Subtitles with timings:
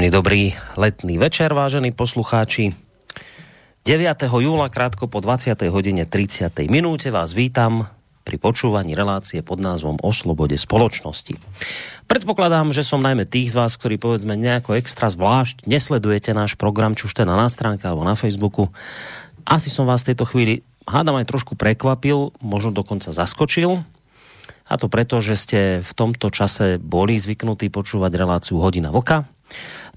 [0.00, 2.72] Príjemný dobrý letný večer, vážení poslucháči.
[3.84, 4.00] 9.
[4.32, 5.52] júla, krátko po 20.
[5.68, 6.56] hodine 30.
[6.72, 7.84] minúte vás vítam
[8.24, 11.36] pri počúvaní relácie pod názvom O slobode spoločnosti.
[12.08, 16.96] Predpokladám, že som najmä tých z vás, ktorí povedzme nejako extra zvlášť nesledujete náš program,
[16.96, 18.72] či už teda na stránke alebo na Facebooku.
[19.44, 23.84] Asi som vás v tejto chvíli, hádam aj trošku prekvapil, možno dokonca zaskočil,
[24.70, 29.26] a to preto, že ste v tomto čase boli zvyknutí počúvať reláciu Hodina Vlka,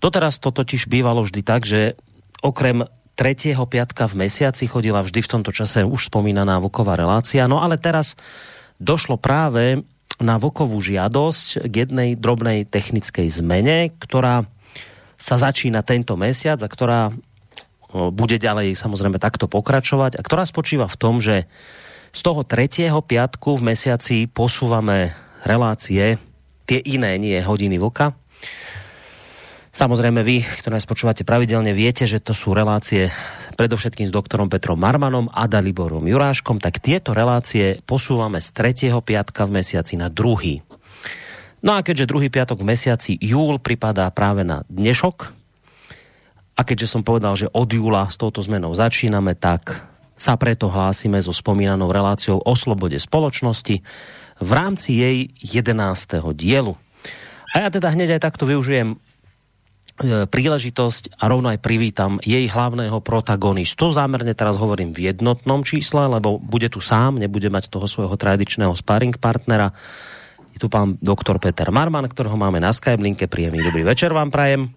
[0.04, 1.96] Doteraz to totiž bývalo vždy tak, že
[2.44, 2.84] okrem
[3.16, 7.48] tretieho piatka v mesiaci chodila vždy v tomto čase už spomínaná Vlková relácia.
[7.48, 8.20] No ale teraz
[8.84, 9.86] došlo práve
[10.20, 14.44] na Vlkovú žiadosť k jednej drobnej technickej zmene, ktorá
[15.16, 17.16] sa začína tento mesiac a ktorá
[17.94, 21.46] bude ďalej samozrejme takto pokračovať a ktorá spočíva v tom, že
[22.14, 26.22] z toho tretieho piatku v mesiaci posúvame relácie,
[26.70, 28.14] tie iné, nie hodiny vlka,
[29.74, 33.10] Samozrejme vy, ktorí nás počúvate pravidelne, viete, že to sú relácie
[33.58, 38.94] predovšetkým s doktorom Petrom Marmanom a Daliborom Juráškom, tak tieto relácie posúvame z 3.
[39.02, 40.62] piatka v mesiaci na druhý.
[41.66, 45.34] No a keďže druhý piatok v mesiaci júl pripadá práve na dnešok,
[46.54, 49.82] a keďže som povedal, že od júla s touto zmenou začíname, tak
[50.24, 53.84] sa preto hlásime so spomínanou reláciou o slobode spoločnosti
[54.40, 55.76] v rámci jej 11.
[56.32, 56.80] dielu.
[57.52, 58.96] A ja teda hneď aj takto využijem
[59.94, 63.94] E, príležitosť a rovno aj privítam jej hlavného protagonistu.
[63.94, 68.74] Zámerne teraz hovorím v jednotnom čísle, lebo bude tu sám, nebude mať toho svojho tradičného
[68.74, 69.70] sparring partnera.
[70.50, 73.30] Je tu pán doktor Peter Marman, ktorého máme na Skype linke.
[73.30, 74.74] Príjemný dobrý večer vám prajem.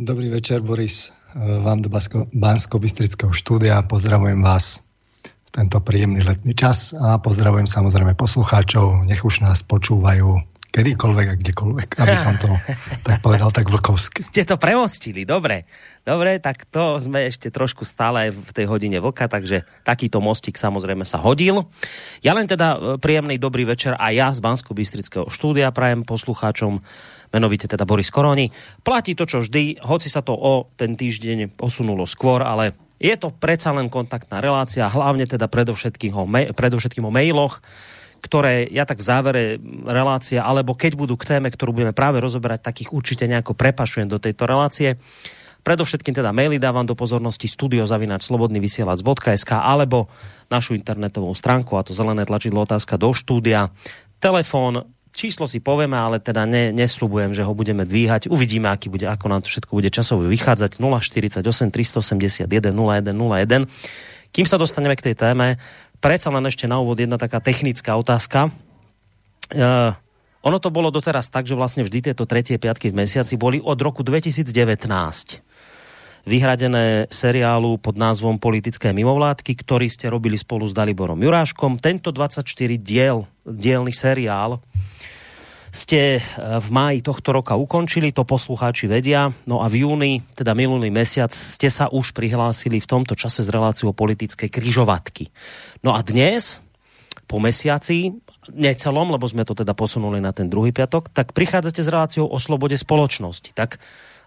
[0.00, 1.12] Dobrý večer, Boris.
[1.30, 1.88] E, vám do
[2.34, 3.86] Bansko-Bystrického štúdia.
[3.86, 4.82] Pozdravujem vás
[5.22, 9.06] v tento príjemný letný čas a pozdravujem samozrejme poslucháčov.
[9.06, 12.46] Nech už nás počúvajú kedykoľvek a kdekoľvek, aby som to
[13.06, 14.22] tak povedal tak vlkovsky.
[14.22, 15.66] Ste to premostili, dobre.
[16.06, 21.02] Dobre, tak to sme ešte trošku stále v tej hodine vlka, takže takýto mostík samozrejme
[21.02, 21.66] sa hodil.
[22.22, 26.82] Ja len teda e, príjemný dobrý večer a ja z bansko bystrického štúdia prajem poslucháčom
[27.30, 28.50] menovite teda Boris Koroni.
[28.82, 33.32] Platí to, čo vždy, hoci sa to o ten týždeň posunulo skôr, ale je to
[33.32, 37.64] predsa len kontaktná relácia, hlavne teda predovšetkým o, predovšetkým o mailoch,
[38.20, 39.56] ktoré ja tak v závere
[39.88, 44.20] relácie, alebo keď budú k téme, ktorú budeme práve rozoberať, takých určite nejako prepašujem do
[44.20, 45.00] tejto relácie.
[45.60, 50.08] Predovšetkým teda maily dávam do pozornosti studiozavinač.slobodnyvysielac.sk alebo
[50.52, 53.70] našu internetovú stránku a to zelené tlačidlo otázka do štúdia.
[54.20, 54.84] Telefón,
[55.20, 58.32] číslo si povieme, ale teda ne, nesľubujem, že ho budeme dvíhať.
[58.32, 60.80] Uvidíme, aký bude, ako nám to všetko bude časovo vychádzať.
[60.80, 63.68] 048 381 0101.
[64.32, 65.60] Kým sa dostaneme k tej téme,
[66.00, 68.48] predsa len ešte na úvod jedna taká technická otázka.
[69.52, 69.92] Uh,
[70.40, 73.76] ono to bolo doteraz tak, že vlastne vždy tieto tretie piatky v mesiaci boli od
[73.76, 74.48] roku 2019
[76.24, 81.80] vyhradené seriálu pod názvom Politické mimovládky, ktorý ste robili spolu s Daliborom Juráškom.
[81.80, 82.44] Tento 24
[82.76, 84.60] diel, dielný seriál
[85.70, 86.20] ste e,
[86.58, 89.30] v máji tohto roka ukončili, to poslucháči vedia.
[89.46, 93.50] No a v júni, teda minulý mesiac, ste sa už prihlásili v tomto čase s
[93.50, 95.30] reláciou politické kryžovatky.
[95.86, 96.58] No a dnes,
[97.30, 98.18] po mesiaci,
[98.50, 102.38] necelom, lebo sme to teda posunuli na ten druhý piatok, tak prichádzate s reláciou o
[102.42, 103.54] slobode spoločnosti.
[103.54, 103.78] Tak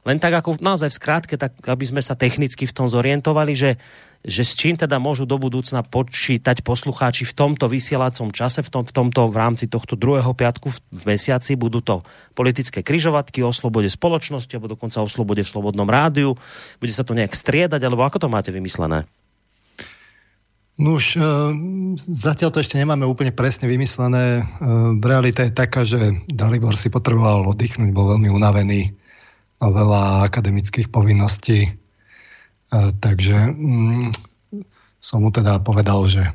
[0.04, 3.80] len tak ako naozaj v skrátke, tak aby sme sa technicky v tom zorientovali, že
[4.24, 8.84] že s čím teda môžu do budúcna počítať poslucháči v tomto vysielacom čase, v, tom,
[8.88, 13.52] v tomto v rámci tohto druhého piatku v, v mesiaci budú to politické kryžovatky o
[13.52, 16.40] slobode spoločnosti alebo dokonca o slobode v slobodnom rádiu.
[16.80, 19.04] Bude sa to nejak striedať, alebo ako to máte vymyslené?
[20.80, 21.22] No už e,
[22.00, 24.42] zatiaľ to ešte nemáme úplne presne vymyslené.
[24.42, 24.44] E,
[25.04, 28.96] realita je taká, že Dalibor si potreboval oddychnúť, bol veľmi unavený,
[29.60, 31.83] mal veľa akademických povinností
[33.00, 34.10] takže mm,
[35.04, 36.34] som mu teda povedal, že e,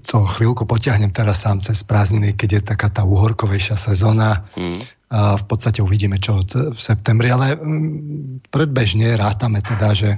[0.00, 4.80] to chvíľku potiahnem teraz sám cez prázdniny, keď je taká tá uhorkovejšia sezóna mm.
[5.12, 10.10] a v podstate uvidíme, čo v septembri, ale mm, predbežne rátame teda, že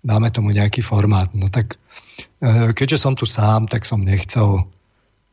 [0.00, 1.30] dáme tomu nejaký formát.
[1.36, 1.76] No tak
[2.40, 4.64] e, keďže som tu sám, tak som nechcel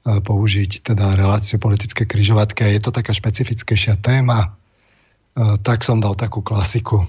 [0.06, 2.68] e, použiť teda reláciu politické kryžovatky.
[2.68, 4.60] Je to taká špecifickejšia téma,
[5.62, 7.06] tak som dal takú klasiku.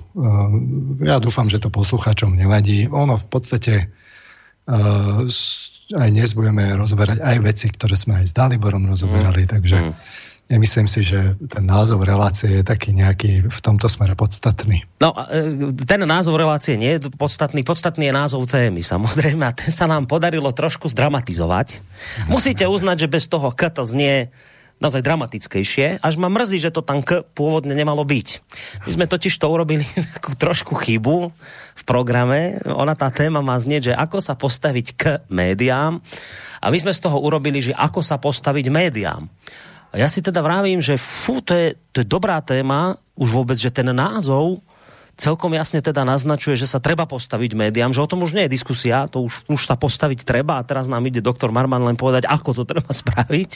[1.00, 2.84] Ja dúfam, že to posluchačom nevadí.
[2.92, 3.88] Ono v podstate
[4.69, 9.50] aj dnes budeme rozoberať aj veci, ktoré sme aj s Daliborom rozoberali, mm.
[9.56, 9.92] takže mm.
[10.52, 14.84] nemyslím si, že ten názov relácie je taký nejaký v tomto smere podstatný.
[15.00, 15.16] No,
[15.88, 20.04] ten názov relácie nie je podstatný, podstatný je názov témy, samozrejme, a ten sa nám
[20.04, 21.80] podarilo trošku zdramatizovať.
[22.28, 24.28] Musíte uznať, že bez toho K to znie
[24.78, 28.28] naozaj dramatickejšie, až ma mrzí, že to tam K pôvodne nemalo byť.
[28.86, 29.82] My sme totiž to urobili
[30.16, 31.30] takú trošku chybu
[31.78, 32.58] v programe.
[32.66, 35.98] Ona tá téma má znieť, že ako sa postaviť k médiám
[36.62, 39.26] a my sme z toho urobili, že ako sa postaviť médiám.
[39.88, 41.66] A ja si teda vravím, že fú, to je,
[41.96, 44.60] to je dobrá téma, už vôbec, že ten názov
[45.18, 48.54] celkom jasne teda naznačuje, že sa treba postaviť médiám, že o tom už nie je
[48.54, 52.30] diskusia, to už, už sa postaviť treba a teraz nám ide doktor Marman len povedať,
[52.30, 53.50] ako to treba spraviť.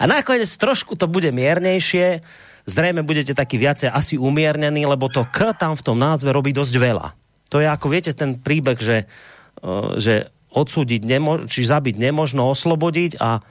[0.00, 2.24] A nakoniec trošku to bude miernejšie,
[2.64, 6.74] zrejme budete taký viacej asi umiernení, lebo to K tam v tom názve robí dosť
[6.80, 7.12] veľa.
[7.52, 9.04] To je ako viete ten príbeh, že,
[9.60, 9.66] e,
[10.00, 13.44] že odsúdiť, nemo- či zabiť nemožno oslobodiť a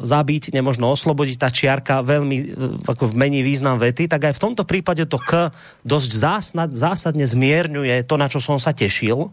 [0.00, 2.46] zabiť, nemožno oslobodiť, tá čiarka veľmi e,
[2.88, 5.52] ako mení význam vety, tak aj v tomto prípade to K
[5.84, 9.30] dosť zásad, zásadne zmierňuje to, na čo som sa tešil.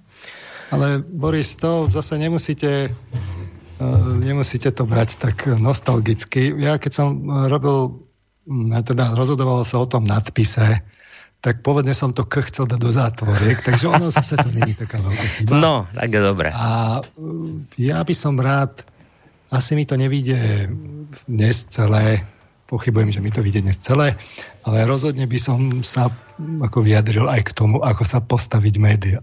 [0.71, 6.53] Ale Boris, to zase nemusíte uh, nemusíte to brať tak nostalgicky.
[6.59, 7.07] Ja keď som
[7.49, 8.07] robil,
[8.85, 10.85] teda rozhodoval sa o tom nadpise,
[11.41, 15.01] tak povedne som to K chcel dať do zátvoriek, takže ono zase to není taká
[15.01, 15.57] veľká chyba.
[15.57, 16.49] No, tak je dobre.
[16.53, 17.01] A
[17.81, 18.85] ja by som rád
[19.51, 20.71] asi mi to nevíde
[21.27, 22.23] dnes celé,
[22.71, 24.15] pochybujem, že mi to vyjde dnes celé,
[24.63, 26.07] ale rozhodne by som sa
[26.39, 29.19] ako vyjadril aj k tomu, ako sa postaviť média.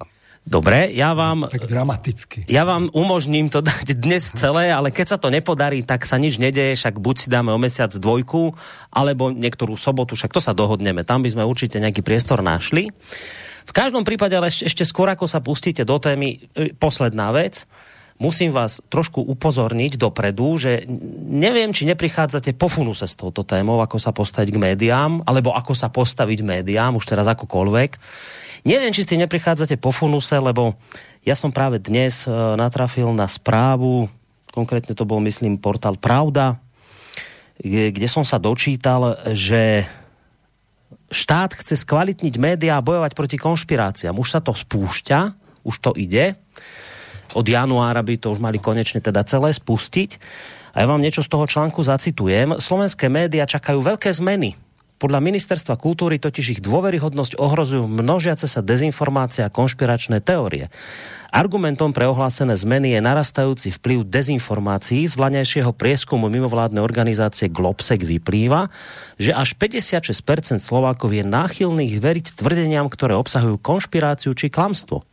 [0.48, 1.44] Dobre, ja vám...
[1.44, 2.48] Tak dramaticky.
[2.48, 6.40] Ja vám umožním to dať dnes celé, ale keď sa to nepodarí, tak sa nič
[6.40, 8.56] nedeje, však buď si dáme o mesiac dvojku,
[8.88, 11.04] alebo niektorú sobotu, však to sa dohodneme.
[11.04, 12.88] Tam by sme určite nejaký priestor našli.
[13.68, 17.68] V každom prípade, ale ešte skôr, ako sa pustíte do témy, e, posledná vec
[18.18, 20.84] musím vás trošku upozorniť dopredu, že
[21.30, 25.72] neviem, či neprichádzate po funuse s touto témou, ako sa postaviť k médiám, alebo ako
[25.72, 27.90] sa postaviť médiám, už teraz akokoľvek.
[28.66, 30.74] Neviem, či ste neprichádzate po funuse, lebo
[31.22, 34.10] ja som práve dnes e, natrafil na správu,
[34.50, 36.58] konkrétne to bol, myslím, portál Pravda,
[37.58, 39.86] kde som sa dočítal, že
[41.10, 44.14] štát chce skvalitniť médiá a bojovať proti konšpiráciám.
[44.18, 45.20] Už sa to spúšťa,
[45.66, 46.38] už to ide
[47.34, 50.20] od januára by to už mali konečne teda celé spustiť.
[50.76, 52.60] A ja vám niečo z toho článku zacitujem.
[52.62, 54.54] Slovenské médiá čakajú veľké zmeny.
[54.98, 60.74] Podľa ministerstva kultúry totiž ich dôveryhodnosť ohrozujú množiace sa dezinformácie a konšpiračné teórie.
[61.30, 65.06] Argumentom pre ohlásené zmeny je narastajúci vplyv dezinformácií.
[65.06, 68.74] Z vlaňajšieho prieskumu mimovládnej organizácie Globsec vyplýva,
[69.22, 75.06] že až 56% Slovákov je náchylných veriť tvrdeniam, ktoré obsahujú konšpiráciu či klamstvo.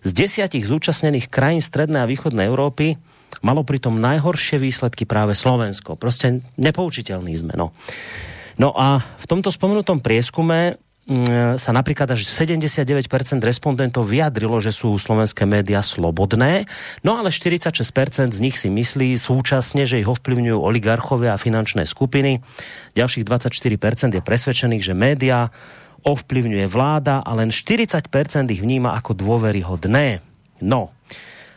[0.00, 2.96] Z desiatich zúčastnených krajín Strednej a Východnej Európy
[3.40, 5.96] malo pritom najhoršie výsledky práve Slovensko.
[5.96, 7.54] Proste nepoučiteľný sme.
[7.56, 7.72] No.
[8.58, 10.76] no a v tomto spomenutom prieskume
[11.06, 13.06] mm, sa napríklad až 79%
[13.40, 16.68] respondentov vyjadrilo, že sú slovenské médiá slobodné,
[17.00, 22.44] no ale 46% z nich si myslí súčasne, že ich ovplyvňujú oligarchovia a finančné skupiny.
[22.98, 25.48] Ďalších 24% je presvedčených, že médiá
[26.04, 28.04] ovplyvňuje vláda a len 40%
[28.50, 30.20] ich vníma ako dôveryhodné.
[30.60, 30.92] No,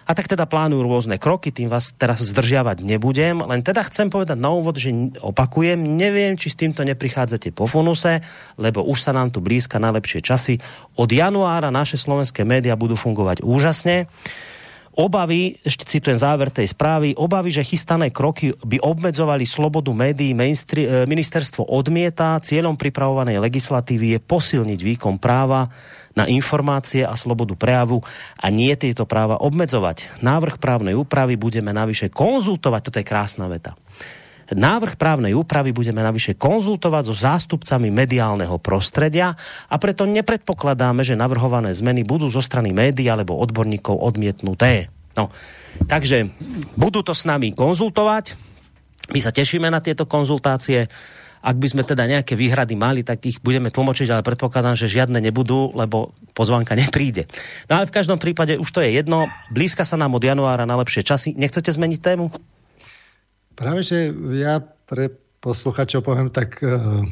[0.03, 4.35] a tak teda plánujú rôzne kroky, tým vás teraz zdržiavať nebudem, len teda chcem povedať
[4.35, 4.91] na úvod, že
[5.23, 8.19] opakujem, neviem, či s týmto neprichádzate po funuse,
[8.59, 10.59] lebo už sa nám tu blízka najlepšie časy.
[10.99, 14.11] Od januára naše slovenské médiá budú fungovať úžasne
[14.97, 21.05] obavy, ešte citujem záver tej správy, obavy, že chystané kroky by obmedzovali slobodu médií, e,
[21.05, 25.69] ministerstvo odmieta, cieľom pripravovanej legislatívy je posilniť výkon práva
[26.13, 28.05] na informácie a slobodu prejavu
[28.37, 30.21] a nie tieto práva obmedzovať.
[30.21, 33.73] Návrh právnej úpravy budeme navyše konzultovať, toto je krásna veta,
[34.51, 39.31] Návrh právnej úpravy budeme navyše konzultovať so zástupcami mediálneho prostredia
[39.71, 44.91] a preto nepredpokladáme, že navrhované zmeny budú zo strany médií alebo odborníkov odmietnuté.
[45.15, 45.31] No,
[45.87, 46.33] takže
[46.75, 48.35] budú to s nami konzultovať.
[49.13, 50.89] My sa tešíme na tieto konzultácie.
[51.43, 55.19] Ak by sme teda nejaké výhrady mali, tak ich budeme tlmočiť, ale predpokladám, že žiadne
[55.19, 57.27] nebudú, lebo pozvanka nepríde.
[57.67, 59.27] No ale v každom prípade už to je jedno.
[59.51, 61.35] Blízka sa nám od januára na lepšie časy.
[61.35, 62.31] Nechcete zmeniť tému?
[63.53, 67.05] Práve, že ja pre posluchačov poviem tak, eh,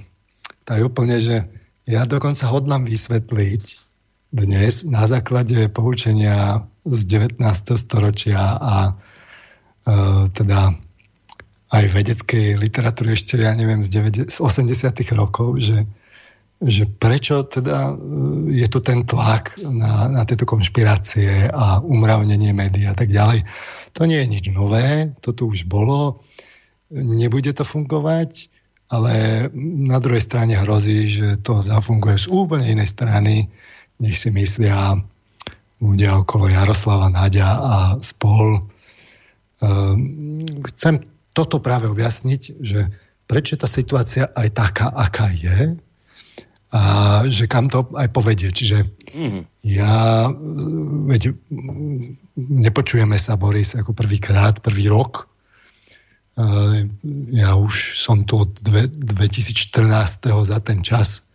[0.65, 1.45] tak úplne, že
[1.89, 3.63] ja dokonca hodlám vysvetliť
[4.31, 7.75] dnes na základe poučenia z 19.
[7.75, 8.91] storočia a e,
[10.31, 10.71] teda
[11.71, 15.19] aj vedeckej literatúry ešte, ja neviem, z, 90, z 80.
[15.19, 15.83] rokov, že,
[16.63, 17.95] že prečo teda
[18.47, 23.43] je tu ten tlak na, na tieto konšpirácie a umravnenie médií a tak ďalej.
[23.99, 26.23] To nie je nič nové, to tu už bolo
[26.91, 28.51] nebude to fungovať,
[28.91, 29.47] ale
[29.87, 33.47] na druhej strane hrozí, že to zafunguje z úplne inej strany,
[34.03, 34.99] než si myslia
[35.79, 38.67] ľudia okolo Jaroslava Nadia a spol.
[39.63, 40.45] Ehm,
[40.75, 40.99] chcem
[41.31, 42.91] toto práve objasniť, že
[43.25, 45.79] prečo je tá situácia aj taká, aká je
[46.71, 46.81] a
[47.27, 48.51] že kam to aj povedie.
[48.51, 49.41] Čiže mm.
[49.67, 50.27] ja,
[51.07, 51.35] veď,
[52.35, 55.30] nepočujeme sa, Boris, ako prvýkrát, prvý rok.
[57.31, 59.67] Ja už som tu od 2014.
[60.47, 61.31] za ten čas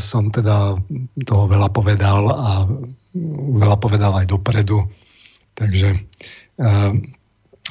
[0.00, 0.74] som teda
[1.28, 2.64] toho veľa povedal a
[3.60, 4.88] veľa povedal aj dopredu.
[5.54, 6.00] Takže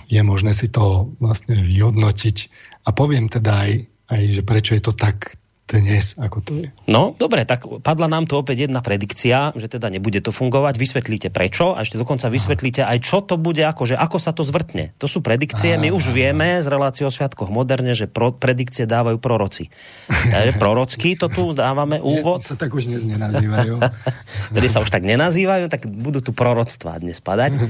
[0.09, 2.37] je možné si to vlastne vyhodnotiť.
[2.85, 3.71] A poviem teda aj,
[4.13, 5.35] aj že prečo je to tak
[5.77, 6.67] dnes, ako to je.
[6.89, 10.81] No, dobre, tak padla nám tu opäť jedna predikcia, že teda nebude to fungovať.
[10.81, 14.97] Vysvetlíte prečo a ešte dokonca vysvetlíte aj, čo to bude, akože ako sa to zvrtne.
[14.97, 19.21] To sú predikcie, my už vieme z relácie o Sviatkoch moderne, že pro, predikcie dávajú
[19.21, 19.69] proroci.
[20.33, 22.41] Takže prorocky to tu dávame úvod.
[22.41, 23.77] Nie, sa tak už dnes nenazývajú.
[24.57, 27.61] Tedy sa už tak nenazývajú, tak budú tu proroctvá dnes padať.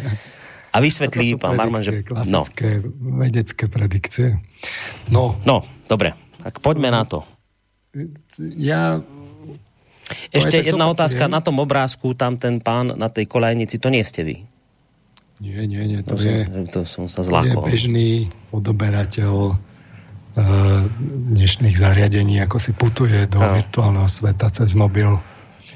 [0.69, 2.05] A vysvetlí pán Marman, že...
[2.29, 2.45] No.
[2.45, 3.17] Klasické no.
[3.17, 4.37] vedecké predikcie.
[5.09, 5.41] No.
[5.41, 6.13] No, dobre.
[6.39, 7.25] Tak poďme na to.
[8.57, 9.01] Ja...
[10.33, 11.29] Ešte jedna otázka.
[11.29, 14.35] Na tom obrázku, tam ten pán na tej kolejnici, to nie ste vy.
[15.39, 15.99] Nie, nie, nie.
[16.03, 17.63] To, to, je, som, to som sa zlákol.
[17.69, 18.09] Je bežný
[18.51, 20.81] odoberateľ uh,
[21.37, 23.55] dnešných zariadení, ako si putuje do no.
[23.55, 25.15] virtuálneho sveta cez mobil.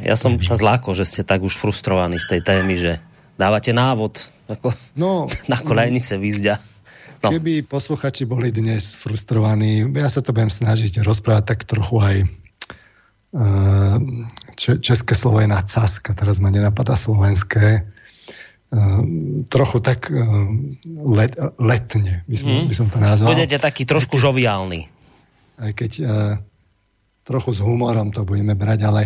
[0.02, 2.92] Ja som sa zlákol, že ste tak už frustrovaní z tej témy, že
[3.38, 6.60] dávate návod ako no, na kolejnice výzďa.
[7.24, 7.32] No.
[7.32, 12.16] Keby posluchači boli dnes frustrovaní, ja sa to budem snažiť rozprávať tak trochu aj
[13.32, 13.96] uh,
[14.60, 17.88] české slovo je na caska, teraz ma nenapadá slovenské.
[18.76, 20.52] Uh, trochu tak uh,
[21.16, 22.68] let, letne by som, mm.
[22.68, 23.32] by som to nazval.
[23.32, 24.92] Budete taký trošku žoviálny.
[25.64, 25.92] Aj keď
[27.24, 29.02] trochu s humorom to budeme brať, ale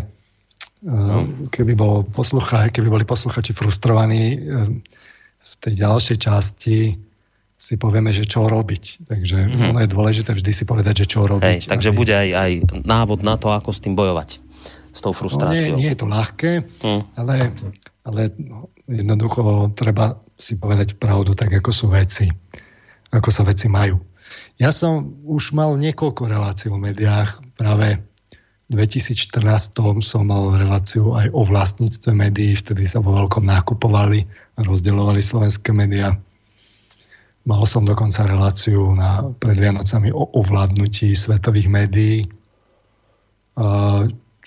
[0.81, 1.51] no.
[1.53, 4.41] keby, bol poslucha, keby boli posluchači frustrovaní
[5.37, 7.06] v tej ďalšej časti
[7.57, 9.09] si povieme, že čo robiť.
[9.09, 9.69] Takže mm-hmm.
[9.73, 11.65] ono je dôležité vždy si povedať, že čo robiť.
[11.65, 11.97] Hej, takže aby...
[11.97, 12.51] bude aj, aj
[12.85, 14.37] návod na to, ako s tým bojovať.
[14.93, 15.73] S tou frustráciou.
[15.73, 16.51] No, nie, nie je to ľahké,
[16.85, 17.01] mm.
[17.17, 17.35] ale,
[18.05, 18.21] ale
[18.85, 22.29] jednoducho treba si povedať pravdu tak, ako sú veci.
[23.09, 23.97] Ako sa veci majú.
[24.61, 27.41] Ja som už mal niekoľko relácií v médiách.
[27.57, 28.01] Práve
[28.67, 29.73] v 2014
[30.03, 32.53] som mal reláciu aj o vlastníctve médií.
[32.53, 36.17] Vtedy sa vo veľkom nákupovali a rozdeľovali slovenské médiá
[37.47, 42.27] Mal som dokonca reláciu na, pred Vianocami o ovládnutí svetových médií,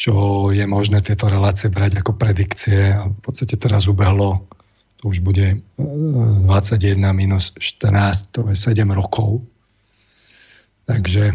[0.01, 0.15] čo
[0.53, 2.93] je možné tieto relácie brať ako predikcie.
[2.93, 4.45] A v podstate teraz ubehlo,
[5.01, 9.45] to už bude 21 e, minus 14, to je 7 rokov.
[10.85, 11.33] Takže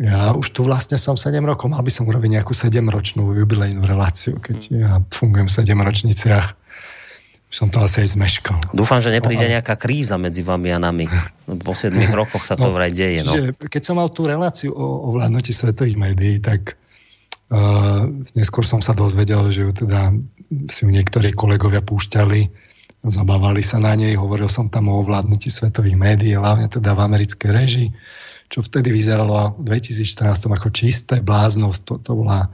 [0.00, 4.40] ja už tu vlastne som 7 rokov, mal by som urobiť nejakú 7-ročnú jubilejnú reláciu,
[4.40, 6.46] keď ja fungujem v 7 ročniciach
[7.52, 8.58] som to asi aj zmeškal.
[8.72, 11.04] Dúfam, že nepríde no, nejaká kríza medzi vami a nami.
[11.44, 11.92] Po 7
[12.24, 13.20] rokoch sa to no, vraj deje.
[13.28, 13.52] No.
[13.52, 16.80] Keď som mal tú reláciu o, o vládnoti svetových médií, tak
[17.52, 20.16] uh, neskôr som sa dozvedel, že ju teda
[20.72, 22.72] si ju niektorí kolegovia púšťali,
[23.04, 27.50] zabávali sa na nej, hovoril som tam o vládnutí svetových médií, hlavne teda v americkej
[27.52, 27.88] režii,
[28.48, 32.48] čo vtedy vyzeralo v 2014 ako čisté bláznosť, to, to bola,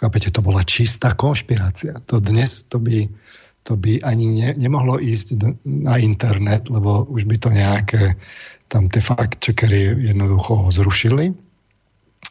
[0.00, 2.00] chápete, to bola čistá konšpirácia.
[2.08, 3.04] To dnes to by
[3.62, 8.16] to by ani ne, nemohlo ísť na internet, lebo už by to nejaké
[8.70, 11.34] tam tie fact-checkery jednoducho zrušili.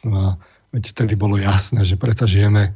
[0.08, 0.40] A
[0.72, 2.72] veď vtedy bolo jasné, že predsa žijeme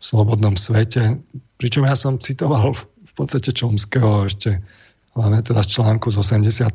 [0.00, 1.20] v slobodnom svete.
[1.60, 4.64] Pričom ja som citoval v podstate Čomského ešte
[5.12, 6.72] hlavne teda z článku z 88.,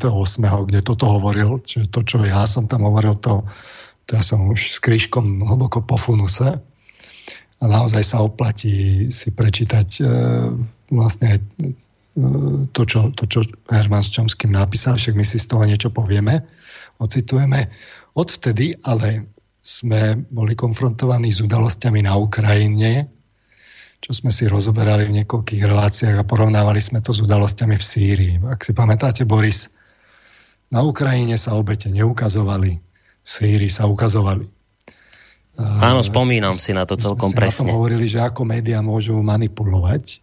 [0.70, 3.42] kde toto hovoril, čiže to, čo ja som tam hovoril, to,
[4.06, 6.62] to ja som už s krížkom hlboko po funuse
[7.58, 10.04] a naozaj sa oplatí si prečítať e,
[10.92, 11.42] vlastne e,
[12.72, 16.48] to, čo, to, čo Herman s Čomským napísal, však my si z toho niečo povieme,
[16.98, 17.70] ocitujeme.
[18.18, 19.30] Odvtedy ale
[19.62, 23.12] sme boli konfrontovaní s udalosťami na Ukrajine,
[24.00, 28.34] čo sme si rozoberali v niekoľkých reláciách a porovnávali sme to s udalosťami v Sýrii.
[28.48, 29.76] Ak si pamätáte, Boris,
[30.72, 34.48] na Ukrajine sa obete neukazovali, v Sýrii sa ukazovali.
[35.58, 37.66] Áno, spomínam si na to celkom sme presne.
[37.66, 40.22] My sme hovorili, že ako médiá môžu manipulovať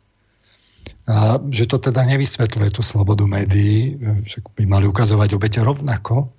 [1.04, 6.32] a že to teda nevysvetľuje tú slobodu médií, však by mali ukazovať obete rovnako.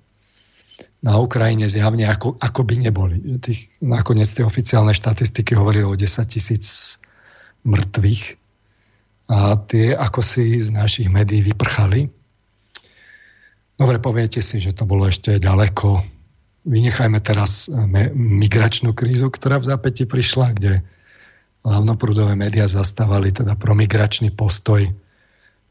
[1.06, 3.38] Na Ukrajine zjavne ako, ako by neboli.
[3.38, 6.98] Tých, nakoniec tie oficiálne štatistiky hovorili o 10 tisíc
[7.62, 8.22] mŕtvych
[9.30, 12.10] a tie ako si z našich médií vyprchali.
[13.78, 16.16] Dobre, poviete si, že to bolo ešte ďaleko
[16.66, 17.70] vynechajme teraz
[18.12, 20.82] migračnú krízu, ktorá v zápäti prišla, kde
[21.66, 24.86] hlavnoprúdové médiá zastávali teda promigračný postoj.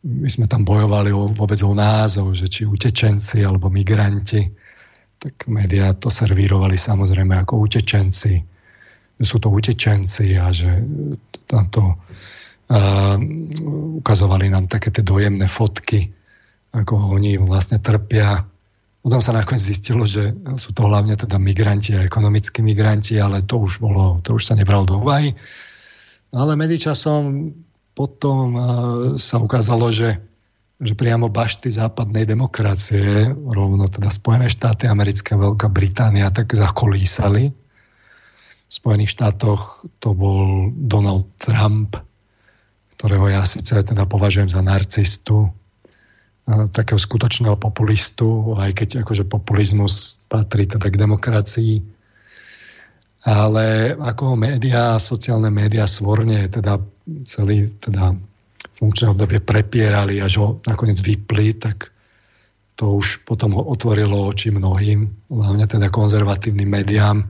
[0.03, 4.43] my sme tam bojovali o, vôbec o názov, že či utečenci alebo migranti,
[5.15, 8.43] tak médiá to servírovali samozrejme ako utečenci.
[9.23, 10.83] Sú to utečenci a že
[11.47, 13.15] tam to uh,
[14.03, 16.11] ukazovali nám také tie dojemné fotky,
[16.75, 18.43] ako oni vlastne trpia.
[18.99, 23.63] Potom sa nakoniec zistilo, že sú to hlavne teda migranti a ekonomickí migranti, ale to
[23.63, 25.31] už, bolo, to už sa nebralo do úvahy.
[26.35, 27.55] Ale medzičasom
[27.95, 28.65] potom uh,
[29.15, 30.19] sa ukázalo, že,
[30.83, 37.55] že priamo bašty západnej demokracie, rovno teda Spojené štáty americké, Veľká Británia, tak zakolísali.
[38.67, 41.95] V Spojených štátoch to bol Donald Trump,
[42.99, 50.19] ktorého ja síce teda považujem za narcistu, uh, takého skutočného populistu, aj keď akože populizmus
[50.27, 51.94] patrí teda k demokracii.
[53.25, 56.77] Ale ako médiá, sociálne médiá svorne teda
[57.25, 58.13] celý teda
[58.77, 61.89] funkčné obdobie prepierali, až ho nakoniec vypli, tak
[62.77, 67.23] to už potom otvorilo oči mnohým, hlavne teda konzervatívnym médiám.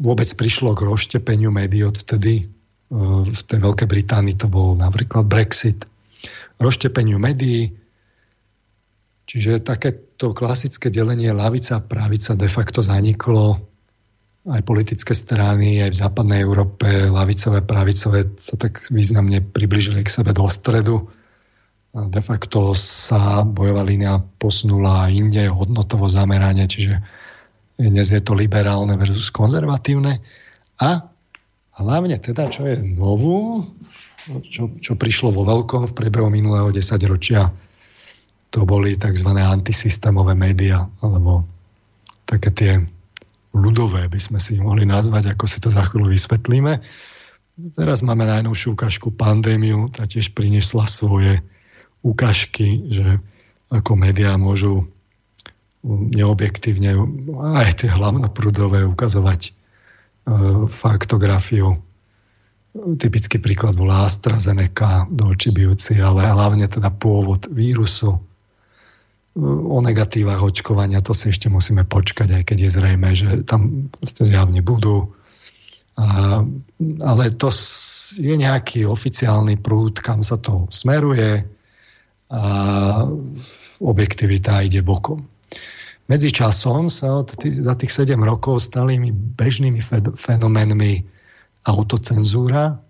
[0.00, 2.34] Vôbec prišlo k roštepeniu médií odtedy.
[2.40, 2.44] E,
[3.26, 5.82] v tej Veľkej Británii to bol napríklad Brexit.
[6.62, 7.74] Roštepeniu médií,
[9.26, 13.67] čiže takéto klasické delenie lavica a pravica de facto zaniklo
[14.48, 20.32] aj politické strany, aj v západnej Európe, lavicové, pravicové sa tak významne približili k sebe
[20.32, 21.12] do stredu.
[21.92, 27.00] De facto sa bojová línia posunula inde, hodnotovo zameranie, čiže
[27.78, 30.18] dnes je to liberálne versus konzervatívne.
[30.80, 30.88] A
[31.78, 33.68] hlavne teda, čo je novú,
[34.48, 37.52] čo, čo prišlo vo veľkom v priebehu minulého desaťročia,
[38.48, 39.28] to boli tzv.
[39.28, 41.44] antisystémové médiá, alebo
[42.24, 42.72] také tie
[43.52, 46.80] ľudové, by sme si mohli nazvať, ako si to za chvíľu vysvetlíme.
[47.74, 51.42] Teraz máme najnovšiu ukážku pandémiu, tá tiež priniesla svoje
[52.06, 53.18] ukážky, že
[53.68, 54.86] ako médiá môžu
[55.84, 56.94] neobjektívne
[57.58, 59.50] aj tie hlavnoprúdové ukazovať e,
[60.70, 61.78] faktografiu.
[62.78, 68.22] Typický príklad bola AstraZeneca do očí bijúci, ale hlavne teda pôvod vírusu,
[69.46, 74.60] o negatívach očkovania, to si ešte musíme počkať, aj keď je zrejme, že tam zjavne
[74.60, 75.14] budú.
[75.98, 76.42] A,
[77.02, 77.50] ale to
[78.18, 81.46] je nejaký oficiálny prúd, kam sa to smeruje
[82.28, 82.42] a
[83.78, 85.26] objektivita ide bokom.
[86.08, 89.80] Medzi časom sa od tých, za tých 7 rokov stali mi bežnými
[90.16, 91.04] fenoménmi
[91.68, 92.80] autocenzúra,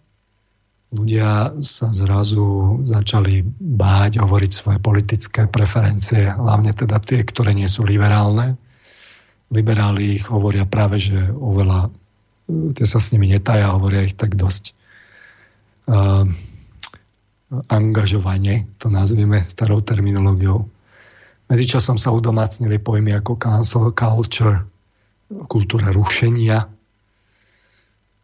[0.88, 7.84] ľudia sa zrazu začali báť hovoriť svoje politické preferencie, hlavne teda tie, ktoré nie sú
[7.84, 8.56] liberálne.
[9.52, 11.92] Liberáli ich hovoria práve, že oveľa,
[12.48, 14.72] tie sa s nimi netaja, hovoria ich tak dosť
[15.92, 16.24] uh,
[17.68, 20.68] angažovanie, to nazvieme starou terminológiou.
[21.48, 24.68] Medzičasom sa udomácnili pojmy ako cancel culture,
[25.48, 26.77] kultúra rušenia,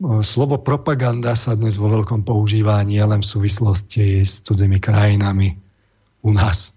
[0.03, 5.55] Slovo propaganda sa dnes vo veľkom používa nie len v súvislosti s cudzými krajinami
[6.27, 6.75] u nás.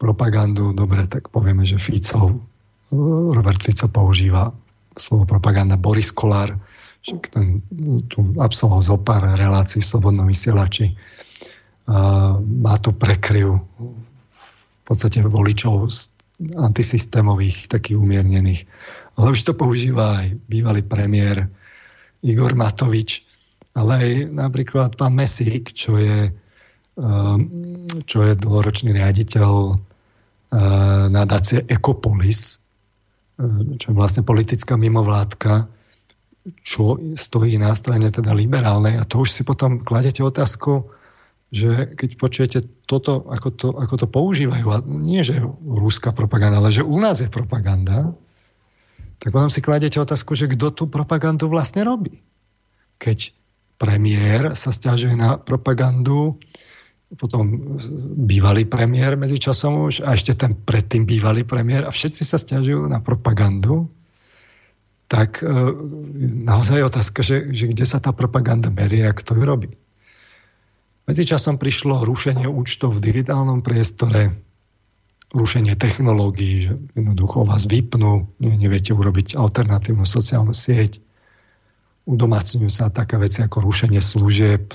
[0.00, 2.40] Propagandu, dobre, tak povieme, že Fico,
[3.36, 4.48] Robert Fico používa
[4.96, 6.56] slovo propaganda, Boris Kolár,
[7.04, 7.62] však ten
[8.08, 10.96] tu absolvoval zo pár relácií v Slobodnom vysielači.
[12.42, 13.60] Má tu prekryv
[14.34, 15.92] v podstate voličov
[16.58, 18.64] antisystémových, takých umiernených.
[19.20, 21.50] Ale už to používa aj bývalý premiér
[22.22, 23.22] Igor Matovič,
[23.78, 26.34] ale aj napríklad pán Mesík, čo je,
[26.98, 29.76] um, čo je dlhoročný riaditeľ uh,
[31.10, 32.58] nadácie Ecopolis,
[33.38, 35.70] uh, čo je vlastne politická mimovládka,
[36.64, 38.98] čo stojí na strane teda liberálnej.
[38.98, 40.90] A to už si potom kladete otázku,
[41.48, 46.72] že keď počujete toto, ako to, ako to používajú, a nie že rúska propaganda, ale
[46.72, 48.12] že u nás je propaganda,
[49.18, 52.22] tak potom si kladete otázku, že kto tú propagandu vlastne robí.
[53.02, 53.34] Keď
[53.78, 56.38] premiér sa stiažuje na propagandu,
[57.16, 57.74] potom
[58.28, 62.84] bývalý premiér medzi časom už a ešte ten predtým bývalý premiér a všetci sa stiažujú
[62.84, 63.88] na propagandu,
[65.08, 65.48] tak e,
[66.44, 69.70] naozaj je otázka, že, že kde sa tá propaganda berie a kto ju robí.
[71.08, 74.36] Medzičasom prišlo rušenie účtov v digitálnom priestore,
[75.32, 81.04] rušenie technológií, že jednoducho vás vypnú, neviete urobiť alternatívnu sociálnu sieť.
[82.08, 84.72] Udomácňujú sa také veci ako rušenie služieb,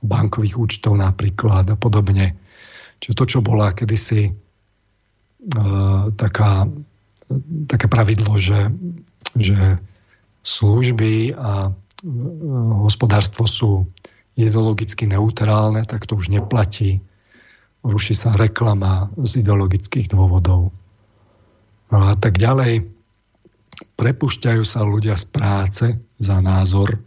[0.00, 2.32] bankových účtov napríklad a podobne.
[3.04, 6.64] Čiže to, čo bola kedysi uh, taká,
[7.68, 8.72] také pravidlo, že,
[9.36, 9.76] že
[10.40, 11.72] služby a uh,
[12.80, 13.84] hospodárstvo sú
[14.40, 17.04] ideologicky neutrálne, tak to už neplatí
[17.84, 20.72] ruší sa reklama z ideologických dôvodov
[21.90, 22.86] no a tak ďalej.
[23.96, 25.86] Prepušťajú sa ľudia z práce
[26.20, 27.00] za názor, e,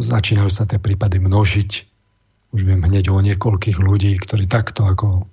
[0.00, 1.70] začínajú sa tie prípady množiť.
[2.52, 5.24] Už viem hneď o niekoľkých ľudí, ktorí takto ako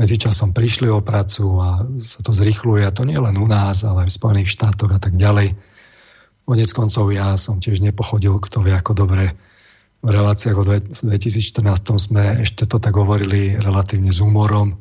[0.00, 2.88] medzičasom prišli o pracu a sa to zrychluje.
[2.88, 5.52] A to nie len u nás, ale aj v Spojených štátoch a tak ďalej.
[6.48, 9.36] Konec koncov ja som tiež nepochodil, kto vie ako dobre
[10.00, 11.60] v reláciách o 2014
[12.00, 14.80] sme ešte to tak hovorili relatívne s humorom.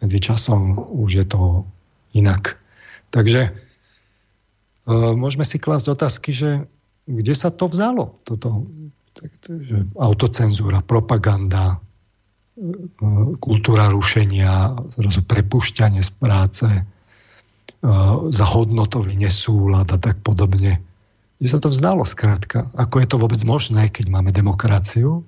[0.00, 1.68] Medzi časom už je to
[2.16, 2.56] inak.
[3.12, 3.50] Takže e,
[5.12, 6.50] môžeme si klásť otázky, že
[7.04, 8.24] kde sa to vzalo?
[8.24, 8.64] Toto,
[9.44, 16.82] že autocenzúra, propaganda, e, kultúra rušenia, zrazu prepušťanie z práce, e,
[18.32, 20.87] za hodnotový nesúlad a tak podobne
[21.38, 22.66] kde sa to vzdalo skrátka.
[22.74, 25.22] Ako je to vôbec možné, keď máme demokraciu?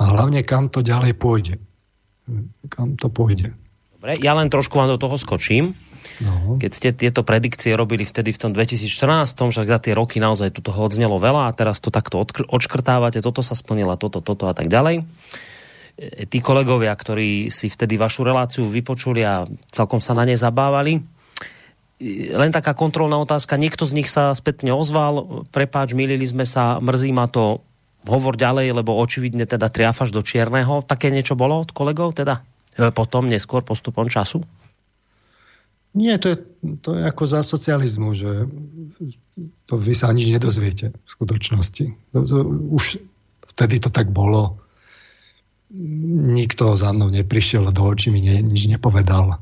[0.00, 1.54] A hlavne, kam to ďalej pôjde.
[2.72, 3.52] Kam to pôjde.
[3.94, 5.76] Dobre, ja len trošku vám do toho skočím.
[6.20, 6.60] No.
[6.60, 10.60] Keď ste tieto predikcie robili vtedy v tom 2014, však za tie roky naozaj tu
[10.60, 14.68] toho odznelo veľa a teraz to takto odškrtávate, toto sa splnila, toto, toto a tak
[14.68, 15.04] ďalej.
[15.96, 21.13] E, tí kolegovia, ktorí si vtedy vašu reláciu vypočuli a celkom sa na ne zabávali,
[22.34, 27.10] len taká kontrolná otázka, niekto z nich sa spätne ozval, prepáč, milili sme sa, mrzí
[27.16, 27.64] ma to,
[28.04, 30.84] hovor ďalej, lebo očividne teda triafaš do čierneho.
[30.84, 32.44] Také niečo bolo od kolegov teda?
[32.76, 34.44] E, potom, neskôr, postupom času?
[35.96, 36.36] Nie, to je,
[36.82, 38.30] to je ako za socializmu, že
[39.64, 41.84] to vy sa nič nedozviete v skutočnosti.
[42.12, 42.36] To, to,
[42.74, 43.00] už
[43.56, 44.58] vtedy to tak bolo.
[46.34, 49.40] Nikto za mnou neprišiel do očí mi ne, nič nepovedal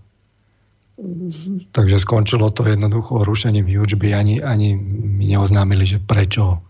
[1.73, 4.13] takže skončilo to jednoducho rušením výučby.
[4.13, 6.61] Ani, ani mi neoznámili, že prečo.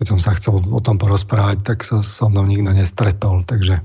[0.00, 3.46] Keď som sa chcel o tom porozprávať, tak sa so mnou nikto nestretol.
[3.46, 3.80] Takže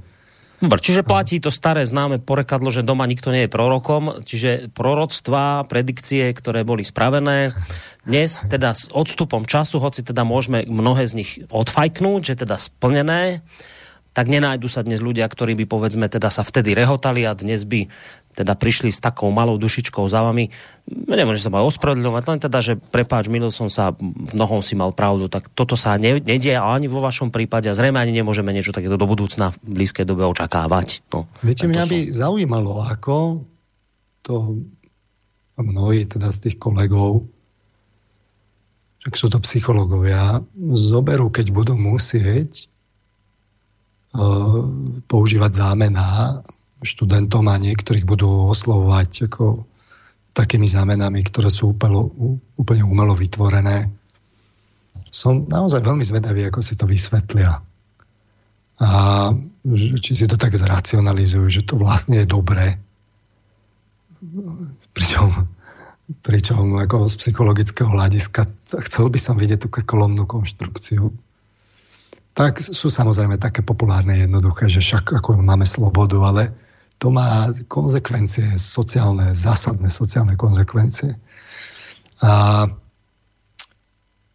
[0.55, 5.67] Dobre, čiže platí to staré známe porekadlo, že doma nikto nie je prorokom, čiže proroctvá,
[5.67, 7.51] predikcie, ktoré boli spravené,
[8.07, 13.43] dnes teda s odstupom času, hoci teda môžeme mnohé z nich odfajknúť, že teda splnené,
[14.15, 17.91] tak nenájdu sa dnes ľudia, ktorí by povedzme teda sa vtedy rehotali a dnes by
[18.31, 20.47] teda prišli s takou malou dušičkou za vami.
[20.87, 24.95] Že sa majú ospravedlňovať, len teda, že prepáč, milil som sa, v mnohom si mal
[24.95, 28.71] pravdu, tak toto sa ne, nedie ani vo vašom prípade a zrejme ani nemôžeme niečo
[28.71, 31.03] takéto do budúcna v blízkej dobe očakávať.
[31.11, 33.43] No, Viete, mňa by zaujímalo, ako
[34.23, 34.63] to
[35.59, 37.27] mnohí teda z tých kolegov,
[39.03, 40.39] však sú to psychológovia,
[40.75, 42.67] zoberú, keď budú musieť
[45.07, 46.39] používať zámená
[46.83, 49.65] študentom a niektorých budú oslovovať ako
[50.35, 52.03] takými zámenami, ktoré sú úplne,
[52.59, 53.87] úplne umelo vytvorené.
[55.07, 57.63] Som naozaj veľmi zvedavý, ako si to vysvetlia.
[58.83, 58.89] A
[60.03, 62.75] či si to tak zracionalizujú, že to vlastne je dobré.
[64.91, 65.47] Pričom,
[66.27, 68.45] pričom ako z psychologického hľadiska
[68.83, 71.15] chcel by som vidieť tú krkolomnú konštrukciu
[72.35, 76.51] tak sú samozrejme také populárne, jednoduché, že však ako máme slobodu, ale
[76.99, 81.15] to má konsekvencie sociálne, zásadné sociálne konsekvencie.
[82.19, 82.31] A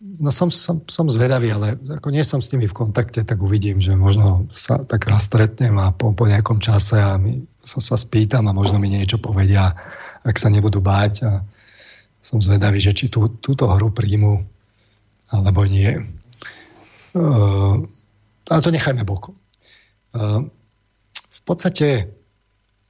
[0.01, 3.85] no som, som, som zvedavý, ale ako nie som s nimi v kontakte, tak uvidím,
[3.85, 7.97] že možno sa tak raz stretnem a po, po nejakom čase a my, sa, sa
[8.01, 9.77] spýtam a možno mi niečo povedia,
[10.25, 11.45] ak sa nebudú báť a
[12.21, 14.45] som zvedavý, že či tú, túto hru príjmu
[15.33, 16.20] alebo nie.
[17.11, 17.87] Uh,
[18.51, 19.35] ale to nechajme bokom.
[20.15, 20.47] Uh,
[21.11, 22.11] v podstate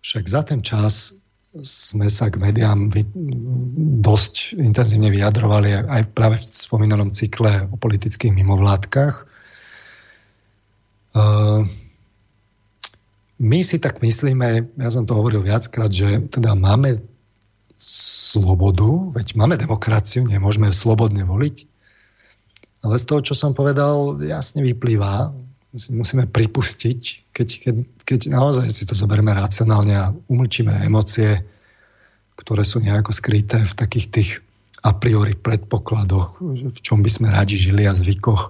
[0.00, 1.16] však za ten čas
[1.50, 2.94] sme sa k médiám
[4.00, 9.26] dosť intenzívne vyjadrovali aj práve v spomínanom cykle o politických mimovládkach.
[11.10, 11.66] Uh,
[13.40, 17.02] my si tak myslíme, ja som to hovoril viackrát, že teda máme
[17.80, 21.66] slobodu, veď máme demokraciu, nemôžeme slobodne voliť,
[22.80, 25.32] ale z toho, čo som povedal, jasne vyplýva,
[25.92, 31.44] musíme pripustiť, keď, keď, keď naozaj si to zoberieme racionálne a umlčíme emócie,
[32.34, 34.30] ktoré sú nejako skryté v takých tých
[34.80, 36.40] a priori predpokladoch,
[36.72, 38.48] v čom by sme radi žili a zvykoch.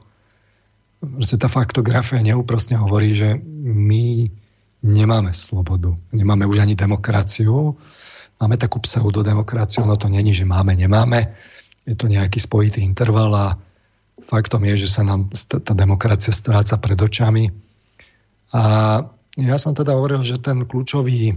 [1.02, 3.34] Proste tá faktografia neúprostne hovorí, že
[3.66, 4.30] my
[4.86, 7.74] nemáme slobodu, nemáme už ani demokraciu,
[8.38, 11.34] máme takú pseudodemokraciu, no to není, že máme, nemáme,
[11.84, 13.46] je to nejaký spojitý interval a
[14.24, 17.50] faktom je, že sa nám tá demokracia stráca pred očami.
[18.54, 18.62] A
[19.38, 21.36] ja som teda hovoril, že ten kľúčový, e,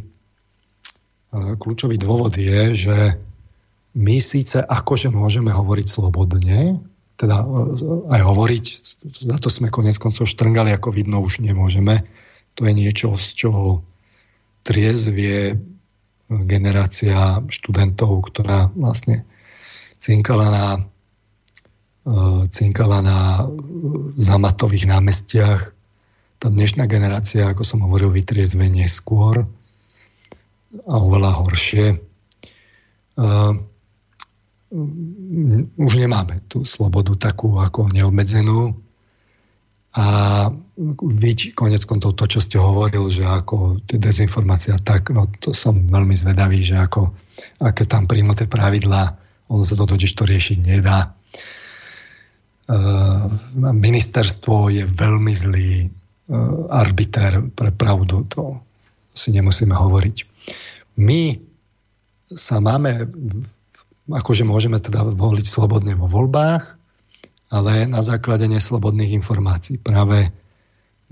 [1.58, 2.98] kľúčový dôvod je, že
[3.94, 6.82] my síce akože môžeme hovoriť slobodne,
[7.14, 7.46] teda
[8.10, 8.66] aj hovoriť.
[9.06, 12.02] Za to sme konec koncov štrngali, ako vidno, už nemôžeme.
[12.58, 13.86] To je niečo, z čoho
[14.66, 15.62] triezvie
[16.28, 19.28] generácia študentov, ktorá vlastne
[20.02, 20.66] cinkala na,
[22.52, 23.48] cinkala na
[24.20, 25.62] zamatových námestiach.
[26.40, 29.48] Tá dnešná generácia, ako som hovoril, vytriezve neskôr
[30.84, 31.86] a oveľa horšie
[35.78, 38.74] už nemáme tú slobodu takú ako neobmedzenú.
[39.94, 40.06] A
[41.06, 46.18] vidieť konec kontov to, čo ste hovoril, že ako dezinformácia, tak no to som veľmi
[46.18, 47.14] zvedavý, že ako,
[47.62, 49.14] aké tam príjmu tie pravidlá,
[49.54, 51.14] ono sa to totiž to riešiť nedá.
[52.64, 53.28] Uh,
[53.76, 58.64] ministerstvo je veľmi zlý uh, arbiter pre pravdu, to
[59.12, 60.16] si nemusíme hovoriť.
[60.96, 61.38] My
[62.32, 63.04] sa máme
[64.12, 66.64] akože môžeme teda voliť slobodne vo voľbách,
[67.54, 69.78] ale na základe neslobodných informácií.
[69.80, 70.34] Práve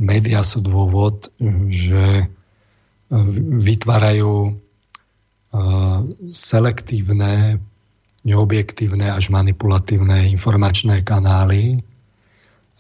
[0.02, 1.30] médiá sú dôvod,
[1.70, 2.26] že e,
[3.62, 4.58] vytvárajú
[6.32, 7.60] selektívne,
[8.22, 11.82] neobjektívne až manipulatívne informačné kanály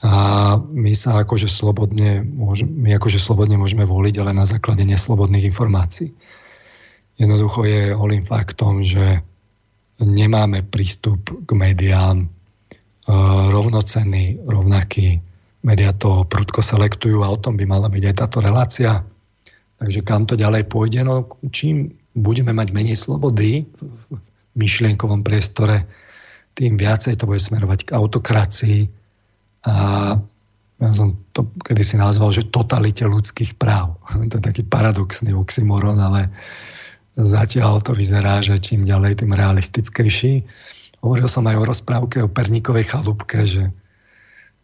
[0.01, 0.13] a
[0.57, 2.25] my sa akože slobodne,
[2.65, 6.09] my akože slobodne môžeme voliť, ale na základe neslobodných informácií.
[7.21, 9.21] Jednoducho je holým faktom, že
[10.01, 12.27] nemáme prístup k médiám e,
[13.53, 15.21] rovnocenný, rovnaký.
[15.61, 19.05] Média to prudko selektujú a o tom by mala byť aj táto relácia.
[19.77, 21.05] Takže kam to ďalej pôjde?
[21.05, 24.17] No, čím budeme mať menej slobody v
[24.57, 25.87] myšlienkovom priestore,
[26.55, 28.81] tým viacej to bude smerovať k autokracii
[29.67, 29.75] a
[30.81, 34.01] ja som to kedysi nazval, že totalite ľudských práv.
[34.31, 36.33] To je taký paradoxný oxymoron, ale
[37.11, 40.47] Zatiaľ to vyzerá, že čím ďalej, tým realistickejší.
[41.03, 43.67] Hovoril som aj o rozprávke o Perníkovej chalúbke, že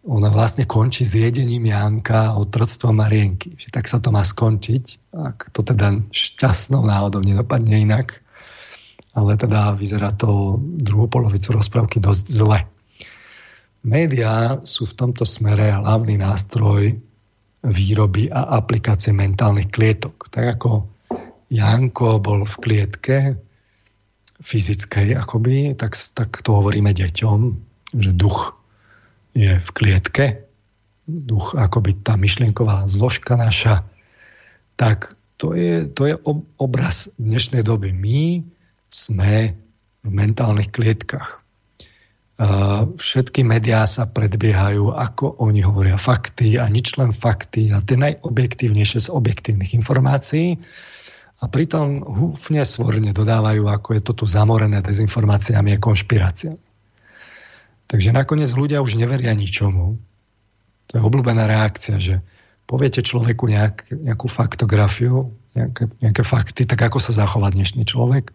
[0.07, 3.59] ona vlastne končí s jedením Janka o troctvo Marienky.
[3.59, 8.23] Že tak sa to má skončiť, ak to teda šťastnou náhodou nedopadne inak.
[9.17, 12.59] Ale teda vyzerá to druhú polovicu rozprávky dosť zle.
[13.81, 16.93] Média sú v tomto smere hlavný nástroj
[17.65, 20.29] výroby a aplikácie mentálnych klietok.
[20.29, 20.85] Tak ako
[21.49, 23.17] Janko bol v klietke
[24.37, 27.39] fyzickej akoby, tak, tak to hovoríme deťom,
[27.97, 28.53] že duch
[29.33, 30.45] je v klietke,
[31.07, 33.81] duch akoby tá myšlienková zložka naša,
[34.77, 36.13] tak to je, to je
[36.57, 37.93] obraz dnešnej doby.
[37.93, 38.45] My
[38.87, 39.53] sme
[40.03, 41.43] v mentálnych klietkach.
[43.01, 49.09] Všetky médiá sa predbiehajú, ako oni hovoria fakty a nič len fakty a tie najobjektívnejšie
[49.09, 50.61] z objektívnych informácií
[51.41, 56.61] a pritom húfne svorne dodávajú, ako je to tu zamorené dezinformáciami a konšpiráciami.
[57.89, 59.97] Takže nakoniec ľudia už neveria ničomu.
[60.87, 62.21] To je obľúbená reakcia, že
[62.69, 68.29] poviete človeku nejak, nejakú faktografiu, nejaké, nejaké fakty, tak ako sa zachová dnešný človek,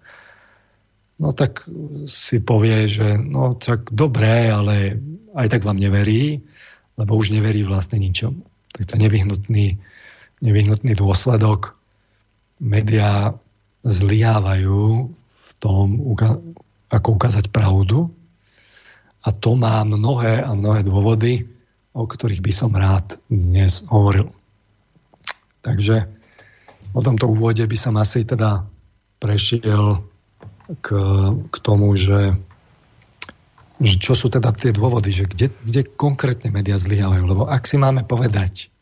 [1.22, 1.70] no tak
[2.10, 4.98] si povie, že no tak dobré, ale
[5.38, 6.42] aj tak vám neverí,
[6.98, 8.42] lebo už neverí vlastne ničomu.
[8.74, 9.66] Tak to je nevyhnutný,
[10.42, 11.78] nevyhnutný dôsledok
[12.58, 13.38] médiá
[13.86, 14.82] zlyhávajú
[15.14, 15.98] v tom,
[16.90, 18.10] ako ukázať pravdu.
[19.22, 21.46] A to má mnohé a mnohé dôvody,
[21.94, 24.34] o ktorých by som rád dnes hovoril.
[25.62, 26.10] Takže
[26.90, 28.66] o tomto úvode by som asi teda
[29.22, 30.02] prešiel
[30.80, 30.88] k,
[31.50, 32.38] k tomu, že,
[33.82, 37.24] že čo sú teda tie dôvody, že kde, kde konkrétne médiá zlyhávajú.
[37.26, 38.72] Lebo ak si máme povedať,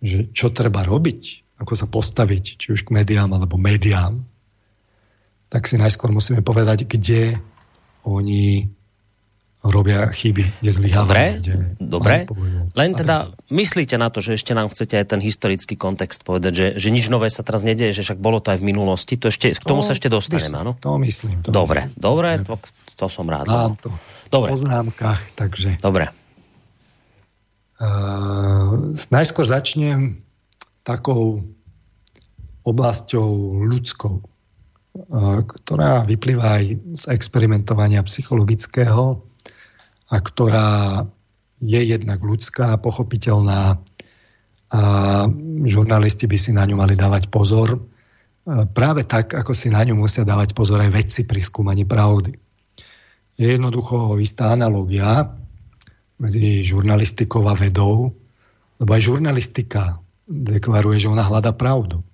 [0.00, 4.22] že čo treba robiť, ako sa postaviť, či už k médiám alebo médiám,
[5.50, 7.40] tak si najskôr musíme povedať, kde
[8.06, 8.68] oni
[9.66, 11.10] robia chyby, kde zlyhávajú.
[11.10, 12.14] Dobre, kde dobre.
[12.78, 16.66] Len teda myslíte na to, že ešte nám chcete aj ten historický kontext povedať, že,
[16.78, 19.18] že nič nové sa teraz nedieje, že však bolo to aj v minulosti.
[19.18, 20.72] To ešte, k tomu to sa ešte dostaneme, áno?
[20.78, 21.42] To myslím.
[21.42, 21.98] To dobre, myslím.
[21.98, 22.54] dobre, to,
[22.94, 23.50] to som rád.
[23.50, 23.90] Mám to
[24.30, 24.54] dobre.
[24.54, 25.82] v poznámkach, takže...
[25.82, 26.14] Dobre.
[27.78, 30.22] Uh, najskôr začnem
[30.86, 31.42] takou
[32.62, 34.22] oblasťou ľudskou,
[35.46, 36.64] ktorá vyplýva aj
[36.98, 39.27] z experimentovania psychologického
[40.08, 41.04] a ktorá
[41.58, 43.76] je jednak ľudská, pochopiteľná
[44.68, 44.80] a
[45.64, 47.80] žurnalisti by si na ňu mali dávať pozor.
[48.48, 52.36] Práve tak, ako si na ňu musia dávať pozor aj vedci pri skúmaní pravdy.
[53.40, 55.32] Je jednoducho istá analogia
[56.20, 58.12] medzi žurnalistikou a vedou,
[58.76, 62.04] lebo aj žurnalistika deklaruje, že ona hľada pravdu.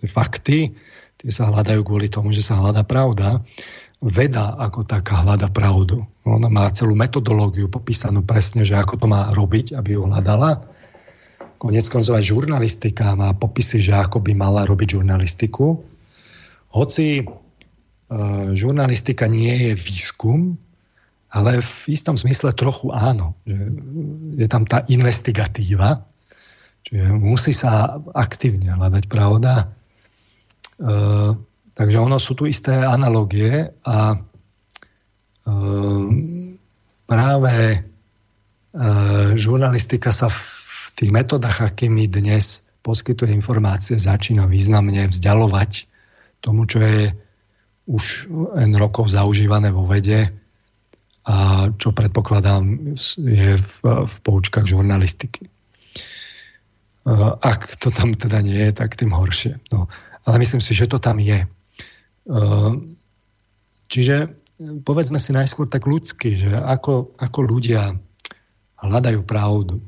[0.00, 0.72] Tie fakty,
[1.20, 3.44] tie sa hľadajú kvôli tomu, že sa hľada pravda.
[4.00, 6.08] Veda ako taká hľada pravdu.
[6.24, 10.64] Ona má celú metodológiu popísanú presne, že ako to má robiť, aby ju hľadala.
[11.60, 15.84] Konec koncov aj žurnalistika má popisy, že ako by mala robiť žurnalistiku.
[16.72, 17.24] Hoci e,
[18.56, 20.56] žurnalistika nie je výskum,
[21.28, 23.36] ale v istom zmysle trochu áno.
[23.44, 23.58] Že
[24.40, 26.08] je tam tá investigatíva,
[26.88, 29.52] čiže musí sa aktívne hľadať pravda.
[29.60, 29.64] E,
[31.80, 34.16] Takže ono sú tu isté analogie a e,
[37.08, 37.78] práve e,
[39.40, 40.44] žurnalistika sa v
[40.92, 45.88] tých metodách, akými dnes poskytuje informácie, začína významne vzdialovať
[46.44, 47.16] tomu, čo je
[47.88, 48.28] už
[48.60, 50.36] N rokov zaužívané vo vede
[51.24, 52.92] a čo predpokladám
[53.24, 55.48] je v, v poučkách žurnalistiky.
[55.48, 55.52] E,
[57.40, 59.64] ak to tam teda nie je, tak tým horšie.
[59.72, 59.88] No,
[60.28, 61.48] ale myslím si, že to tam je.
[62.28, 63.00] Ehm,
[63.88, 64.36] čiže
[64.84, 67.96] povedzme si najskôr tak ľudsky, že ako, ako ľudia
[68.80, 69.80] hľadajú pravdu.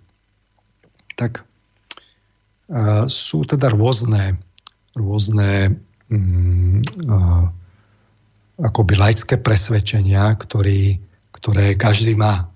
[1.13, 4.41] Tak uh, sú teda rôzne,
[4.97, 5.77] rôzne
[6.09, 7.53] um, uh,
[8.61, 11.01] akoby laické presvedčenia, ktorý,
[11.37, 12.49] ktoré každý má.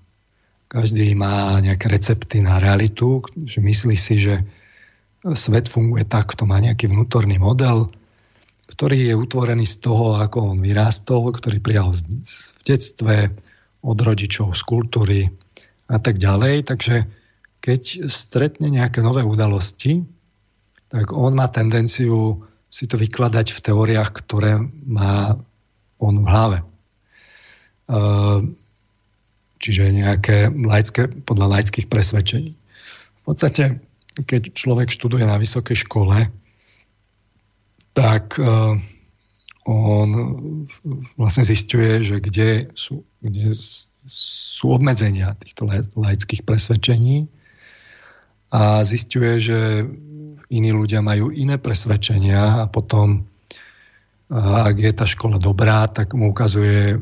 [0.67, 4.41] Každý má nejaké recepty na realitu, že myslí si, že
[5.37, 7.87] svet funguje tak, to má nejaký vnútorný model,
[8.77, 12.21] ktorý je utvorený z toho, ako on vyrástol, ktorý prijal v
[12.61, 13.33] detstve,
[13.81, 15.19] od rodičov, z kultúry
[15.89, 16.69] a tak ďalej.
[16.69, 17.09] Takže
[17.57, 20.05] keď stretne nejaké nové udalosti,
[20.93, 25.39] tak on má tendenciu si to vykladať v teóriách, ktoré má
[25.97, 26.59] on v hlave.
[27.89, 28.59] Ehm,
[29.57, 32.53] čiže nejaké laické, podľa laických presvedčení.
[32.53, 33.81] V podstate,
[34.21, 36.29] keď človek študuje na vysokej škole,
[37.97, 38.77] tak uh,
[39.65, 40.09] on
[41.17, 43.57] vlastne zistuje, že kde sú, kde
[44.07, 45.65] sú obmedzenia týchto
[45.97, 47.25] laických presvedčení
[48.53, 49.59] a zistuje, že
[50.47, 53.27] iní ľudia majú iné presvedčenia a potom,
[54.31, 57.01] ak je tá škola dobrá, tak mu ukazuje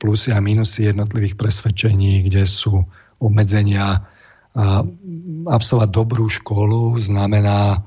[0.00, 2.80] plusy a minusy jednotlivých presvedčení, kde sú
[3.20, 4.08] obmedzenia.
[4.56, 4.80] A
[5.44, 7.84] absolvovať dobrú školu znamená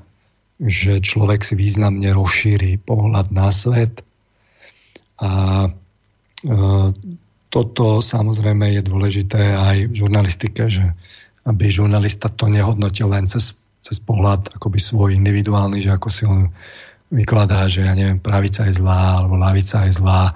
[0.60, 4.04] že človek si významne rozšíri pohľad na svet
[5.16, 5.32] a
[5.64, 5.70] e,
[7.50, 10.84] toto samozrejme je dôležité aj v žurnalistike, že
[11.48, 16.52] aby žurnalista to nehodnotil len cez, cez pohľad akoby svoj individuálny, že ako si on
[17.08, 20.30] vykladá, že ja neviem, pravica je zlá alebo lavica je zlá.
[20.30, 20.34] E,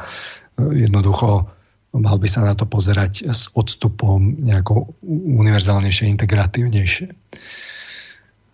[0.88, 1.52] jednoducho
[1.94, 4.90] mal by sa na to pozerať s odstupom nejako
[5.38, 7.06] univerzálnejšie, integratívnejšie.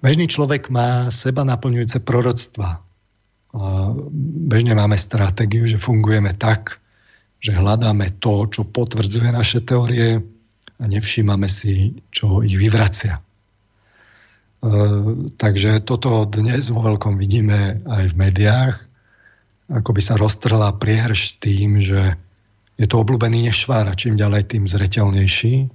[0.00, 2.80] Bežný človek má seba naplňujúce proroctva.
[4.48, 6.80] Bežne máme stratégiu, že fungujeme tak,
[7.40, 10.20] že hľadáme to, čo potvrdzuje naše teórie
[10.80, 13.20] a nevšímame si, čo ich vyvracia.
[13.20, 13.22] E,
[15.36, 18.76] takže toto dnes vo veľkom vidíme aj v médiách,
[19.72, 22.16] ako by sa roztrhla priehrž tým, že
[22.80, 25.68] je to obľúbený nešvár a čím ďalej tým zretelnejší.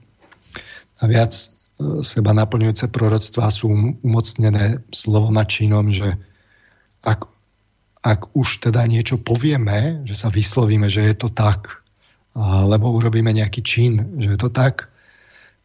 [1.01, 1.33] A viac
[1.79, 3.67] seba naplňujúce proroctvá sú
[3.99, 6.15] umocnené slovom a činom, že
[7.03, 7.27] ak,
[7.99, 11.83] ak už teda niečo povieme, že sa vyslovíme, že je to tak,
[12.35, 14.87] alebo urobíme nejaký čin, že je to tak,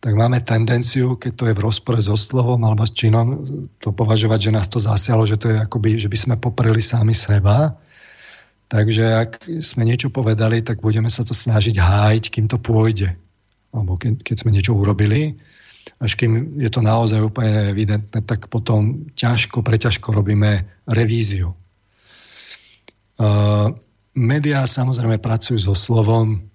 [0.01, 3.45] tak máme tendenciu, keď to je v rozpore so slovom alebo s činom,
[3.78, 7.12] to považovať, že nás to zasialo, že to je akoby, že by sme popreli sami
[7.12, 7.76] seba.
[8.70, 9.30] Takže ak
[9.61, 13.12] sme niečo povedali, tak budeme sa to snažiť hájiť, kým to pôjde.
[13.76, 15.37] Alebo keď, keď sme niečo urobili
[16.01, 21.53] až kým je to naozaj úplne evidentné, tak potom ťažko, preťažko robíme revíziu.
[23.20, 23.76] Uh,
[24.16, 26.51] Média samozrejme pracujú so slovom,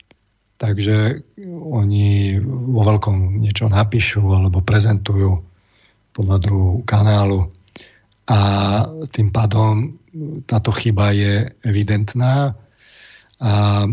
[0.58, 5.46] takže oni vo veľkom niečo napíšu alebo prezentujú
[6.12, 7.54] podľa druhu kanálu
[8.26, 8.40] a
[9.14, 10.02] tým pádom
[10.50, 12.58] táto chyba je evidentná
[13.36, 13.84] a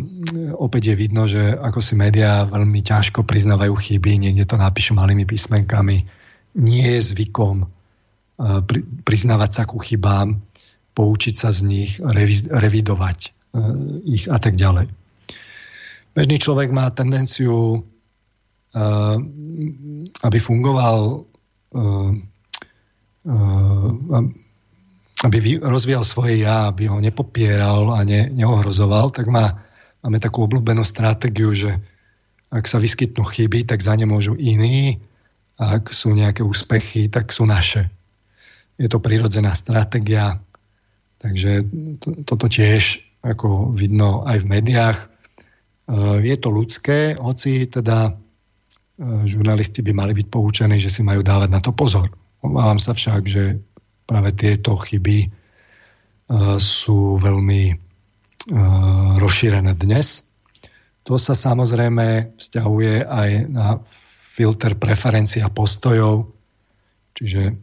[0.55, 5.27] opäť je vidno, že ako si médiá veľmi ťažko priznávajú chyby, niekde to napíšu malými
[5.27, 6.07] písmenkami.
[6.63, 7.67] Nie je zvykom e,
[9.03, 10.39] priznávať sa ku chybám,
[10.95, 11.91] poučiť sa z nich,
[12.47, 13.31] revidovať e,
[14.15, 14.87] ich a tak ďalej.
[16.15, 17.83] Bežný človek má tendenciu,
[18.71, 18.81] e,
[20.23, 21.27] aby fungoval
[25.23, 29.63] aby rozvíjal svoje ja, aby ho nepopieral a ne, neohrozoval, tak má,
[30.03, 31.79] máme takú obľúbenú stratégiu, že
[32.53, 35.01] ak sa vyskytnú chyby, tak za ne môžu iní,
[35.61, 37.87] a ak sú nejaké úspechy, tak sú naše.
[38.81, 40.41] Je to prirodzená stratégia,
[41.21, 41.63] takže
[42.01, 44.99] to, toto tiež ako vidno aj v médiách.
[46.25, 48.17] je to ľudské, hoci teda
[49.29, 52.11] žurnalisti by mali byť poučení, že si majú dávať na to pozor.
[52.43, 53.63] Obávam sa však, že
[54.07, 55.31] práve tieto chyby
[56.59, 57.63] sú veľmi
[59.19, 60.33] rozšírené dnes.
[61.07, 63.83] To sa samozrejme vzťahuje aj na
[64.33, 66.31] filter preferencií a postojov,
[67.13, 67.59] čiže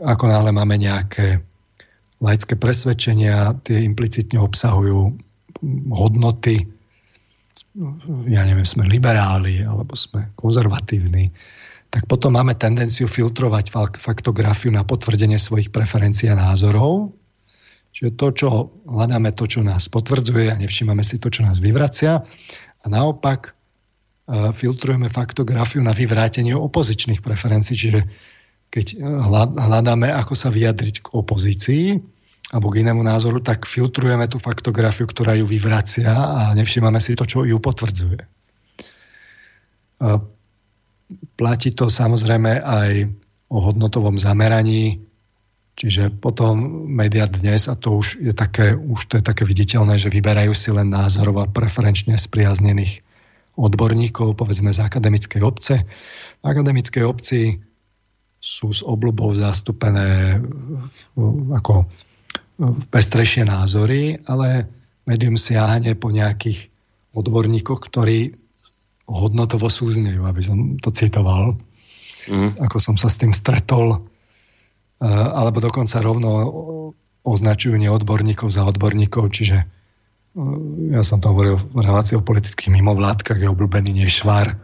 [0.00, 1.40] ako náhle máme nejaké
[2.22, 5.12] laické presvedčenia, tie implicitne obsahujú
[5.92, 6.64] hodnoty,
[8.30, 11.28] ja neviem, sme liberáli alebo sme konzervatívni,
[11.94, 13.70] tak potom máme tendenciu filtrovať
[14.02, 17.14] faktografiu na potvrdenie svojich preferencií a názorov.
[17.94, 18.48] Čiže to, čo
[18.90, 22.18] hľadáme, to, čo nás potvrdzuje a nevšímame si to, čo nás vyvracia.
[22.82, 23.54] A naopak
[24.26, 27.78] e, filtrujeme faktografiu na vyvrátenie opozičných preferencií.
[27.78, 28.00] Čiže
[28.74, 28.94] keď e,
[29.54, 32.02] hľadáme, ako sa vyjadriť k opozícii,
[32.50, 37.22] alebo k inému názoru, tak filtrujeme tú faktografiu, ktorá ju vyvracia a nevšímame si to,
[37.22, 38.26] čo ju potvrdzuje.
[41.34, 42.90] Platí to samozrejme aj
[43.50, 45.02] o hodnotovom zameraní,
[45.74, 50.10] čiže potom médiá dnes, a to už je také, už to je také viditeľné, že
[50.10, 53.02] vyberajú si len názorov a preferenčne spriaznených
[53.54, 55.86] odborníkov, povedzme z akademickej obce.
[56.42, 57.58] V akademickej obci
[58.38, 60.36] sú s obľubou zastúpené
[61.54, 61.88] ako
[62.92, 64.68] pestrejšie názory, ale
[65.08, 66.70] médium siahne po nejakých
[67.14, 68.43] odborníkoch, ktorí
[69.04, 71.56] hodnotovo súznejú, aby som to citoval.
[72.28, 72.56] Mm.
[72.60, 73.98] Ako som sa s tým stretol, e,
[75.08, 76.30] alebo dokonca rovno
[77.24, 79.66] označujú neodborníkov za odborníkov, čiže e,
[80.96, 84.56] ja som to hovoril v relácii o politických mimovládkach, je obľúbený nešvar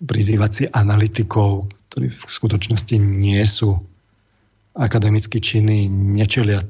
[0.00, 3.76] prizývať si analytikov, ktorí v skutočnosti nie sú
[4.72, 6.62] akademicky činy nečelia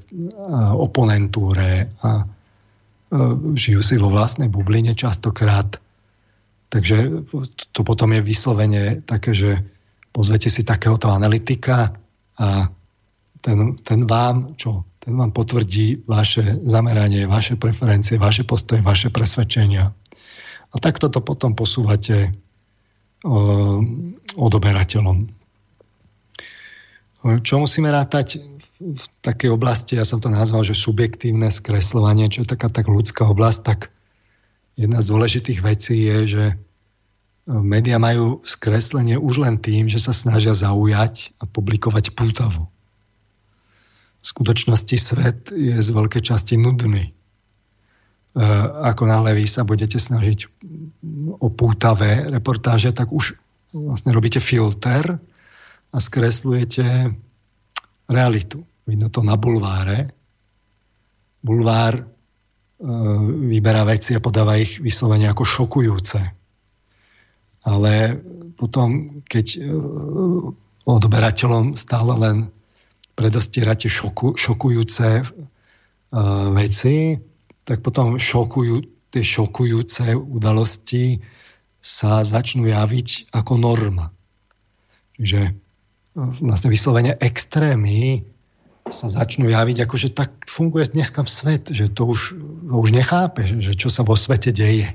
[0.75, 2.25] oponentúre a
[3.55, 5.79] žijú si vo vlastnej bubline častokrát.
[6.71, 7.27] Takže
[7.75, 9.59] to potom je vyslovene také, že
[10.15, 11.99] pozvete si takéhoto analytika
[12.39, 12.71] a
[13.43, 14.87] ten, ten vám, čo?
[15.01, 19.91] Ten vám potvrdí vaše zameranie, vaše preferencie, vaše postoje, vaše presvedčenia.
[20.71, 22.31] A takto to potom posúvate
[24.37, 25.29] odoberateľom.
[27.21, 28.41] Čo musíme rátať
[28.81, 33.29] v takej oblasti, ja som to nazval, že subjektívne skreslovanie, čo je taká tak ľudská
[33.29, 33.93] oblasť, tak
[34.79, 36.55] jedna z dôležitých vecí je, že e,
[37.47, 42.69] médiá majú skreslenie už len tým, že sa snažia zaujať a publikovať pútavu.
[44.21, 47.11] V skutočnosti svet je z veľkej časti nudný.
[47.11, 47.13] E,
[48.85, 50.47] ako náhle vy sa budete snažiť
[51.41, 53.35] o pútavé reportáže, tak už
[53.75, 55.19] vlastne robíte filter
[55.91, 57.11] a skreslujete
[58.11, 58.63] realitu.
[58.87, 60.11] Vidno to na bulváre.
[61.41, 62.05] Bulvár
[62.81, 66.21] vyberá veci a podáva ich vyslovene ako šokujúce.
[67.69, 68.17] Ale
[68.57, 69.59] potom, keď e,
[70.89, 72.37] odberateľom stále len
[73.13, 75.25] predostierate šoku, šokujúce e,
[76.57, 77.21] veci,
[77.69, 78.81] tak potom šokujú,
[79.13, 81.21] tie šokujúce udalosti
[81.85, 84.09] sa začnú javiť ako norma.
[85.21, 85.53] Čiže
[86.17, 88.25] vlastne vyslovene extrémy
[88.91, 92.35] sa začnú javiť, ako že tak funguje dneska svet, že to už,
[92.67, 94.95] to už nechápe, že čo sa vo svete deje.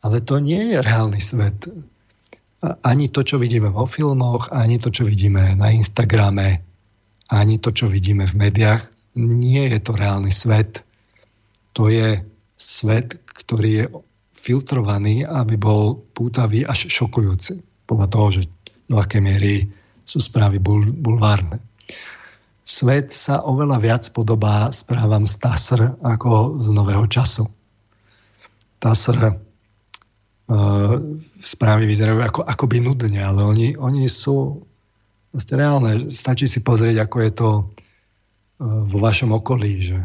[0.00, 1.70] Ale to nie je reálny svet.
[2.84, 6.60] Ani to, čo vidíme vo filmoch, ani to, čo vidíme na Instagrame,
[7.32, 8.82] ani to, čo vidíme v médiách,
[9.16, 10.84] nie je to reálny svet.
[11.78, 12.20] To je
[12.58, 13.84] svet, ktorý je
[14.34, 17.60] filtrovaný, aby bol pútavý až šokujúci.
[17.84, 18.42] Podľa toho, že
[18.88, 19.68] do akej miery
[20.04, 21.69] sú správy bul- bulvárne.
[22.70, 27.50] Svet sa oveľa viac podobá správam z TASR ako z nového času.
[28.78, 30.94] TASR uh,
[31.42, 34.62] správy vyzerajú ako, akoby nudne, ale oni, oni sú
[35.34, 36.14] proste reálne.
[36.14, 37.66] Stačí si pozrieť, ako je to uh,
[38.86, 39.98] vo vašom okolí, že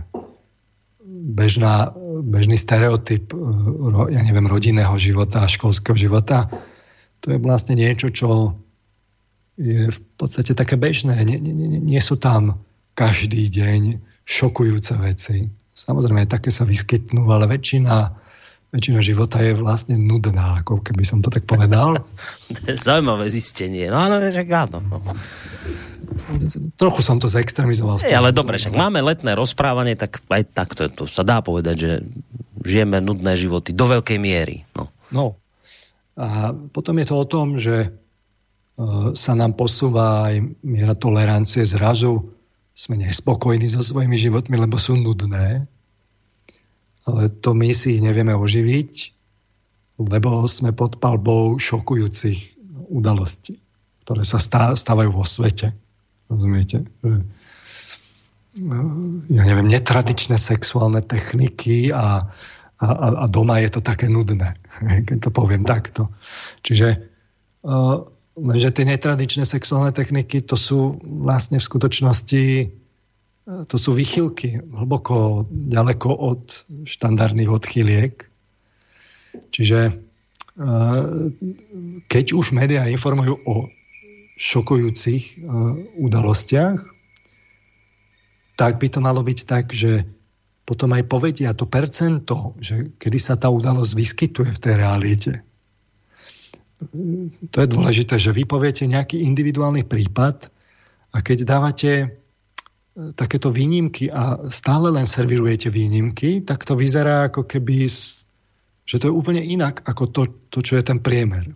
[1.05, 1.93] bežná,
[2.25, 6.49] bežný stereotyp uh, ja neviem, rodinného života a školského života
[7.21, 8.57] to je vlastne niečo, čo
[9.55, 11.15] je v podstate také bežné.
[11.23, 12.59] Nie, nie, nie, nie sú tam
[12.95, 15.51] každý deň šokujúce veci.
[15.75, 18.15] Samozrejme, také sa vyskytnú, ale väčšina,
[18.71, 21.99] väčšina života je vlastne nudná, ako keby som to tak povedal.
[22.55, 23.91] to je zaujímavé zistenie.
[23.91, 24.79] No ale však áno.
[24.79, 24.99] No.
[26.79, 27.99] Trochu som to zextremizoval.
[27.99, 31.91] Hey, ale dobre, však máme letné rozprávanie, tak aj takto to sa dá povedať, že
[32.63, 34.63] žijeme nudné životy do veľkej miery.
[34.73, 34.91] No.
[35.11, 35.25] no.
[36.15, 37.91] A potom je to o tom, že
[39.15, 41.63] sa nám posúva aj miera tolerancie.
[41.63, 42.35] Zrazu
[42.75, 45.63] sme nespokojní so svojimi životmi, lebo sú nudné.
[47.05, 48.93] ale to my si ich nevieme oživiť,
[50.01, 52.59] lebo sme pod palbou šokujúcich
[52.91, 53.61] udalostí,
[54.03, 54.41] ktoré sa
[54.75, 55.71] stávajú vo svete.
[56.27, 56.83] Rozumiete?
[59.31, 62.27] Ja neviem, netradičné sexuálne techniky a,
[62.81, 62.87] a,
[63.23, 64.59] a doma je to také nudné,
[65.07, 66.11] keď to poviem takto.
[66.65, 66.87] Čiže
[67.63, 72.45] uh, lenže tie netradičné sexuálne techniky to sú vlastne v skutočnosti
[73.45, 78.25] to sú vychylky hlboko ďaleko od štandardných odchyliek.
[79.53, 80.01] Čiže
[82.09, 83.69] keď už médiá informujú o
[84.41, 85.45] šokujúcich
[85.93, 86.79] udalostiach,
[88.57, 90.09] tak by to malo byť tak, že
[90.65, 95.31] potom aj povedia to percento, že kedy sa tá udalosť vyskytuje v tej realite.
[97.51, 100.49] To je dôležité, že vy poviete nejaký individuálny prípad
[101.15, 101.91] a keď dávate
[103.15, 107.91] takéto výnimky a stále len servirujete výnimky, tak to vyzerá ako keby,
[108.87, 111.51] že to je úplne inak ako to, to čo je ten priemer.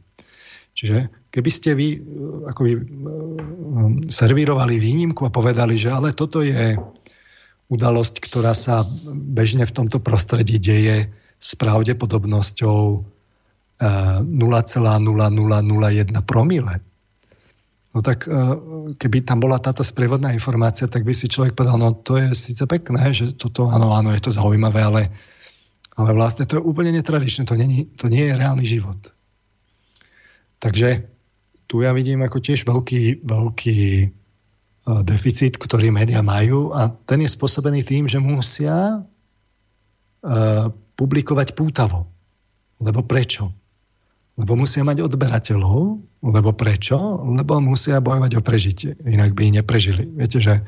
[0.75, 1.87] Čiže keby ste vy
[2.47, 2.71] ako by,
[4.11, 6.75] servírovali výnimku a povedali, že ale toto je
[7.69, 11.07] udalosť, ktorá sa bežne v tomto prostredí deje
[11.39, 12.79] s pravdepodobnosťou
[13.79, 14.99] 0,0001
[16.27, 16.83] promile,
[17.89, 18.31] No tak e,
[19.01, 22.61] keby tam bola táto sprievodná informácia, tak by si človek povedal, no to je síce
[22.69, 25.01] pekné, že toto, áno, áno, je to zaujímavé, ale,
[25.97, 29.09] ale vlastne to je úplne netradičné, to nie, to nie je reálny život.
[30.61, 31.09] Takže
[31.65, 34.07] tu ja vidím ako tiež veľký, veľký e,
[35.01, 42.11] deficit, ktorý médiá majú a ten je spôsobený tým, že musia uh, publikovať pútavo.
[42.79, 43.51] Lebo prečo?
[44.39, 46.95] Lebo musia mať odberateľov, lebo prečo?
[47.27, 50.07] Lebo musia bojovať o prežitie, inak by neprežili.
[50.07, 50.63] Viete, že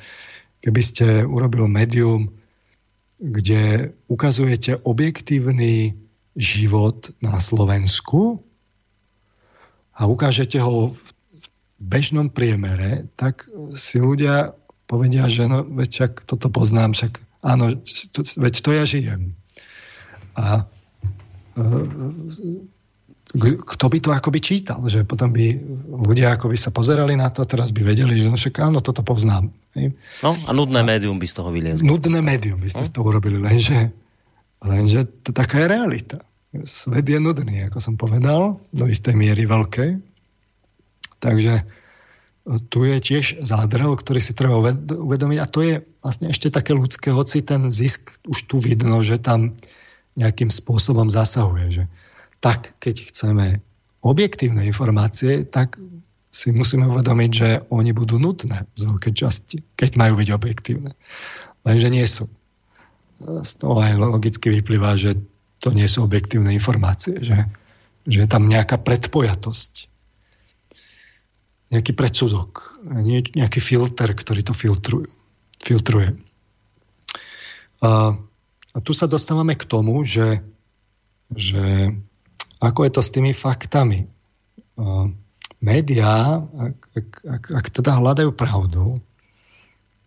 [0.60, 2.36] keby ste urobil médium,
[3.22, 5.96] kde ukazujete objektívny
[6.36, 8.44] život na Slovensku
[9.96, 11.06] a ukážete ho v
[11.80, 13.48] bežnom priemere, tak
[13.78, 14.52] si ľudia
[14.84, 17.80] povedia, že no, veď však toto poznám, však áno,
[18.12, 19.22] to, veď to ja žijem.
[20.36, 20.68] A
[21.56, 21.64] e,
[23.40, 25.56] kto by to akoby čítal, že potom by
[25.88, 29.08] ľudia akoby sa pozerali na to a teraz by vedeli, že no však áno, toto
[29.08, 29.48] poznám.
[29.72, 29.96] Hej.
[30.20, 31.88] No a nudné a médium by z toho vyliezlo.
[31.88, 32.88] Nudné médium by ste no?
[32.88, 33.96] z toho urobili, lenže,
[34.60, 36.18] lenže to taká je realita.
[36.68, 40.04] Svet je nudný, ako som povedal, do istej miery veľkej.
[41.24, 41.64] Takže
[42.68, 44.60] tu je tiež zádrel, ktorý si treba
[44.92, 49.22] uvedomiť a to je vlastne ešte také ľudské, hoci ten zisk už tu vidno, že
[49.22, 49.56] tam
[50.20, 51.66] nejakým spôsobom zasahuje.
[51.80, 51.84] Že
[52.42, 53.62] tak keď chceme
[54.02, 55.78] objektívne informácie, tak
[56.32, 60.92] si musíme uvedomiť, že oni budú nutné z veľkej časti, keď majú byť objektívne.
[61.62, 62.26] Lenže nie sú.
[63.22, 65.22] Z toho aj logicky vyplýva, že
[65.62, 67.46] to nie sú objektívne informácie, že,
[68.10, 69.92] že je tam nejaká predpojatosť,
[71.70, 72.82] nejaký predsudok,
[73.38, 75.12] nejaký filter, ktorý to filtrujú,
[75.62, 76.18] filtruje.
[77.86, 78.18] A,
[78.74, 80.42] a tu sa dostávame k tomu, že,
[81.30, 81.94] že
[82.62, 84.06] ako je to s tými faktami?
[85.62, 89.02] Média, ak, ak, ak, ak teda hľadajú pravdu,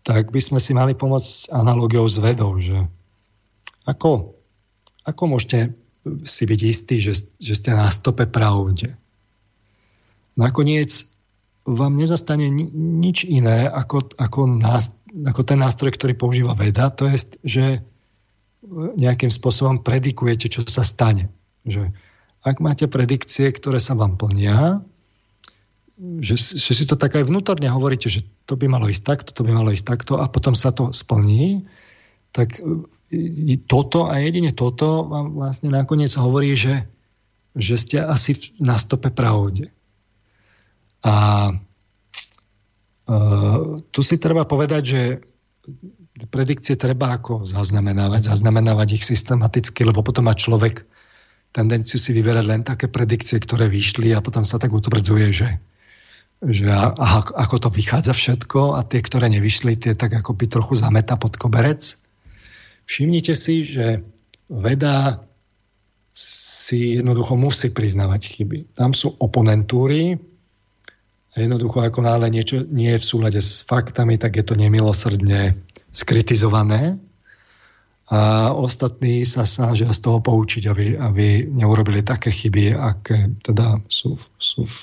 [0.07, 2.75] tak by sme si mali pomôcť analogiou s vedou, že
[3.83, 4.35] ako,
[5.03, 5.73] ako môžete
[6.23, 8.93] si byť istí, že, že ste na stope pravde.
[10.37, 10.91] Nakoniec
[11.65, 12.45] vám nezastane
[12.75, 14.93] nič iné ako, ako, nás,
[15.25, 17.65] ako ten nástroj, ktorý používa veda, to je, že
[18.75, 21.33] nejakým spôsobom predikujete, čo sa stane.
[21.65, 21.89] Že
[22.45, 24.85] ak máte predikcie, ktoré sa vám plnia,
[26.21, 29.41] že, že si to tak aj vnútorne hovoríte, že to by malo ísť takto, to
[29.47, 31.65] by malo ísť takto a potom sa to splní,
[32.35, 36.85] tak e, toto a jedine toto vám vlastne nakoniec hovorí, že,
[37.57, 39.71] že ste asi na stope pravde.
[41.05, 41.13] A
[43.05, 45.01] uh, tu si treba povedať, že
[46.33, 50.81] predikcie treba ako zaznamenávať, zaznamenávať ich systematicky, lebo potom má človek
[51.55, 55.49] tendenciu si vyberať len také predikcie, ktoré vyšli a potom sa tak utvrdzuje, že,
[56.43, 56.91] že a,
[57.23, 61.39] ako to vychádza všetko a tie, ktoré nevyšli, tie tak ako by trochu zameta pod
[61.39, 61.95] koberec.
[62.83, 64.03] Všimnite si, že
[64.51, 65.23] veda
[66.15, 68.75] si jednoducho musí priznávať chyby.
[68.75, 70.19] Tam sú oponentúry
[71.31, 75.55] a jednoducho ako náhle niečo nie je v súlade s faktami, tak je to nemilosrdne
[75.95, 76.99] skritizované
[78.05, 84.13] a ostatní sa snažia z toho poučiť, aby, aby neurobili také chyby, aké teda sú,
[84.37, 84.75] sú v,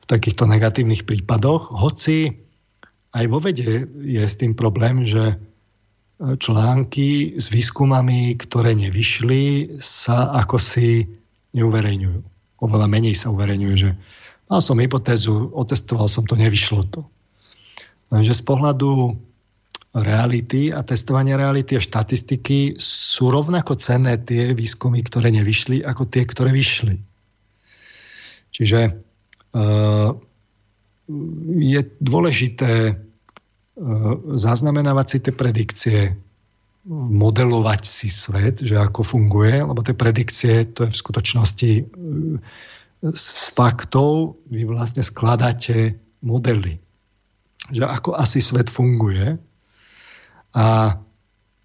[0.00, 1.68] v takýchto negatívnych prípadoch.
[1.68, 2.32] Hoci
[3.12, 5.36] aj vo vede je s tým problém, že,
[6.20, 11.08] články s výskumami, ktoré nevyšli, sa ako si
[11.56, 12.20] neuverejňujú.
[12.60, 13.90] Oveľa menej sa uverejňuje, že
[14.52, 17.00] mal som hypotézu, otestoval som to, nevyšlo to.
[18.12, 19.16] Lenže z pohľadu
[19.90, 26.22] reality a testovania reality a štatistiky sú rovnako cenné tie výskumy, ktoré nevyšli, ako tie,
[26.22, 26.94] ktoré vyšli.
[28.54, 30.10] Čiže uh,
[31.58, 35.98] je dôležité uh, zaznamenávať si tie predikcie,
[36.90, 42.38] modelovať si svet, že ako funguje, lebo tie predikcie, to je v skutočnosti uh,
[43.10, 43.26] z
[43.58, 46.78] faktov, vy vlastne skladáte modely,
[47.74, 49.49] že ako asi svet funguje
[50.56, 50.98] a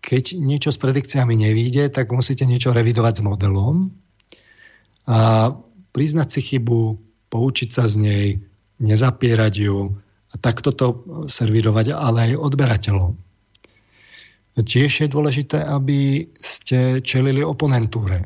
[0.06, 3.90] keď niečo s predikciami nevíde, tak musíte niečo revidovať s modelom
[5.10, 5.50] a
[5.90, 7.02] priznať si chybu,
[7.34, 8.26] poučiť sa z nej,
[8.78, 9.98] nezapierať ju
[10.30, 10.88] a takto to
[11.26, 13.18] servírovať ale aj odberateľom.
[14.56, 18.24] Tiež je dôležité, aby ste čelili oponentúre.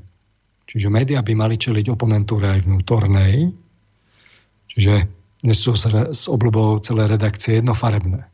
[0.70, 3.50] Čiže médiá by mali čeliť oponentúre aj vnútornej.
[4.70, 4.94] Čiže
[5.42, 8.30] dnes sú s obľubou celé redakcie jednofarebné.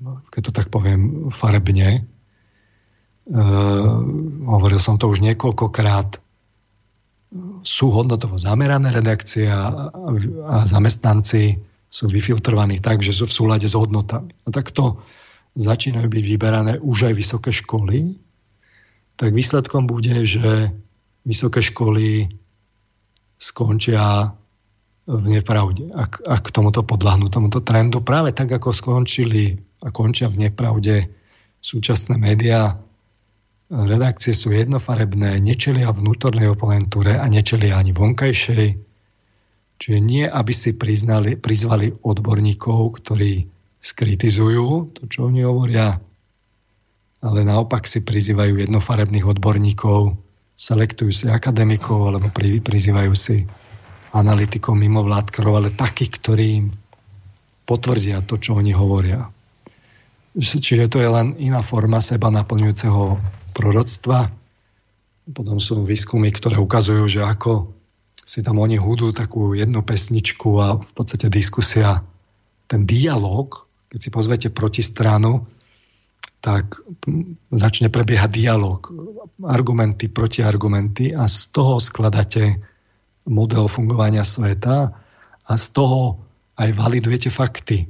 [0.00, 2.02] No, keď to tak poviem farebne.
[3.28, 3.40] E,
[4.46, 6.18] hovoril som to už niekoľkokrát.
[7.66, 9.90] Sú hodnotovo zamerané redakcie a,
[10.50, 11.58] a zamestnanci
[11.90, 14.34] sú vyfiltrovaní tak, že sú v súlade s hodnotami.
[14.46, 14.98] A takto
[15.54, 18.18] začínajú byť vyberané už aj vysoké školy,
[19.14, 20.74] tak výsledkom bude, že
[21.22, 22.26] vysoké školy
[23.38, 24.34] skončia
[25.04, 30.48] v nepravde, ak, ak tomuto podľahnú, tomuto trendu, práve tak, ako skončili a končia v
[30.48, 31.12] nepravde
[31.60, 32.80] súčasné médiá.
[33.68, 38.66] Redakcie sú jednofarebné, nečelia vnútornej oponentúre a nečelia ani vonkajšej.
[39.74, 43.48] Čiže nie, aby si priznali, prizvali odborníkov, ktorí
[43.84, 46.00] skritizujú to, čo oni hovoria,
[47.24, 50.16] ale naopak si prizývajú jednofarebných odborníkov,
[50.54, 52.28] selektujú si akademikov alebo
[52.64, 53.44] prizývajú si
[54.14, 56.66] analytikov mimo vládkarov, ale takých, ktorí im
[57.66, 59.33] potvrdia to, čo oni hovoria.
[60.34, 63.18] Čiže to je len iná forma seba naplňujúceho
[63.54, 64.34] proroctva.
[65.30, 67.70] Potom sú výskumy, ktoré ukazujú, že ako
[68.24, 72.02] si tam oni hudú takú jednu pesničku a v podstate diskusia,
[72.66, 75.46] ten dialog, keď si pozvete protistranu,
[76.42, 76.76] tak
[77.54, 78.84] začne prebiehať dialog,
[79.44, 82.60] argumenty, protiargumenty a z toho skladáte
[83.24, 84.92] model fungovania sveta
[85.44, 86.20] a z toho
[86.60, 87.88] aj validujete fakty.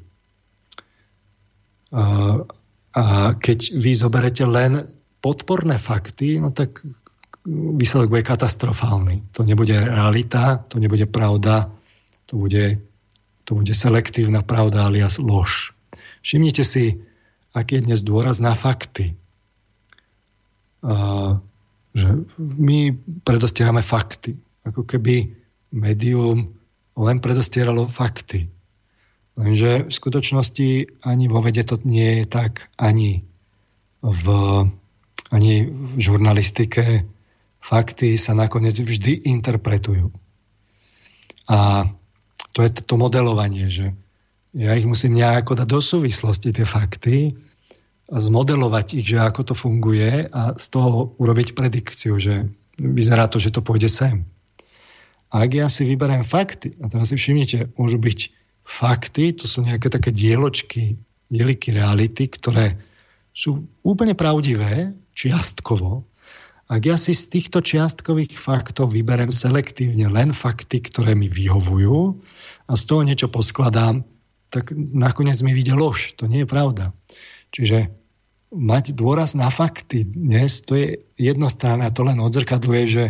[1.94, 3.04] A
[3.38, 4.82] keď vy zoberete len
[5.22, 6.82] podporné fakty, no tak
[7.78, 9.34] výsledok bude katastrofálny.
[9.38, 11.70] To nebude realita, to nebude pravda,
[12.26, 12.82] to bude,
[13.44, 15.76] to bude selektívna pravda alias lož.
[16.24, 16.98] Všimnite si,
[17.54, 19.14] aký je dnes dôraz na fakty.
[20.82, 21.38] A,
[21.94, 22.90] že my
[23.22, 25.36] predostierame fakty ako keby
[25.76, 26.56] médium
[26.96, 28.48] len predostieralo fakty.
[29.34, 30.68] Lenže v skutočnosti
[31.02, 33.26] ani vo vede to nie je tak, ani
[33.98, 34.26] v,
[35.34, 37.02] ani v žurnalistike
[37.58, 40.12] fakty sa nakoniec vždy interpretujú.
[41.50, 41.90] A
[42.54, 43.90] to je to modelovanie, že
[44.54, 47.34] ja ich musím nejako dať do súvislosti, tie fakty,
[48.04, 53.40] a zmodelovať ich, že ako to funguje a z toho urobiť predikciu, že vyzerá to,
[53.40, 54.28] že to pôjde sem.
[55.32, 59.62] A ak ja si vyberiem fakty, a teraz si všimnite, môžu byť fakty, to sú
[59.62, 60.96] nejaké také dieločky,
[61.28, 62.80] dieliky reality, ktoré
[63.36, 66.02] sú úplne pravdivé, čiastkovo.
[66.64, 72.16] Ak ja si z týchto čiastkových faktov vyberem selektívne len fakty, ktoré mi vyhovujú
[72.66, 74.00] a z toho niečo poskladám,
[74.48, 76.16] tak nakoniec mi vyjde lož.
[76.16, 76.96] To nie je pravda.
[77.52, 77.92] Čiže
[78.54, 83.04] mať dôraz na fakty dnes, to je jednostranné a to len odzrkadluje, že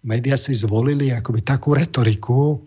[0.00, 2.64] médiá si zvolili akoby takú retoriku,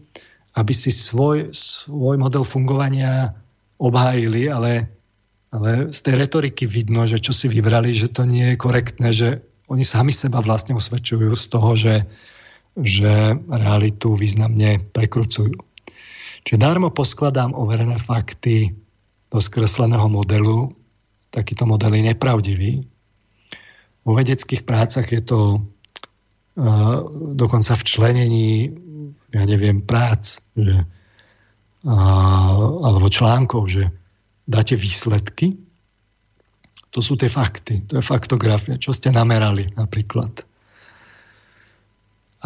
[0.53, 3.33] aby si svoj, svoj model fungovania
[3.81, 4.85] obhájili, ale,
[5.49, 9.41] ale z tej retoriky vidno, že čo si vybrali, že to nie je korektné, že
[9.71, 11.95] oni sami seba vlastne usvedčujú z toho, že,
[12.77, 15.57] že realitu významne prekrucujú.
[16.43, 18.75] Čiže darmo poskladám overené fakty
[19.31, 20.69] do skresleného modelu.
[21.33, 22.71] Takýto model je nepravdivý.
[24.03, 25.63] Vo vedeckých prácach je to
[27.33, 28.49] dokonca v členení,
[29.33, 30.85] ja neviem, prác, že,
[31.89, 31.97] a,
[32.61, 33.89] alebo článkov, že
[34.45, 35.57] dáte výsledky,
[36.93, 40.45] to sú tie fakty, to je faktografia, čo ste namerali napríklad.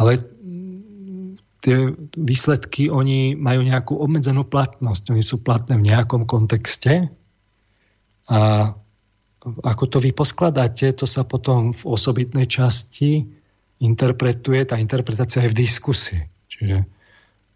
[0.00, 0.16] Ale
[1.60, 7.12] tie výsledky, oni majú nejakú obmedzenú platnosť, oni sú platné v nejakom kontexte
[8.32, 8.72] a
[9.44, 13.26] ako to vy poskladáte, to sa potom v osobitnej časti
[13.78, 16.22] interpretuje, tá interpretácia je v diskusii.
[16.58, 16.78] Čiže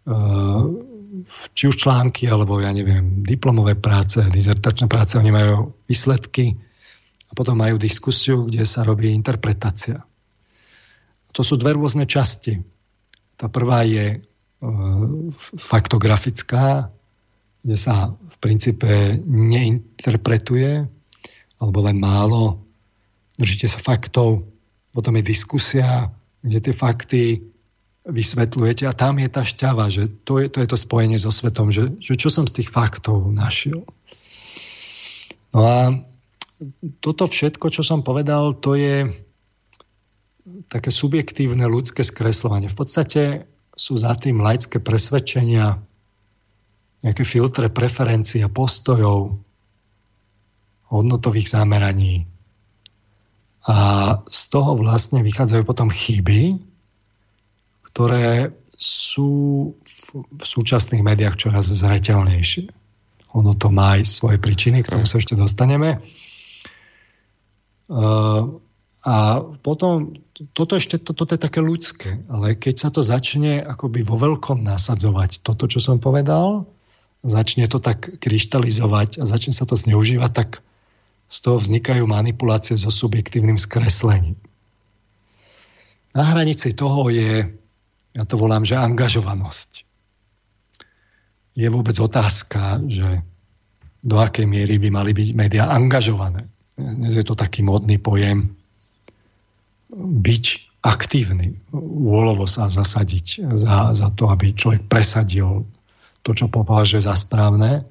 [0.07, 0.63] uh,
[1.53, 6.57] či už články, alebo ja neviem, diplomové práce, dizertačné práce, oni majú výsledky
[7.29, 10.01] a potom majú diskusiu, kde sa robí interpretácia.
[11.33, 12.61] To sú dve rôzne časti.
[13.37, 14.19] Tá prvá je e,
[15.57, 16.93] faktografická,
[17.65, 20.85] kde sa v princípe neinterpretuje,
[21.57, 22.61] alebo len málo.
[23.37, 24.45] Držíte sa faktov,
[24.93, 26.13] potom je diskusia,
[26.45, 27.52] kde tie fakty
[28.03, 31.71] vysvetľujete a tam je tá šťava, že to je to, je to spojenie so svetom,
[31.71, 33.87] že, že čo som z tých faktov našiel.
[35.55, 35.79] No a
[36.99, 39.07] toto všetko, čo som povedal, to je
[40.67, 42.67] také subjektívne ľudské skreslovanie.
[42.67, 45.79] V podstate sú za tým laické presvedčenia,
[47.03, 49.39] nejaké filtre preferencií a postojov,
[50.91, 52.27] hodnotových zameraní.
[53.63, 53.75] A
[54.27, 56.72] z toho vlastne vychádzajú potom chyby,
[57.93, 59.73] ktoré sú
[60.13, 62.73] v súčasných médiách čoraz zreteľnejšie.
[63.37, 66.01] Ono to má aj svoje príčiny, k tomu sa ešte dostaneme.
[67.89, 68.57] Uh,
[69.05, 70.17] a potom,
[70.57, 74.65] toto ešte, to, toto je také ľudské, ale keď sa to začne akoby vo veľkom
[74.65, 76.65] nasadzovať, toto, čo som povedal,
[77.21, 80.49] začne to tak kryštalizovať a začne sa to zneužívať, tak
[81.29, 84.37] z toho vznikajú manipulácie so subjektívnym skreslením.
[86.13, 87.62] Na hranici toho je
[88.13, 89.85] ja to volám, že angažovanosť.
[91.53, 93.25] Je vôbec otázka, že
[94.05, 96.49] do akej miery by mali byť médiá angažované.
[96.77, 98.53] Dnes je to taký modný pojem
[99.97, 100.45] byť
[100.83, 101.55] aktívny,
[102.03, 105.63] úlovo sa zasadiť za, za to, aby človek presadil
[106.25, 107.87] to, čo považuje za správne.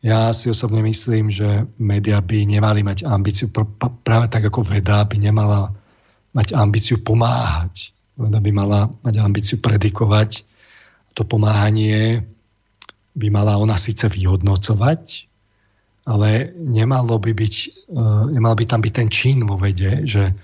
[0.00, 3.52] Ja si osobne myslím, že médiá by nemali mať ambíciu,
[4.00, 5.74] práve tak ako veda by nemala
[6.32, 10.46] mať ambíciu pomáhať Veda by mala mať ambíciu predikovať.
[11.18, 12.22] To pomáhanie
[13.14, 15.30] by mala ona síce vyhodnocovať,
[16.10, 17.54] ale nemalo by, byť,
[17.94, 20.34] uh, nemal by tam byť ten čin vo vede, že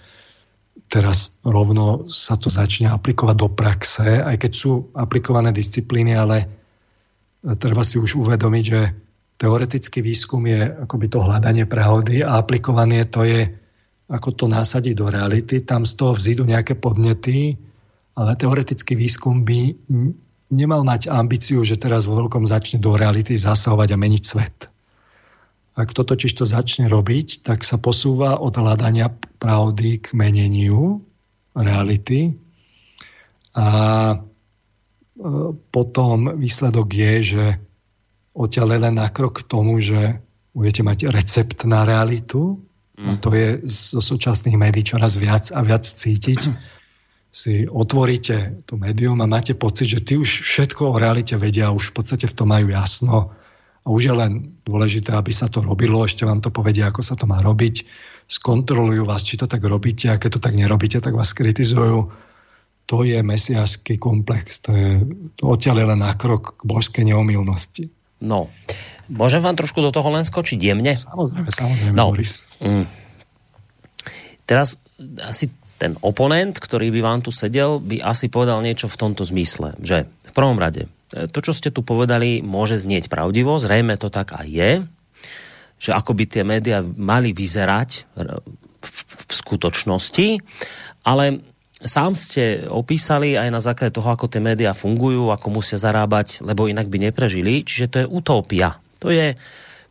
[0.91, 6.47] teraz rovno sa to začne aplikovať do praxe, aj keď sú aplikované disciplíny, ale
[7.59, 8.81] treba si už uvedomiť, že
[9.41, 13.49] teoretický výskum je akoby to hľadanie pravdy a aplikované to je
[14.11, 15.63] ako to nasadiť do reality.
[15.63, 17.55] Tam z toho vzídu nejaké podnety,
[18.19, 19.79] ale teoretický výskum by
[20.51, 24.67] nemal mať ambíciu, že teraz vo veľkom začne do reality zasahovať a meniť svet.
[25.79, 31.07] Ak to totiž to začne robiť, tak sa posúva od hľadania pravdy k meneniu
[31.55, 32.35] reality
[33.55, 33.69] a
[34.11, 34.17] e,
[35.71, 37.45] potom výsledok je, že
[38.35, 40.19] odtiaľ len na krok k tomu, že
[40.51, 42.59] budete mať recept na realitu,
[43.09, 46.41] a to je zo súčasných médií čoraz viac a viac cítiť,
[47.31, 51.95] si otvoríte to médium a máte pocit, že ty už všetko o realite vedia, už
[51.95, 53.31] v podstate v tom majú jasno.
[53.81, 54.33] A už je len
[54.67, 57.87] dôležité, aby sa to robilo, ešte vám to povedia, ako sa to má robiť,
[58.29, 62.13] skontrolujú vás, či to tak robíte a keď to tak nerobíte, tak vás kritizujú.
[62.91, 64.91] To je mesiášský komplex, to je
[65.39, 67.89] to odtiaľ len na krok k božskej neomilnosti.
[68.21, 68.51] No,
[69.11, 70.95] môžem vám trošku do toho len skočiť jemne?
[70.95, 72.15] Samozrejme, samozrejme, no.
[72.15, 72.47] Boris.
[72.63, 72.87] Mm.
[74.47, 74.79] Teraz
[75.23, 75.51] asi
[75.81, 80.07] ten oponent, ktorý by vám tu sedel, by asi povedal niečo v tomto zmysle, že
[80.29, 84.37] v prvom rade, e, to, čo ste tu povedali, môže znieť pravdivo, zrejme to tak
[84.37, 84.71] aj je,
[85.81, 90.29] že ako by tie médiá mali vyzerať v, v skutočnosti,
[91.09, 91.41] ale
[91.81, 96.69] sám ste opísali aj na základe toho, ako tie médiá fungujú, ako musia zarábať, lebo
[96.69, 98.77] inak by neprežili, čiže to je utopia.
[99.01, 99.37] To je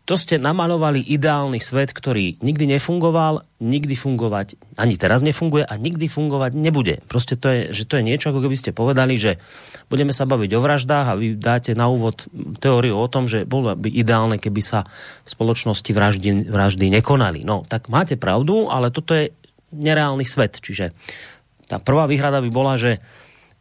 [0.09, 6.09] to ste namalovali ideálny svet, ktorý nikdy nefungoval, nikdy fungovať, ani teraz nefunguje a nikdy
[6.09, 7.05] fungovať nebude.
[7.05, 9.37] Proste to je, že to je niečo, ako keby ste povedali, že
[9.85, 12.25] budeme sa baviť o vraždách a vy dáte na úvod
[12.57, 14.89] teóriu o tom, že bolo by ideálne, keby sa
[15.21, 17.45] v spoločnosti vraždy, vraždy nekonali.
[17.45, 19.29] No, tak máte pravdu, ale toto je
[19.77, 20.57] nereálny svet.
[20.57, 20.89] Čiže
[21.69, 22.97] tá prvá výhrada by bola, že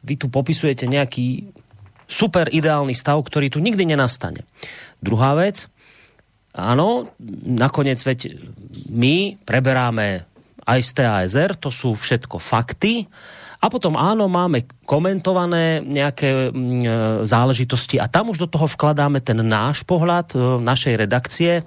[0.00, 1.52] vy tu popisujete nejaký
[2.08, 4.48] super ideálny stav, ktorý tu nikdy nenastane.
[4.98, 5.70] Druhá vec,
[6.58, 7.14] Áno,
[7.46, 8.34] nakoniec veď
[8.90, 10.26] my preberáme
[10.66, 13.06] aj z TASR, to sú všetko fakty,
[13.58, 16.88] a potom áno, máme komentované nejaké mm, e,
[17.26, 21.66] záležitosti a tam už do toho vkladáme ten náš pohľad e, našej redakcie,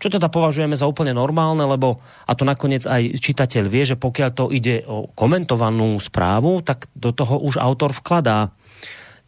[0.00, 4.30] čo teda považujeme za úplne normálne, lebo a to nakoniec aj čitateľ vie, že pokiaľ
[4.32, 8.56] to ide o komentovanú správu, tak do toho už autor vkladá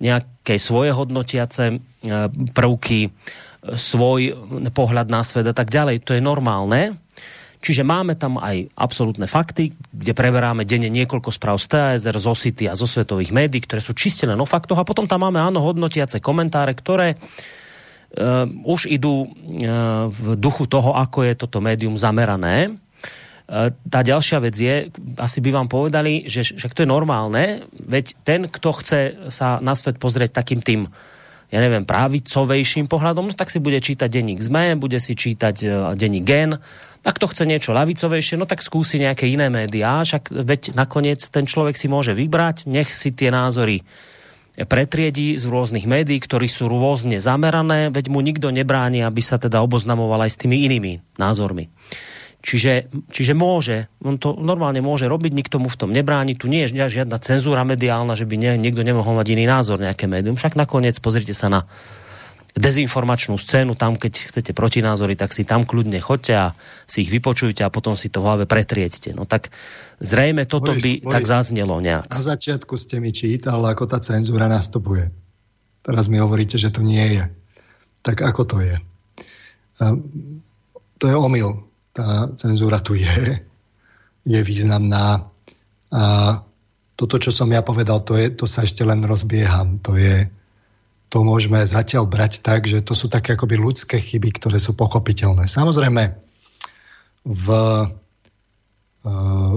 [0.01, 1.77] nejaké svoje hodnotiace e,
[2.57, 3.13] prvky,
[3.77, 4.33] svoj
[4.73, 6.01] pohľad na svet a tak ďalej.
[6.09, 6.97] To je normálne.
[7.61, 12.65] Čiže máme tam aj absolútne fakty, kde preberáme denne niekoľko správ z TASR, z OSITY
[12.73, 15.61] a zo svetových médií, ktoré sú čiste len o faktoch a potom tam máme áno
[15.61, 22.81] hodnotiace komentáre, ktoré uh, už idú uh, v duchu toho, ako je toto médium zamerané.
[23.91, 28.41] Tá ďalšia vec je, asi by vám povedali, že však to je normálne, veď ten,
[28.47, 30.87] kto chce sa na svet pozrieť takým tým
[31.51, 35.71] ja neviem, právicovejším pohľadom, no tak si bude čítať denník ZME, bude si čítať uh,
[35.99, 36.63] denník GEN,
[37.01, 41.51] a kto chce niečo ľavicovejšie, no tak skúsi nejaké iné médiá, však veď nakoniec ten
[41.51, 43.83] človek si môže vybrať, nech si tie názory
[44.61, 49.65] pretriedí z rôznych médií, ktorí sú rôzne zamerané, veď mu nikto nebráni, aby sa teda
[49.65, 51.73] oboznamoval aj s tými inými názormi.
[52.41, 56.65] Čiže, čiže môže, on to normálne môže robiť, nikto mu v tom nebráni, tu nie
[56.65, 60.41] je žiadna cenzúra mediálna, že by nie, niekto nemohol mať iný názor, nejaké médium.
[60.41, 61.69] Však nakoniec pozrite sa na
[62.57, 66.47] dezinformačnú scénu, tam keď chcete protinázory, tak si tam kľudne choďte a
[66.89, 69.15] si ich vypočujte a potom si to v hlave pretriedzte.
[69.15, 69.55] No tak
[70.03, 72.11] zrejme toto Boris, by Boris, tak zaznelo nejak.
[72.11, 75.13] Na začiatku ste mi čítal, ako tá cenzúra nastupuje.
[75.87, 77.25] Teraz mi hovoríte, že to nie je.
[78.03, 78.77] Tak ako to je?
[81.01, 81.70] To je omyl.
[81.91, 83.41] Tá cenzúra tu je.
[84.23, 85.31] Je významná.
[85.91, 86.03] A
[86.95, 89.81] toto, čo som ja povedal, to, je, to sa ešte len rozbieham.
[89.89, 90.29] To je,
[91.09, 95.49] to môžeme zatiaľ brať tak, že to sú také akoby ľudské chyby, ktoré sú pochopiteľné.
[95.49, 96.03] Samozrejme,
[97.25, 97.47] v,
[99.03, 99.13] e,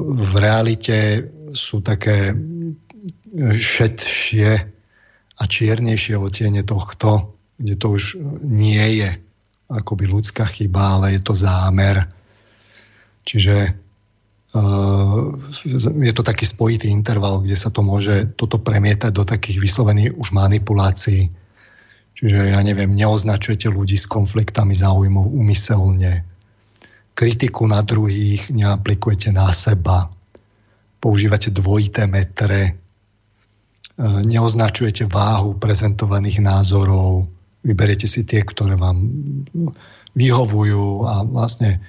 [0.08, 0.98] v realite
[1.52, 2.34] sú také
[3.60, 4.52] šetšie
[5.34, 8.04] a čiernejšie otiene tohto, kde to už
[8.46, 9.10] nie je
[9.68, 12.06] akoby ľudská chyba, ale je to zámer.
[13.24, 13.72] Čiže e,
[15.84, 20.30] je to taký spojitý interval, kde sa to môže toto premietať do takých vyslovených už
[20.36, 21.32] manipulácií
[22.14, 26.24] Čiže ja neviem, neoznačujete ľudí s konfliktami záujmov umyselne.
[27.14, 30.08] Kritiku na druhých neaplikujete na seba.
[31.02, 32.62] Používate dvojité metre.
[32.64, 32.72] E,
[34.24, 37.28] neoznačujete váhu prezentovaných názorov.
[37.66, 39.04] Vyberiete si tie, ktoré vám
[40.14, 41.82] vyhovujú a vlastne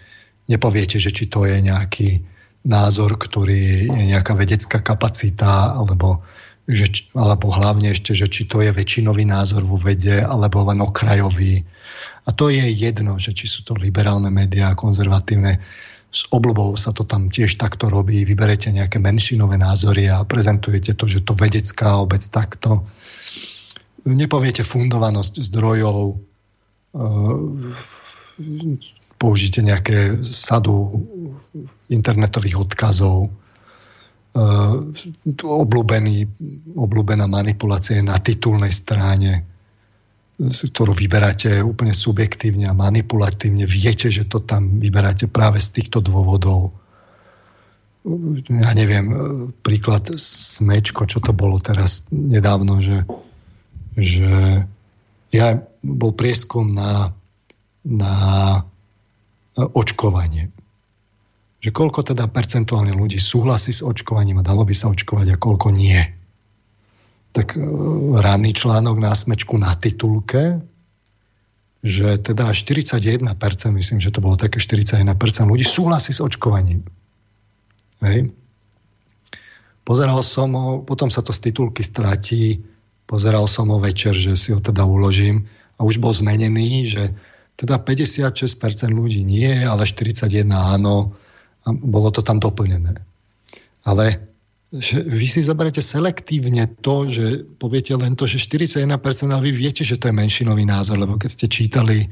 [0.49, 2.20] nepoviete, že či to je nejaký
[2.64, 6.24] názor, ktorý je nejaká vedecká kapacita alebo
[6.64, 11.61] že, alebo hlavne ešte, že či to je väčšinový názor vo vede, alebo len okrajový.
[12.24, 15.61] A to je jedno, že či sú to liberálne médiá, konzervatívne.
[16.09, 18.24] S obľubou sa to tam tiež takto robí.
[18.24, 22.88] Vyberete nejaké menšinové názory a prezentujete to, že to vedecká obec takto.
[24.09, 26.16] Nepoviete fundovanosť zdrojov,
[26.97, 27.36] eh,
[29.18, 31.06] použite nejaké sadu
[31.88, 34.76] internetových odkazov, uh,
[35.42, 36.16] obľúbený,
[36.74, 39.54] obľúbená manipulácia je na titulnej strane,
[40.38, 43.70] ktorú vyberáte úplne subjektívne a manipulatívne.
[43.70, 46.74] Viete, že to tam vyberáte práve z týchto dôvodov.
[48.50, 49.06] Ja neviem,
[49.62, 53.06] príklad Smečko, čo to bolo teraz nedávno, že,
[53.94, 54.28] že
[55.30, 55.46] ja
[55.80, 57.14] bol prieskum na,
[57.86, 58.12] na
[59.57, 60.50] očkovanie
[61.64, 65.72] že koľko teda percentuálne ľudí súhlasí s očkovaním a dalo by sa očkovať a koľko
[65.72, 65.96] nie.
[67.32, 67.61] Tak e,
[68.20, 70.61] ranný článok na smečku na titulke,
[71.80, 73.24] že teda 41%,
[73.80, 75.09] myslím, že to bolo také 41%
[75.48, 76.84] ľudí súhlasí s očkovaním.
[78.05, 78.28] Hej.
[79.88, 82.61] Pozeral som ho, potom sa to z titulky stratí,
[83.09, 85.48] pozeral som ho večer, že si ho teda uložím
[85.80, 87.16] a už bol zmenený, že
[87.55, 91.14] teda 56% ľudí nie, ale 41 áno,
[91.64, 92.98] a bolo to tam doplnené.
[93.86, 94.34] Ale
[94.74, 98.90] že vy si zoberiete selektívne to, že poviete len to, že 41%,
[99.30, 102.11] ale vy viete, že to je menšinový názor, lebo keď ste čítali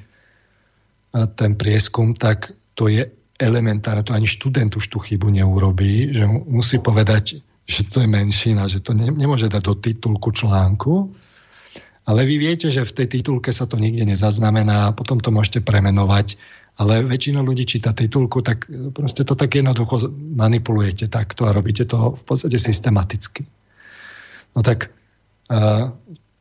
[1.35, 3.03] ten prieskum, tak to je
[3.43, 8.71] elementárne, to ani študent už tú chybu neurobí, že musí povedať, že to je menšina,
[8.71, 11.11] že to ne, nemôže dať do titulku článku,
[12.03, 16.39] ale vy viete, že v tej titulke sa to nikde nezaznamená, potom to môžete premenovať
[16.81, 18.65] ale väčšina ľudí číta titulku, tak
[18.97, 23.45] proste to tak jednoducho manipulujete takto a robíte to v podstate systematicky.
[24.57, 24.89] No tak
[25.53, 25.93] uh,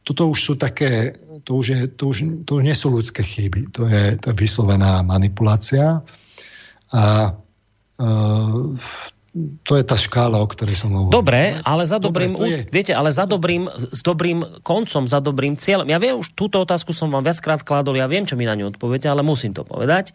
[0.07, 3.75] toto už sú také, to už, je, to, už, to už nie sú ľudské chyby,
[3.75, 5.99] to je, to je vyslovená manipulácia
[6.95, 7.03] a
[7.35, 8.63] uh,
[9.63, 11.15] to je tá škála, o ktorej som hovoril.
[11.15, 15.87] Dobre, ale za dobrým, Dobre, viete, ale za dobrým, s dobrým koncom, za dobrým cieľom.
[15.87, 18.75] Ja viem, už túto otázku som vám viackrát kladol, ja viem, čo mi na ňu
[18.75, 20.11] odpoviete, ale musím to povedať.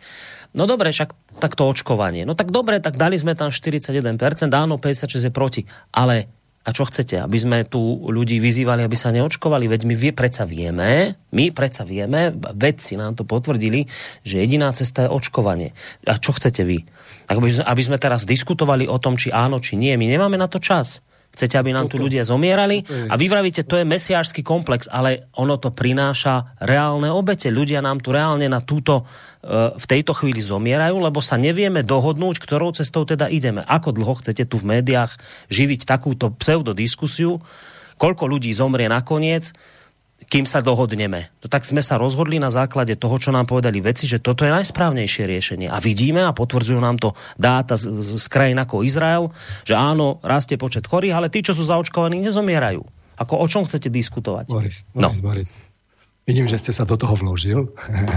[0.52, 2.28] No dobre, však takto očkovanie.
[2.28, 4.20] No tak dobre, tak dali sme tam 41%,
[4.52, 5.62] áno, 56 je proti.
[5.96, 6.35] Ale
[6.66, 7.22] A čo chcete?
[7.22, 7.78] Aby sme tu
[8.10, 9.70] ľudí vyzývali, aby sa neočkovali?
[9.70, 13.86] Veď my vie, predsa vieme, my predsa vieme, vedci nám to potvrdili,
[14.26, 15.70] že jediná cesta je očkovanie.
[16.10, 16.82] A čo chcete vy?
[17.30, 19.94] Aby sme, sme teraz diskutovali o tom, či áno, či nie.
[19.94, 21.06] My nemáme na to čas.
[21.36, 22.80] Chcete, aby nám tu ľudia zomierali?
[23.12, 27.52] A vy vravíte, to je mesiářský komplex, ale ono to prináša reálne obete.
[27.52, 29.04] Ľudia nám tu reálne na túto
[29.76, 33.60] v tejto chvíli zomierajú, lebo sa nevieme dohodnúť, ktorou cestou teda ideme.
[33.68, 35.12] Ako dlho chcete tu v médiách
[35.52, 37.38] živiť takúto pseudodiskusiu,
[38.00, 39.52] koľko ľudí zomrie nakoniec,
[40.26, 41.30] kým sa dohodneme.
[41.38, 44.50] No tak sme sa rozhodli na základe toho, čo nám povedali veci, že toto je
[44.50, 45.68] najsprávnejšie riešenie.
[45.70, 49.30] A vidíme a potvrdzujú nám to dáta z, z, z krajín ako Izrael,
[49.62, 52.82] že áno, rastie počet chorých, ale tí, čo sú zaočkovaní, nezomierajú.
[53.16, 54.50] Ako o čom chcete diskutovať?
[54.50, 55.24] Boris, Boris, no.
[55.24, 55.50] Boris.
[56.26, 57.70] Vidím, že ste sa do toho vložil.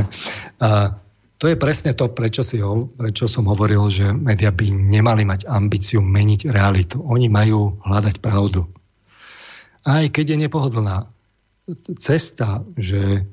[0.66, 0.98] a
[1.40, 5.48] to je presne to, prečo, si ho, prečo som hovoril, že média by nemali mať
[5.48, 7.00] ambíciu meniť realitu.
[7.00, 8.68] Oni majú hľadať pravdu.
[9.88, 11.08] Aj keď je nepohodlná
[11.98, 13.26] cesta, že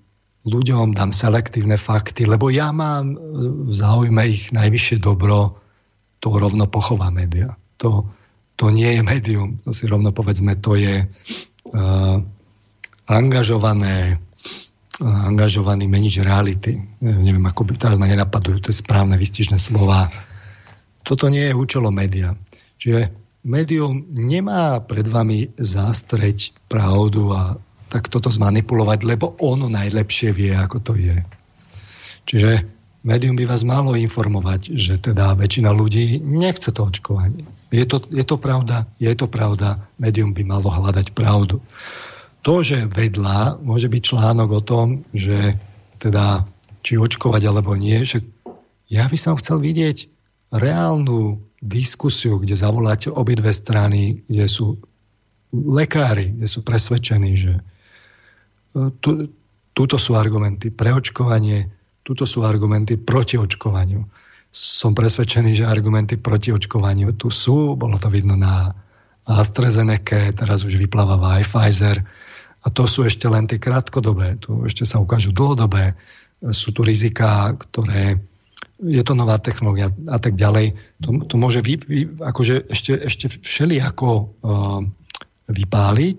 [0.47, 3.19] ľuďom dám selektívne fakty, lebo ja mám
[3.67, 5.59] v záujme ich najvyššie dobro,
[6.23, 7.59] to rovno pochová média.
[7.83, 8.07] To,
[8.55, 12.17] to nie je médium, to si rovno povedzme, to je uh,
[13.11, 14.23] angažované
[15.03, 16.81] angažovaný menič reality.
[17.05, 20.09] Neviem, ako by teraz ma nenapadujú tie správne vystižné slova.
[21.05, 22.33] Toto nie je účelo média.
[22.81, 23.13] Čiže
[23.45, 27.61] médium nemá pred vami zástreť pravdu a
[27.97, 31.17] tak toto zmanipulovať, lebo ono najlepšie vie, ako to je.
[32.29, 32.69] Čiže
[33.09, 37.49] médium by vás malo informovať, že teda väčšina ľudí nechce to očkovanie.
[37.73, 38.85] Je to, je to pravda?
[39.01, 39.81] Je to pravda.
[39.97, 41.65] Médium by malo hľadať pravdu
[42.47, 45.59] to, že vedľa môže byť článok o tom, že
[45.99, 46.47] teda
[46.87, 48.23] či očkovať alebo nie, že
[48.87, 50.07] ja by som chcel vidieť
[50.55, 54.79] reálnu diskusiu, kde zavoláte obidve strany, kde sú
[55.51, 57.53] lekári, kde sú presvedčení, že
[59.01, 59.11] tu,
[59.73, 61.69] tuto sú argumenty pre očkovanie,
[62.07, 64.05] tuto sú argumenty proti očkovaniu.
[64.53, 68.73] Som presvedčený, že argumenty proti očkovaniu tu sú, bolo to vidno na
[69.27, 71.99] AstraZeneca, teraz už vypláva aj Pfizer,
[72.63, 75.95] a to sú ešte len tie krátkodobé, tu ešte sa ukážu dlhodobé,
[76.51, 78.19] sú tu rizika, ktoré
[78.83, 80.77] je to nová technológia a tak ďalej.
[81.01, 84.81] To, to môže vy, vy, akože ešte, ešte všelijako uh,
[85.49, 86.19] vypáliť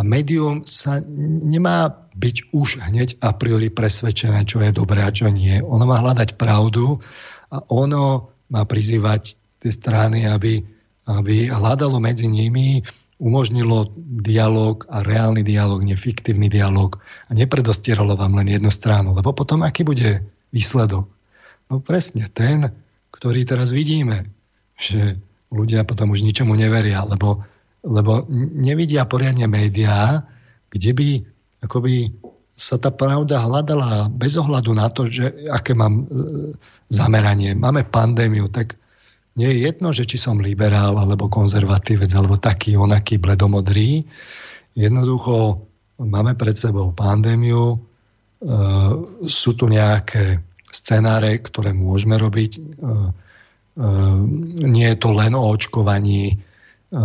[0.00, 1.02] médium sa
[1.42, 5.58] nemá byť už hneď a priori presvedčené, čo je dobré a čo nie.
[5.58, 7.02] Ono má hľadať pravdu
[7.50, 10.62] a ono má prizývať tie strany, aby,
[11.10, 12.86] aby hľadalo medzi nimi
[13.20, 13.92] umožnilo
[14.24, 16.96] dialog a reálny dialog, nefiktívny dialog
[17.28, 19.12] a nepredostieralo vám len jednu stranu.
[19.12, 20.24] Lebo potom aký bude
[20.54, 21.04] výsledok?
[21.68, 22.72] No presne ten,
[23.12, 24.32] ktorý teraz vidíme,
[24.80, 25.20] že
[25.52, 27.44] ľudia potom už ničomu neveria, lebo,
[27.84, 30.24] lebo nevidia poriadne médiá,
[30.68, 31.08] kde by
[31.64, 32.12] akoby
[32.60, 36.12] sa tá pravda hľadala bez ohľadu na to, že aké mám e,
[36.92, 37.56] zameranie.
[37.56, 38.76] Máme pandémiu, tak
[39.40, 44.04] nie je jedno, že či som liberál, alebo konzervatívec, alebo taký, onaký, bledomodrý.
[44.76, 45.64] Jednoducho
[46.04, 47.78] máme pred sebou pandémiu, e,
[49.24, 52.60] sú tu nejaké scenáre, ktoré môžeme robiť.
[52.60, 52.60] E,
[54.68, 56.36] nie je to len o očkovaní.
[56.90, 57.02] E,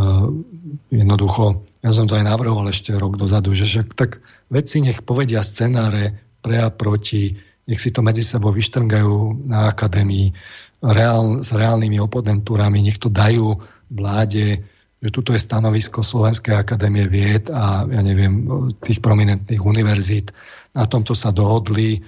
[0.90, 5.46] jednoducho, ja som to aj navrhoval ešte rok dozadu, že však tak vedci nech povedia
[5.46, 10.34] scenáre pre a proti, nech si to medzi sebou vyštrngajú na akadémii
[10.82, 13.58] reál, s reálnymi oponentúrami, nech to dajú
[13.90, 14.62] vláde,
[15.02, 18.50] že tuto je stanovisko Slovenskej akadémie vied a ja neviem,
[18.82, 20.34] tých prominentných univerzít.
[20.74, 22.02] Na tomto sa dohodli,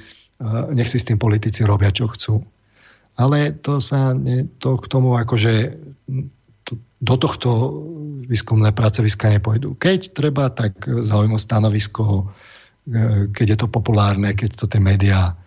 [0.73, 2.41] nech si s tým politici robia, čo chcú.
[3.17, 4.13] Ale to sa
[4.61, 5.53] to k tomu akože
[6.97, 7.49] do tohto
[8.27, 9.77] výskumné pracoviska nepojdu.
[9.77, 12.33] Keď treba, tak zaujímu stanovisko,
[13.31, 15.37] keď je to populárne, keď to tie médiá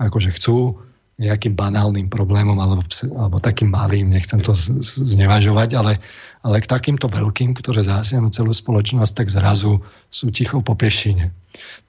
[0.00, 0.82] akože chcú,
[1.14, 2.82] nejakým banálnym problémom alebo,
[3.14, 4.50] alebo takým malým, nechcem to
[4.82, 6.02] znevažovať, ale,
[6.42, 9.78] ale k takýmto veľkým, ktoré zasiahnu celú spoločnosť, tak zrazu
[10.10, 11.30] sú ticho po pešine.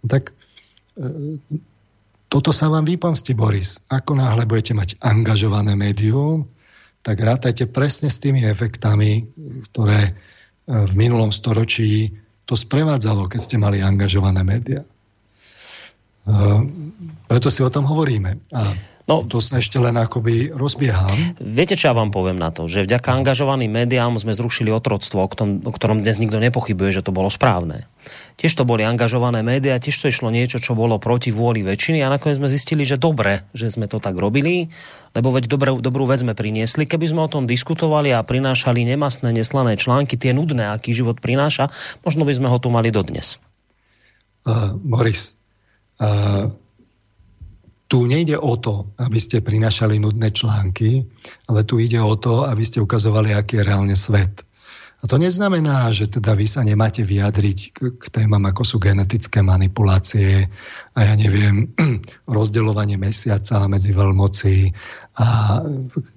[0.01, 0.30] No tak
[0.93, 1.41] e,
[2.30, 3.82] toto sa vám vypomstí, Boris.
[3.89, 6.45] Ako náhle budete mať angažované médium,
[7.05, 9.29] tak rátajte presne s tými efektami,
[9.69, 10.13] ktoré e,
[10.65, 12.09] v minulom storočí
[12.49, 14.81] to sprevádzalo, keď ste mali angažované médiá.
[14.81, 14.89] E,
[17.29, 18.41] preto si o tom hovoríme.
[18.49, 18.73] A
[19.05, 21.37] No, to sa ešte len akoby rozbieham.
[21.37, 22.65] Viete, čo ja vám poviem na to?
[22.65, 27.05] Že vďaka angažovaným médiám sme zrušili otroctvo, o, tom, o ktorom dnes nikto nepochybuje, že
[27.05, 27.85] to bolo správne.
[28.41, 32.09] Tiež to boli angažované médiá, tiež to išlo niečo, čo bolo proti vôli väčšiny a
[32.09, 34.73] nakoniec sme zistili, že dobre, že sme to tak robili
[35.16, 36.84] lebo veď dobrú, dobrú vec sme priniesli.
[36.84, 41.72] Keby sme o tom diskutovali a prinášali nemasné, neslané články, tie nudné, aký život prináša,
[42.03, 43.39] možno by sme ho tu mali dodnes.
[44.45, 45.34] Uh, Boris,
[46.03, 46.51] uh,
[47.88, 51.07] tu nejde o to, aby ste prinašali nudné články,
[51.47, 54.43] ale tu ide o to, aby ste ukazovali, aký je reálne svet.
[55.03, 59.43] A to neznamená, že teda vy sa nemáte vyjadriť k, k témam, ako sú genetické
[59.43, 60.47] manipulácie
[60.95, 61.75] a ja neviem,
[62.31, 64.71] rozdeľovanie mesiaca medzi veľmoci
[65.19, 65.59] a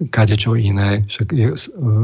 [0.09, 1.05] kadečo iné.
[1.05, 1.47] Však je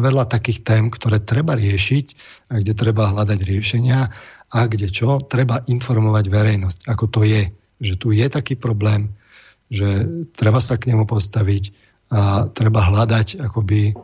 [0.03, 2.05] veľa takých tém, ktoré treba riešiť
[2.51, 4.11] a kde treba hľadať riešenia
[4.51, 7.49] a kde čo, treba informovať verejnosť, ako to je.
[7.81, 9.15] Že tu je taký problém,
[9.71, 10.05] že
[10.37, 11.73] treba sa k nemu postaviť
[12.13, 13.97] a treba hľadať akoby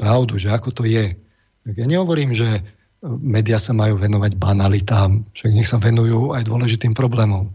[0.00, 1.14] pravdu, že ako to je.
[1.62, 2.62] Tak ja nehovorím, že
[3.02, 7.50] médiá sa majú venovať banalitám, však nech sa venujú aj dôležitým problémom.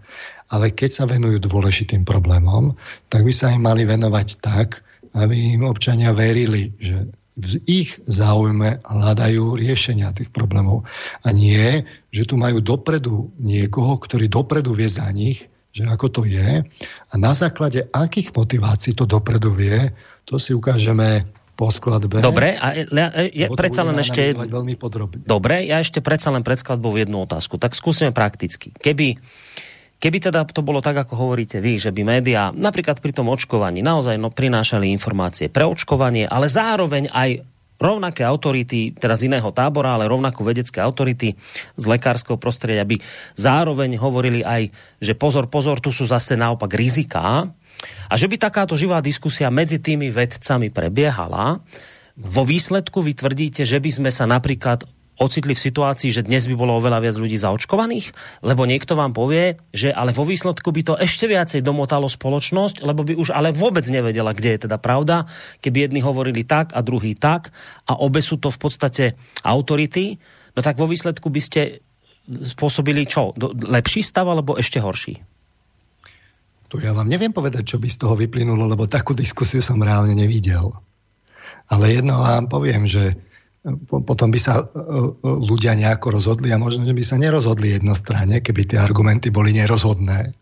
[0.47, 2.75] Ale keď sa venujú dôležitým problémom,
[3.11, 4.83] tak by sa im mali venovať tak,
[5.15, 10.89] aby im občania verili, že v ich záujme hľadajú riešenia tých problémov.
[11.21, 16.21] A nie, že tu majú dopredu niekoho, ktorý dopredu vie za nich, že ako to
[16.25, 16.65] je.
[17.11, 19.93] A na základe akých motivácií to dopredu vie,
[20.25, 22.21] to si ukážeme po skladbe.
[22.21, 24.37] Dobre, a ja, ja, predsa len ešte...
[24.37, 25.25] Veľmi podrobne.
[25.25, 27.57] Dobre, ja ešte predsa len pred skladbou jednu otázku.
[27.57, 28.69] Tak skúsime prakticky.
[28.77, 29.17] Keby,
[29.97, 33.81] keby teda to bolo tak, ako hovoríte vy, že by médiá napríklad pri tom očkovaní
[33.81, 37.41] naozaj no, prinášali informácie pre očkovanie, ale zároveň aj
[37.81, 41.37] rovnaké autority, teda z iného tábora, ale rovnako vedecké autority
[41.77, 42.97] z lekárskeho prostredia by
[43.37, 47.49] zároveň hovorili aj, že pozor, pozor, tu sú zase naopak riziká,
[48.09, 51.61] a že by takáto živá diskusia medzi tými vedcami prebiehala,
[52.17, 56.53] vo výsledku vy tvrdíte, že by sme sa napríklad ocitli v situácii, že dnes by
[56.53, 58.13] bolo oveľa viac ľudí zaočkovaných?
[58.45, 63.01] Lebo niekto vám povie, že ale vo výsledku by to ešte viacej domotalo spoločnosť, lebo
[63.01, 65.25] by už ale vôbec nevedela, kde je teda pravda,
[65.61, 67.49] keby jedni hovorili tak a druhý tak
[67.89, 69.05] a obe sú to v podstate
[69.41, 70.21] autority,
[70.53, 71.61] no tak vo výsledku by ste
[72.29, 73.33] spôsobili čo?
[73.65, 75.36] Lepší stav alebo ešte horší?
[76.67, 80.11] Tu ja vám neviem povedať, čo by z toho vyplynulo, lebo takú diskusiu som reálne
[80.11, 80.75] nevidel.
[81.71, 83.15] Ale jedno vám poviem, že e,
[83.87, 88.43] potom by sa e, e, ľudia nejako rozhodli a možno, že by sa nerozhodli jednostranne,
[88.43, 90.35] keby tie argumenty boli nerozhodné.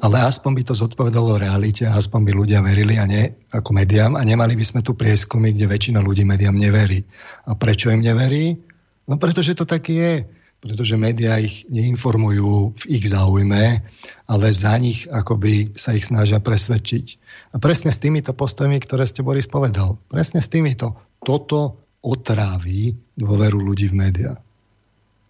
[0.00, 4.24] Ale aspoň by to zodpovedalo realite, aspoň by ľudia verili a nie ako médiám a
[4.24, 7.04] nemali by sme tu prieskumy, kde väčšina ľudí médiám neverí.
[7.48, 8.56] A prečo im neverí?
[9.04, 10.24] No pretože to tak je
[10.62, 13.82] pretože médiá ich neinformujú v ich záujme,
[14.30, 17.06] ale za nich akoby sa ich snažia presvedčiť.
[17.52, 23.58] A presne s týmito postojmi, ktoré ste Boris povedal, presne s týmito, toto otráví dôveru
[23.58, 24.32] ľudí v médiá.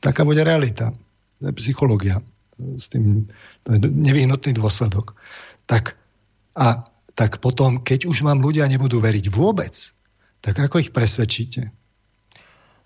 [0.05, 0.93] Taká bude realita.
[1.41, 2.21] To je psychológia.
[2.61, 3.33] S tým,
[3.65, 5.17] to je nevyhnutný dôsledok.
[5.65, 5.97] Tak,
[6.53, 9.73] a tak potom, keď už vám ľudia nebudú veriť vôbec,
[10.45, 11.73] tak ako ich presvedčíte?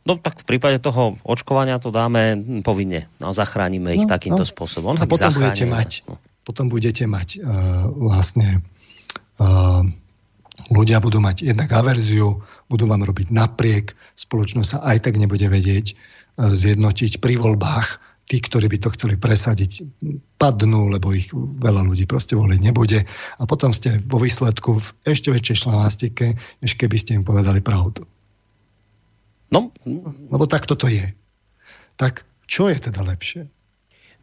[0.06, 4.48] No tak v prípade toho očkovania to dáme povinne a zachránime ich no, takýmto no.
[4.48, 4.94] spôsobom.
[4.94, 6.22] A potom budete, mať, no.
[6.46, 8.62] potom budete mať uh, vlastne
[9.42, 9.82] uh,
[10.70, 12.38] ľudia budú mať jednak averziu,
[12.70, 18.06] budú vám robiť napriek, spoločnosť sa aj tak nebude vedieť uh, zjednotiť pri voľbách.
[18.26, 19.86] Tí, ktorí by to chceli presadiť,
[20.34, 21.30] padnú, lebo ich
[21.62, 23.06] veľa ľudí proste voliť nebude.
[23.38, 28.02] A potom ste vo výsledku v ešte väčšej šlamastike, než keby ste im povedali pravdu.
[29.50, 29.70] No.
[30.32, 31.14] Lebo tak toto je.
[31.96, 33.50] Tak čo je teda lepšie?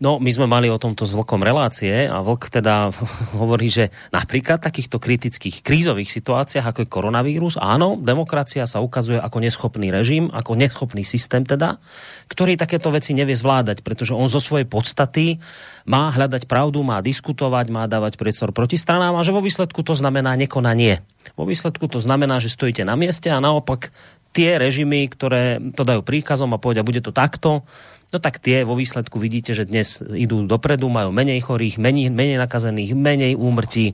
[0.03, 2.91] No, my sme mali o tomto s Vlkom relácie a Vlk teda
[3.39, 9.15] hovorí, že napríklad v takýchto kritických krízových situáciách, ako je koronavírus, áno, demokracia sa ukazuje
[9.15, 11.79] ako neschopný režim, ako neschopný systém teda,
[12.27, 15.39] ktorý takéto veci nevie zvládať, pretože on zo svojej podstaty
[15.87, 19.95] má hľadať pravdu, má diskutovať, má dávať priestor proti stranám a že vo výsledku to
[19.95, 20.99] znamená nekonanie.
[21.39, 23.95] Vo výsledku to znamená, že stojíte na mieste a naopak
[24.33, 27.63] tie režimy, ktoré to dajú príkazom a povedia, bude to takto,
[28.09, 32.41] no tak tie vo výsledku vidíte, že dnes idú dopredu, majú menej chorých, menej, menej
[32.41, 33.93] nakazených, menej úmrtí.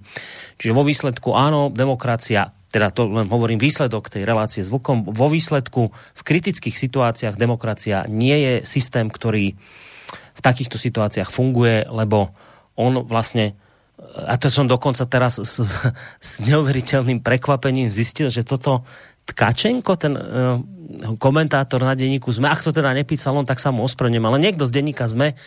[0.60, 5.26] Čiže vo výsledku áno, demokracia teda to len hovorím výsledok tej relácie s Vlkom, vo
[5.26, 9.58] výsledku v kritických situáciách demokracia nie je systém, ktorý
[10.38, 12.30] v takýchto situáciách funguje, lebo
[12.78, 13.58] on vlastne
[14.00, 15.60] a to som dokonca teraz s,
[16.24, 18.88] s neuveriteľným prekvapením zistil, že toto
[19.30, 20.58] Tkačenko, ten uh,
[21.22, 24.66] komentátor na denníku ZME, ak to teda nepísal on, tak sa mu ospravedlňujem, ale niekto
[24.66, 25.38] z denníka ZME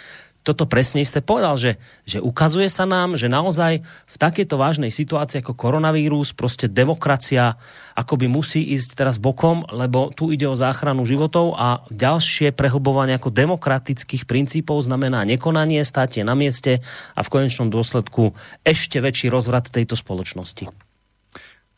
[0.42, 5.38] toto presne isté povedal, že, že ukazuje sa nám, že naozaj v takejto vážnej situácii
[5.38, 7.54] ako koronavírus, proste demokracia
[7.94, 13.30] akoby musí ísť teraz bokom, lebo tu ide o záchranu životov a ďalšie prehlbovanie ako
[13.30, 16.82] demokratických princípov znamená nekonanie, státie na mieste
[17.14, 18.34] a v konečnom dôsledku
[18.66, 20.66] ešte väčší rozvrat tejto spoločnosti.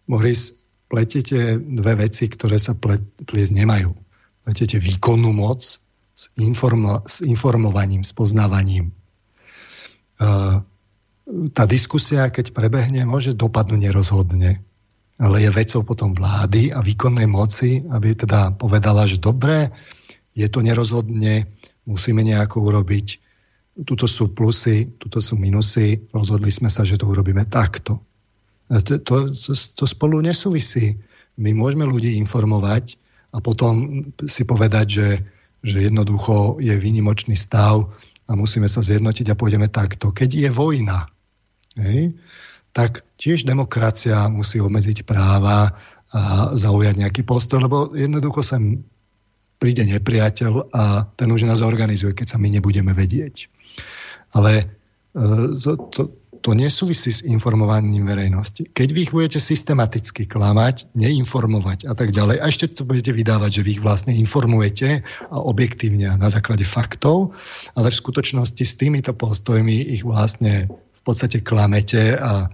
[0.09, 0.64] Boris,
[0.95, 2.79] pletiete dve veci, ktoré sa
[3.27, 3.91] pliesť nemajú.
[4.47, 8.95] Pletiete výkonnú moc s, informo- s informovaním, s poznávaním.
[10.23, 10.63] Uh,
[11.51, 14.63] tá diskusia, keď prebehne, môže dopadnúť nerozhodne.
[15.19, 19.75] Ale je vecou potom vlády a výkonnej moci, aby teda povedala, že dobre,
[20.31, 21.51] je to nerozhodne,
[21.91, 23.07] musíme nejako urobiť.
[23.83, 28.14] Tuto sú plusy, tuto sú minusy, rozhodli sme sa, že to urobíme takto.
[28.73, 29.17] To, to,
[29.77, 30.97] to, spolu nesúvisí.
[31.37, 32.97] My môžeme ľudí informovať
[33.35, 35.09] a potom si povedať, že,
[35.61, 37.93] že jednoducho je výnimočný stav
[38.25, 40.15] a musíme sa zjednotiť a pôjdeme takto.
[40.15, 41.11] Keď je vojna,
[41.77, 42.17] hej,
[42.75, 45.77] tak tiež demokracia musí obmedziť práva
[46.15, 48.83] a zaujať nejaký postoj, lebo jednoducho sem
[49.59, 53.49] príde nepriateľ a ten už nás organizuje, keď sa my nebudeme vedieť.
[54.35, 54.65] Ale e,
[55.59, 56.03] to, to,
[56.45, 58.69] to nesúvisí s informovaním verejnosti.
[58.69, 63.51] Keď vy ich budete systematicky klamať, neinformovať a tak ďalej, a ešte to budete vydávať,
[63.61, 65.01] že vy ich vlastne informujete
[65.33, 67.33] a objektívne na základe faktov,
[67.73, 72.53] ale v skutočnosti s týmito postojmi ich vlastne v podstate klamete a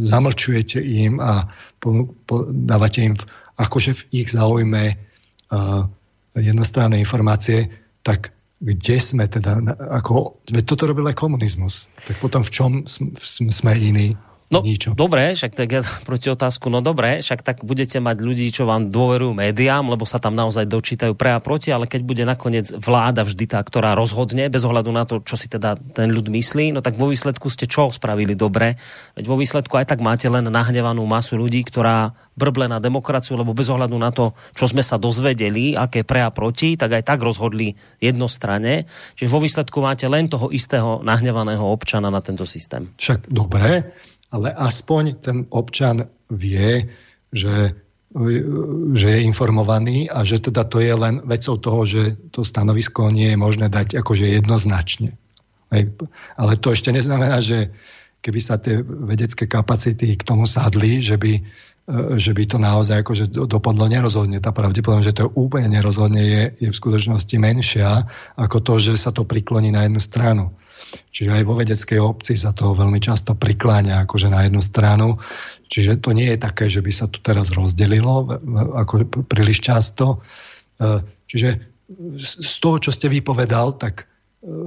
[0.00, 1.52] zamlčujete im a
[1.84, 2.16] po,
[2.48, 3.28] dávate im v,
[3.60, 5.84] akože v ich záujme uh,
[6.32, 7.68] jednostranné informácie,
[8.00, 8.32] tak
[8.62, 9.58] kde sme teda,
[9.90, 11.90] ako, veď toto robil aj komunizmus.
[12.06, 14.14] Tak potom v čom sme iní?
[14.52, 14.92] No, Ničo.
[14.92, 18.92] dobre, však tak ja proti otázku, no dobre, však tak budete mať ľudí, čo vám
[18.92, 23.24] dôverujú médiám, lebo sa tam naozaj dočítajú pre a proti, ale keď bude nakoniec vláda
[23.24, 26.84] vždy tá, ktorá rozhodne, bez ohľadu na to, čo si teda ten ľud myslí, no
[26.84, 28.76] tak vo výsledku ste čo spravili dobre?
[29.16, 33.56] Veď vo výsledku aj tak máte len nahnevanú masu ľudí, ktorá brble na demokraciu, lebo
[33.56, 37.20] bez ohľadu na to, čo sme sa dozvedeli, aké pre a proti, tak aj tak
[37.24, 38.84] rozhodli jednostranne.
[39.16, 42.92] Čiže vo výsledku máte len toho istého nahnevaného občana na tento systém.
[43.00, 43.92] Však dobre,
[44.32, 46.88] ale aspoň ten občan vie,
[47.32, 47.76] že,
[48.96, 53.36] že je informovaný a že teda to je len vecou toho, že to stanovisko nie
[53.36, 55.12] je možné dať akože jednoznačne.
[56.36, 57.72] Ale to ešte neznamená, že
[58.24, 61.32] keby sa tie vedecké kapacity k tomu sadli, že by,
[62.16, 64.38] že by to naozaj akože dopadlo nerozhodne.
[64.38, 68.06] Tá pravdepodobnosť, že to úplne nerozhodne je, je v skutočnosti menšia
[68.36, 70.44] ako to, že sa to prikloní na jednu stranu.
[71.12, 75.20] Čiže aj vo vedeckej obci sa to veľmi často prikláňa akože na jednu stranu.
[75.72, 78.28] Čiže to nie je také, že by sa tu teraz rozdelilo
[78.76, 80.20] ako príliš často.
[80.76, 81.48] E, čiže
[82.16, 84.04] z toho, čo ste vypovedal, tak e,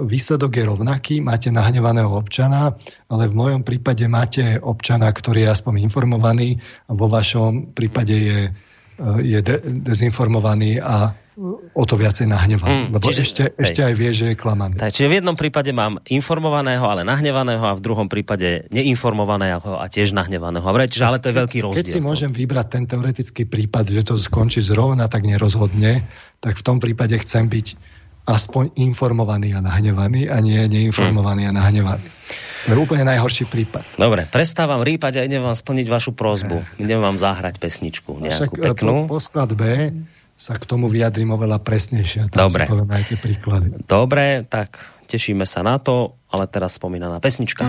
[0.05, 2.73] výsledok je rovnaký, máte nahnevaného občana,
[3.09, 6.57] ale v mojom prípade máte občana, ktorý je aspoň informovaný
[6.89, 11.13] a vo vašom prípade je, e, je de- dezinformovaný a
[11.75, 12.87] o to viacej nahnevaný.
[12.87, 13.63] Mm, lebo čiže, ešte, hej.
[13.67, 14.79] ešte aj vie, že je klamaný.
[14.79, 19.85] Tak, čiže v jednom prípade mám informovaného, ale nahnevaného a v druhom prípade neinformovaného a
[19.91, 20.63] tiež nahnevaného.
[20.63, 21.83] Čiže ale to je veľký rozdiel.
[21.83, 26.07] Keď si môžem vybrať ten teoretický prípad, že to skončí zrovna tak nerozhodne,
[26.39, 27.75] tak v tom prípade chcem byť
[28.25, 31.49] aspoň informovaný a nahnevaný a nie neinformovaný mm.
[31.49, 32.07] a nahnevaný.
[32.65, 34.01] To je úplne najhorší prípad.
[34.01, 36.65] Dobre, prestávam rýpať a idem vám splniť vašu prozbu.
[36.81, 39.05] Idem vám zahrať pesničku nejakú Však, peknú.
[39.05, 39.93] Po, po skladbe
[40.35, 42.27] sa k tomu vyjadrím oveľa presnejšie.
[42.27, 42.67] Tam Dobre.
[42.67, 43.67] Si aj tie príklady.
[43.87, 47.63] Dobre, tak tešíme sa na to, ale teraz spomínaná pesnička.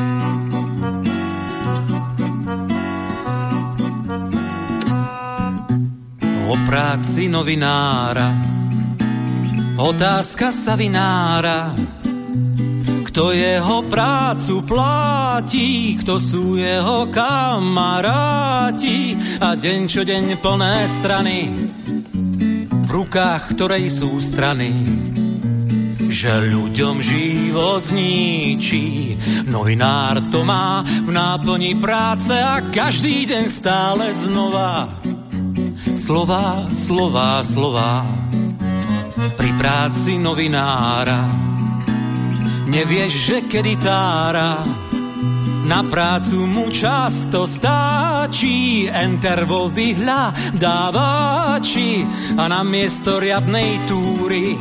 [6.46, 8.38] O práci novinára
[9.76, 11.74] Otázka sa vinára
[13.10, 21.38] Kto jeho prácu platí Kto sú jeho kamaráti A deň čo deň plné strany
[22.86, 24.70] v rukách ktorej sú strany
[26.16, 29.18] že ľuďom život zničí.
[29.52, 34.96] Novinár to má v náplni práce a každý deň stále znova.
[35.92, 38.08] Slova, slova, slova.
[39.36, 41.28] Pri práci novinára
[42.72, 44.64] nevieš, že kedy tára
[45.66, 52.06] na prácu mu často stáčí, enter vo vyhľadávači
[52.38, 54.54] a na miesto riadnej túry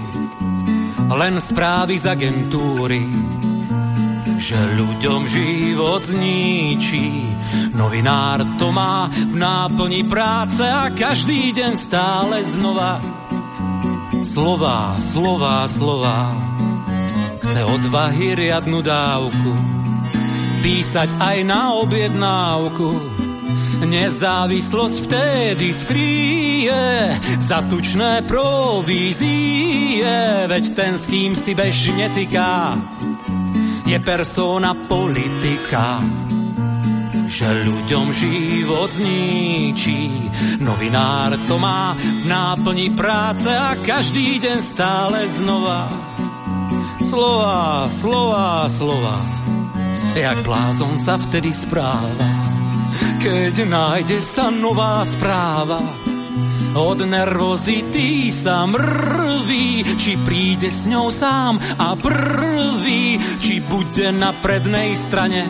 [1.06, 3.06] len správy z agentúry
[4.36, 7.24] že ľuďom život zničí.
[7.72, 13.00] Novinár to má v náplni práce a každý deň stále znova
[14.26, 16.34] slova, slova, slova.
[17.46, 19.54] Chce odvahy riadnu dávku
[20.66, 22.98] písať aj na objednávku.
[23.86, 30.10] Nezávislosť vtedy skríje za tučné provízie,
[30.50, 32.74] veď ten, s kým si bežne tyká,
[33.86, 36.02] je persona politika.
[37.26, 40.30] že ľuďom život zničí.
[40.62, 45.90] Novinár to má v náplni práce a každý deň stále znova.
[47.02, 49.45] Slova, slova, slova,
[50.16, 52.28] jak blázon sa vtedy správa.
[53.20, 55.84] Keď nájde sa nová správa,
[56.76, 64.96] od nervozity sa mrví, či príde s ňou sám a prvý, či bude na prednej
[64.96, 65.48] strane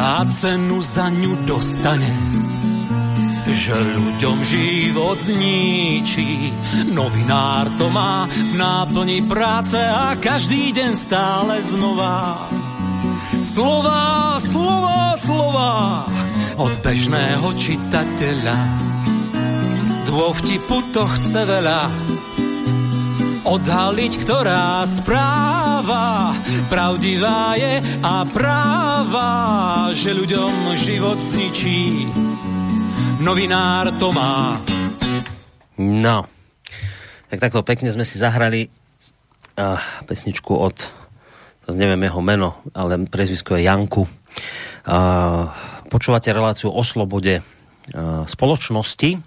[0.00, 2.12] a cenu za ňu dostane.
[3.50, 6.54] Že ľuďom život zničí,
[6.94, 12.46] novinár to má v náplni práce a každý deň stále znova.
[13.40, 15.72] Slova, slova, slova
[16.60, 18.58] od bežného čitateľa
[20.06, 21.88] Dô vtipu to chce veľa
[23.46, 26.36] odhaliť, ktorá správa
[26.70, 29.30] pravdivá je a práva,
[29.90, 32.06] že ľuďom život zničí.
[33.20, 34.54] Novinár to má.
[35.80, 36.30] No,
[37.26, 38.70] tak takto pekne sme si zahrali
[39.58, 40.76] uh, pesničku od,
[41.76, 44.02] neviem jeho meno, ale prezvisko je Janku.
[45.90, 47.42] Počúvate reláciu o slobode
[48.26, 49.18] spoločnosti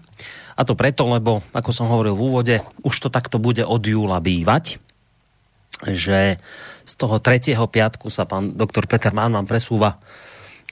[0.56, 2.56] a to preto, lebo, ako som hovoril v úvode,
[2.86, 4.80] už to takto bude od júla bývať,
[5.84, 6.40] že
[6.88, 10.00] z toho tretieho piatku sa pán doktor Peter vám presúva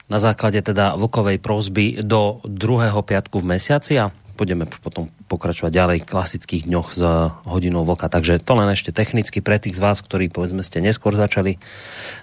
[0.08, 5.98] na základe teda vlkovej prosby do druhého piatku v mesiaci a budeme potom pokračovať ďalej
[6.02, 7.00] v klasických dňoch s
[7.46, 8.08] hodinou vlka.
[8.08, 11.60] Takže to len ešte technicky pre tých z vás, ktorí povedzme ste neskôr začali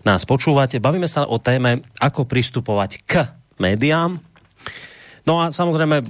[0.03, 0.81] nás počúvate.
[0.81, 3.30] Bavíme sa o téme, ako pristupovať k
[3.61, 4.19] médiám,
[5.30, 6.02] No a samozrejme,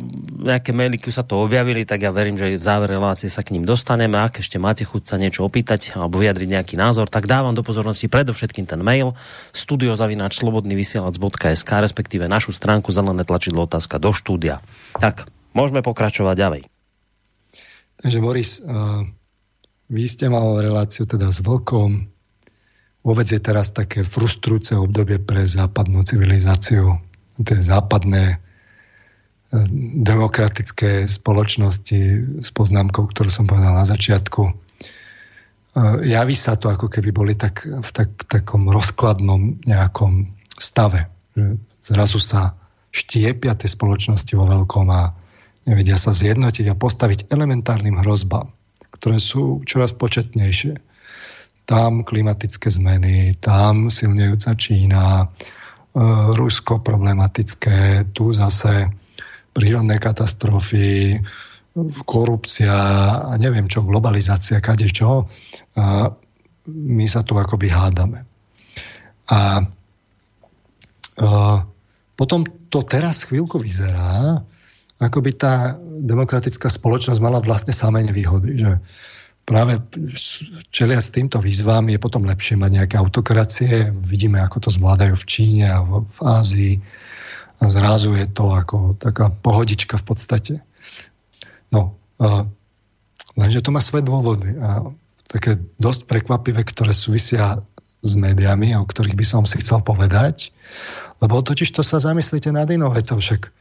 [0.47, 3.51] nejaké maily, keď sa to objavili, tak ja verím, že v závere relácie sa k
[3.51, 4.15] ním dostaneme.
[4.15, 8.07] Ak ešte máte chuť sa niečo opýtať alebo vyjadriť nejaký názor, tak dávam do pozornosti
[8.07, 9.19] predovšetkým ten mail
[9.51, 14.63] studiozavináčslobodnyvysielac.sk respektíve našu stránku zelené tlačidlo otázka do štúdia.
[14.95, 16.61] Tak, môžeme pokračovať ďalej.
[17.99, 18.63] Takže Boris,
[19.89, 22.07] vy ste mal reláciu teda s Vlkom.
[23.03, 27.01] Vôbec je teraz také frustrujúce obdobie pre západnú civilizáciu.
[27.39, 28.39] Tie západné
[30.05, 31.99] demokratické spoločnosti
[32.37, 34.43] s poznámkou, ktorú som povedal na začiatku.
[34.45, 34.53] E,
[36.05, 41.09] javí sa to, ako keby boli tak, v tak, takom rozkladnom nejakom stave.
[41.81, 42.61] Zrazu sa
[42.93, 45.17] štiepia tie spoločnosti vo veľkom a
[45.69, 48.49] nevedia sa zjednotiť a postaviť elementárnym hrozbám,
[48.97, 50.81] ktoré sú čoraz početnejšie.
[51.69, 55.25] Tam klimatické zmeny, tam silnejúca Čína, e,
[56.33, 58.89] Rusko problematické, tu zase
[59.53, 61.21] prírodné katastrofy,
[62.09, 62.73] korupcia
[63.29, 65.29] a neviem čo, globalizácia, kade čo.
[65.77, 66.09] A
[66.65, 68.25] my sa tu akoby hádame.
[69.29, 69.61] A,
[71.21, 71.29] a
[72.17, 72.41] potom
[72.73, 74.41] to teraz chvíľku vyzerá,
[74.99, 78.59] ako by tá demokratická spoločnosť mala vlastne samé nevýhody.
[78.59, 78.71] Že
[79.47, 79.79] práve
[80.69, 83.95] čeliať s týmto výzvám je potom lepšie mať nejaké autokracie.
[83.95, 86.75] Vidíme, ako to zvládajú v Číne a v, v Ázii
[87.59, 90.53] a zrazu je to ako taká pohodička v podstate.
[91.71, 92.47] No, uh,
[93.35, 94.87] lenže to má svoje dôvody a
[95.27, 97.61] také dosť prekvapivé, ktoré súvisia
[97.99, 100.55] s médiami, o ktorých by som si chcel povedať,
[101.19, 103.51] lebo totiž to sa zamyslíte nad inou vecou však.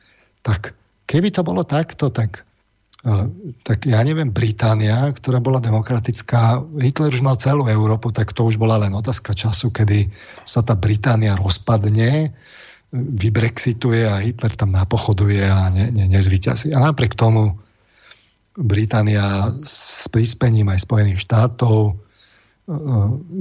[0.47, 0.79] Tak
[1.09, 2.45] keby to bolo takto, tak,
[3.09, 3.27] uh,
[3.65, 8.61] tak ja neviem, Británia, ktorá bola demokratická, Hitler už mal celú Európu, tak to už
[8.61, 10.13] bola len otázka času, kedy
[10.45, 12.37] sa tá Británia rozpadne,
[12.93, 16.73] vybrexituje a Hitler tam napochoduje a ne, ne, nezvyťazí.
[16.73, 17.57] A napriek tomu
[18.57, 21.95] Británia s príspením aj Spojených štátov e,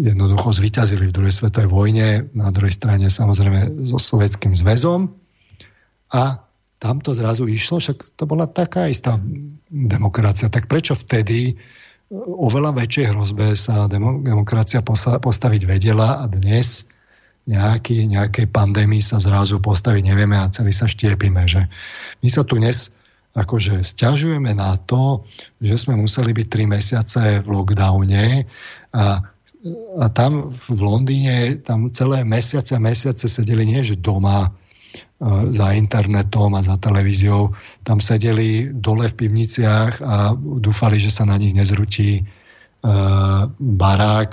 [0.03, 5.15] jednoducho zvyťazili v druhej svetovej vojne, na druhej strane samozrejme so Sovietským zväzom
[6.11, 6.46] a
[6.77, 9.17] tam to zrazu išlo, však to bola taká istá
[9.69, 10.49] demokracia.
[10.49, 11.57] Tak prečo vtedy
[12.13, 14.79] oveľa väčšej hrozbe sa demokracia
[15.19, 16.95] postaviť vedela a dnes
[17.47, 21.47] nejaký, nejakej pandémii sa zrazu postaviť nevieme a celý sa štiepime.
[21.47, 21.67] Že
[22.23, 22.95] my sa tu dnes
[23.37, 25.23] akože stiažujeme na to,
[25.61, 28.49] že sme museli byť 3 mesiace v lockdowne
[28.91, 29.05] a,
[30.01, 34.49] a tam v Londýne tam celé mesiace a mesiace sedeli nie, že doma e,
[35.49, 37.57] za internetom a za televíziou.
[37.81, 42.23] Tam sedeli dole v pivniciach a dúfali, že sa na nich nezrutí e,
[43.57, 44.31] barák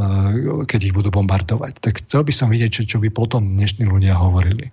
[0.00, 1.82] Eh, keď ich budú bombardovať.
[1.82, 4.72] Tak chcel by som vidieť, čo, by potom dnešní ľudia hovorili.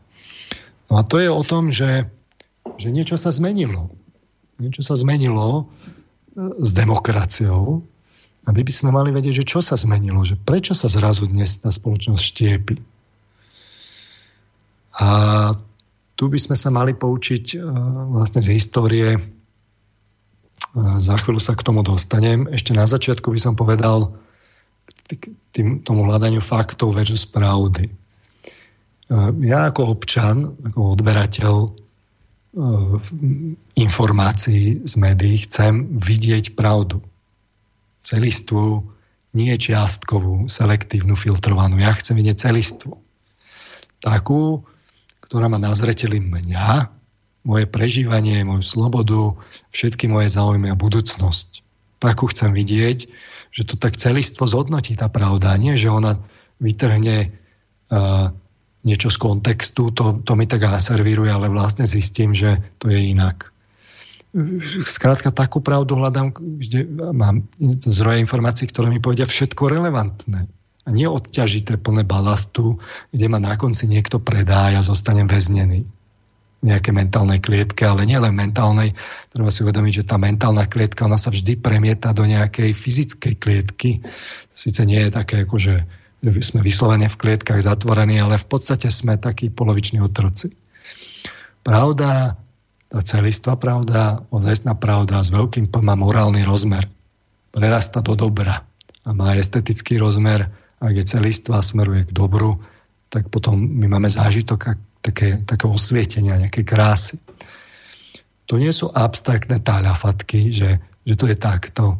[0.87, 2.07] No a to je o tom, že,
[2.79, 3.91] že niečo sa zmenilo.
[4.61, 7.83] Niečo sa zmenilo eh, s demokraciou
[8.45, 11.59] a my by sme mali vedieť, že čo sa zmenilo, že prečo sa zrazu dnes
[11.59, 12.75] tá spoločnosť štiepi.
[14.97, 15.07] A
[16.17, 17.61] tu by sme sa mali poučiť
[18.09, 19.13] vlastne z histórie.
[20.77, 22.49] Za chvíľu sa k tomu dostanem.
[22.49, 24.17] Ešte na začiatku by som povedal
[25.53, 27.93] tým, tomu hľadaniu faktov versus pravdy.
[29.45, 31.55] Ja ako občan, ako odberateľ
[33.77, 37.05] informácií z médií chcem vidieť pravdu.
[38.01, 38.89] Celistvú,
[39.37, 41.77] nie čiastkovú, selektívnu, filtrovanú.
[41.77, 42.97] Ja chcem vidieť celistvú.
[44.01, 44.65] Takú,
[45.27, 46.87] ktorá má na zreteli mňa,
[47.47, 49.35] moje prežívanie, moju slobodu,
[49.71, 51.63] všetky moje záujmy a budúcnosť.
[51.99, 53.07] Takú chcem vidieť,
[53.51, 55.55] že to tak celistvo zhodnotí tá pravda.
[55.55, 56.19] Nie, že ona
[56.59, 57.31] vytrhne
[57.91, 58.35] uh,
[58.83, 63.51] niečo z kontextu, to, to mi tak naservíruje, ale vlastne zistím, že to je inak.
[64.83, 66.83] Skrátka, takú pravdu hľadám, kde
[67.15, 67.47] mám
[67.83, 70.51] zdroje informácií, ktoré mi povedia všetko relevantné.
[70.87, 72.79] A nie odťažité, plné balastu,
[73.11, 75.83] kde ma na konci niekto predá a ja zostanem väznený
[76.57, 78.95] v nejakej mentálnej klietke, ale nielen mentálnej.
[79.29, 84.01] Treba si uvedomiť, že tá mentálna klietka, ona sa vždy premieta do nejakej fyzickej klietky.
[84.55, 85.75] Sice nie je také, ako že
[86.23, 90.55] sme vyslovene v klietkach zatvorení, ale v podstate sme takí poloviční otroci.
[91.61, 92.39] Pravda,
[92.87, 96.87] tá celistvá pravda, ozajstná pravda s veľkým P má morálny rozmer.
[97.51, 98.63] Prerasta do dobra
[99.05, 100.47] a má estetický rozmer.
[100.77, 102.61] Ak je celistvá, smeruje k dobru,
[103.09, 107.17] tak potom my máme zážitok také, také osvietenia, nejaké krásy.
[108.47, 111.99] To nie sú abstraktné táľafatky, že, že to je takto.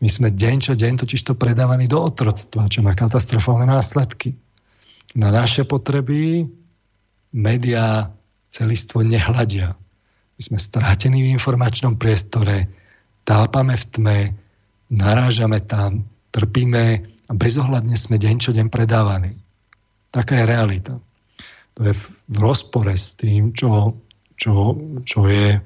[0.00, 4.36] My sme deň čo deň totiž to predávaní do otroctva, čo má katastrofálne následky.
[5.16, 6.44] Na naše potreby
[7.32, 8.12] médiá
[8.52, 9.72] celistvo nehľadia.
[10.36, 12.68] My sme strátení v informačnom priestore,
[13.24, 14.18] tápame v tme,
[14.92, 19.38] narážame tam, trpíme a bezohľadne sme deň čo deň predávaní.
[20.14, 20.94] Taká je realita.
[21.76, 21.92] To je
[22.30, 23.98] v rozpore s tým, čo,
[24.40, 24.72] čo,
[25.04, 25.60] čo, je,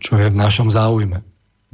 [0.00, 1.22] čo je v našom záujme.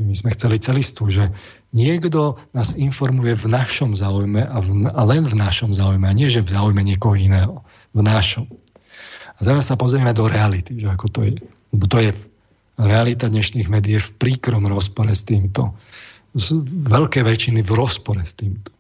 [0.03, 1.31] My sme chceli celistú, že
[1.73, 6.29] niekto nás informuje v našom záujme a, v, a len v našom záujme, a nie,
[6.29, 7.65] že v záujme niekoho iného.
[7.93, 8.49] V našom.
[9.37, 11.33] A teraz sa pozrieme do reality, že ako to je.
[11.73, 12.13] Lebo to je
[12.77, 15.77] realita dnešných médií v príkrom rozpore s týmto.
[16.33, 18.73] Z veľké väčšiny v rozpore s týmto.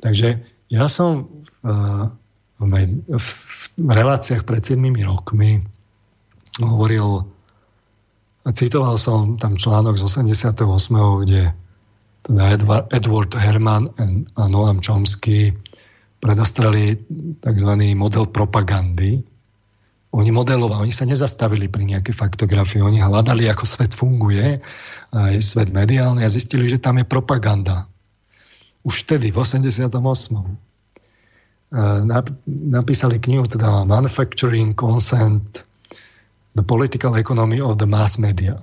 [0.00, 0.40] Takže
[0.72, 1.28] ja som
[1.60, 2.64] v,
[3.12, 3.28] v,
[3.76, 5.60] v reláciách pred 7 rokmi
[6.60, 7.28] hovoril
[8.48, 10.56] citoval som tam článok z 88.,
[11.24, 11.52] kde
[12.24, 13.88] teda Edward, Edward Herman
[14.36, 15.52] a Noam Chomsky
[16.20, 17.00] predostreli
[17.40, 17.70] tzv.
[17.96, 19.24] model propagandy.
[20.10, 24.58] Oni modelovali, oni sa nezastavili pri nejakej faktografii, oni hľadali, ako svet funguje,
[25.10, 27.90] aj svet mediálny a zistili, že tam je propaganda.
[28.86, 29.90] Už vtedy, v 88.
[32.46, 35.62] Napísali knihu, teda Manufacturing Consent
[36.54, 38.58] The Political Economy of the Mass Media.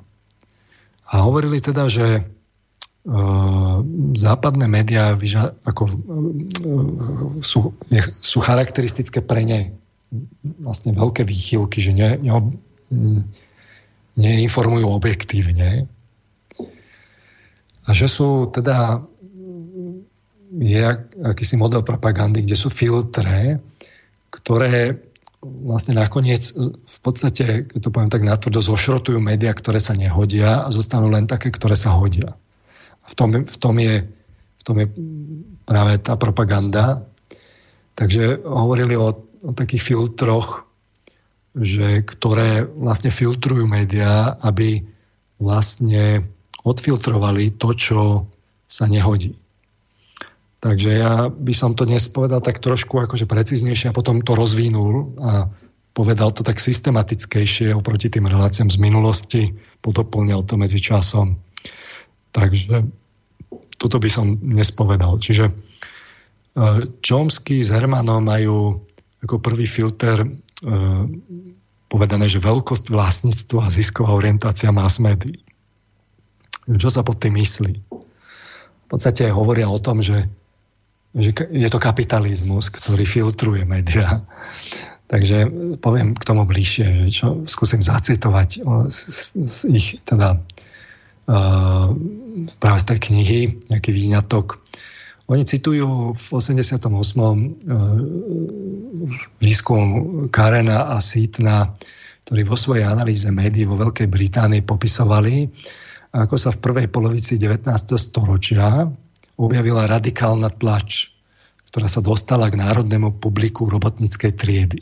[1.07, 2.19] A hovorili teda, že
[3.07, 3.79] uh,
[4.11, 5.15] západné médiá
[5.63, 5.95] ako, uh,
[7.39, 7.71] sú,
[8.19, 9.71] sú charakteristické pre ne
[10.63, 12.35] vlastne veľké výchylky, že ne, ne,
[14.15, 15.87] neinformujú objektívne
[17.87, 19.01] a že sú teda
[20.57, 20.83] je
[21.23, 23.59] akýsi model propagandy, kde sú filtre,
[24.31, 24.99] ktoré
[25.43, 26.49] vlastne nakoniec
[26.81, 31.29] v podstate, keď to poviem tak natvrdo, zošrotujú médiá, ktoré sa nehodia a zostanú len
[31.29, 32.35] také, ktoré sa hodia.
[33.07, 34.03] V tom, v tom, je,
[34.59, 34.87] v tom je
[35.63, 37.07] práve tá propaganda.
[37.95, 39.13] Takže hovorili o,
[39.45, 40.67] o takých filtroch,
[41.55, 44.83] že, ktoré vlastne filtrujú médiá, aby
[45.37, 46.27] vlastne
[46.67, 47.99] odfiltrovali to, čo
[48.67, 49.33] sa nehodí.
[50.57, 55.15] Takže ja by som to dnes povedal tak trošku akože preciznejšie a potom to rozvinul
[55.21, 55.47] a
[55.93, 59.41] povedal to tak systematickejšie oproti tým reláciám z minulosti,
[59.81, 61.37] podoplňal to medzi časom.
[62.33, 62.85] Takže
[63.77, 65.17] toto by som dnes povedal.
[65.17, 65.53] Čiže e,
[67.01, 68.81] Chomsky s Hermanom majú
[69.25, 70.27] ako prvý filter e,
[71.87, 75.46] povedané, že veľkosť vlastníctva a zisková orientácia mass médií.
[76.67, 77.73] Čo sa pod tým myslí?
[77.87, 80.27] V podstate hovoria o tom, že
[81.17, 84.21] že je to kapitalizmus, ktorý filtruje médiá.
[85.07, 85.47] Takže
[85.79, 88.59] poviem k tomu bližšie, že čo skúsim zacitovať
[88.91, 88.99] z,
[89.39, 91.87] z, ich teda uh,
[92.59, 93.41] práve z tej knihy,
[93.71, 94.59] nejaký výňatok.
[95.31, 96.91] Oni citujú v 88.
[96.91, 97.39] Uh,
[99.39, 99.83] výskum
[100.27, 101.71] Karena a Sítna,
[102.27, 105.47] ktorí vo svojej analýze médií vo Veľkej Británii popisovali,
[106.17, 107.69] ako sa v prvej polovici 19.
[108.01, 108.89] storočia
[109.37, 111.13] objavila radikálna tlač,
[111.69, 114.81] ktorá sa dostala k národnému publiku robotníckej triedy.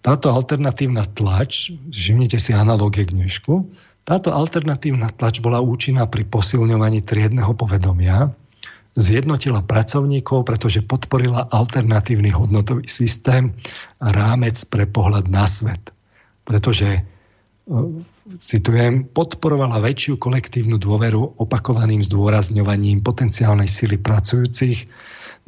[0.00, 3.68] Táto alternatívna tlač, všimnite si analogie k dnešku,
[4.04, 8.32] táto alternatívna tlač bola účinná pri posilňovaní triedneho povedomia,
[8.96, 13.54] zjednotila pracovníkov, pretože podporila alternatívny hodnotový systém
[14.02, 15.94] a rámec pre pohľad na svet.
[16.42, 17.02] Pretože, e,
[18.38, 24.86] citujem, podporovala väčšiu kolektívnu dôveru opakovaným zdôrazňovaním potenciálnej sily pracujúcich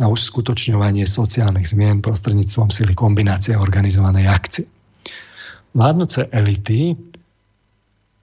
[0.00, 4.66] na uskutočňovanie sociálnych zmien prostredníctvom sily kombinácie organizovanej akcie.
[5.76, 6.98] Vládnuce elity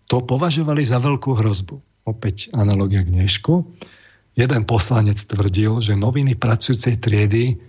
[0.09, 1.79] to považovali za veľkú hrozbu.
[2.09, 3.53] Opäť analogia k dnešku
[4.39, 7.59] Jeden poslanec tvrdil, že noviny pracujúcej triedy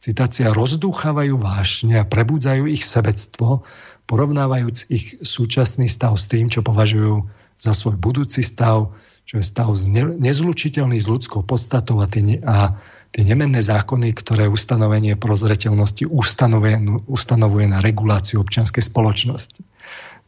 [0.00, 3.68] citácia rozdúchávajú vášne a prebudzajú ich sebectvo,
[4.04, 8.92] porovnávajúc ich súčasný stav s tým, čo považujú za svoj budúci stav,
[9.24, 9.72] čo je stav
[10.20, 12.76] nezlučiteľný s ľudskou podstatou a tie, a
[13.14, 19.62] tie nemenné zákony, ktoré ustanovenie prozreteľnosti ustanovuje, ustanovuje na reguláciu občianskej spoločnosti.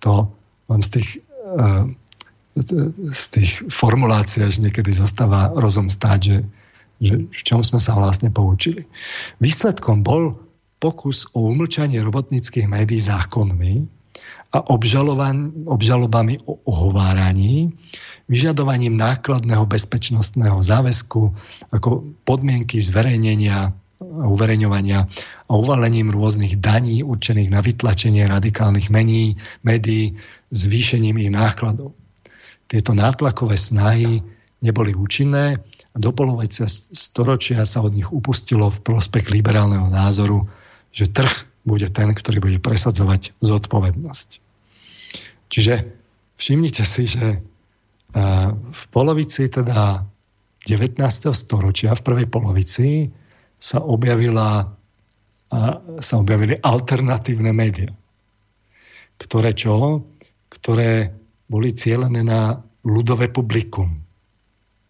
[0.06, 0.32] To
[0.70, 1.08] vám z tých
[1.44, 1.90] uh,
[3.12, 6.38] z tých formulácií až niekedy zostáva rozum stáť, že,
[7.04, 8.88] že v čom sme sa vlastne poučili.
[9.44, 10.40] Výsledkom bol
[10.76, 13.88] pokus o umlčanie robotnických médií zákonmi
[14.52, 14.62] a
[15.66, 17.74] obžalobami o ohováraní,
[18.30, 21.34] vyžadovaním nákladného bezpečnostného záväzku
[21.74, 25.08] ako podmienky zverejnenia a uverejňovania
[25.48, 30.20] a uvalením rôznych daní určených na vytlačenie radikálnych mení, médií,
[30.52, 31.96] zvýšením ich nákladov.
[32.68, 34.20] Tieto nátlakové snahy
[34.60, 35.56] neboli účinné
[35.92, 40.44] a do polovice storočia sa od nich upustilo v prospech liberálneho názoru,
[40.96, 44.28] že trh bude ten, ktorý bude presadzovať zodpovednosť.
[45.52, 45.74] Čiže
[46.40, 47.44] všimnite si, že
[48.56, 50.08] v polovici teda
[50.64, 50.96] 19.
[51.36, 53.12] storočia, v prvej polovici,
[53.60, 54.72] sa objavila
[56.02, 57.94] sa objavili alternatívne médiá.
[59.14, 60.02] Ktoré čo?
[60.50, 61.14] Ktoré
[61.46, 63.94] boli cieľené na ľudové publikum,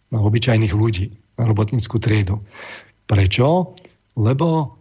[0.09, 2.41] na obyčajných ľudí, na robotníckú triedu.
[3.05, 3.77] Prečo?
[4.17, 4.76] Lebo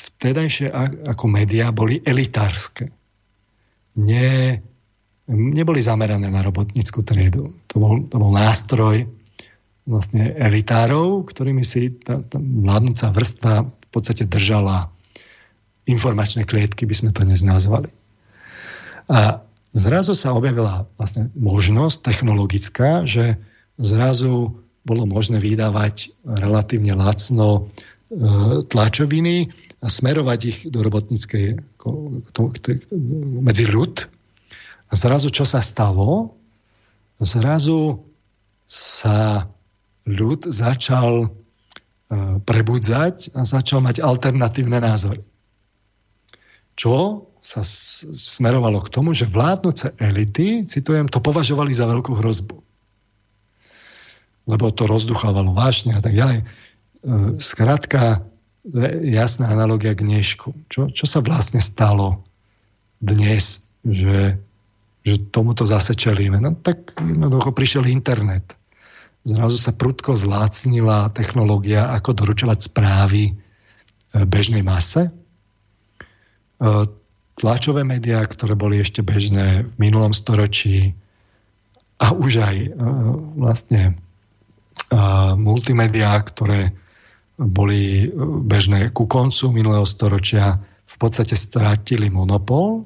[0.00, 0.72] vtedajšie
[1.08, 2.88] ako médiá boli elitárske.
[4.00, 4.60] Nie,
[5.30, 7.52] neboli zamerané na robotníckú triedu.
[7.70, 9.04] To bol, to bol nástroj
[9.84, 14.92] vlastne elitárov, ktorými si tá, tá mladnúca vrstva v podstate držala
[15.90, 17.90] informačné klietky, by sme to dnes nazvali.
[19.10, 19.42] A
[19.74, 23.34] zrazu sa objavila vlastne možnosť technologická, že
[23.74, 27.60] zrazu bolo možné vydávať relatívne lacno e,
[28.70, 29.50] tlačoviny
[29.80, 31.56] a smerovať ich do robotníckej
[33.40, 34.04] medzi ľud.
[34.90, 36.36] A zrazu čo sa stalo?
[37.16, 38.04] Zrazu
[38.68, 39.48] sa
[40.04, 41.28] ľud začal e,
[42.44, 45.24] prebudzať a začal mať alternatívne názory.
[46.76, 52.56] Čo sa smerovalo k tomu, že vládnoce elity, citujem, to považovali za veľkú hrozbu.
[54.44, 56.38] Lebo to rozduchávalo vášne a tak ďalej.
[56.40, 56.46] E,
[57.40, 58.28] skrátka,
[59.04, 60.52] jasná analogia k dnešku.
[60.68, 62.24] Čo, čo sa vlastne stalo
[63.00, 64.36] dnes, že,
[65.04, 66.36] že tomuto zase čelíme?
[66.40, 68.56] No tak jednoducho prišiel internet.
[69.24, 73.32] Zrazu sa prudko zlácnila technológia, ako doručovať správy e,
[74.24, 75.12] bežnej mase e,
[77.36, 80.92] tlačové médiá, ktoré boli ešte bežné v minulom storočí
[82.00, 84.00] a už aj uh, vlastne
[85.36, 86.74] multimédiá, ktoré
[87.40, 88.06] boli e,
[88.44, 90.60] bežné ku koncu minulého storočia,
[90.90, 92.84] v podstate strátili monopol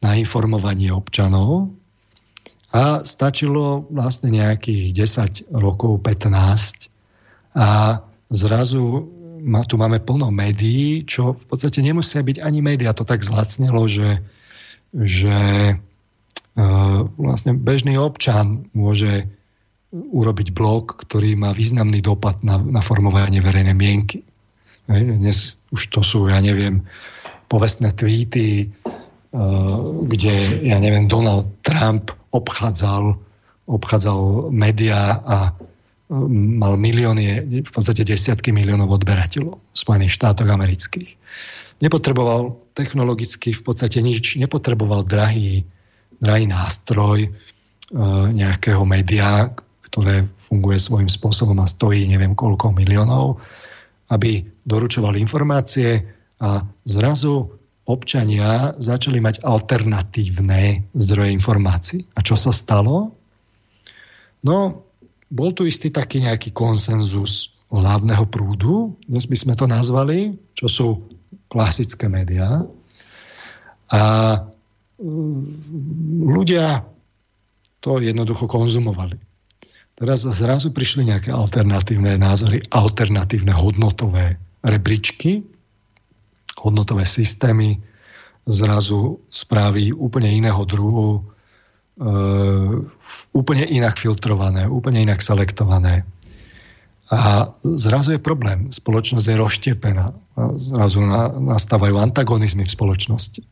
[0.00, 1.74] na informovanie občanov
[2.70, 4.94] a stačilo vlastne nejakých
[5.50, 6.88] 10 rokov, 15
[7.58, 8.00] a
[8.30, 9.12] zrazu
[9.66, 12.90] tu máme plno médií, čo v podstate nemusia byť ani médiá.
[12.96, 14.18] To tak zlacnelo, že,
[14.90, 15.38] že
[15.70, 15.74] e,
[17.14, 19.30] vlastne bežný občan môže
[19.94, 24.26] urobiť blog, ktorý má významný dopad na, na formovanie verejnej mienky.
[24.90, 26.82] Dnes už to sú, ja neviem,
[27.46, 28.66] povestné tweety, e,
[30.10, 30.34] kde,
[30.66, 33.14] ja neviem, Donald Trump obchádzal,
[33.70, 35.54] obchádzal médiá a
[36.30, 41.18] mal milióny, v podstate desiatky miliónov odberateľov v Spojených štátoch amerických.
[41.82, 45.66] Nepotreboval technologicky v podstate nič, nepotreboval drahý,
[46.22, 47.30] drahý nástroj e,
[48.32, 49.50] nejakého média,
[49.96, 53.40] ktoré funguje svojím spôsobom a stojí neviem koľko miliónov,
[54.12, 56.04] aby doručoval informácie
[56.36, 57.56] a zrazu
[57.88, 62.04] občania začali mať alternatívne zdroje informácií.
[62.12, 63.16] A čo sa stalo?
[64.44, 64.84] No,
[65.32, 70.88] bol tu istý taký nejaký konsenzus hlavného prúdu, dnes by sme to nazvali, čo sú
[71.48, 72.68] klasické médiá.
[73.88, 74.02] A
[76.20, 76.84] ľudia
[77.80, 79.25] to jednoducho konzumovali.
[79.96, 85.40] Teraz zrazu prišli nejaké alternatívne názory, alternatívne hodnotové rebríčky,
[86.60, 87.80] hodnotové systémy,
[88.44, 91.24] zrazu správy úplne iného druhu,
[91.96, 92.08] e,
[93.32, 96.04] úplne inak filtrované, úplne inak selektované.
[97.08, 98.68] A zrazu je problém.
[98.68, 100.06] Spoločnosť je rozštiepená.
[100.12, 103.42] A zrazu na, nastávajú antagonizmy v spoločnosti.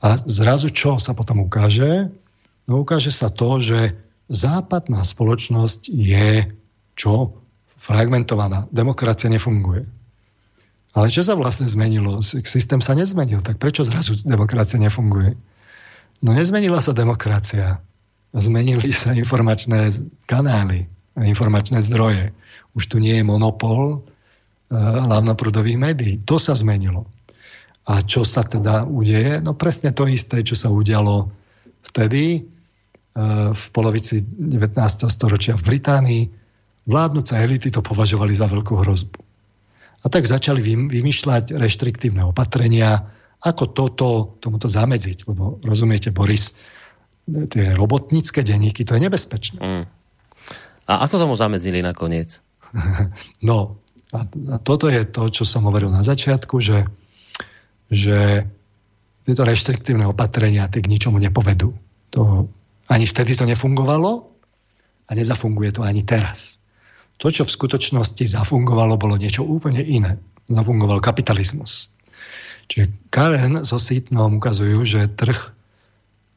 [0.00, 2.08] A zrazu čo sa potom ukáže?
[2.70, 6.48] No ukáže sa to, že západná spoločnosť je
[6.94, 7.34] čo?
[7.78, 8.66] Fragmentovaná.
[8.74, 9.86] Demokracia nefunguje.
[10.96, 12.20] Ale čo sa vlastne zmenilo?
[12.24, 15.36] Systém sa nezmenil, tak prečo zrazu demokracia nefunguje?
[16.24, 17.78] No nezmenila sa demokracia.
[18.34, 19.88] Zmenili sa informačné
[20.26, 20.90] kanály
[21.24, 22.30] informačné zdroje.
[22.76, 26.14] Už tu nie je monopol eh, hlavnoprúdových médií.
[26.28, 27.08] To sa zmenilo.
[27.88, 29.40] A čo sa teda udeje?
[29.40, 31.32] No presne to isté, čo sa udialo
[31.88, 32.44] vtedy
[33.52, 34.78] v polovici 19.
[35.10, 36.22] storočia v Británii.
[36.86, 39.18] Vládnúce elity to považovali za veľkú hrozbu.
[39.98, 43.10] A tak začali vymýšľať reštriktívne opatrenia,
[43.42, 44.08] ako toto,
[44.38, 45.26] tomuto zamedziť.
[45.26, 46.54] Lebo rozumiete, Boris,
[47.26, 49.58] tie robotnícke denníky, to je nebezpečné.
[49.58, 49.84] Mm.
[50.88, 52.38] A ako tomu zamedzili nakoniec?
[53.48, 56.88] No, a, a toto je to, čo som hovoril na začiatku, že,
[57.92, 58.48] že
[59.28, 61.76] tieto reštriktívne opatrenia tie k ničomu nepovedú.
[62.16, 62.48] To,
[62.88, 64.32] ani vtedy to nefungovalo
[65.08, 66.60] a nezafunguje to ani teraz.
[67.18, 70.16] To, čo v skutočnosti zafungovalo, bolo niečo úplne iné.
[70.48, 71.92] Zafungoval kapitalizmus.
[72.68, 75.56] Čiže Karen so Sitnom ukazujú, že trh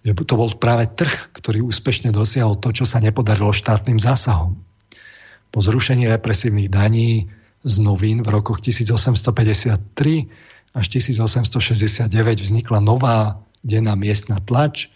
[0.01, 4.57] že to bol práve trh, ktorý úspešne dosiahol to, čo sa nepodarilo štátnym zásahom.
[5.53, 7.29] Po zrušení represívnych daní
[7.61, 12.09] z novín v rokoch 1853 až 1869
[12.41, 14.89] vznikla nová denná miestna tlač.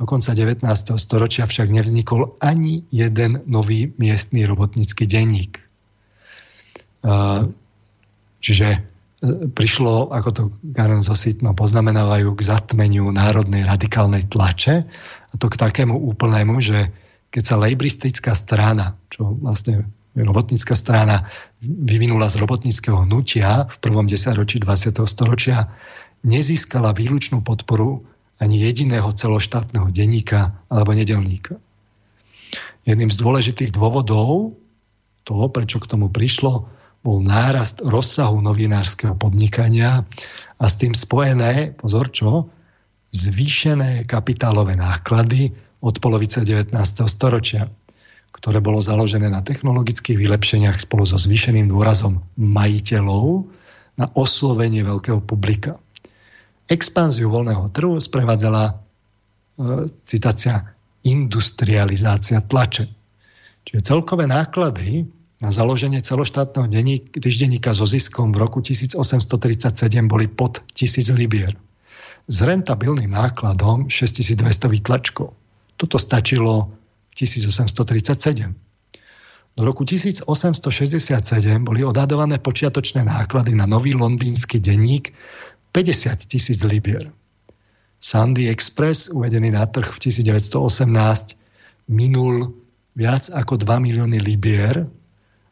[0.00, 0.64] Do konca 19.
[0.96, 5.60] storočia však nevznikol ani jeden nový miestný robotnícky denník.
[8.40, 8.68] Čiže
[9.52, 14.88] prišlo, ako to Karen Zositno poznamenávajú, k zatmeniu národnej radikálnej tlače
[15.28, 16.88] a to k takému úplnému, že
[17.28, 19.84] keď sa lejbristická strana, čo vlastne
[20.16, 21.28] robotnícka strana
[21.60, 24.96] vyvinula z robotníckého hnutia v prvom desaťročí 20.
[25.04, 25.68] storočia,
[26.24, 28.00] nezískala výlučnú podporu
[28.40, 31.60] ani jediného celoštátneho denníka alebo nedelníka.
[32.88, 34.56] Jedným z dôležitých dôvodov
[35.28, 36.66] toho, prečo k tomu prišlo,
[37.00, 40.04] bol nárast rozsahu novinárskeho podnikania
[40.60, 42.48] a s tým spojené, pozor čo,
[43.12, 46.76] zvýšené kapitálové náklady od polovice 19.
[47.08, 47.68] storočia,
[48.30, 53.48] ktoré bolo založené na technologických vylepšeniach spolu so zvýšeným dôrazom majiteľov
[53.96, 55.80] na oslovenie veľkého publika.
[56.70, 58.72] Expanziu voľného trhu sprevádzala e,
[60.06, 60.70] citácia
[61.02, 62.86] industrializácia tlače.
[63.66, 65.10] Čiže celkové náklady
[65.40, 66.68] na založenie celoštátneho
[67.16, 69.00] týždenníka so ziskom v roku 1837
[70.04, 71.56] boli pod 1000 libier.
[72.28, 75.32] S rentabilným nákladom 6200 výtlačkov.
[75.80, 76.70] Toto stačilo
[77.10, 78.52] v 1837.
[79.56, 80.22] Do roku 1867
[81.66, 85.10] boli odhadované počiatočné náklady na nový londýnsky denník
[85.72, 87.12] 50 tisíc libier.
[88.00, 91.36] Sandy Express, uvedený na trh v 1918,
[91.92, 92.56] minul
[92.96, 94.88] viac ako 2 milióny libier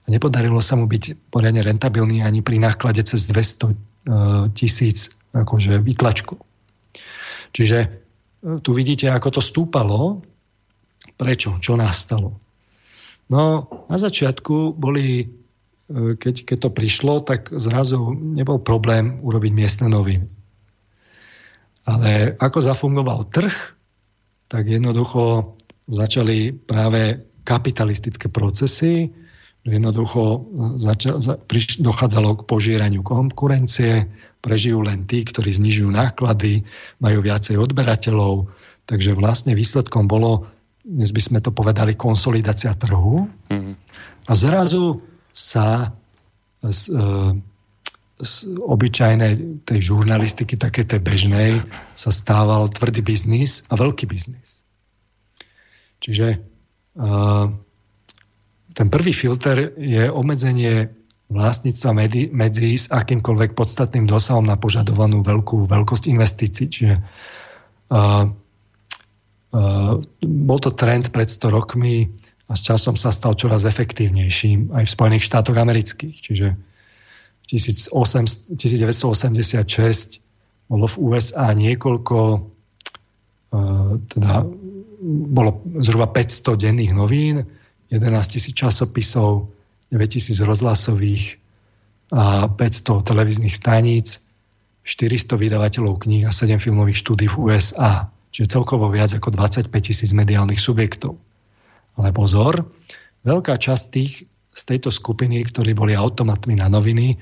[0.02, 3.74] a nepodarilo sa mu byť poriadne rentabilný ani pri náklade cez 200 e,
[4.56, 6.34] tisíc akože vytlačku.
[7.52, 7.88] Čiže e,
[8.64, 10.24] tu vidíte, ako to stúpalo.
[11.20, 11.60] Prečo?
[11.60, 12.40] Čo nastalo?
[13.28, 15.28] No, na začiatku boli,
[15.92, 20.28] keď, keď to prišlo, tak zrazu nebol problém urobiť miestne noviny.
[21.88, 23.56] Ale ako zafungoval trh,
[24.48, 25.56] tak jednoducho
[25.88, 29.08] začali práve kapitalistické procesy,
[29.68, 30.48] Jednoducho
[30.80, 34.08] zača- za- priš- dochádzalo k požieraniu konkurencie,
[34.40, 36.64] prežijú len tí, ktorí znižujú náklady,
[37.02, 38.48] majú viacej odberateľov,
[38.88, 40.48] takže vlastne výsledkom bolo,
[40.86, 43.28] dnes by sme to povedali, konsolidácia trhu.
[43.50, 43.74] Mm-hmm.
[44.28, 45.02] A zrazu
[45.38, 45.94] sa
[46.66, 47.06] z, e,
[48.18, 51.62] z obyčajnej tej žurnalistiky, také tej bežnej,
[51.94, 54.66] sa stával tvrdý biznis a veľký biznis.
[56.02, 56.38] Čiže e,
[58.74, 60.98] ten prvý filter je obmedzenie
[61.28, 66.66] vlastníctva medzi, medzi s akýmkoľvek podstatným dosahom na požadovanú veľkú veľkosť investícií.
[66.72, 66.94] Čiže
[67.92, 68.24] uh,
[69.52, 69.92] uh,
[70.24, 72.08] bol to trend pred 100 rokmi
[72.48, 76.16] a s časom sa stal čoraz efektívnejším aj v Spojených štátoch amerických.
[76.24, 80.24] Čiže v 1986
[80.68, 82.38] bolo v USA niekoľko, e,
[84.08, 84.34] teda
[85.28, 87.44] bolo zhruba 500 denných novín,
[87.92, 89.48] 11 tisíc časopisov,
[89.92, 91.36] 9 tisíc rozhlasových
[92.12, 94.28] a 500 televíznych staníc,
[94.88, 98.08] 400 vydavateľov kníh a 7 filmových štúdí v USA.
[98.32, 101.20] Čiže celkovo viac ako 25 tisíc mediálnych subjektov.
[101.98, 102.70] Ale pozor,
[103.26, 104.12] veľká časť tých
[104.58, 107.14] z tejto skupiny, ktorí boli automatmi na noviny,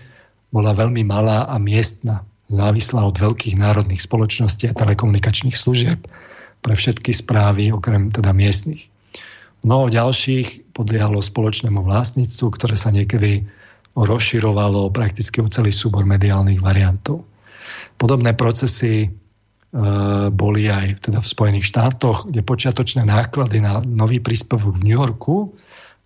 [0.48, 6.08] bola veľmi malá a miestna, závislá od veľkých národných spoločností a telekomunikačných služieb
[6.64, 8.88] pre všetky správy, okrem teda miestnych.
[9.60, 13.44] Mnoho ďalších podliehalo spoločnému vlastníctvu, ktoré sa niekedy
[13.92, 17.28] rozširovalo prakticky o celý súbor mediálnych variantov.
[18.00, 19.12] Podobné procesy
[20.32, 25.52] boli aj teda v Spojených štátoch, kde počiatočné náklady na nový príspevok v New Yorku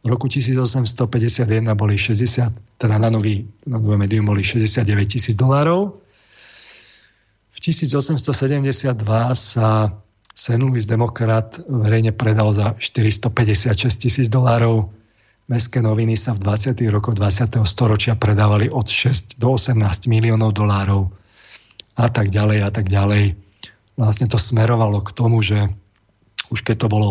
[0.00, 6.00] v roku 1851 boli 60, teda na nový, na nové médium boli 69 tisíc dolárov.
[7.52, 8.96] V 1872
[9.36, 9.92] sa
[10.32, 10.56] St.
[10.56, 14.88] Louis Demokrat verejne predal za 456 tisíc dolárov.
[15.52, 16.80] Mestské noviny sa v 20.
[16.88, 17.60] rokoch 20.
[17.68, 19.76] storočia predávali od 6 do 18
[20.08, 21.12] miliónov dolárov
[22.00, 23.36] a tak ďalej a tak ďalej.
[23.98, 25.70] Vlastne to smerovalo k tomu, že
[26.50, 27.10] už keď to bolo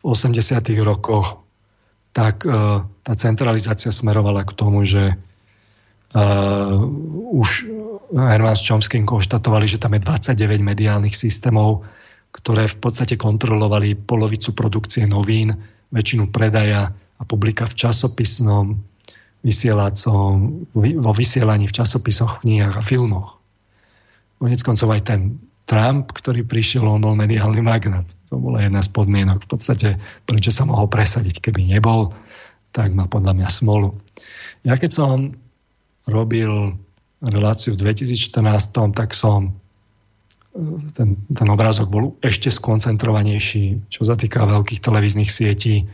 [0.00, 0.40] v 80.
[0.82, 1.42] rokoch,
[2.10, 6.78] tak uh, tá centralizácia smerovala k tomu, že uh,
[7.30, 7.68] už
[8.10, 11.86] Herman s Chomským konštatovali, že tam je 29 mediálnych systémov,
[12.34, 15.54] ktoré v podstate kontrolovali polovicu produkcie novín,
[15.90, 18.78] väčšinu predaja a publika v časopisnom,
[19.40, 23.40] vysielacom, vo vysielaní v časopisoch, knihách a filmoch.
[24.40, 25.20] Konec koncov aj ten
[25.66, 28.10] Trump, ktorý prišiel, on bol mediálny magnat.
[28.30, 29.88] To bola jedna z podmienok v podstate,
[30.26, 31.38] prečo sa mohol presadiť.
[31.38, 32.10] Keby nebol,
[32.74, 33.94] tak má podľa mňa smolu.
[34.66, 35.16] Ja keď som
[36.10, 36.74] robil
[37.22, 39.54] reláciu v 2014, tak som
[40.98, 45.86] ten, ten obrázok bol ešte skoncentrovanejší, čo sa týka veľkých televíznych sietí,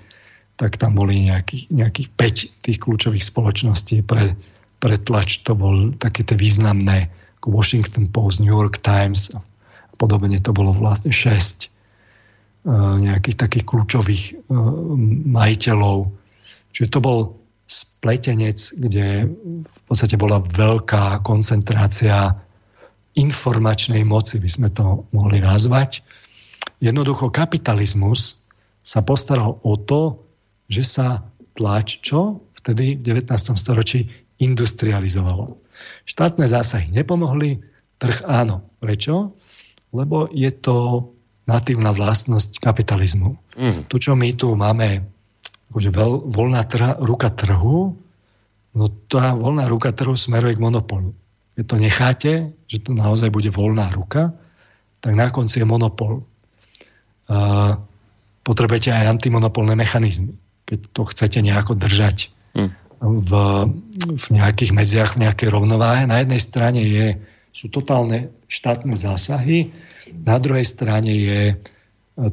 [0.57, 4.33] tak tam boli nejakých, nejakých 5 tých kľúčových spoločností pre,
[4.81, 5.45] pre tlač.
[5.45, 9.45] To bol také tie významné, ako Washington Post, New York Times a
[9.97, 10.39] podobne.
[10.40, 14.36] To bolo vlastne 6 uh, e, nejakých takých kľúčových uh,
[15.27, 16.12] majiteľov.
[16.73, 17.18] Čiže to bol
[17.66, 19.27] spletenec, kde
[19.66, 22.39] v podstate bola veľká koncentrácia
[23.18, 26.05] informačnej moci, by sme to mohli nazvať.
[26.78, 28.47] Jednoducho kapitalizmus
[28.86, 30.23] sa postaral o to,
[30.70, 31.09] že sa
[31.56, 33.32] tlač, čo vtedy v 19.
[33.56, 34.06] storočí
[34.39, 35.56] industrializovalo.
[36.05, 37.64] Štátne zásahy nepomohli,
[37.97, 38.68] trh áno.
[38.78, 39.35] Prečo?
[39.95, 41.09] Lebo je to
[41.47, 43.39] natívna vlastnosť kapitalizmu.
[43.55, 43.87] Mm.
[43.87, 45.05] To, čo my tu máme,
[45.71, 47.95] akože veľ, voľná trha, ruka trhu,
[48.77, 51.15] no tá voľná ruka trhu smeruje k monopolu
[51.57, 52.33] keď to necháte,
[52.69, 54.37] že to naozaj bude voľná ruka,
[55.01, 56.29] tak na konci je monopol.
[57.27, 57.81] Uh,
[58.45, 60.37] potrebujete aj antimonopolné mechanizmy,
[60.69, 62.71] keď to chcete nejako držať hmm.
[63.01, 63.33] v,
[64.21, 66.05] v nejakých medziach, v nejakej rovnováhe.
[66.05, 67.17] Na jednej strane je,
[67.57, 69.73] sú totálne štátne zásahy,
[70.12, 71.57] na druhej strane je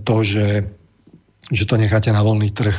[0.04, 0.68] to, že,
[1.48, 2.76] že to necháte na voľný trh.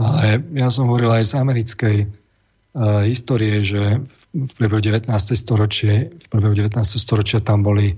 [0.00, 4.00] Ale ja som hovoril aj z americkej uh, histórie, že
[4.32, 5.12] v priebehu 19.
[5.36, 6.72] storočie, v priebehu 19.
[6.96, 7.92] storočia tam boli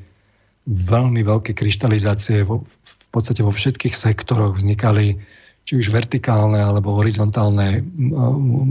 [0.66, 5.14] veľmi veľké kryštalizácie, vo, v podstate vo všetkých sektoroch vznikali
[5.62, 7.84] či už vertikálne alebo horizontálne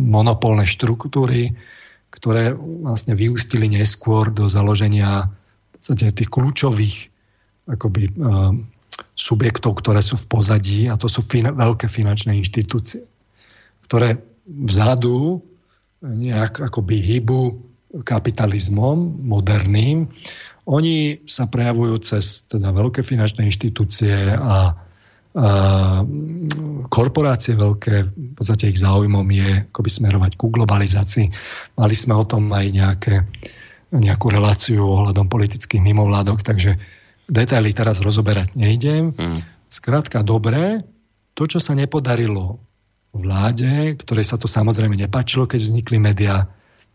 [0.09, 1.55] monopolné štruktúry,
[2.09, 6.95] ktoré vlastne vyústili neskôr do založenia v podstate tých kľúčových
[7.69, 8.51] akoby, uh,
[9.13, 13.05] subjektov, ktoré sú v pozadí a to sú fin- veľké finančné inštitúcie,
[13.87, 15.43] ktoré vzadu
[16.01, 17.59] nejak akoby hybu
[18.05, 20.09] kapitalizmom moderným.
[20.69, 24.77] Oni sa prejavujú cez teda veľké finančné inštitúcie a
[26.89, 31.29] korporácie veľké, v podstate ich záujmom je akoby smerovať ku globalizácii.
[31.77, 33.15] Mali sme o tom aj nejaké,
[33.93, 36.81] nejakú reláciu ohľadom politických mimovládok, takže
[37.29, 39.13] detaily teraz rozoberať nejdem.
[39.13, 39.37] Hmm.
[39.69, 40.81] Skrátka, dobré,
[41.37, 42.57] to, čo sa nepodarilo
[43.13, 46.49] vláde, ktorej sa to samozrejme nepačilo, keď vznikli médiá,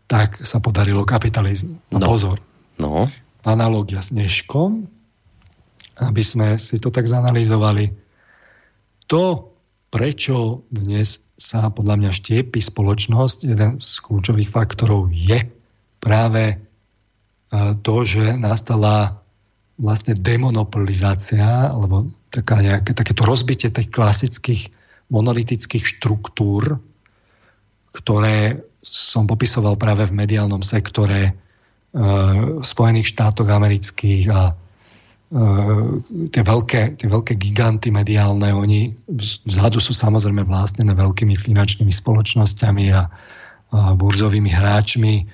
[0.05, 1.75] tak sa podarilo kapitalizmu.
[1.95, 2.05] A no.
[2.05, 2.37] pozor.
[2.77, 3.07] No.
[3.47, 4.85] Analogia s dneškom,
[6.03, 8.04] aby sme si to tak zanalýzovali.
[9.11, 9.53] To,
[9.93, 15.45] prečo dnes sa podľa mňa štiepi spoločnosť, jeden z kľúčových faktorov je
[16.01, 16.55] práve e,
[17.79, 19.21] to, že nastala
[19.75, 24.71] vlastne demonopolizácia, alebo taká nejaké, takéto rozbitie tých klasických
[25.11, 26.79] monolitických štruktúr,
[27.91, 31.35] ktoré som popisoval práve v mediálnom sektore
[31.95, 34.51] v Spojených štátoch amerických a
[36.31, 38.95] tie veľké, tie veľké giganty mediálne, oni
[39.43, 43.01] vzadu sú samozrejme vlastnené veľkými finančnými spoločnosťami a, a
[43.99, 45.27] burzovými hráčmi.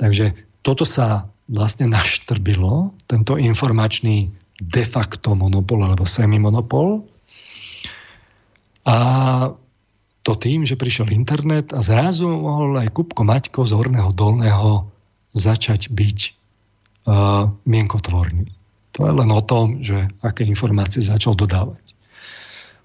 [0.00, 0.32] Takže
[0.64, 7.04] toto sa vlastne naštrbilo, tento informačný de facto monopol alebo semi-monopol.
[8.88, 8.96] A
[10.24, 14.88] to tým, že prišiel internet a zrazu mohol aj Kupko Maťko z Horného Dolného
[15.36, 16.18] začať byť
[17.04, 18.63] uh, mienkotvorný.
[18.94, 21.82] To je len o tom, že aké informácie začal dodávať.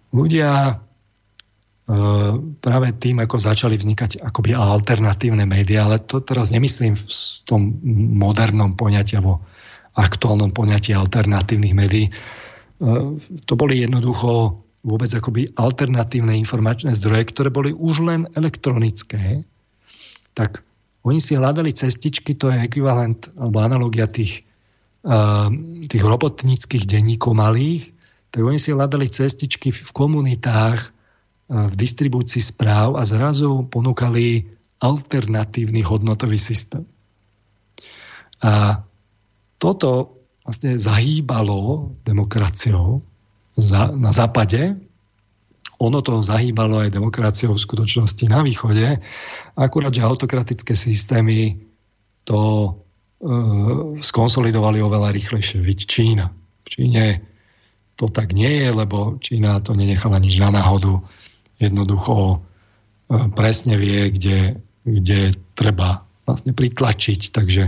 [0.09, 2.33] Ľudia uh,
[2.65, 7.05] práve tým, ako začali vznikať akoby alternatívne médiá, ale to teraz nemyslím v
[7.45, 7.77] tom
[8.17, 9.45] modernom poňatí alebo
[9.93, 12.09] aktuálnom poňatí alternatívnych médií.
[12.81, 19.43] Uh, to boli jednoducho vôbec akoby alternatívne informačné zdroje, ktoré boli už len elektronické,
[20.33, 20.63] tak
[21.03, 24.43] oni si hľadali cestičky, to je ekvivalent alebo analogia tých,
[25.87, 27.95] tých robotníckých denníkov malých,
[28.29, 34.45] tak oni si hľadali cestičky v komunitách, uh, v distribúcii správ a zrazu ponúkali
[34.79, 36.85] alternatívny hodnotový systém.
[38.39, 38.83] A
[39.59, 43.03] toto vlastne zahýbalo demokraciou
[43.99, 44.79] na západe,
[45.79, 48.99] ono to zahýbalo aj demokraciou v skutočnosti na východe,
[49.55, 51.59] akurát, že autokratické systémy
[52.27, 52.39] to
[53.99, 55.59] skonsolidovali oveľa rýchlejšie.
[55.59, 56.25] Viď Čína.
[56.63, 57.03] V Číne
[57.99, 61.03] to tak nie je, lebo Čína to nenechala nič na náhodu.
[61.59, 62.37] Jednoducho e,
[63.35, 67.35] presne vie, kde, kde treba vlastne pritlačiť.
[67.35, 67.63] Takže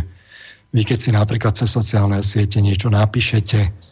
[0.72, 3.92] vy keď si napríklad cez sociálne siete niečo napíšete,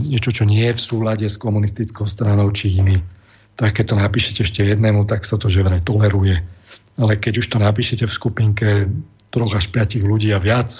[0.00, 3.00] niečo, čo nie je v súlade s komunistickou stranou Číny,
[3.56, 6.40] tak keď to napíšete ešte jednému, tak sa to že vraj toleruje.
[7.00, 8.68] Ale keď už to napíšete v skupinke
[9.30, 10.70] troch až piatich ľudí a viac,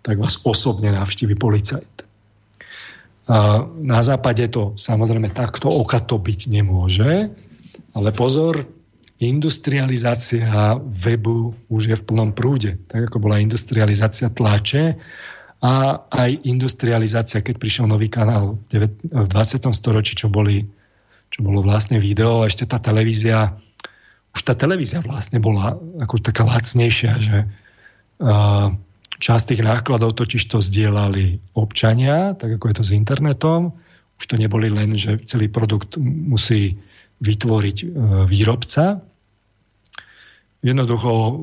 [0.00, 2.06] tak vás osobne navštívi policajt.
[3.30, 7.30] A na západe to samozrejme takto okato byť nemôže,
[7.94, 8.66] ale pozor,
[9.20, 12.80] industrializácia webu už je v plnom prúde.
[12.88, 14.96] Tak ako bola industrializácia tlače,
[15.60, 18.88] a aj industrializácia, keď prišiel nový kanál v
[19.28, 19.60] 20.
[19.76, 20.64] storočí, čo, boli,
[21.28, 23.52] čo bolo vlastne video, ešte tá televízia,
[24.32, 27.36] už tá televízia vlastne bola ako taká lacnejšia, že
[29.20, 33.76] časť tých nákladov totiž to zdieľali občania, tak ako je to s internetom.
[34.20, 36.80] Už to neboli len, že celý produkt musí
[37.20, 37.88] vytvoriť uh,
[38.24, 39.04] výrobca.
[40.60, 41.40] Jednoducho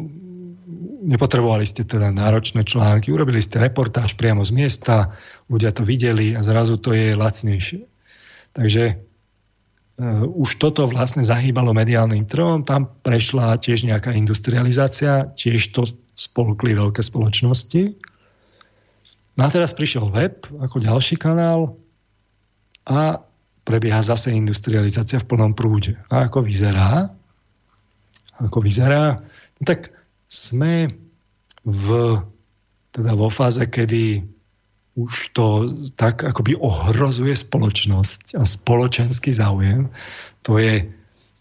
[1.06, 5.14] nepotrebovali ste teda náročné články, urobili ste reportáž priamo z miesta,
[5.50, 7.86] ľudia to videli a zrazu to je lacnejšie.
[8.58, 15.86] Takže uh, už toto vlastne zahýbalo mediálnym trhom, tam prešla tiež nejaká industrializácia, tiež to
[16.18, 17.94] spolkli veľké spoločnosti.
[19.38, 21.78] No a teraz prišiel web ako ďalší kanál
[22.90, 23.22] a
[23.62, 25.94] prebieha zase industrializácia v plnom prúde.
[26.10, 27.14] A ako vyzerá?
[28.42, 29.22] Ako vyzerá?
[29.62, 29.94] No tak
[30.26, 30.90] sme
[31.62, 31.88] v,
[32.90, 34.26] teda vo fáze, kedy
[34.98, 35.46] už to
[35.94, 39.94] tak akoby ohrozuje spoločnosť a spoločenský záujem.
[40.42, 40.90] To je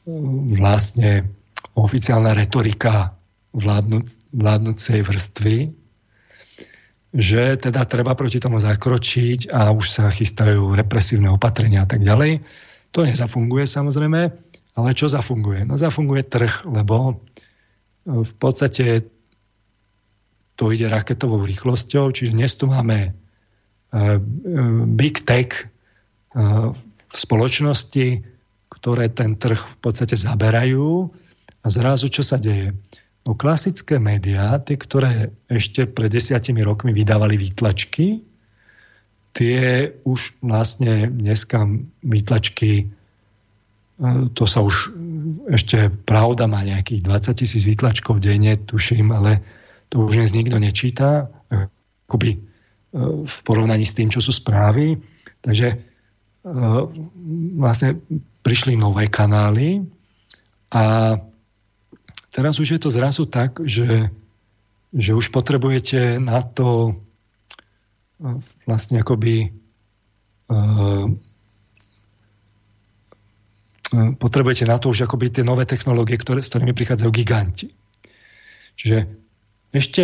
[0.04, 1.24] mm, vlastne
[1.72, 3.15] oficiálna retorika
[3.56, 4.06] vládnuc,
[4.36, 5.56] vládnucej vrstvy,
[7.16, 12.44] že teda treba proti tomu zakročiť a už sa chystajú represívne opatrenia a tak ďalej.
[12.92, 14.20] To nezafunguje samozrejme,
[14.76, 15.64] ale čo zafunguje?
[15.64, 17.24] No zafunguje trh, lebo
[18.04, 19.08] v podstate
[20.56, 24.08] to ide raketovou rýchlosťou, čiže dnes tu máme e, e,
[24.88, 25.64] big tech e,
[26.96, 28.24] v spoločnosti,
[28.72, 31.12] ktoré ten trh v podstate zaberajú
[31.60, 32.76] a zrazu čo sa deje?
[33.26, 38.22] No klasické médiá, tie, ktoré ešte pred desiatimi rokmi vydávali výtlačky,
[39.34, 41.66] tie už vlastne dneska
[42.06, 42.94] výtlačky
[44.36, 44.92] to sa už
[45.48, 49.40] ešte pravda má nejakých 20 tisíc výtlačkov denne, tuším, ale
[49.88, 52.38] to už dnes nikto nečíta, akoby e,
[53.24, 55.00] v porovnaní s tým, čo sú správy.
[55.40, 55.76] Takže e,
[57.56, 57.96] vlastne
[58.44, 59.80] prišli nové kanály
[60.76, 61.16] a
[62.36, 64.12] teraz už je to zrazu tak, že,
[64.92, 66.92] že už potrebujete na to
[68.20, 68.36] e,
[68.68, 69.56] vlastne akoby
[74.18, 77.74] potrebujete na to už akoby tie nové technológie, ktoré, s ktorými prichádzajú giganti.
[78.76, 79.08] Čiže
[79.72, 80.02] ešte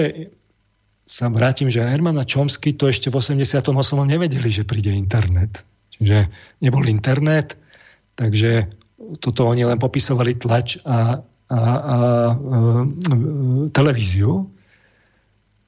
[1.04, 3.68] sa vrátim, že Hermana Čomsky to ešte v 88.
[4.06, 5.60] nevedeli, že príde internet.
[5.98, 6.30] Čiže
[6.64, 7.58] nebol internet,
[8.16, 8.70] takže
[9.20, 11.20] toto oni len popisovali tlač a,
[11.52, 11.98] a, a
[12.32, 12.38] e,
[13.76, 14.48] televíziu.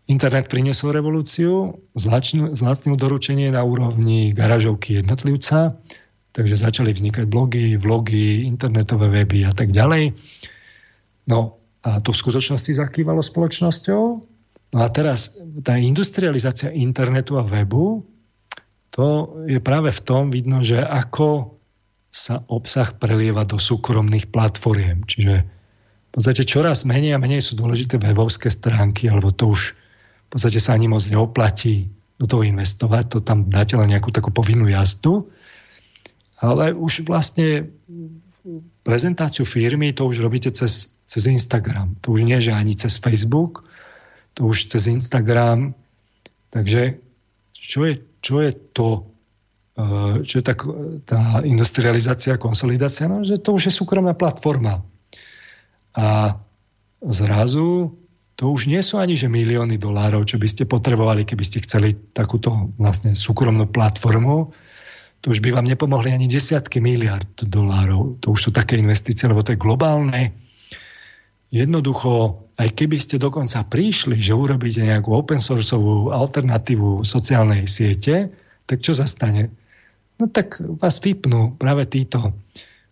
[0.09, 5.81] Internet priniesol revolúciu, zlacnil doručenie na úrovni garážovky jednotlivca,
[6.37, 10.13] takže začali vznikať blogy, vlogy, internetové weby a tak ďalej.
[11.25, 14.03] No a to v skutočnosti zakývalo spoločnosťou.
[14.75, 18.05] No a teraz tá industrializácia internetu a webu,
[18.93, 21.57] to je práve v tom vidno, že ako
[22.15, 25.03] sa obsah prelieva do súkromných platformiem.
[25.03, 25.54] Čiže
[26.15, 30.63] v podstate čoraz menej a menej sú dôležité webovské stránky, alebo to už v podstate
[30.63, 31.91] sa ani moc neoplatí
[32.23, 35.27] do toho investovať, to tam dáte len nejakú takú povinnú jazdu.
[36.39, 37.67] Ale už vlastne
[38.87, 41.99] prezentáciu firmy to už robíte cez, cez Instagram.
[42.07, 43.67] To už nie, že ani cez Facebook,
[44.39, 45.75] to už cez Instagram.
[46.55, 47.03] Takže
[47.51, 49.11] čo je, čo je to,
[49.83, 50.55] eh, čo je tá,
[51.03, 53.11] tá industrializácia, konsolidácia?
[53.11, 54.87] No, že to už je súkromná platforma.
[55.95, 56.39] A
[57.03, 57.95] zrazu
[58.35, 61.95] to už nie sú ani že milióny dolárov, čo by ste potrebovali, keby ste chceli
[62.15, 64.51] takúto vlastne súkromnú platformu.
[65.23, 68.19] To už by vám nepomohli ani desiatky miliard dolárov.
[68.21, 70.35] To už sú také investície, lebo to je globálne.
[71.55, 78.35] Jednoducho, aj keby ste dokonca prišli, že urobíte nejakú open sourceovú alternatívu sociálnej siete,
[78.67, 79.55] tak čo sa stane?
[80.19, 82.35] No tak vás vypnú práve títo.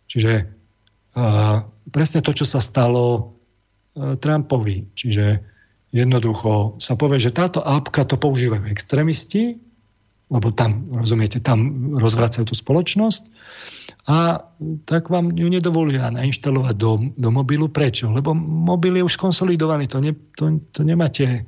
[0.06, 0.46] Čiže
[1.18, 1.58] uh,
[1.93, 3.20] presne to, čo sa stalo e,
[4.16, 4.97] Trumpovi.
[4.97, 5.24] Čiže
[5.93, 9.60] jednoducho sa povie, že táto apka to používajú extrémisti,
[10.32, 13.23] lebo tam, rozumiete, tam rozvracajú tú spoločnosť
[14.09, 14.40] a
[14.89, 17.69] tak vám ju nedovolia nainštalovať do, do mobilu.
[17.69, 18.10] Prečo?
[18.10, 21.47] Lebo mobil je už konsolidovaný, to, ne, to, to nemáte,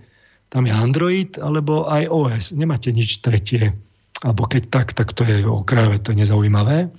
[0.53, 3.75] tam je Android alebo iOS, nemáte nič tretie.
[4.23, 6.95] Alebo keď tak, tak to je okrajové, to je nezaujímavé.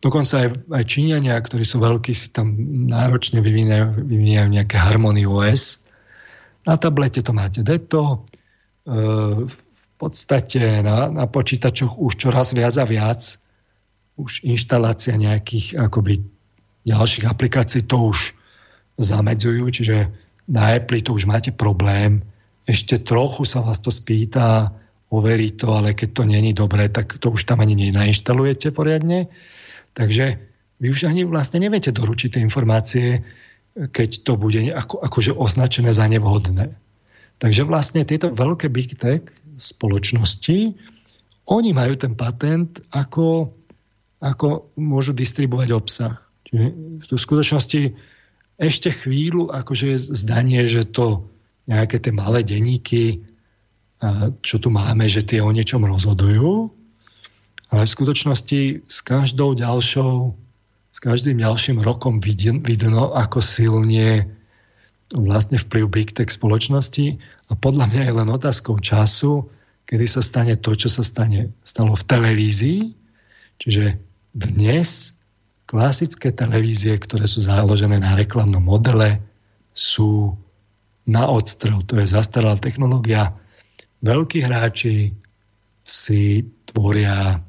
[0.00, 2.56] Dokonca aj, aj Číňania, ktorí sú veľkí, si tam
[2.88, 5.84] náročne vyvíjajú, vyvíjajú nejaké Harmony OS.
[6.64, 8.24] Na tablete to máte deto.
[8.88, 8.96] E,
[9.44, 13.20] v podstate na, na počítačoch už čoraz viac a viac
[14.16, 16.24] už inštalácia nejakých akoby
[16.88, 18.32] ďalších aplikácií to už
[18.96, 20.08] zamedzujú, čiže
[20.48, 22.24] na Apple to už máte problém.
[22.64, 24.72] Ešte trochu sa vás to spýta,
[25.12, 29.28] overí to, ale keď to není dobré, tak to už tam ani nenainštalujete poriadne.
[29.94, 30.38] Takže
[30.80, 33.20] vy už ani vlastne neviete doručiť tie informácie,
[33.76, 36.74] keď to bude ako, akože označené za nevhodné.
[37.40, 39.24] Takže vlastne tieto veľké big tech
[39.56, 40.76] spoločnosti,
[41.48, 43.52] oni majú ten patent, ako,
[44.20, 46.14] ako môžu distribuovať obsah.
[46.48, 46.66] Čiže
[47.00, 47.82] v skutočnosti
[48.60, 51.24] ešte chvíľu akože zdanie, že to
[51.64, 53.24] nejaké tie malé denníky,
[54.40, 56.72] čo tu máme, že tie o niečom rozhodujú,
[57.70, 60.34] ale v skutočnosti s každou ďalšou,
[60.90, 64.26] s každým ďalším rokom vidno, ako silne
[65.14, 67.18] vlastne vplyv Big Tech spoločnosti
[67.50, 69.46] a podľa mňa je len otázkou času,
[69.86, 72.80] kedy sa stane to, čo sa stane, stalo v televízii.
[73.58, 73.98] Čiže
[74.34, 75.18] dnes
[75.66, 79.22] klasické televízie, ktoré sú založené na reklamnom modele,
[79.74, 80.34] sú
[81.06, 81.82] na odstrel.
[81.90, 83.34] To je zastaralá technológia.
[84.02, 85.14] Veľkí hráči
[85.82, 87.42] si tvoria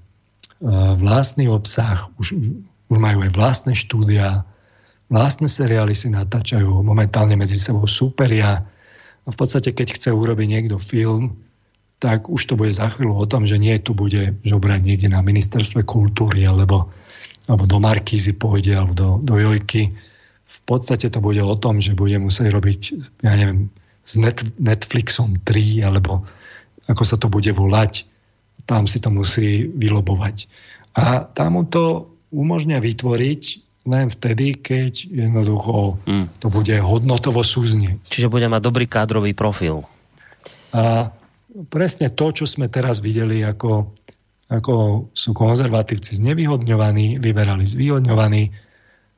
[0.97, 2.37] vlastný obsah, už,
[2.87, 4.45] už majú aj vlastné štúdia,
[5.09, 8.61] vlastné seriály si natáčajú, momentálne medzi sebou súperia.
[9.25, 11.35] A v podstate, keď chce urobiť niekto film,
[12.01, 15.21] tak už to bude za chvíľu o tom, že nie tu bude žobrať niekde na
[15.21, 16.89] ministerstve kultúry alebo,
[17.45, 19.93] alebo do Markízy pôjde alebo do, do Jojky.
[20.41, 22.81] V podstate to bude o tom, že bude musieť robiť,
[23.21, 23.69] ja neviem,
[24.01, 26.25] s Net, Netflixom 3 alebo
[26.89, 28.09] ako sa to bude volať
[28.65, 30.49] tam si to musí vylobovať.
[30.97, 33.43] A tam mu to umožňa vytvoriť
[33.89, 36.37] len vtedy, keď jednoducho hmm.
[36.37, 38.05] to bude hodnotovo súznieť.
[38.07, 39.89] Čiže bude mať dobrý kádrový profil.
[40.71, 41.09] A
[41.67, 43.89] presne to, čo sme teraz videli, ako,
[44.53, 44.73] ako
[45.11, 48.53] sú konzervatívci znevýhodňovaní, liberáli zvýhodňovaní,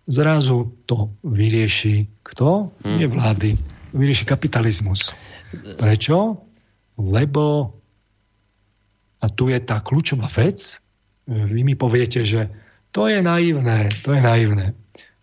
[0.07, 2.71] zrazu to vyrieši kto?
[2.81, 2.97] Hmm.
[2.97, 3.59] Nie vlády.
[3.93, 5.11] Vyrieši kapitalizmus.
[5.77, 6.39] Prečo?
[6.97, 7.75] Lebo
[9.23, 10.83] a tu je tá kľúčová vec.
[11.23, 12.51] Vy mi poviete, že
[12.91, 14.75] to je naivné, to je naivné.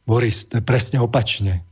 [0.09, 1.61] Boris, to je presne opačne.
[1.61, 1.63] E,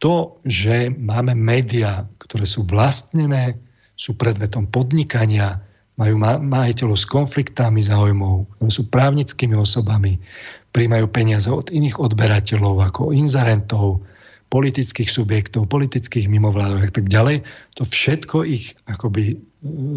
[0.00, 3.60] to, že máme médiá, ktoré sú vlastnené,
[3.94, 5.62] sú predmetom podnikania,
[5.94, 10.18] majú majiteľov s konfliktami záujmov, sú právnickými osobami,
[10.74, 14.02] príjmajú peniaze od iných odberateľov ako inzerentov,
[14.50, 17.46] politických subjektov, politických mimovládok a tak ďalej,
[17.78, 19.38] to všetko ich akoby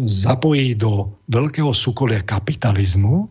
[0.08, 3.28] zapojí do veľkého súkolia kapitalizmu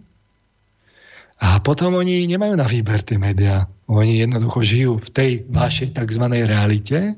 [1.37, 3.69] A potom oni nemajú na výber tie médiá.
[3.85, 6.23] Oni jednoducho žijú v tej vašej tzv.
[6.49, 7.13] realite,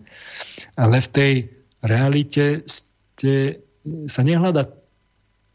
[0.75, 1.33] ale v tej
[1.79, 3.63] realite ste,
[4.11, 4.67] sa nehľada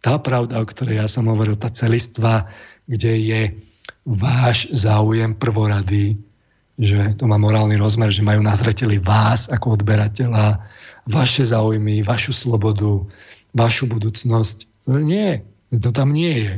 [0.00, 2.48] tá pravda, o ktorej ja som hovoril, tá celistva,
[2.88, 3.42] kde je
[4.04, 6.16] váš záujem prvorady,
[6.80, 10.60] že to má morálny rozmer, že majú na zreteli vás ako odberateľa,
[11.04, 13.04] vaše záujmy, vašu slobodu,
[13.54, 14.68] vašu budúcnosť.
[14.90, 16.54] Nie, to tam nie je.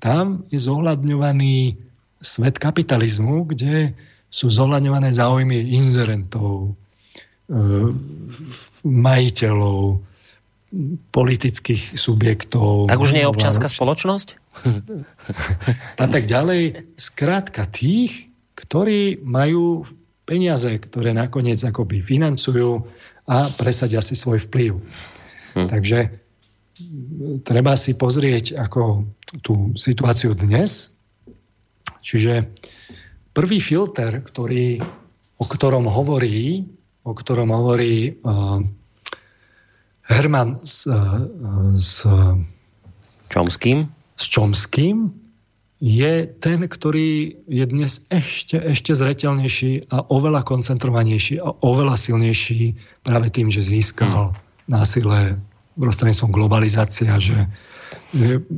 [0.00, 1.78] Tam je zohľadňovaný
[2.22, 3.94] svet kapitalizmu, kde
[4.30, 6.74] sú zohľadňované záujmy inzerentov,
[7.46, 7.60] e,
[8.82, 10.02] majiteľov,
[11.14, 12.90] politických subjektov.
[12.90, 14.28] Tak už nie je občianská spoločnosť?
[16.02, 16.90] A tak ďalej.
[16.98, 18.28] Skrátka tých,
[18.58, 19.86] ktorí majú
[20.26, 22.82] peniaze, ktoré nakoniec akoby financujú
[23.30, 24.82] a presadia si svoj vplyv.
[25.56, 25.68] Hm.
[25.72, 25.98] Takže
[27.42, 29.08] treba si pozrieť ako
[29.40, 31.00] tú situáciu dnes.
[32.04, 32.52] Čiže
[33.32, 34.78] prvý filter, ktorý,
[35.40, 36.68] o ktorom hovorí,
[37.02, 38.60] o ktorom hovorí uh,
[40.06, 40.94] Herman s, e,
[41.82, 42.06] s
[43.26, 43.90] Čomským?
[44.14, 45.10] S Čomským
[45.82, 53.28] je ten, ktorý je dnes ešte, ešte zretelnejší a oveľa koncentrovanejší a oveľa silnejší práve
[53.34, 54.38] tým, že získal hmm.
[55.76, 57.36] Prostredníctvom globalizácia, že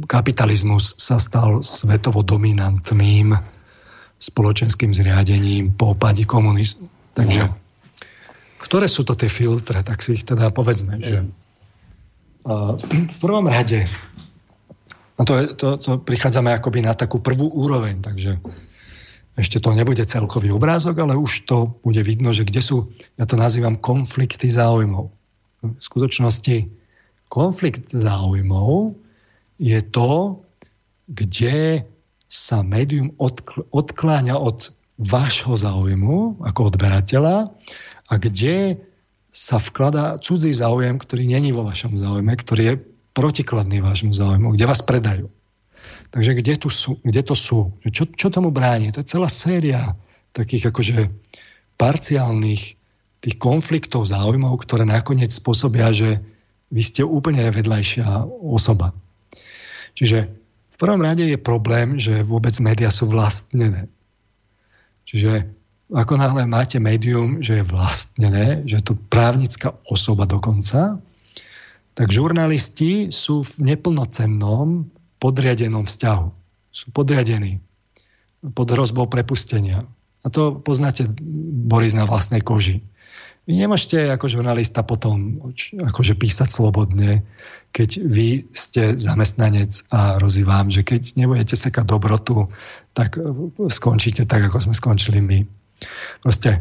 [0.06, 3.34] kapitalizmus sa stal svetovo dominantným
[4.18, 6.86] spoločenským zriadením po opade komunizmu.
[7.14, 7.66] Takže hmm
[8.58, 10.98] ktoré sú to tie filtre, tak si ich teda povedzme.
[10.98, 11.18] Že,
[12.90, 13.86] v prvom rade,
[15.16, 18.42] no to, je, to, to prichádzame akoby na takú prvú úroveň, takže
[19.38, 23.38] ešte to nebude celkový obrázok, ale už to bude vidno, že kde sú, ja to
[23.38, 25.14] nazývam konflikty záujmov.
[25.62, 26.77] V skutočnosti
[27.28, 28.96] konflikt záujmov
[29.60, 30.42] je to,
[31.08, 31.84] kde
[32.28, 33.16] sa médium
[33.72, 37.54] odkláňa od vášho záujmu ako odberateľa
[38.08, 38.82] a kde
[39.32, 42.74] sa vkladá cudzí záujem, ktorý není vo vašom záujme, ktorý je
[43.14, 45.30] protikladný vášmu záujmu, kde vás predajú.
[46.08, 47.76] Takže kde, tu sú, kde to sú?
[47.84, 48.90] Čo, čo tomu bráni?
[48.92, 49.92] To je celá séria
[50.32, 51.12] takých akože
[51.76, 52.62] parciálnych
[53.18, 56.22] tých konfliktov záujmov, ktoré nakoniec spôsobia, že
[56.68, 58.92] vy ste úplne vedľajšia osoba.
[59.96, 60.18] Čiže
[60.70, 63.90] v prvom rade je problém, že vôbec médiá sú vlastnené.
[65.08, 65.48] Čiže
[65.88, 71.00] ako náhle máte médium, že je vlastnené, že je to právnická osoba dokonca,
[71.96, 74.86] tak žurnalisti sú v neplnocennom
[75.18, 76.28] podriadenom vzťahu.
[76.70, 77.58] Sú podriadení
[78.54, 79.82] pod hrozbou prepustenia.
[80.22, 81.10] A to poznáte,
[81.66, 82.84] Boris, na vlastnej koži.
[83.48, 85.40] Vy nemôžete ako žurnalista potom
[85.80, 87.24] akože písať slobodne,
[87.72, 92.52] keď vy ste zamestnanec a hrozí vám, že keď nebudete sekať dobrotu,
[92.92, 93.16] tak
[93.72, 95.48] skončíte tak, ako sme skončili my.
[96.20, 96.60] Proste e,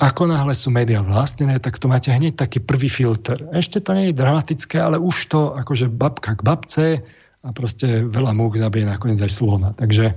[0.00, 3.44] ako náhle sú médiá vlastnené, tak to máte hneď taký prvý filter.
[3.52, 6.86] Ešte to nie je dramatické, ale už to akože babka k babce
[7.44, 9.76] a proste veľa múk zabije nakoniec aj slona.
[9.76, 10.16] Takže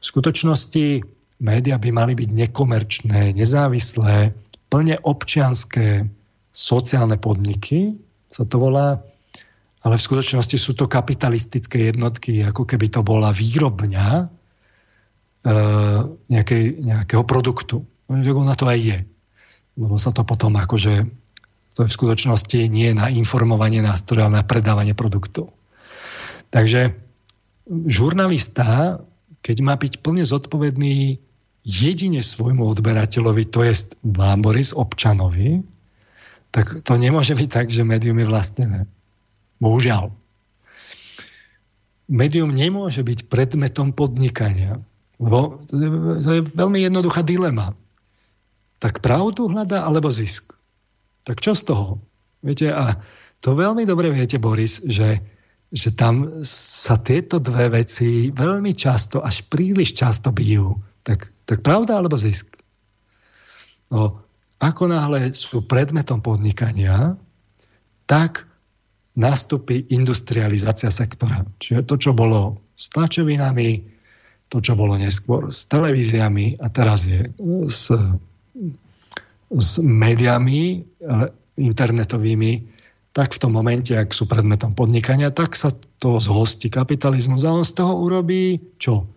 [0.00, 4.36] v skutočnosti médiá by mali byť nekomerčné, nezávislé,
[4.70, 6.06] plne občianské
[6.52, 7.98] sociálne podniky,
[8.30, 9.02] sa to volá,
[9.80, 14.28] ale v skutočnosti sú to kapitalistické jednotky, ako keby to bola výrobňa,
[15.40, 15.52] E,
[16.28, 17.80] nejakej, nejakého produktu.
[18.12, 18.98] Ona to aj je.
[19.80, 21.08] Lebo sa to potom akože
[21.72, 25.56] to je v skutočnosti nie na informovanie nástroja, ale na predávanie produktov.
[26.52, 26.92] Takže
[27.88, 29.00] žurnalista,
[29.40, 31.22] keď má byť plne zodpovedný
[31.64, 35.64] jedine svojmu odberateľovi, to je vám, Boris, občanovi,
[36.50, 38.80] tak to nemôže byť tak, že médium je vlastnené.
[39.62, 40.10] Bohužiaľ.
[42.10, 44.82] Médium nemôže byť predmetom podnikania.
[45.20, 47.76] Lebo to je veľmi jednoduchá dilema.
[48.80, 50.56] Tak pravdu hľadá alebo zisk?
[51.22, 52.00] Tak čo z toho?
[52.40, 52.98] Viete, a
[53.44, 55.20] to veľmi dobre viete, Boris, že,
[55.70, 60.80] že tam sa tieto dve veci veľmi často, až príliš často bijú.
[61.04, 62.62] Tak, tak pravda alebo zisk?
[63.90, 64.22] No,
[64.62, 67.18] ako náhle sú predmetom podnikania,
[68.06, 68.46] tak
[69.18, 71.42] nastupí industrializácia sektora.
[71.58, 73.82] Čiže to, čo bolo s tlačovinami,
[74.46, 77.26] to, čo bolo neskôr s televíziami a teraz je
[77.66, 77.90] s,
[79.50, 80.86] s médiami
[81.58, 82.52] internetovými,
[83.10, 87.66] tak v tom momente, ak sú predmetom podnikania, tak sa to zhostí kapitalizmus a on
[87.66, 89.10] z toho urobí čo?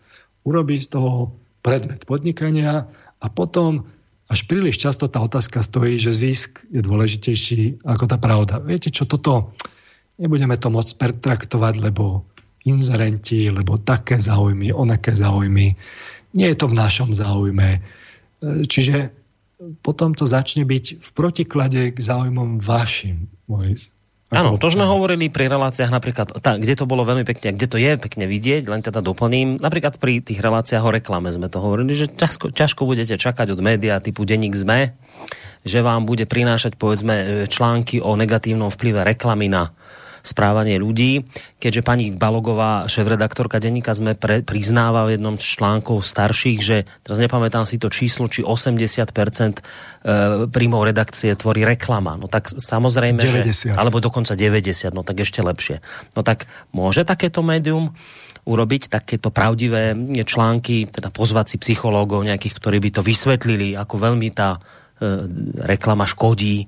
[0.50, 2.86] Urobí z toho predmet podnikania
[3.24, 3.88] a potom
[4.28, 8.60] až príliš často tá otázka stojí, že zisk je dôležitejší ako tá pravda.
[8.60, 9.56] Viete čo, toto
[10.20, 12.28] nebudeme to môcť pertraktovať, lebo
[12.64, 15.76] inzerenti, lebo také záujmy, onaké záujmy.
[16.34, 17.70] Nie je to v našom záujme.
[17.78, 17.80] E,
[18.68, 19.12] čiže
[19.84, 23.92] potom to začne byť v protiklade k záujmom vašim, Boris.
[24.34, 27.78] Áno, to sme hovorili pri reláciách napríklad, tá, kde to bolo veľmi pekne, kde to
[27.78, 31.94] je pekne vidieť, len teda doplním, napríklad pri tých reláciách o reklame sme to hovorili,
[31.94, 34.98] že ťažko, ťažko budete čakať od média typu Denník ZME,
[35.64, 39.72] že vám bude prinášať povedzme články o negatívnom vplyve reklamy na
[40.24, 41.28] správanie ľudí,
[41.60, 47.20] keďže pani Balogová, šéf-redaktorka denníka sme pre, priznáva v jednom z článkov starších, že teraz
[47.20, 49.62] nepamätám si to číslo, či 80% e,
[50.48, 52.16] príjmov redakcie tvorí reklama.
[52.16, 53.76] No tak samozrejme, 90.
[53.76, 55.84] že, alebo dokonca 90, no tak ešte lepšie.
[56.16, 57.92] No tak môže takéto médium
[58.48, 64.30] urobiť takéto pravdivé články, teda pozvať si psychológov nejakých, ktorí by to vysvetlili, ako veľmi
[64.32, 64.60] tá e,
[65.68, 66.68] reklama škodí.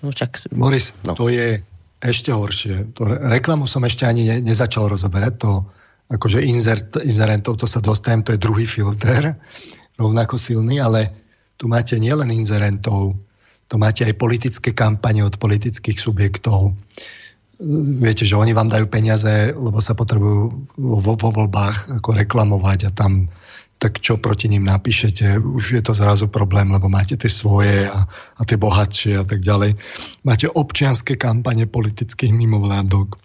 [0.00, 0.48] No, čak...
[0.48, 1.12] Boris, no.
[1.12, 1.60] to je
[2.00, 2.96] ešte horšie.
[2.96, 5.34] To reklamu som ešte ani ne, nezačal rozoberať.
[5.44, 5.68] To,
[6.10, 9.36] akože insert, inzerentov, to sa dostajem, to je druhý filter,
[10.00, 11.12] rovnako silný, ale
[11.60, 13.14] tu máte nielen inzerentov,
[13.70, 16.74] to máte aj politické kampane od politických subjektov.
[18.00, 22.90] Viete, že oni vám dajú peniaze, lebo sa potrebujú vo, vo voľbách ako reklamovať a
[22.90, 23.28] tam
[23.80, 28.04] tak čo proti ním napíšete, už je to zrazu problém, lebo máte tie svoje a,
[28.36, 29.80] a tie bohatšie a tak ďalej.
[30.20, 33.16] Máte občianské kampane politických mimovládok,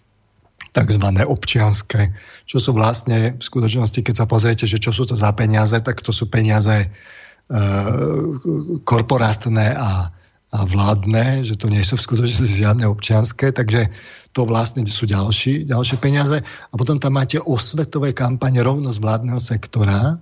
[0.72, 2.16] takzvané občianské,
[2.48, 6.00] čo sú vlastne v skutočnosti, keď sa pozriete, že čo sú to za peniaze, tak
[6.00, 6.88] to sú peniaze e,
[8.80, 10.08] korporátne a,
[10.52, 13.92] a vládne, že to nie sú v skutočnosti žiadne občianské, takže
[14.32, 16.40] to vlastne sú ďalší, ďalšie peniaze.
[16.44, 20.20] A potom tam máte osvetové kampane rovno z vládneho sektora,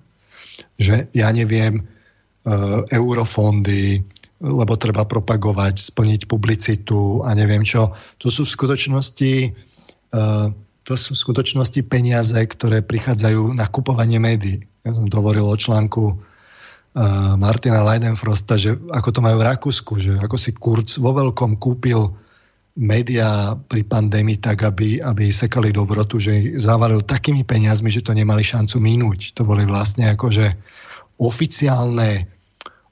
[0.78, 1.82] že ja neviem, e,
[2.90, 4.02] eurofondy,
[4.44, 7.94] lebo treba propagovať, splniť publicitu a neviem čo.
[8.20, 10.18] To sú v skutočnosti, e,
[10.84, 14.66] to sú v skutočnosti peniaze, ktoré prichádzajú na kupovanie médií.
[14.84, 16.14] Ja som to hovoril o článku e,
[17.38, 22.23] Martina Leidenfrosta, že ako to majú v Rakúsku, že ako si Kurz vo veľkom kúpil
[22.74, 28.10] médiá pri pandémii tak, aby, aby sekali dobrotu, že ich zavalil takými peniazmi, že to
[28.10, 29.38] nemali šancu minúť.
[29.38, 30.58] To boli vlastne akože
[31.22, 32.26] oficiálne,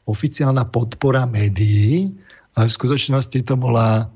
[0.06, 2.14] oficiálna podpora médií,
[2.54, 4.06] ale v skutočnosti to bola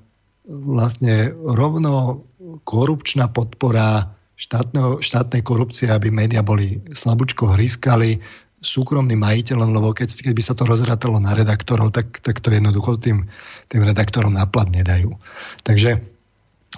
[0.47, 2.22] vlastne rovno
[2.62, 8.22] korupčná podpora štátnej korupcie, aby médiá boli slabúčko hryskali,
[8.66, 12.98] súkromným majiteľom, lebo keď, keď by sa to rozrátalo na redaktorov, tak, tak to jednoducho
[12.98, 13.30] tým,
[13.70, 15.14] tým redaktorom nápad nedajú.
[15.62, 16.02] Takže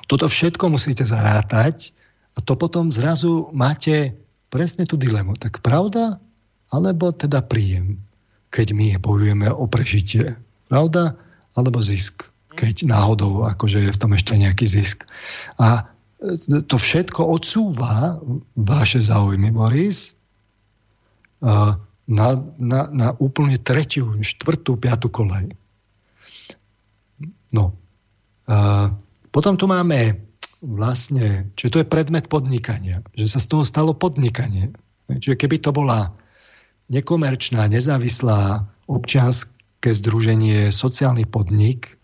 [0.06, 1.96] toto všetko musíte zarátať
[2.36, 4.12] a to potom zrazu máte
[4.52, 5.40] presne tú dilemu.
[5.40, 6.20] Tak pravda,
[6.68, 7.96] alebo teda príjem,
[8.52, 10.36] keď my bojujeme o prežitie.
[10.68, 11.16] Pravda,
[11.56, 15.08] alebo zisk, keď náhodou akože je v tom ešte nejaký zisk.
[15.56, 15.88] A
[16.66, 18.18] to všetko odsúva
[18.58, 20.17] vaše záujmy, Boris,
[21.40, 22.28] na,
[22.58, 25.52] na, na úplne tretiu, štvrtú, piatú kolej.
[27.52, 27.76] No.
[29.28, 30.24] Potom tu máme
[30.64, 34.74] vlastne, čiže to je predmet podnikania, že sa z toho stalo podnikanie.
[35.06, 36.10] Čiže keby to bola
[36.90, 42.00] nekomerčná, nezávislá občianské združenie, sociálny podnik,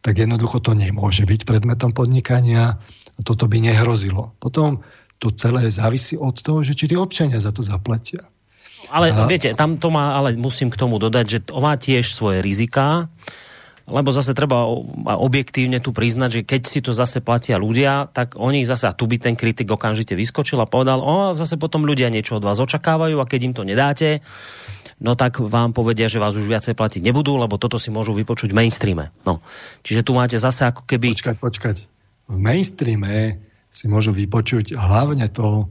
[0.00, 2.78] tak jednoducho to nemôže byť predmetom podnikania
[3.18, 4.38] a toto by nehrozilo.
[4.38, 4.86] Potom
[5.18, 8.22] to celé závisí od toho, že či tí občania za to zaplatia.
[8.88, 9.28] Ale Aha.
[9.28, 13.12] viete, tam to má, ale musím k tomu dodať, že to má tiež svoje riziká,
[13.88, 14.68] lebo zase treba
[15.16, 19.08] objektívne tu priznať, že keď si to zase platia ľudia, tak oni zase, a tu
[19.08, 23.16] by ten kritik okamžite vyskočil a povedal, o, zase potom ľudia niečo od vás očakávajú
[23.16, 24.20] a keď im to nedáte,
[25.00, 28.52] no tak vám povedia, že vás už viacej platiť nebudú, lebo toto si môžu vypočuť
[28.52, 29.08] v mainstreame.
[29.24, 29.40] No.
[29.80, 31.16] Čiže tu máte zase ako keby...
[31.16, 31.76] Počkať, počkať.
[32.28, 33.40] V mainstreame
[33.72, 35.64] si môžu vypočuť hlavne to,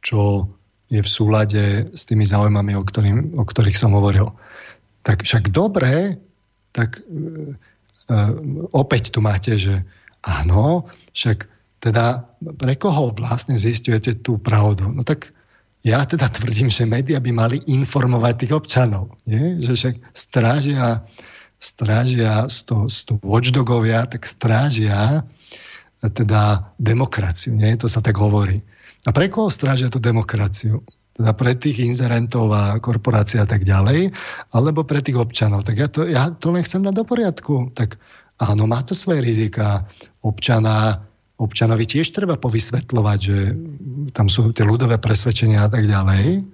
[0.00, 0.48] čo
[0.90, 4.34] je v súlade s tými záujmami, o, ktorým, o ktorých som hovoril.
[5.06, 6.18] Tak však dobre,
[6.74, 8.16] tak e, e,
[8.74, 9.86] opäť tu máte, že
[10.26, 11.46] áno, však
[11.80, 14.90] teda pre koho vlastne zistujete tú pravdu?
[14.90, 15.32] No tak
[15.80, 19.16] ja teda tvrdím, že médiá by mali informovať tých občanov.
[19.24, 19.56] Nie?
[19.64, 21.08] Že však strážia,
[21.56, 25.24] strážia to, to watchdogovia, tak strážia
[26.04, 27.56] teda demokraciu.
[27.56, 27.80] Nie?
[27.80, 28.60] To sa tak hovorí.
[29.08, 30.84] A pre koho strážia tú demokraciu?
[31.16, 34.12] Teda pre tých inzerentov a korporácií a tak ďalej,
[34.52, 35.64] alebo pre tých občanov.
[35.64, 37.54] Tak ja to, ja to len chcem dať do poriadku.
[37.72, 37.96] Tak
[38.40, 39.88] áno, má to svoje rizika.
[40.24, 41.04] Občana,
[41.40, 43.38] občanovi tiež treba povysvetľovať, že
[44.12, 46.44] tam sú tie ľudové presvedčenia a tak ďalej.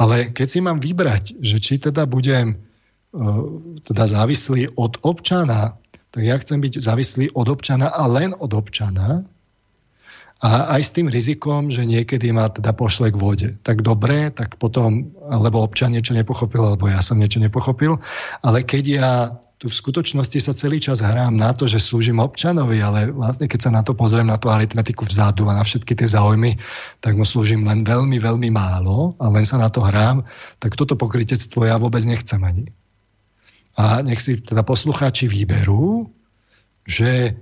[0.00, 3.44] Ale keď si mám vybrať, že či teda budem uh,
[3.84, 5.76] teda závislý od občana,
[6.10, 9.28] tak ja chcem byť závislý od občana a len od občana,
[10.40, 13.48] A aj s tým rizikom, že niekedy ma teda pošle k vode.
[13.60, 18.00] Tak dobre, tak potom, alebo občan niečo nepochopil, alebo ja som niečo nepochopil.
[18.40, 19.12] Ale keď ja
[19.60, 23.60] tu v skutočnosti sa celý čas hrám na to, že slúžim občanovi, ale vlastne keď
[23.60, 26.56] sa na to pozriem, na tú aritmetiku vzadu a na všetky tie záujmy,
[27.04, 30.24] tak mu slúžim len veľmi, veľmi málo a len sa na to hrám,
[30.56, 32.72] tak toto pokrytectvo ja vôbec nechcem ani.
[33.76, 36.08] A nech si teda poslucháči vyberú,
[36.88, 37.36] že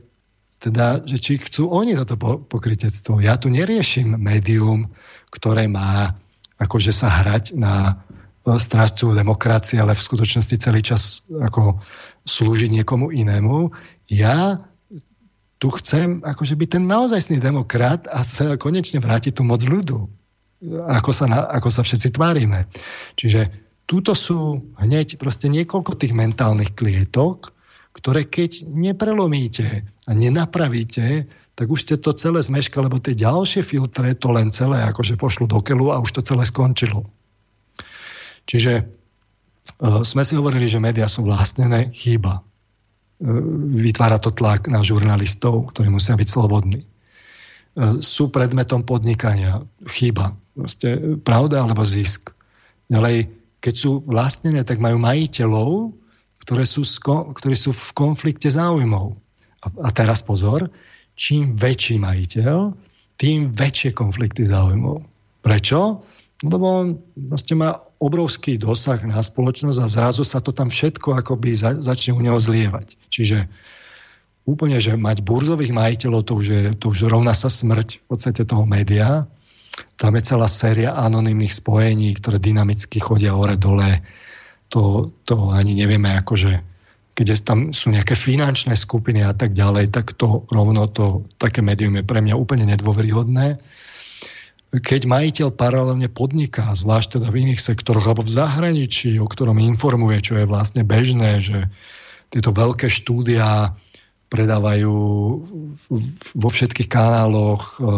[0.59, 3.22] teda, že či chcú oni toto pokrytectvo.
[3.22, 4.90] Ja tu neriešim médium,
[5.30, 6.18] ktoré má
[6.59, 8.02] akože sa hrať na
[8.43, 11.78] strážcu demokracie, ale v skutočnosti celý čas ako
[12.26, 13.70] slúžiť niekomu inému.
[14.10, 14.66] Ja
[15.59, 20.06] tu chcem akože byť ten naozajstný demokrat a sa konečne vrátiť tu moc ľudu.
[20.90, 22.66] Ako sa, na, ako sa všetci tvárime.
[23.14, 23.52] Čiže
[23.86, 27.55] túto sú hneď proste niekoľko tých mentálnych klietok,
[27.99, 31.27] ktoré keď neprelomíte a nenapravíte,
[31.59, 35.51] tak už ste to celé zmeška, lebo tie ďalšie filtre to len celé akože pošlu
[35.51, 37.11] do keľu a už to celé skončilo.
[38.47, 42.47] Čiže uh, sme si hovorili, že médiá sú vlastnené, chýba.
[43.19, 43.43] Uh,
[43.75, 46.87] vytvára to tlak na žurnalistov, ktorí musia byť slobodní.
[47.75, 50.39] Uh, sú predmetom podnikania, chýba.
[50.55, 52.31] Proste pravda alebo zisk.
[52.87, 55.91] Ďalej, keď sú vlastnené, tak majú majiteľov,
[56.49, 56.81] ktoré sú,
[57.37, 59.20] ktorí sú v konflikte záujmov.
[59.61, 60.73] A, a teraz pozor,
[61.12, 62.73] čím väčší majiteľ,
[63.20, 65.05] tým väčšie konflikty záujmov.
[65.45, 66.09] Prečo?
[66.41, 66.87] Lebo on
[67.29, 72.16] vlastne má obrovský dosah na spoločnosť a zrazu sa to tam všetko akoby za, začne
[72.16, 72.97] u neho zlievať.
[73.12, 73.45] Čiže
[74.49, 78.49] úplne, že mať burzových majiteľov, to už, je, to už rovná sa smrť v podstate
[78.49, 79.29] toho média.
[80.01, 84.01] Tam je celá séria anonimných spojení, ktoré dynamicky chodia hore-dole.
[84.69, 86.65] To, to ani nevieme, akože
[87.16, 91.99] keď tam sú nejaké finančné skupiny a tak ďalej, tak to rovno to, také médium
[91.99, 93.59] je pre mňa úplne nedôveryhodné
[94.69, 100.20] keď majiteľ paralelne podniká, zvlášť teda v iných sektoroch alebo v zahraničí, o ktorom informuje,
[100.20, 101.73] čo je vlastne bežné, že
[102.28, 103.73] tieto veľké štúdia
[104.28, 104.95] predávajú
[106.36, 107.93] vo všetkých kanáloch, e, e,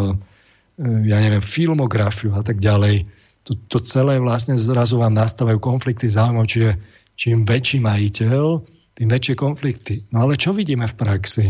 [1.11, 3.03] ja neviem, filmografiu a tak ďalej.
[3.51, 6.79] To, to celé vlastne zrazu vám nastávajú konflikty záujmov, čiže
[7.19, 8.63] čím väčší majiteľ,
[8.95, 10.07] tým väčšie konflikty.
[10.15, 11.47] No ale čo vidíme v praxi?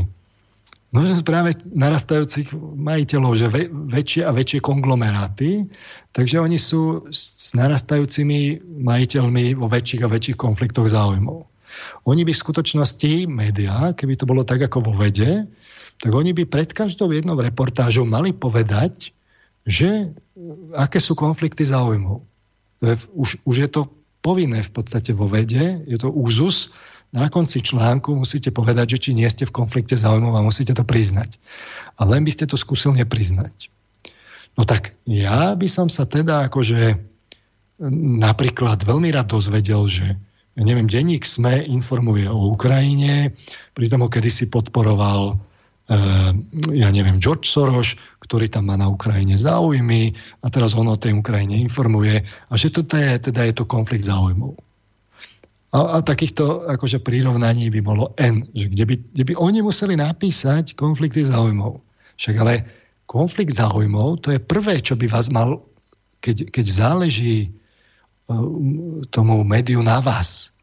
[0.91, 5.71] No práve narastajúcich majiteľov, že ve, väčšie a väčšie konglomeráty,
[6.11, 11.47] takže oni sú s narastajúcimi majiteľmi vo väčších a väčších konfliktoch záujmov.
[12.09, 15.47] Oni by v skutočnosti, médiá, keby to bolo tak ako vo vede,
[16.01, 19.15] tak oni by pred každou jednou reportážou mali povedať,
[19.66, 20.12] že
[20.77, 22.24] aké sú konflikty záujmov.
[23.12, 23.93] Už, už je to
[24.24, 26.73] povinné v podstate vo vede, je to úzus,
[27.11, 30.87] na konci článku musíte povedať, že či nie ste v konflikte záujmov a musíte to
[30.87, 31.43] priznať.
[31.99, 33.66] A len by ste to skúsil nepriznať.
[34.55, 37.03] No tak ja by som sa teda akože
[38.23, 40.07] napríklad veľmi rád dozvedel, že
[40.59, 43.35] ja neviem, denník SME informuje o Ukrajine,
[43.74, 45.41] pritom ho kedysi podporoval
[46.71, 51.19] ja neviem, George Soros, ktorý tam má na Ukrajine záujmy a teraz on o tej
[51.19, 54.55] Ukrajine informuje a že toto je, teda je to konflikt záujmov.
[55.71, 59.99] A, a takýchto akože prirovnaní by bolo N, že kde by, kde by oni museli
[59.99, 61.83] napísať konflikty záujmov.
[62.19, 62.55] Však ale
[63.11, 65.62] konflikt záujmov, to je prvé, čo by vás mal,
[66.23, 70.55] keď, keď záleží uh, tomu médiu na vás,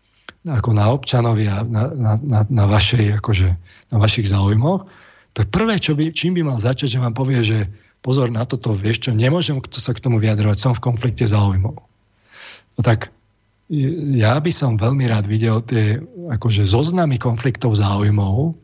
[0.47, 3.49] ako na občanovi a na, na, na, na, vašej, akože,
[3.91, 4.87] na vašich záujmoch,
[5.37, 7.69] tak prvé, čo by, čím by mal začať, že vám povie, že
[8.01, 11.77] pozor na toto, vieš čo, nemôžem sa k tomu vyjadrovať, som v konflikte záujmov.
[12.77, 13.13] No tak
[14.17, 16.01] ja by som veľmi rád videl tie
[16.33, 18.57] akože zoznamy konfliktov záujmov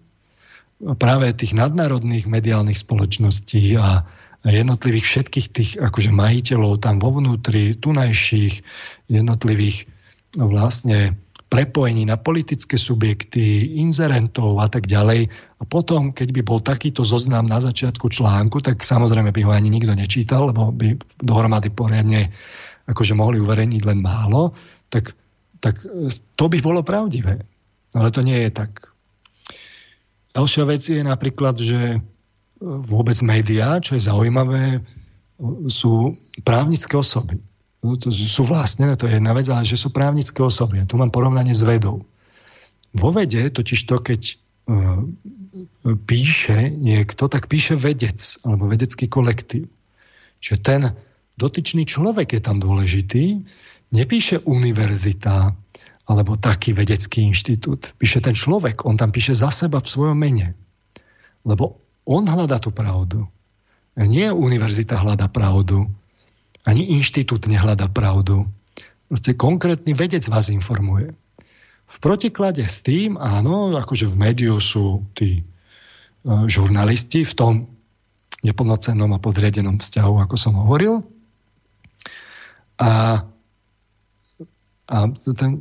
[0.97, 4.01] práve tých nadnárodných mediálnych spoločností a
[4.43, 8.65] jednotlivých všetkých tých akože majiteľov tam vo vnútri, tunajších
[9.07, 9.87] jednotlivých
[10.41, 11.15] no vlastne
[11.53, 15.29] prepojení na politické subjekty, inzerentov a tak ďalej.
[15.61, 19.69] A potom, keď by bol takýto zoznam na začiatku článku, tak samozrejme by ho ani
[19.69, 22.33] nikto nečítal, lebo by dohromady poriadne
[22.89, 24.57] akože mohli uverejniť len málo
[24.89, 25.13] tak,
[25.61, 25.77] tak
[26.33, 27.45] to by bolo pravdivé.
[27.93, 28.89] Ale to nie je tak.
[30.33, 32.01] Ďalšia vec je napríklad, že
[32.65, 34.81] vôbec médiá, čo je zaujímavé,
[35.69, 37.37] sú právnické osoby.
[37.83, 40.87] No, sú vlastnené, to je jedna vec, ale že sú právnické osoby.
[40.87, 42.07] Tu mám porovnanie s vedou.
[42.95, 44.21] Vo vede totiž to, keď
[44.71, 45.03] uh,
[46.07, 49.67] píše niekto, tak píše vedec alebo vedecký kolektív.
[50.39, 50.81] Čiže ten
[51.35, 53.43] dotyčný človek je tam dôležitý
[53.93, 55.53] nepíše univerzita
[56.03, 57.95] alebo taký vedecký inštitút.
[57.95, 60.57] Píše ten človek, on tam píše za seba v svojom mene.
[61.47, 63.23] Lebo on hľadá tú pravdu.
[63.95, 65.87] Nie univerzita hľada pravdu,
[66.63, 68.47] ani inštitút nehľada pravdu.
[69.11, 71.13] Proste konkrétny vedec vás informuje.
[71.83, 77.53] V protiklade s tým, áno, akože v médiu sú tí uh, žurnalisti v tom
[78.43, 81.03] neplnocennom a podriadenom vzťahu, ako som hovoril.
[82.79, 83.23] A,
[84.89, 84.97] a,
[85.37, 85.51] ten,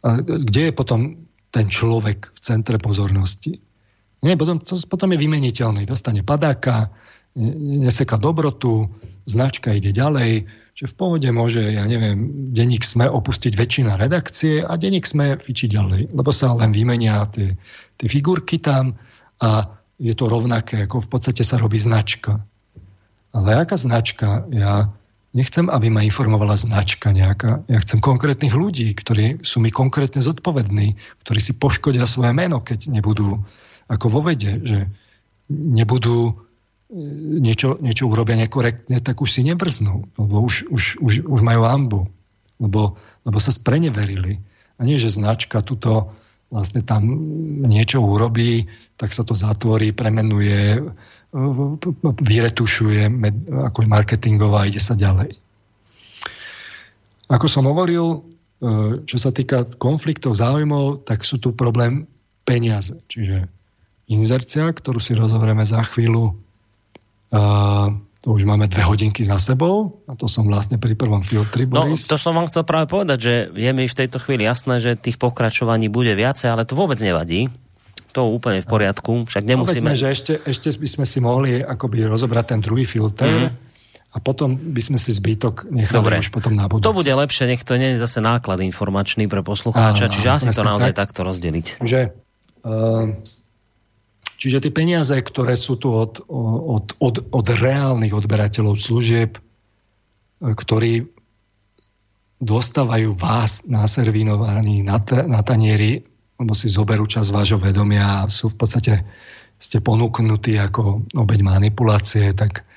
[0.00, 3.60] a kde je potom ten človek v centre pozornosti?
[4.24, 5.84] Nie, potom, to, potom je vymeniteľný.
[5.84, 6.88] Dostane padáka,
[7.36, 8.88] neseka dobrotu,
[9.26, 14.74] značka ide ďalej, že v pohode môže, ja neviem, denník SME opustiť väčšina redakcie a
[14.74, 17.54] denník SME fičiť ďalej, lebo sa len vymenia tie,
[17.98, 18.98] tie figurky tam
[19.38, 19.70] a
[20.02, 22.42] je to rovnaké, ako v podstate sa robí značka.
[23.30, 24.46] Ale aká značka?
[24.50, 24.90] Ja
[25.34, 27.66] nechcem, aby ma informovala značka nejaká.
[27.66, 30.94] Ja chcem konkrétnych ľudí, ktorí sú mi konkrétne zodpovední,
[31.26, 33.42] ktorí si poškodia svoje meno, keď nebudú
[33.90, 34.78] ako vo vede, že
[35.50, 36.38] nebudú
[36.92, 42.00] niečo, niečo urobia nekorektne, tak už si nevrznú, lebo už, už, už, už majú ambu,
[42.60, 44.40] lebo, lebo sa spreneverili.
[44.76, 46.12] A nie, že značka tuto
[46.52, 47.02] vlastne tam
[47.66, 50.78] niečo urobí, tak sa to zatvorí, premenuje,
[52.22, 53.10] vyretušuje
[53.50, 55.34] ako marketingová a ide sa ďalej.
[57.26, 58.18] Ako som hovoril, e,
[59.08, 62.06] čo sa týka konfliktov záujmov, tak sú tu problém
[62.46, 63.00] peniaze.
[63.10, 63.48] Čiže
[64.06, 66.43] inzercia, ktorú si rozhovrieme za chvíľu,
[68.24, 71.84] to už máme dve hodinky za sebou a to som vlastne pri prvom filtri, no,
[71.84, 72.08] Boris.
[72.08, 74.96] No, to som vám chcel práve povedať, že je mi v tejto chvíli jasné, že
[74.96, 77.52] tých pokračovaní bude viacej, ale to vôbec nevadí.
[78.14, 79.90] To úplne v poriadku, však nemusíme...
[79.90, 84.14] Povedzme, že ešte, ešte by sme si mohli akoby rozobrať ten druhý filter, mm-hmm.
[84.14, 86.22] a potom by sme si zbytok nechali Dobre.
[86.22, 86.86] už potom na budúce.
[86.86, 90.62] To bude lepšie, nech to nie je zase náklad informačný pre poslucháča, čiže asi to
[90.62, 91.10] naozaj tak.
[91.10, 91.82] takto rozdeliť.
[91.82, 92.00] Že,
[92.62, 93.18] uh,
[94.44, 99.40] Čiže tie peniaze, ktoré sú tu od, od, od, od reálnych odberateľov služieb, e,
[100.52, 101.08] ktorí
[102.44, 106.04] dostávajú vás naservinovaní na, t- na tanieri,
[106.36, 108.94] lebo si zoberú čas vášho vedomia a sú v podstate
[109.56, 112.68] ste ponúknutí ako obeď manipulácie, tak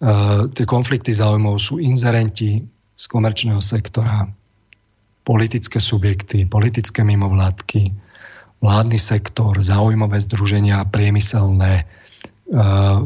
[0.00, 2.62] uh, tie konflikty záujmov sú inzerenti
[2.96, 4.24] z komerčného sektora,
[5.26, 7.92] politické subjekty, politické mimovládky,
[8.60, 12.96] vládny sektor, záujmové združenia, priemyselné, eh,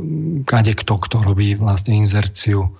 [0.45, 2.75] kade kto, kto robí vlastne inzerciu,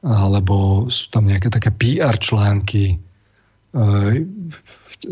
[0.00, 2.96] alebo sú tam nejaké také PR články,
[3.76, 4.24] eh,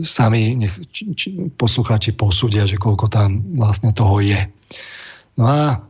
[0.05, 4.40] sami nech či, či, poslucháči posúdia, že koľko tam vlastne toho je.
[5.40, 5.81] No a,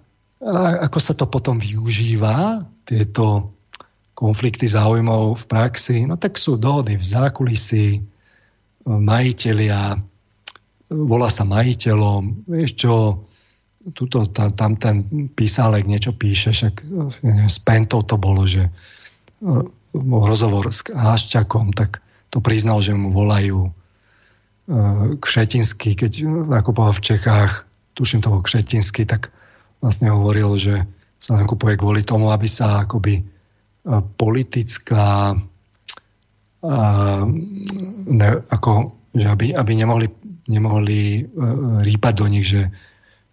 [0.87, 3.51] ako sa to potom využíva, tieto
[4.15, 7.87] konflikty záujmov v praxi, no tak sú dohody v zákulisí,
[8.87, 9.99] majiteľia
[10.89, 12.93] volá sa majiteľom, vieš čo,
[13.93, 16.85] tuto, tam, tam ten písalek niečo píše, však
[17.24, 18.69] neviem, s Pentou to bolo, že
[19.94, 23.70] rozhovor s Haščakom, tak to priznal, že mu volajú e,
[25.16, 27.65] Kšetinsky, keď nakupoval v Čechách,
[27.97, 29.32] tuším to bol tak
[29.81, 30.85] vlastne hovoril, že
[31.19, 33.24] sa nakupuje kvôli tomu, aby sa akoby e,
[34.20, 35.39] politická
[38.09, 38.73] ne, ako,
[39.15, 40.10] že aby, aby nemohli
[40.49, 41.23] nemohli e,
[41.85, 42.73] rýpať do nich, že,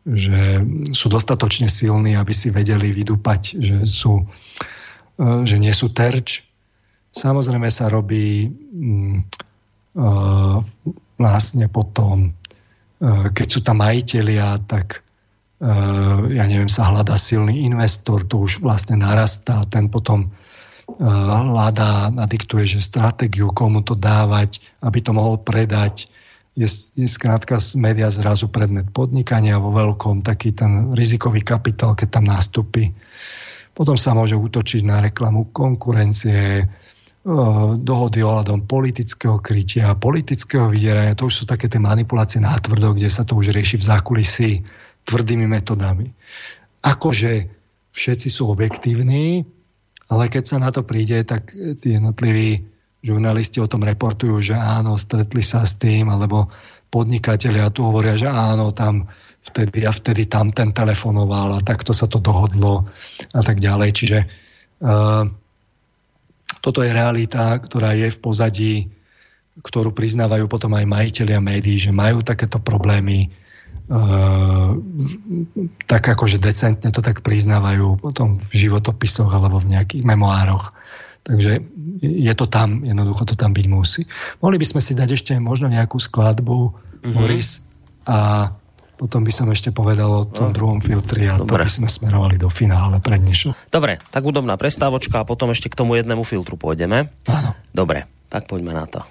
[0.04, 0.62] že
[0.92, 6.44] sú dostatočne silní, aby si vedeli vydúpať, že, sú, e, že nie sú terč.
[7.16, 9.22] Samozrejme sa robí mm, e,
[11.16, 12.36] vlastne potom,
[13.32, 15.04] keď sú tam majiteľia, tak
[16.32, 20.36] ja neviem, sa hľadá silný investor, to už vlastne narastá, ten potom
[21.00, 26.12] hľadá, nadiktuje, že stratégiu, komu to dávať, aby to mohol predať,
[26.56, 32.20] je, je skrátka z média zrazu predmet podnikania vo veľkom, taký ten rizikový kapitál, keď
[32.20, 32.96] tam nastúpi.
[33.76, 36.66] Potom sa môže útočiť na reklamu konkurencie, e,
[37.76, 41.20] dohody ohľadom politického krytia, politického vydierania.
[41.20, 44.52] To už sú také tie manipulácie na tvrdo, kde sa to už rieši v zákulisí
[45.04, 46.16] tvrdými metodami.
[46.88, 47.52] Akože
[47.92, 49.44] všetci sú objektívni,
[50.08, 52.75] ale keď sa na to príde, tak tí jednotliví
[53.06, 56.50] žurnalisti o tom reportujú, že áno, stretli sa s tým, alebo
[56.90, 59.06] podnikatelia tu hovoria, že áno, tam
[59.46, 62.90] vtedy a vtedy tam ten telefonoval a takto sa to dohodlo
[63.30, 63.90] a tak ďalej.
[63.94, 64.20] Čiže
[64.82, 65.30] uh,
[66.66, 68.76] toto je realita, ktorá je v pozadí,
[69.62, 73.30] ktorú priznávajú potom aj majiteľia médií, že majú takéto problémy,
[73.94, 74.74] uh,
[75.86, 80.74] tak akože decentne to tak priznávajú potom v životopisoch alebo v nejakých memoároch.
[81.26, 81.52] Takže
[82.06, 84.06] je to tam, jednoducho to tam byť musí.
[84.46, 87.14] Mohli by sme si dať ešte možno nejakú skladbu, mm-hmm.
[87.18, 87.66] Boris,
[88.06, 88.54] a
[88.96, 90.56] potom by som ešte povedal o tom no.
[90.56, 91.66] druhom filtri a Dobre.
[91.66, 93.74] to by sme smerovali do finále pre dnešok.
[93.74, 97.12] Dobre, tak údobná prestávočka a potom ešte k tomu jednému filtru pôjdeme.
[97.28, 97.52] Áno.
[97.76, 99.04] Dobre, tak poďme na to.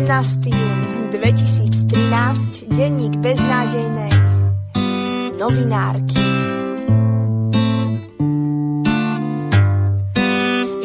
[0.00, 4.12] Jún 2013, denník beznádejnej
[5.36, 6.24] novinárky.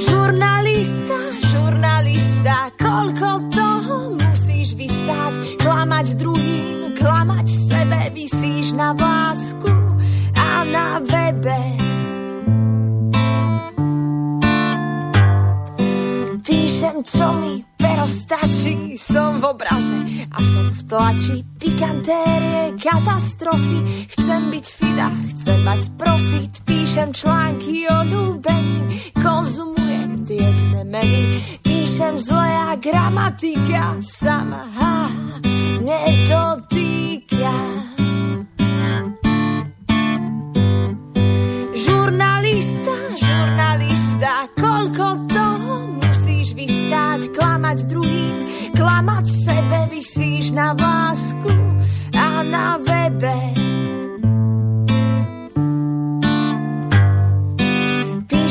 [0.03, 5.33] Žurnalista, žurnalista, koľko toho musíš vystať,
[5.63, 9.71] klamať druhým, klamať sebe, vysíš na vlásku
[10.35, 11.59] a na webe.
[16.85, 19.97] Píšem, čo mi pero stačí, som v obraze
[20.29, 24.05] a som v tlači pikantérie, katastrofy.
[24.13, 31.23] Chcem byť fida, chcem mať profit, píšem články o ľúbení, konzumujem dietné meny,
[31.65, 35.09] píšem zle a gramatika sama, ha,
[35.81, 37.57] nedotýka.
[41.73, 45.33] Žurnalista, žurnalista, koľko
[47.33, 48.35] klamať druhým,
[48.75, 51.53] klamať sebe, vysíš na vlásku
[52.13, 53.37] a na webe.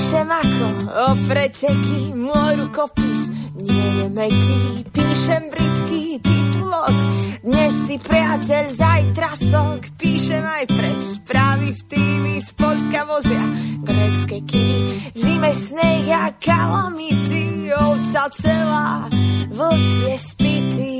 [0.04, 4.84] Píšem ako o preteky, môj rukopis nie je meký.
[4.92, 6.92] Píšem britký titulok,
[7.40, 9.80] dnes si priateľ, zajtra sok.
[9.96, 13.48] Píšem aj pre správy v týmy z Polska vozia
[13.80, 15.16] grecké kiny.
[15.16, 19.08] V zime sneh a kalamity, ovca celá,
[19.56, 20.94] vlk je spitý.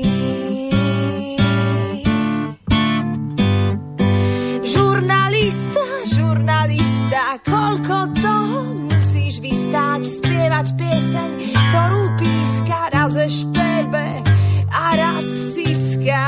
[4.65, 5.85] Žurnalista,
[6.25, 11.29] žurnalista, koľko toho musíš vystáť, spievať pieseň,
[11.69, 14.05] ktorú píska raz eštebe
[14.73, 16.23] a raz siska.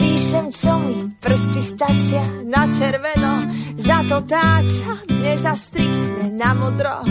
[0.00, 3.32] Píšem, čo mi prsty stačia na červeno,
[3.76, 7.04] za to táča, nezastriktne na modro,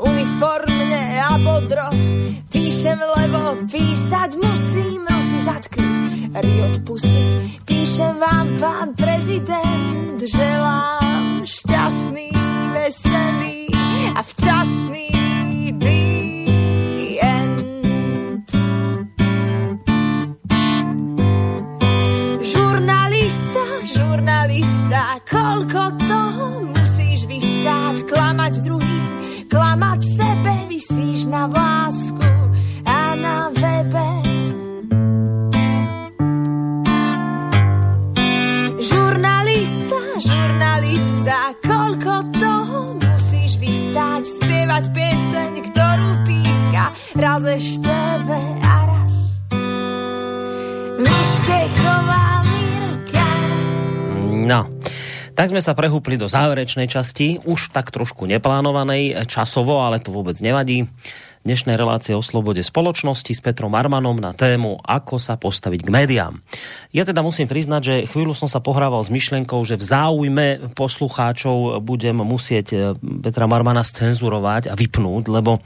[0.00, 1.92] uniformne a bodro.
[2.48, 7.24] Píšem, lebo písať musím, si zatkni, riot pusy.
[7.68, 12.32] Píšem vám, pán prezident, želám šťastný,
[12.72, 13.68] veselý
[14.16, 15.09] a včasný
[24.90, 29.10] žurnalista, koľko toho musíš vystáť, klamať druhým,
[29.46, 32.30] klamať sebe, vysíš na vlásku
[32.90, 34.08] a na webe.
[38.82, 46.84] Žurnalista, žurnalista, koľko toho musíš vystáť, spievať pieseň, ktorú píska,
[47.14, 49.14] raz eštebe a raz.
[50.98, 53.28] Myške chová Mirka.
[54.50, 54.79] No,
[55.40, 60.36] tak sme sa prehúpli do záverečnej časti, už tak trošku neplánovanej časovo, ale to vôbec
[60.44, 60.84] nevadí.
[61.48, 66.44] Dnešnej relácie o slobode spoločnosti s Petrom Armanom na tému Ako sa postaviť k médiám.
[66.92, 71.80] Ja teda musím priznať, že chvíľu som sa pohrával s myšlienkou, že v záujme poslucháčov
[71.88, 72.80] budem musieť eh,
[73.24, 75.56] Petra Marmana scenzurovať a vypnúť, lebo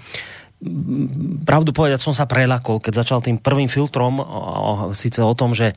[0.63, 4.23] mm, pravdu povedať som sa prelakol, keď začal tým prvým filtrom,
[4.95, 5.75] síce o tom, že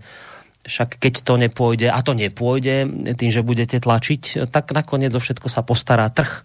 [0.67, 2.85] však keď to nepôjde, a to nepôjde,
[3.15, 6.43] tým, že budete tlačiť, tak nakoniec zo všetko sa postará trh.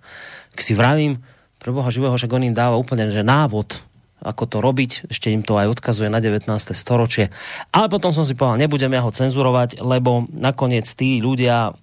[0.55, 1.19] K si vravím,
[1.59, 3.83] pre Boha živého, že on im dáva úplne že návod,
[4.23, 6.47] ako to robiť, ešte im to aj odkazuje na 19.
[6.75, 7.31] storočie.
[7.75, 11.75] Ale potom som si povedal, nebudem ja ho cenzurovať, lebo nakoniec tí ľudia,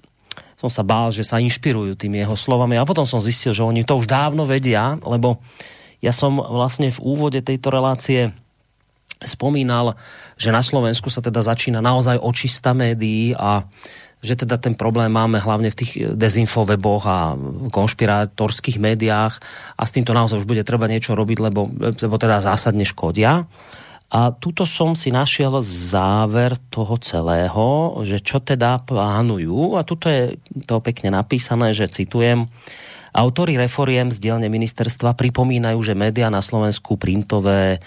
[0.60, 3.84] som sa bál, že sa inšpirujú tými jeho slovami a potom som zistil, že oni
[3.84, 5.40] to už dávno vedia, lebo
[6.00, 8.32] ja som vlastne v úvode tejto relácie
[9.24, 10.00] spomínal,
[10.40, 13.68] že na Slovensku sa teda začína naozaj očista médií a
[14.20, 17.40] že teda ten problém máme hlavne v tých dezinfoveboch a
[17.72, 19.40] konšpirátorských médiách
[19.80, 23.48] a s týmto naozaj už bude treba niečo robiť, lebo, lebo teda zásadne škodia.
[24.10, 29.78] A tuto som si našiel záver toho celého, že čo teda plánujú.
[29.78, 30.36] A tuto je
[30.66, 32.50] to pekne napísané, že citujem,
[33.10, 37.82] Autori reforiem z dielne ministerstva pripomínajú, že médiá na Slovensku printové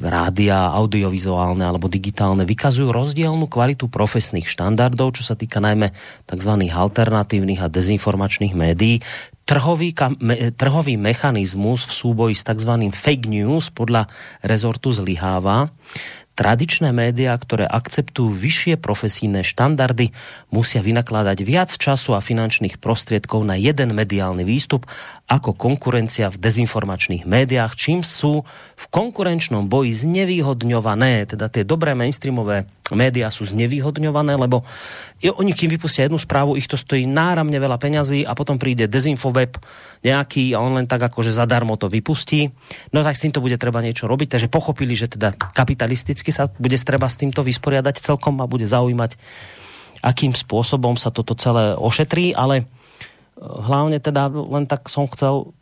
[0.00, 5.92] rádia, audiovizuálne alebo digitálne vykazujú rozdielnú kvalitu profesných štandardov, čo sa týka najmä
[6.24, 6.52] tzv.
[6.72, 9.04] alternatívnych a dezinformačných médií.
[9.46, 12.72] Trhový, me, trhový mechanizmus v súboji s tzv.
[12.90, 14.08] fake news podľa
[14.40, 15.70] rezortu zlyháva.
[16.36, 20.12] Tradičné médiá, ktoré akceptujú vyššie profesijné štandardy,
[20.52, 24.84] musia vynakladať viac času a finančných prostriedkov na jeden mediálny výstup
[25.32, 28.44] ako konkurencia v dezinformačných médiách, čím sú
[28.76, 34.62] v konkurenčnom boji znevýhodňované, teda tie dobré mainstreamové médiá sú znevýhodňované, lebo
[35.18, 39.58] oni kým vypustia jednu správu, ich to stojí náramne veľa peňazí a potom príde dezinfoweb
[40.06, 42.54] nejaký a on len tak akože zadarmo to vypustí.
[42.94, 46.78] No tak s týmto bude treba niečo robiť, takže pochopili, že teda kapitalisticky sa bude
[46.78, 49.18] treba s týmto vysporiadať celkom a bude zaujímať,
[50.06, 52.64] akým spôsobom sa toto celé ošetrí, ale e,
[53.42, 55.56] hlavne teda len tak som chcel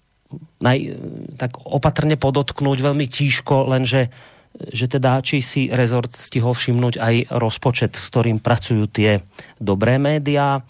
[0.61, 0.99] naj,
[1.39, 4.11] tak opatrne podotknúť veľmi tížko, lenže
[4.55, 9.19] že teda či si rezort stihol všimnúť aj rozpočet, s ktorým pracujú tie
[9.59, 10.63] dobré médiá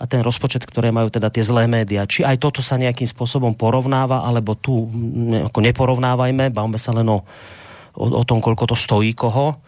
[0.00, 2.08] a ten rozpočet, ktoré majú teda tie zlé médiá.
[2.08, 4.88] Či aj toto sa nejakým spôsobom porovnáva, alebo tu
[5.48, 7.20] ako neporovnávajme, bavme sa len o,
[7.96, 9.60] o, o tom, koľko to stojí koho.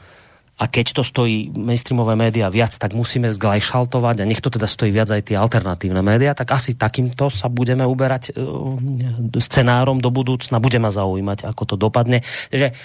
[0.61, 4.93] A keď to stojí mainstreamové médiá viac, tak musíme zglajšaltovať a nech to teda stojí
[4.95, 10.63] viac aj tie alternatívne médiá, tak asi takýmto sa budeme uberať e, scenárom do budúcna.
[10.63, 12.23] Bude ma zaujímať, ako to dopadne.
[12.53, 12.79] Takže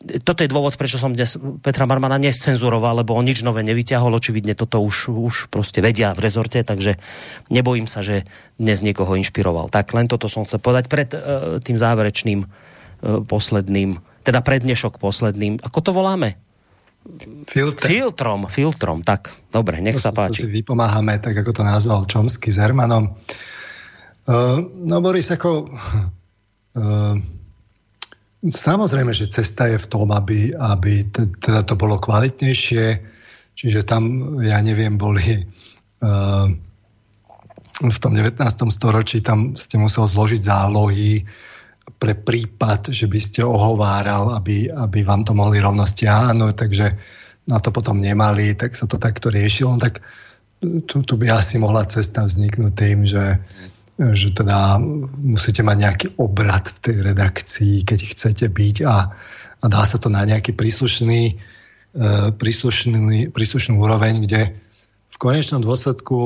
[0.00, 4.56] toto je dôvod, prečo som dnes Petra Marmana nescenzuroval, lebo on nič nové nevyťahol, očividne
[4.56, 6.96] toto už, už proste vedia v rezorte, takže
[7.52, 8.24] nebojím sa, že
[8.56, 9.68] dnes niekoho inšpiroval.
[9.68, 12.48] Tak len toto som chcel povedať pred uh, tým záverečným uh,
[13.28, 16.40] posledným, teda prednešok posledným, ako to voláme?
[17.48, 17.84] Filter.
[17.88, 20.44] Filtrom, filtrom, tak, dobre, nech to sa páči.
[20.44, 23.20] To si vypomáhame, tak ako to nazval Čomsky s Hermanom.
[24.24, 25.68] Uh, no Boris, ako...
[26.72, 27.39] Uh,
[28.40, 32.84] Samozrejme, že cesta je v tom, aby, aby teda to bolo kvalitnejšie,
[33.52, 35.44] čiže tam, ja neviem, boli
[36.00, 36.48] uh,
[37.80, 38.40] v tom 19.
[38.72, 41.24] storočí, tam ste musel zložiť zálohy
[42.00, 46.86] pre prípad, že by ste ohováral, aby, aby vám to mohli rovno stiahnuť, takže
[47.44, 49.76] na to potom nemali, tak sa to takto riešilo.
[49.76, 50.00] Tak
[50.60, 53.40] tu, tu by asi mohla cesta vzniknúť tým, že
[54.00, 54.80] že teda
[55.20, 59.12] musíte mať nejaký obrad v tej redakcii, keď chcete byť a,
[59.60, 61.36] a dá sa to na nejaký príslušný,
[61.92, 64.56] e, príslušný, príslušnú úroveň, kde
[65.10, 66.16] v konečnom dôsledku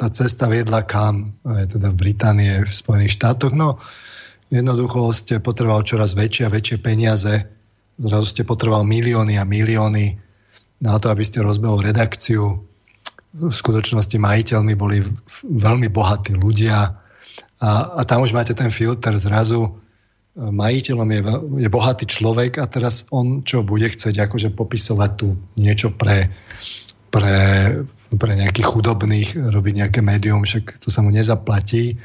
[0.00, 1.36] tá cesta viedla kam?
[1.44, 3.52] Teda v Británie, v Spojených štátoch.
[3.52, 3.76] No,
[4.48, 7.44] jednoducho ste potrebovali čoraz väčšie a väčšie peniaze.
[8.00, 10.16] Zrazu ste potrebovali milióny a milióny
[10.80, 12.64] na to, aby ste rozbehol redakciu.
[13.36, 15.04] V skutočnosti majiteľmi boli
[15.44, 17.01] veľmi bohatí ľudia,
[17.62, 19.70] a, a tam už máte ten filter zrazu.
[19.70, 19.70] E,
[20.50, 21.20] majiteľom je,
[21.62, 26.26] je bohatý človek a teraz on čo bude chcieť akože popisovať tu niečo pre,
[27.14, 27.38] pre,
[28.10, 32.02] pre nejakých chudobných, robiť nejaké médium, však to sa mu nezaplatí.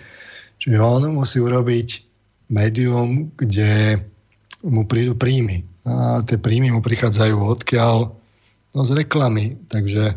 [0.62, 2.06] Čiže on musí urobiť
[2.54, 3.98] médium, kde
[4.62, 5.66] mu prídu príjmy.
[5.90, 8.14] A tie príjmy mu prichádzajú odkiaľ?
[8.78, 9.58] No z reklamy.
[9.74, 10.16] Takže e,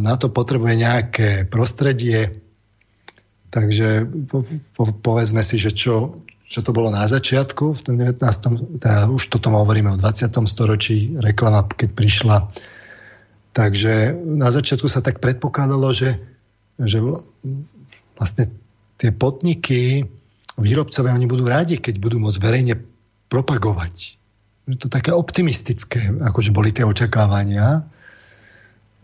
[0.00, 2.43] na to potrebuje nejaké prostredie,
[3.54, 4.42] Takže po,
[4.74, 6.18] po, povedzme si, že čo,
[6.50, 8.18] čo to bolo na začiatku, v tom 19.
[8.82, 10.26] Teda už toto hovoríme o 20.
[10.50, 12.50] storočí, reklama keď prišla.
[13.54, 16.18] Takže na začiatku sa tak predpokladalo, že,
[16.82, 16.98] že
[18.18, 18.50] vlastne
[18.98, 20.02] tie podniky,
[20.58, 22.74] výrobcovia, oni budú rádi, keď budú môcť verejne
[23.30, 24.18] propagovať.
[24.66, 27.86] Je to také optimistické, akože boli tie očakávania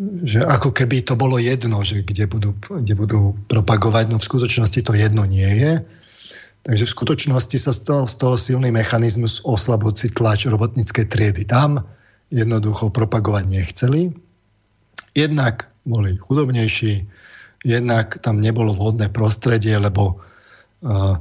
[0.01, 4.81] že ako keby to bolo jedno, že kde budú, kde budú propagovať, no v skutočnosti
[4.81, 5.73] to jedno nie je.
[6.65, 11.45] Takže v skutočnosti sa z toho, z toho silný mechanizmus oslabujúci tlač robotníckej triedy.
[11.45, 11.85] Tam
[12.33, 14.12] jednoducho propagovať nechceli.
[15.12, 17.05] Jednak boli chudobnejší,
[17.65, 20.20] jednak tam nebolo vhodné prostredie, lebo
[20.85, 21.17] uh,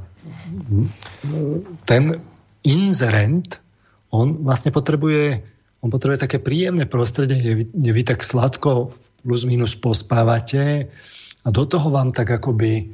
[1.84, 2.20] ten
[2.64, 3.60] inzerent,
[4.12, 5.40] on vlastne potrebuje
[5.80, 8.92] on potrebuje také príjemné prostredie, kde vy, tak sladko
[9.24, 10.88] plus minus pospávate
[11.44, 12.84] a do toho vám tak akoby e,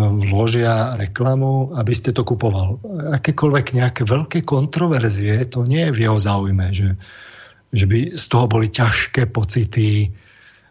[0.00, 2.80] vložia reklamu, aby ste to kupoval.
[3.12, 6.96] Akékoľvek nejaké veľké kontroverzie, to nie je v jeho záujme, že,
[7.76, 10.08] že by z toho boli ťažké pocity.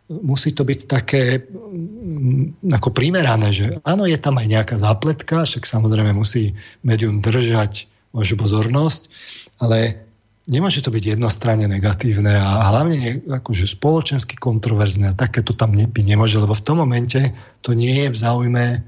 [0.09, 5.69] Musí to byť také mm, ako primerané, že áno, je tam aj nejaká zápletka, však
[5.69, 9.13] samozrejme musí médium držať vašu pozornosť,
[9.61, 10.08] ale
[10.49, 16.05] nemôže to byť jednostranne negatívne a hlavne akože spoločensky kontroverzné a také to tam byť
[16.05, 17.21] nemôže, lebo v tom momente
[17.61, 18.79] to nie je v záujme e,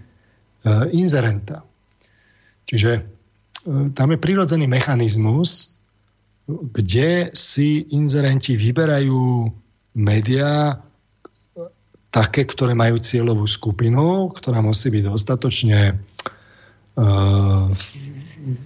[0.97, 1.61] inzerenta.
[2.65, 3.01] Čiže e,
[3.93, 5.77] tam je prirodzený mechanizmus,
[6.49, 9.47] kde si inzerenti vyberajú
[10.01, 10.75] médiá e,
[12.09, 15.93] také, ktoré majú cieľovú skupinu, ktorá musí byť dostatočne e,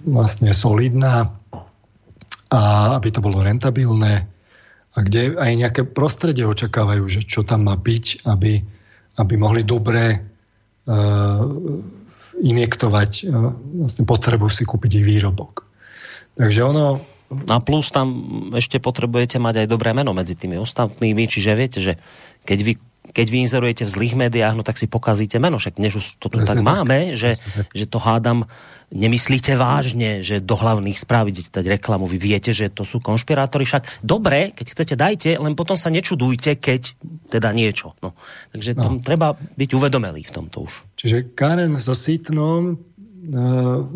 [0.08, 1.28] vlastne solidná
[2.50, 4.26] a aby to bolo rentabilné
[4.96, 8.64] a kde aj nejaké prostredie očakávajú, že čo tam má byť, aby,
[9.20, 11.44] aby mohli dobre uh,
[12.40, 13.52] injektovať uh,
[13.84, 15.68] vlastne potrebu si kúpiť ich výrobok.
[16.40, 17.00] Takže ono...
[17.50, 18.08] A plus tam
[18.54, 21.98] ešte potrebujete mať aj dobré meno medzi tými ostatnými, čiže viete, že
[22.46, 22.72] keď vy
[23.16, 25.56] keď vy inzerujete v zlých médiách, no tak si pokazíte meno.
[25.56, 27.32] Však než to tu tak, tak máme, že,
[27.72, 28.44] že to hádam,
[28.92, 32.04] nemyslíte vážne, že do hlavných správ idete dať reklamu.
[32.04, 33.64] Vy viete, že to sú konšpirátori.
[33.64, 36.92] Však dobre, keď chcete, dajte, len potom sa nečudujte, keď
[37.32, 37.96] teda niečo.
[38.04, 38.12] No.
[38.52, 39.00] Takže no.
[39.00, 40.84] treba byť uvedomelý v tomto už.
[41.00, 43.34] Čiže Karen so Sitnom, e,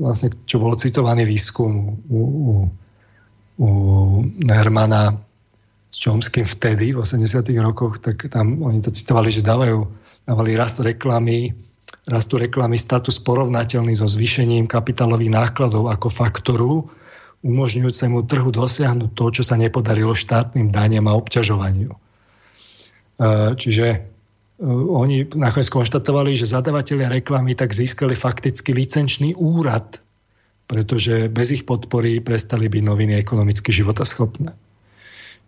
[0.00, 2.52] vlastne, čo bolo citovaný výskum u, u,
[3.60, 3.68] u
[4.48, 5.28] Hermana
[6.00, 9.84] Čomským vtedy, v 80 rokoch, tak tam oni to citovali, že dávajú,
[10.24, 11.52] dávali rast reklamy,
[12.08, 16.72] rastu reklamy status porovnateľný so zvýšením kapitálových nákladov ako faktoru,
[17.44, 21.92] umožňujúcemu trhu dosiahnuť to, čo sa nepodarilo štátnym daniam a obťažovaniu.
[21.92, 21.98] E,
[23.56, 23.98] čiže e,
[24.64, 30.00] oni nakoniec konštatovali, že zadavatelia reklamy tak získali fakticky licenčný úrad,
[30.64, 34.69] pretože bez ich podpory prestali byť noviny ekonomicky životaschopné.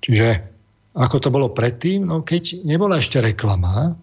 [0.03, 0.29] Čiže
[0.93, 3.97] ako to bolo predtým, no keď nebola ešte reklama,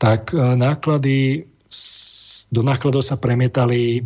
[0.00, 1.46] tak e, náklady,
[2.48, 4.02] do nákladov sa premietali,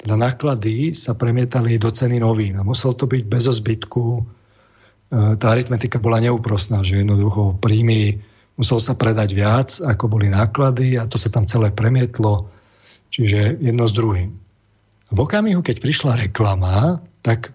[0.00, 2.56] teda náklady sa premietali do ceny novín.
[2.56, 4.06] A musel to byť bez zbytku.
[4.16, 4.22] E,
[5.36, 8.22] tá aritmetika bola neúprostná, že jednoducho príjmy
[8.56, 12.48] musel sa predať viac, ako boli náklady a to sa tam celé premietlo.
[13.12, 14.30] Čiže jedno s druhým.
[15.12, 17.52] V okamihu, keď prišla reklama, tak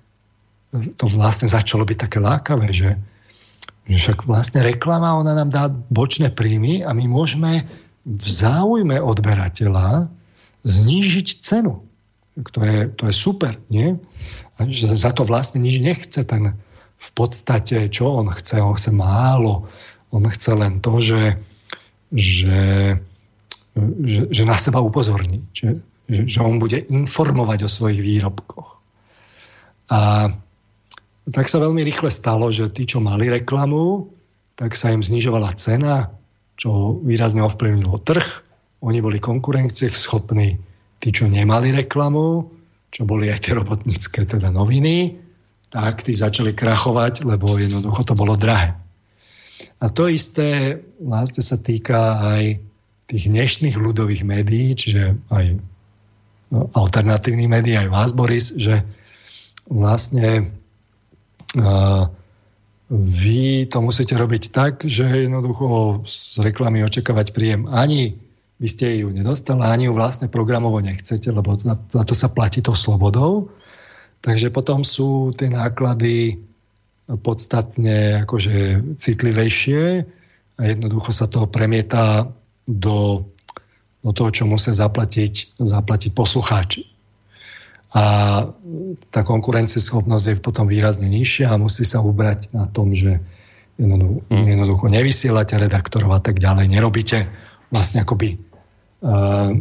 [0.72, 3.00] to vlastne začalo byť také lákavé, že,
[3.88, 7.64] že však vlastne reklama, ona nám dá bočné príjmy a my môžeme
[8.08, 10.12] v záujme odberateľa
[10.64, 11.84] znížiť cenu.
[12.38, 13.98] To je, to je super, nie?
[14.60, 16.54] A že za to vlastne nič nechce ten
[16.98, 18.62] v podstate, čo on chce?
[18.62, 19.70] On chce málo.
[20.10, 21.38] On chce len to, že,
[22.10, 22.98] že,
[24.02, 25.46] že, že na seba upozorní.
[25.54, 28.82] Že, že, že on bude informovať o svojich výrobkoch.
[29.94, 30.32] A
[31.28, 34.08] tak sa veľmi rýchle stalo, že tí, čo mali reklamu,
[34.56, 36.12] tak sa im znižovala cena,
[36.56, 38.26] čo výrazne ovplyvnilo trh.
[38.82, 40.58] Oni boli konkurencie schopní.
[40.98, 42.50] Tí, čo nemali reklamu,
[42.90, 45.20] čo boli aj tie robotnícke teda noviny,
[45.70, 48.74] tak tí začali krachovať, lebo jednoducho to bolo drahé.
[49.78, 52.58] A to isté vlastne sa týka aj
[53.08, 55.46] tých dnešných ľudových médií, čiže aj
[56.56, 58.82] no, alternatívnych médií, aj vás, Boris, že
[59.70, 60.50] vlastne
[62.92, 68.16] vy to musíte robiť tak, že jednoducho z reklamy očakávať príjem ani
[68.58, 72.66] by ste ju nedostali, ani ju vlastne programovo nechcete, lebo za, za to sa platí
[72.66, 73.53] to slobodou.
[74.26, 76.42] Takže potom sú tie náklady
[77.22, 79.84] podstatne akože citlivejšie
[80.58, 82.34] a jednoducho sa to premieta
[82.66, 83.30] do,
[84.01, 86.97] do toho, čo musia zaplatiť, zaplatiť poslucháči
[87.95, 88.03] a
[89.09, 93.24] tá konkurencieschopnosť je potom výrazne nižšia a musí sa ubrať na tom, že
[93.80, 94.45] jednoducho, hmm.
[94.48, 97.32] jednoducho nevysielate redaktorov a tak ďalej, nerobíte
[97.72, 98.35] vlastne akoby
[99.07, 99.56] uh,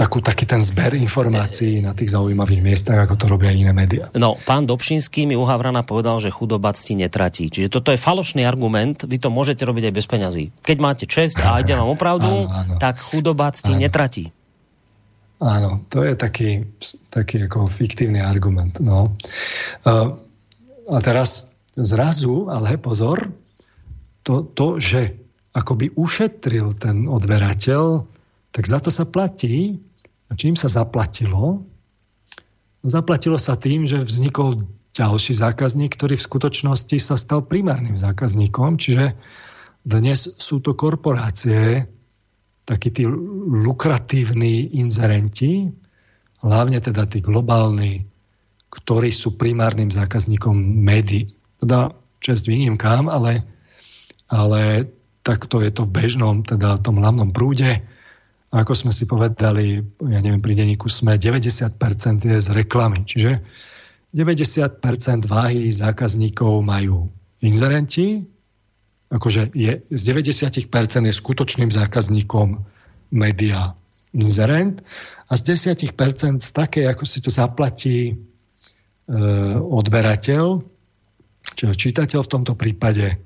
[0.00, 4.08] takú, taký ten zber informácií na tých zaujímavých miestach, ako to robia iné médiá.
[4.16, 7.52] No, pán Dobšinský mi uhavrana povedal, že chudoba cti netratí.
[7.52, 10.44] Čiže toto je falošný argument, vy to môžete robiť aj bez peňazí.
[10.64, 12.74] Keď máte čest a ide vám opravdu, áno, áno.
[12.80, 13.84] tak chudoba cti áno.
[13.84, 14.32] netratí.
[15.40, 16.68] Áno, to je taký,
[17.08, 18.76] taký ako fiktívny argument.
[18.84, 19.16] No.
[20.84, 23.32] A teraz zrazu, ale pozor,
[24.20, 25.16] to, to, že
[25.56, 28.04] akoby ušetril ten odberateľ,
[28.52, 29.80] tak za to sa platí.
[30.28, 31.64] A čím sa zaplatilo?
[32.84, 34.60] Zaplatilo sa tým, že vznikol
[34.92, 39.16] ďalší zákazník, ktorý v skutočnosti sa stal primárnym zákazníkom, čiže
[39.88, 41.88] dnes sú to korporácie,
[42.64, 43.04] takí tí
[43.50, 45.68] lukratívni inzerenti,
[46.40, 48.06] hlavne teda tí globálni,
[48.70, 51.34] ktorí sú primárnym zákazníkom médií.
[51.58, 51.90] Teda
[52.22, 53.42] čest výnimkám, ale,
[54.30, 54.86] ale
[55.26, 57.82] takto je to v bežnom, teda tom hlavnom prúde.
[58.50, 61.78] Ako sme si povedali, ja neviem, pri denníku sme 90%
[62.26, 63.02] je z reklamy.
[63.06, 63.32] Čiže
[64.10, 64.82] 90%
[65.30, 67.06] váhy zákazníkov majú
[67.42, 68.26] inzerenti,
[69.10, 70.70] akože je, z 90%
[71.06, 72.62] je skutočným zákazníkom
[73.10, 73.74] média
[74.14, 74.86] inzerent
[75.26, 78.14] a z 10% z také, ako si to zaplatí e,
[79.58, 80.62] odberateľ,
[81.58, 83.18] čiže čitateľ v tomto prípade,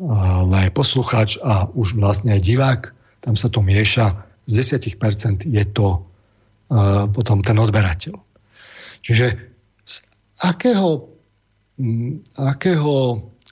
[0.00, 2.82] ale aj poslucháč a už vlastne aj divák,
[3.20, 6.00] tam sa to mieša, z 10% je to e,
[7.12, 8.16] potom ten odberateľ.
[9.00, 9.26] Čiže
[10.44, 11.08] akého,
[12.36, 12.92] akého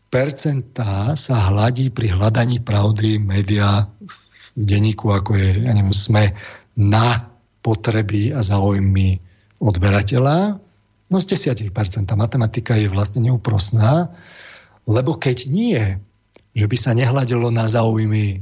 [0.08, 4.16] percentá sa hladí pri hľadaní pravdy média v
[4.56, 6.32] denníku, ako je, ja neviem, sme
[6.74, 7.28] na
[7.60, 9.20] potreby a záujmy
[9.60, 10.56] odberateľa?
[11.08, 11.72] No z 10%.
[12.16, 14.12] Matematika je vlastne neúprosná,
[14.88, 15.80] lebo keď nie,
[16.56, 18.40] že by sa nehľadilo na záujmy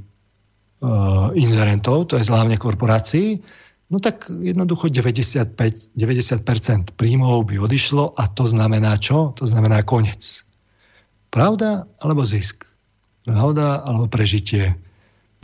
[0.83, 3.43] uh, inzerentov, to je hlavne korporácií,
[3.91, 9.35] no tak jednoducho 95, 90% príjmov by odišlo a to znamená čo?
[9.39, 10.46] To znamená konec.
[11.37, 12.65] Pravda alebo zisk?
[13.29, 14.73] Pravda alebo prežitie?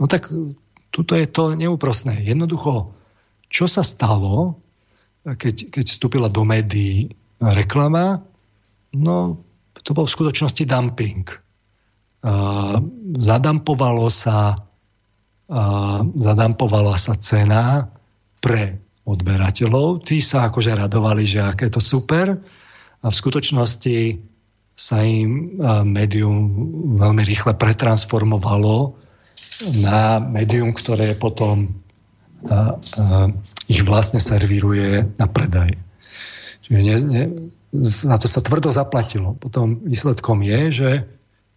[0.01, 0.33] No tak
[0.89, 2.25] tuto je to neúprosné.
[2.25, 2.97] Jednoducho,
[3.53, 4.57] čo sa stalo,
[5.21, 8.25] keď, keď vstúpila do médií reklama?
[8.97, 9.45] No,
[9.85, 11.29] to bol v skutočnosti dumping.
[12.23, 12.81] Uh,
[13.21, 17.85] zadampovalo sa uh, zadampovala sa cena
[18.41, 20.07] pre odberateľov.
[20.07, 22.33] Tí sa akože radovali, že aké to super
[23.03, 23.97] a v skutočnosti
[24.73, 26.49] sa im médium
[26.97, 28.97] veľmi rýchle pretransformovalo
[29.85, 31.83] na médium, ktoré potom
[32.43, 32.61] a, a,
[33.69, 35.77] ich vlastne servíruje na predaj.
[36.65, 37.23] Čiže ne, ne,
[38.09, 39.37] na to sa tvrdo zaplatilo.
[39.39, 40.89] Potom výsledkom je, že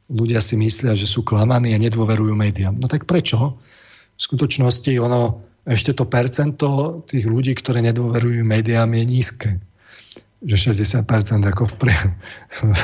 [0.07, 2.79] ľudia si myslia, že sú klamaní a nedôverujú médiám.
[2.79, 3.59] No tak prečo?
[4.15, 9.51] V skutočnosti ono, ešte to percento tých ľudí, ktoré nedôverujú médiám je nízke
[10.47, 11.03] že 60%
[11.43, 11.95] ako v, pre,
[12.63, 12.81] v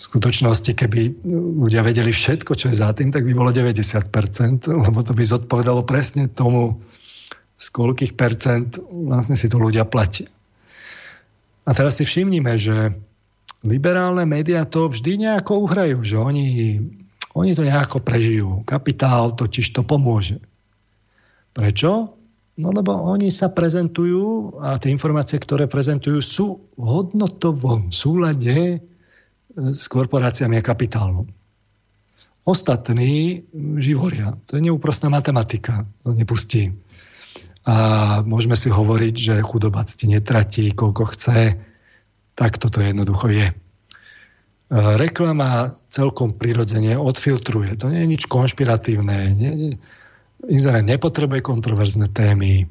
[0.00, 1.24] skutočnosti, keby
[1.60, 5.84] ľudia vedeli všetko, čo je za tým, tak by bolo 90%, lebo to by zodpovedalo
[5.88, 6.80] presne tomu,
[7.60, 10.32] z koľkých percent vlastne si to ľudia platia.
[11.68, 12.96] A teraz si všimnime, že
[13.60, 16.80] liberálne médiá to vždy nejako uhrajú, že oni,
[17.36, 18.64] oni to nejako prežijú.
[18.64, 20.40] Kapitál totiž to pomôže.
[21.52, 22.16] Prečo?
[22.60, 28.78] No lebo oni sa prezentujú a tie informácie, ktoré prezentujú, sú v hodnotovom súlade e,
[29.56, 31.24] s korporáciami a kapitálom.
[32.44, 33.44] Ostatní
[33.80, 34.36] živoria.
[34.48, 35.88] To je neúprostná matematika.
[36.04, 36.76] To nepustí.
[37.64, 37.76] A
[38.24, 41.56] môžeme si hovoriť, že chudoba ti netratí, koľko chce.
[42.36, 43.48] Tak toto jednoducho je.
[43.48, 43.54] E,
[45.00, 47.80] reklama celkom prirodzene odfiltruje.
[47.80, 49.16] To nie je nič konšpiratívne.
[49.32, 49.72] Nie, nie,
[50.48, 52.64] Izrael nepotrebuje kontroverzné témy.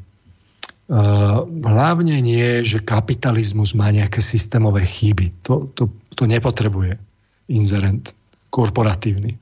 [0.89, 5.45] Uh, hlavne nie, že kapitalizmus má nejaké systémové chyby.
[5.45, 6.97] To, to, to nepotrebuje
[7.45, 8.17] inzerent
[8.49, 9.37] korporatívny.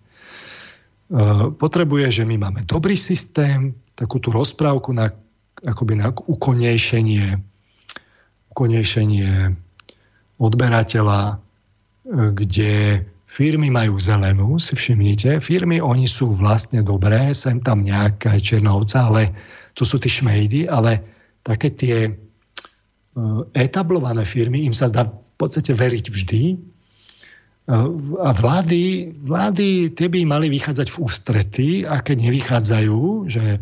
[1.08, 5.08] Uh, potrebuje, že my máme dobrý systém, takú tú rozprávku na,
[5.64, 7.40] akoby na ukonejšenie,
[8.52, 9.56] ukonejšenie
[10.36, 11.40] odberateľa, uh,
[12.36, 13.08] kde
[13.38, 15.38] Firmy majú zelenú, si všimnite.
[15.46, 19.30] Firmy, oni sú vlastne dobré, sem tam nejaká černovca, ale
[19.78, 20.98] to sú tí šmejdy, ale
[21.46, 26.44] také tie uh, etablované firmy, im sa dá v podstate veriť vždy.
[27.70, 33.62] Uh, a vlády, vlády, tie by mali vychádzať v ústrety a keď nevychádzajú, že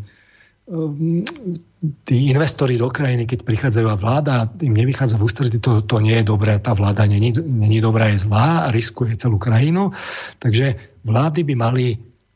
[2.05, 6.17] tí investori do krajiny, keď prichádzajú a vláda im nevychádza v ústretí, to, to nie
[6.17, 9.93] je dobré, tá vláda není, není dobrá, je zlá a riskuje celú krajinu.
[10.41, 10.73] Takže
[11.05, 11.85] vlády by mali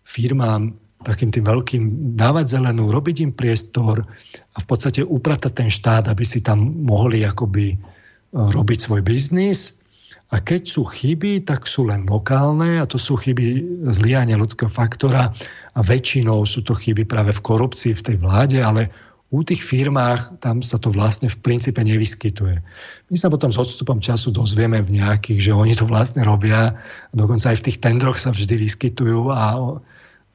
[0.05, 1.83] firmám takým tým veľkým
[2.13, 4.05] dávať zelenú, robiť im priestor
[4.53, 7.77] a v podstate upratať ten štát, aby si tam mohli akoby e,
[8.35, 9.79] robiť svoj biznis
[10.29, 15.33] a keď sú chyby, tak sú len lokálne a to sú chyby zliania ľudského faktora
[15.73, 18.93] a väčšinou sú to chyby práve v korupcii v tej vláde, ale
[19.29, 22.61] u tých firmách tam sa to vlastne v princípe nevyskytuje.
[23.09, 26.77] My sa potom s odstupom času dozvieme v nejakých, že oni to vlastne robia.
[27.13, 29.57] Dokonca aj v tých tendroch sa vždy vyskytujú a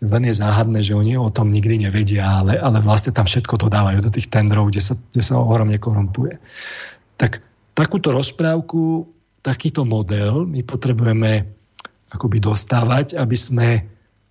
[0.03, 3.99] len je záhadné, že oni o tom nikdy nevedia, ale, ale vlastne tam všetko dodávajú
[4.03, 6.39] do tých tendrov, kde sa, kde sa ohromne korumpuje.
[7.19, 7.43] Tak
[7.79, 9.14] takúto rozprávku
[9.45, 11.45] takýto model my potrebujeme
[12.09, 13.69] akoby dostávať, aby sme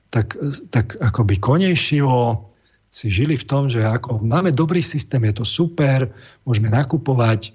[0.10, 0.34] tak,
[0.74, 2.50] tak akoby konejšivo
[2.94, 6.10] si žili v tom, že ako máme dobrý systém, je to super,
[6.46, 7.54] môžeme nakupovať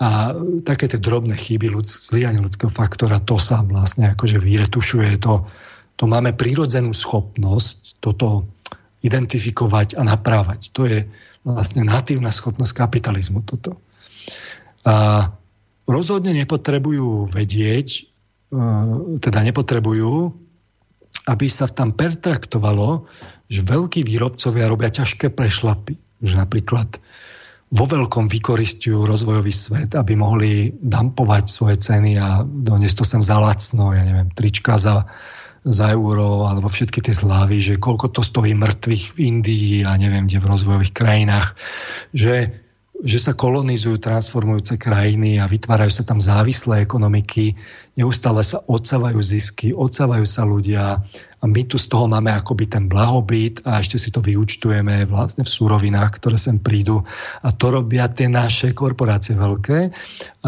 [0.00, 0.34] a
[0.66, 5.46] také tie drobné chyby ľud, zliania ľudského faktora, to sa vlastne akože vyretušuje, to,
[5.96, 8.44] to máme prírodzenú schopnosť toto
[9.04, 10.72] identifikovať a naprávať.
[10.74, 11.06] To je
[11.44, 13.78] vlastne natívna schopnosť kapitalizmu toto.
[14.88, 15.28] A
[15.88, 18.00] rozhodne nepotrebujú vedieť, e,
[19.20, 20.32] teda nepotrebujú,
[21.24, 23.08] aby sa tam pertraktovalo,
[23.48, 25.96] že veľkí výrobcovia robia ťažké prešlapy.
[26.24, 27.00] Že napríklad
[27.74, 33.40] vo veľkom vykoristujú rozvojový svet, aby mohli dampovať svoje ceny a doniesť to sem za
[33.40, 35.08] lacno, ja neviem, trička za,
[35.64, 40.28] za euro, alebo všetky tie zlávy, že koľko to stojí mŕtvych v Indii a neviem,
[40.28, 41.56] kde v rozvojových krajinách,
[42.12, 42.63] že
[43.04, 47.52] že sa kolonizujú transformujúce krajiny a vytvárajú sa tam závislé ekonomiky,
[48.00, 51.04] neustále sa odsávajú zisky, odsávajú sa ľudia
[51.38, 55.44] a my tu z toho máme akoby ten blahobyt a ešte si to vyučtujeme vlastne
[55.44, 57.04] v súrovinách, ktoré sem prídu.
[57.44, 59.92] A to robia tie naše korporácie veľké.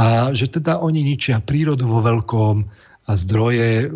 [0.00, 3.86] A že teda oni ničia prírodu vo veľkom, a zdroje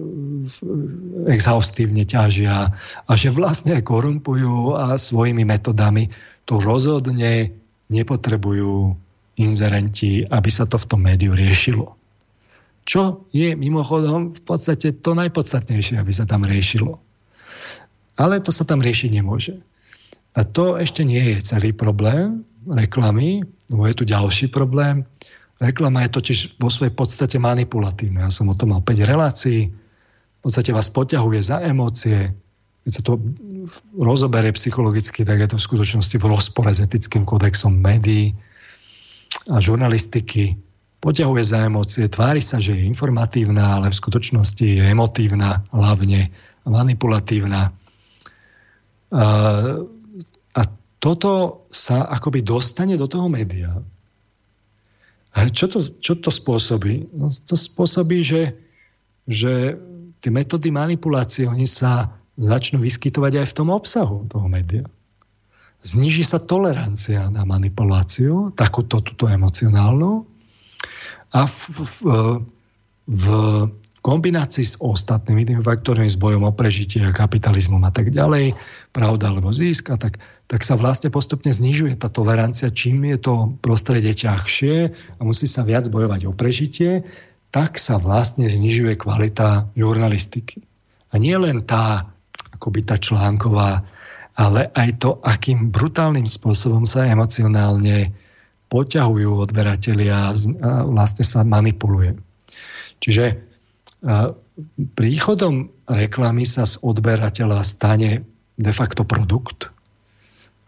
[1.26, 2.70] exhaustívne ťažia
[3.10, 6.06] a že vlastne korumpujú a svojimi metodami
[6.47, 7.59] to rozhodne
[7.91, 8.94] nepotrebujú
[9.36, 11.99] inzerenti, aby sa to v tom médiu riešilo.
[12.86, 16.99] Čo je mimochodom v podstate to najpodstatnejšie, aby sa tam riešilo.
[18.17, 19.59] Ale to sa tam riešiť nemôže.
[20.39, 25.02] A to ešte nie je celý problém reklamy, lebo je tu ďalší problém.
[25.60, 28.28] Reklama je totiž vo svojej podstate manipulatívna.
[28.28, 29.69] Ja som o tom mal 5 relácií.
[29.70, 32.33] V podstate vás poťahuje za emócie.
[32.85, 33.20] Keď sa to
[33.97, 38.36] rozoberie psychologicky, tak je to v skutočnosti v rozpore s etickým kodexom médií
[39.48, 40.56] a žurnalistiky.
[41.00, 46.28] Poťahuje za emócie, tvári sa, že je informatívna, ale v skutočnosti je emotívna hlavne
[46.68, 47.72] manipulatívna.
[50.52, 50.62] A
[51.00, 53.80] toto sa akoby dostane do toho média
[55.30, 57.14] a čo to, čo to spôsobí?
[57.14, 58.58] No, to spôsobí, že,
[59.30, 59.78] že
[60.18, 64.89] tie metódy manipulácie, oni sa začnú vyskytovať aj v tom obsahu toho média.
[65.85, 70.25] Zniží sa tolerancia na manipuláciu, takúto, túto emocionálnu,
[71.31, 71.97] a v, v,
[73.07, 73.27] v
[74.02, 78.59] kombinácii s ostatnými tými faktormi, s bojom o prežitie, kapitalizmom a tak ďalej,
[78.91, 80.19] pravda alebo zisk a tak
[80.51, 82.75] tak sa vlastne postupne znižuje tá tolerancia.
[82.75, 87.07] Čím je to prostredie ťažšie a musí sa viac bojovať o prežitie,
[87.55, 90.67] tak sa vlastne znižuje kvalita žurnalistiky.
[91.15, 92.09] A nie len tá,
[92.60, 93.80] akoby tá článková,
[94.36, 98.12] ale aj to, akým brutálnym spôsobom sa emocionálne
[98.68, 100.30] poťahujú odberatelia
[100.60, 102.20] a vlastne sa manipuluje.
[103.00, 103.40] Čiže
[104.92, 108.28] príchodom reklamy sa z odberateľa stane
[108.60, 109.72] de facto produkt,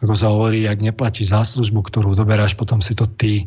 [0.03, 3.47] ako sa hovorí, ak neplatí za službu, ktorú doberáš, potom si to ty,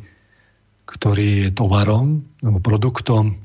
[0.88, 3.41] ktorý je tovarom alebo produktom.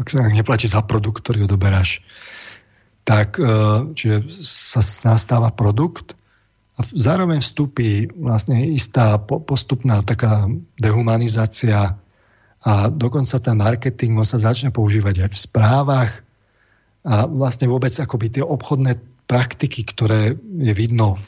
[0.00, 2.02] Ak sa neplatí za produkt, ktorý ho doberáš,
[3.08, 3.48] tak e,
[3.96, 6.12] čiže sa nastáva produkt
[6.76, 10.44] a zároveň vstúpi vlastne istá postupná taká
[10.76, 11.96] dehumanizácia
[12.62, 16.12] a dokonca ten marketing sa začne používať aj v správach
[17.08, 21.24] a vlastne vôbec akoby tie obchodné praktiky, ktoré je vidno v,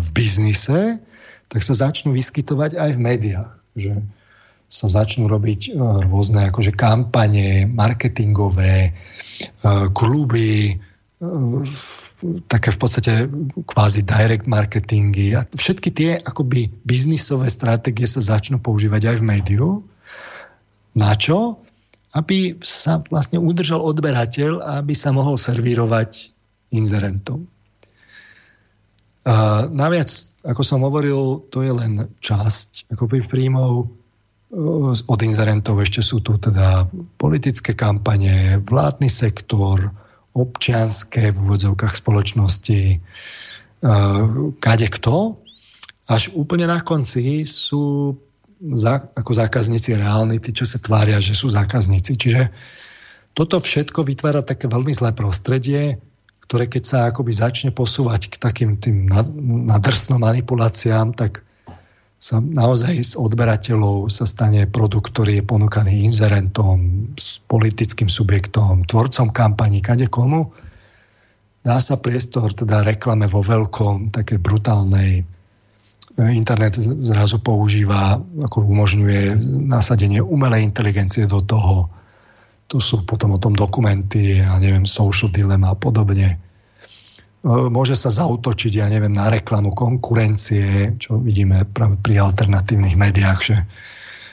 [0.00, 1.04] v biznise,
[1.52, 3.50] tak sa začnú vyskytovať aj v médiách.
[3.74, 3.92] Že
[4.74, 5.70] sa začnú robiť e,
[6.10, 8.92] rôzne akože kampane, marketingové, e,
[9.94, 10.93] kluby, e,
[12.50, 13.12] také v podstate
[13.70, 19.68] kvázi direct marketingy a všetky tie akoby biznisové stratégie sa začnú používať aj v médiu.
[20.98, 21.62] Na čo?
[22.14, 26.30] Aby sa vlastne udržal odberateľ a aby sa mohol servírovať
[26.74, 27.46] inzerentom.
[29.24, 30.10] A naviac,
[30.44, 33.88] ako som hovoril, to je len časť akoby príjmov
[35.08, 36.86] od inzerentov ešte sú tu teda
[37.18, 39.90] politické kampane, vládny sektor,
[40.34, 42.98] občianské v úvodzovkách spoločnosti,
[44.58, 45.38] kade kto.
[46.10, 48.12] Až úplne na konci sú
[48.60, 52.18] za, ako zákazníci reálni, tí, čo sa tvária, že sú zákazníci.
[52.18, 52.42] Čiže
[53.36, 56.02] toto všetko vytvára také veľmi zlé prostredie,
[56.44, 59.06] ktoré keď sa akoby začne posúvať k takým tým
[59.70, 61.43] nadrsnom manipuláciám, tak
[62.24, 67.12] sa naozaj z odberateľov sa stane produkt, ktorý je ponúkaný inzerentom,
[67.44, 70.48] politickým subjektom, tvorcom kampaní, kade komu.
[71.60, 75.28] Dá sa priestor teda reklame vo veľkom, také brutálnej.
[76.16, 79.36] Internet zrazu používa, ako umožňuje
[79.68, 81.92] nasadenie umelej inteligencie do toho,
[82.72, 86.40] tu sú potom o tom dokumenty, ja neviem, social dilemma a podobne.
[87.44, 93.40] E, môže sa zautočiť, ja neviem, na reklamu konkurencie, čo vidíme práve pri alternatívnych médiách,
[93.44, 93.56] že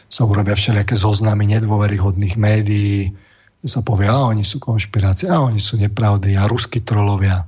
[0.08, 3.12] sa urobia všelijaké zoznamy nedôveryhodných médií,
[3.60, 7.48] kde sa povie, a oni sú konšpirácie, a oni sú nepravdy, a ruskí trolovia.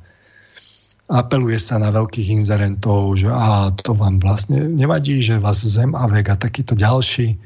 [1.08, 6.08] Apeluje sa na veľkých inzerentov, že a to vám vlastne nevadí, že vás Zem a
[6.08, 7.40] Vega, takýto ďalší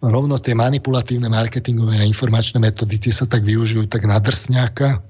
[0.00, 5.04] rovno tie manipulatívne marketingové a informačné metódy tie sa tak využijú tak na drsňáka.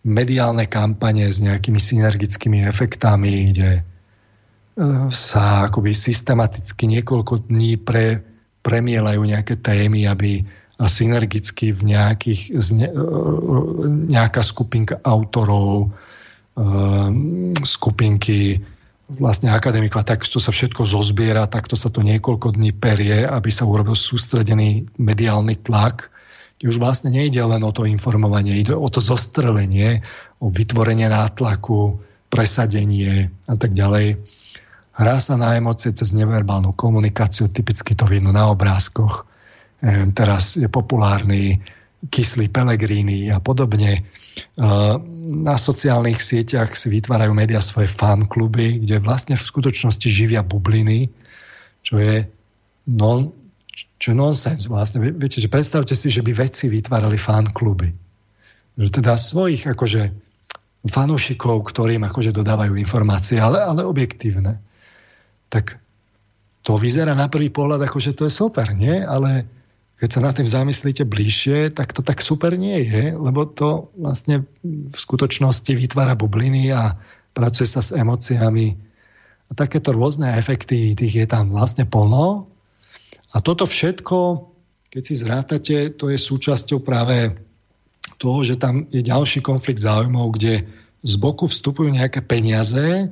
[0.00, 3.82] Mediálne kampane s nejakými synergickými efektami, kde e,
[5.12, 8.24] sa akoby systematicky niekoľko dní pre,
[8.64, 10.44] premielajú nejaké témy, aby
[10.80, 12.86] a synergicky v nejakých, e,
[14.08, 15.92] nejaká skupinka autorov,
[16.56, 16.68] e,
[17.60, 18.64] skupinky
[19.10, 23.68] vlastne akademikov a takto sa všetko zozbiera, takto sa to niekoľko dní perie, aby sa
[23.68, 26.08] urobil sústredený mediálny tlak.
[26.60, 30.04] Už vlastne nejde len o to informovanie, ide o to zostrelenie,
[30.44, 31.96] o vytvorenie nátlaku,
[32.28, 34.20] presadenie a tak ďalej.
[35.00, 39.24] Hrá sa na emócie cez neverbálnu komunikáciu, typicky to vidno na obrázkoch.
[39.80, 41.64] E, teraz je populárny
[42.08, 44.08] kyslý pelegríny a podobne.
[44.56, 51.12] Na sociálnych sieťach si vytvárajú médiá svoje fankluby, kde vlastne v skutočnosti živia bubliny,
[51.84, 52.24] čo je
[52.88, 53.36] non,
[54.00, 55.00] čo je nonsens vlastne.
[55.00, 57.88] Viete, že predstavte si, že by vedci vytvárali fankluby.
[58.80, 60.10] Že teda svojich akože
[60.88, 64.60] fanúšikov, ktorým akože dodávajú informácie, ale, ale objektívne.
[65.52, 65.76] Tak
[66.64, 69.04] to vyzerá na prvý pohľad ako, že to je super, nie?
[69.04, 69.44] Ale
[70.00, 74.48] keď sa na tým zamyslíte bližšie, tak to tak super nie je, lebo to vlastne
[74.64, 76.96] v skutočnosti vytvára bubliny a
[77.36, 78.80] pracuje sa s emóciami.
[79.50, 82.48] A takéto rôzne efekty, tých je tam vlastne plno.
[83.30, 84.50] A toto všetko,
[84.90, 87.34] keď si zrátate, to je súčasťou práve
[88.18, 90.66] toho, že tam je ďalší konflikt záujmov, kde
[91.00, 93.08] z boku vstupujú nejaké peniaze,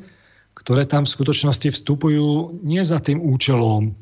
[0.53, 3.95] ktoré tam v skutočnosti vstupujú nie za tým účelom,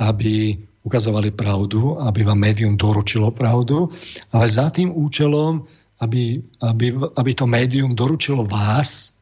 [0.00, 3.90] aby ukazovali pravdu, aby vám médium doručilo pravdu,
[4.30, 5.66] ale za tým účelom,
[5.98, 9.18] aby, aby, aby to médium doručilo vás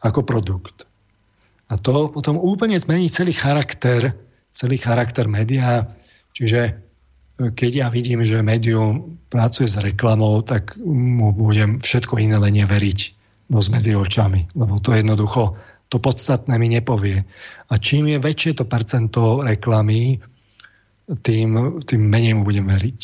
[0.00, 0.88] ako produkt.
[1.68, 4.16] A to potom úplne zmení celý charakter,
[4.54, 5.90] celý charakter média.
[6.30, 6.72] Čiže e,
[7.50, 12.98] keď ja vidím, že médium pracuje s reklamou, tak mu budem všetko iné len neveriť
[13.50, 14.54] no medzi očami.
[14.54, 15.58] Lebo to jednoducho
[15.92, 17.26] to podstatné mi nepovie.
[17.68, 20.22] A čím je väčšie to percento reklamy,
[21.04, 23.00] tým, tým menej mu budem veriť.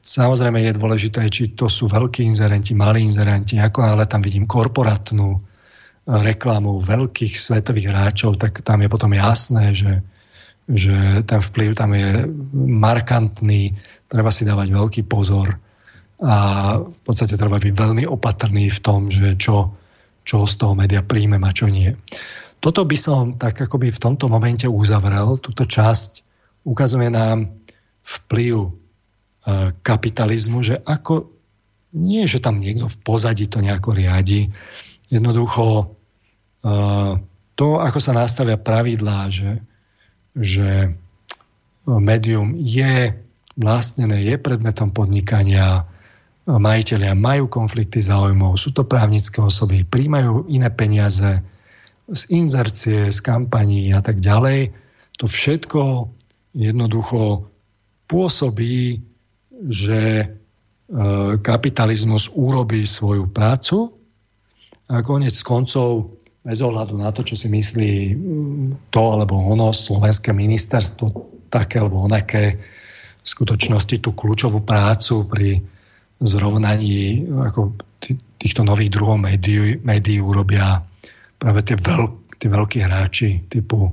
[0.00, 5.28] Samozrejme je dôležité, či to sú veľkí inzerenti, malí inzerenti, ako ale tam vidím korporátnu
[5.36, 5.38] e,
[6.06, 10.04] reklamu veľkých svetových hráčov, tak tam je potom jasné, že,
[10.70, 13.74] že ten vplyv tam je markantný,
[14.06, 15.58] treba si dávať veľký pozor
[16.20, 16.36] a
[16.78, 19.72] v podstate treba byť veľmi opatrný v tom, že čo,
[20.22, 21.90] čo z toho média príjmem a čo nie.
[22.60, 26.28] Toto by som tak akoby v tomto momente uzavrel, túto časť
[26.68, 27.48] ukazuje nám
[28.04, 28.70] vplyv e,
[29.80, 31.32] kapitalizmu, že ako
[31.96, 34.52] nie, že tam niekto v pozadí to nejako riadi,
[35.08, 35.84] jednoducho e,
[37.56, 39.56] to, ako sa nastavia pravidlá, že,
[40.36, 40.94] že
[41.86, 43.14] médium je
[43.58, 45.88] vlastnené, je predmetom podnikania,
[46.46, 51.42] majiteľia majú konflikty záujmov, sú to právnické osoby, príjmajú iné peniaze
[52.10, 54.74] z inzercie, z kampaní a tak ďalej.
[55.22, 56.10] To všetko
[56.58, 57.46] jednoducho
[58.10, 58.98] pôsobí,
[59.70, 60.26] že e,
[61.38, 63.94] kapitalizmus urobí svoju prácu
[64.90, 67.92] a konec koncov bez ohľadu na to, čo si myslí
[68.88, 71.12] to alebo ono slovenské ministerstvo
[71.52, 72.56] také alebo onaké
[73.20, 75.60] v skutočnosti tú kľúčovú prácu pri
[76.24, 77.76] zrovnaní ako
[78.40, 80.80] týchto nových druhov médií, médií urobia
[81.36, 83.92] práve tie, veľk, tie veľkí hráči typu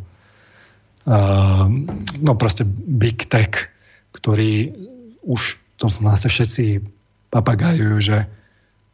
[1.07, 3.71] Ehm, no proste big tech,
[4.11, 4.75] ktorý
[5.23, 6.83] už to vlastne všetci
[7.31, 8.17] papagajujú, že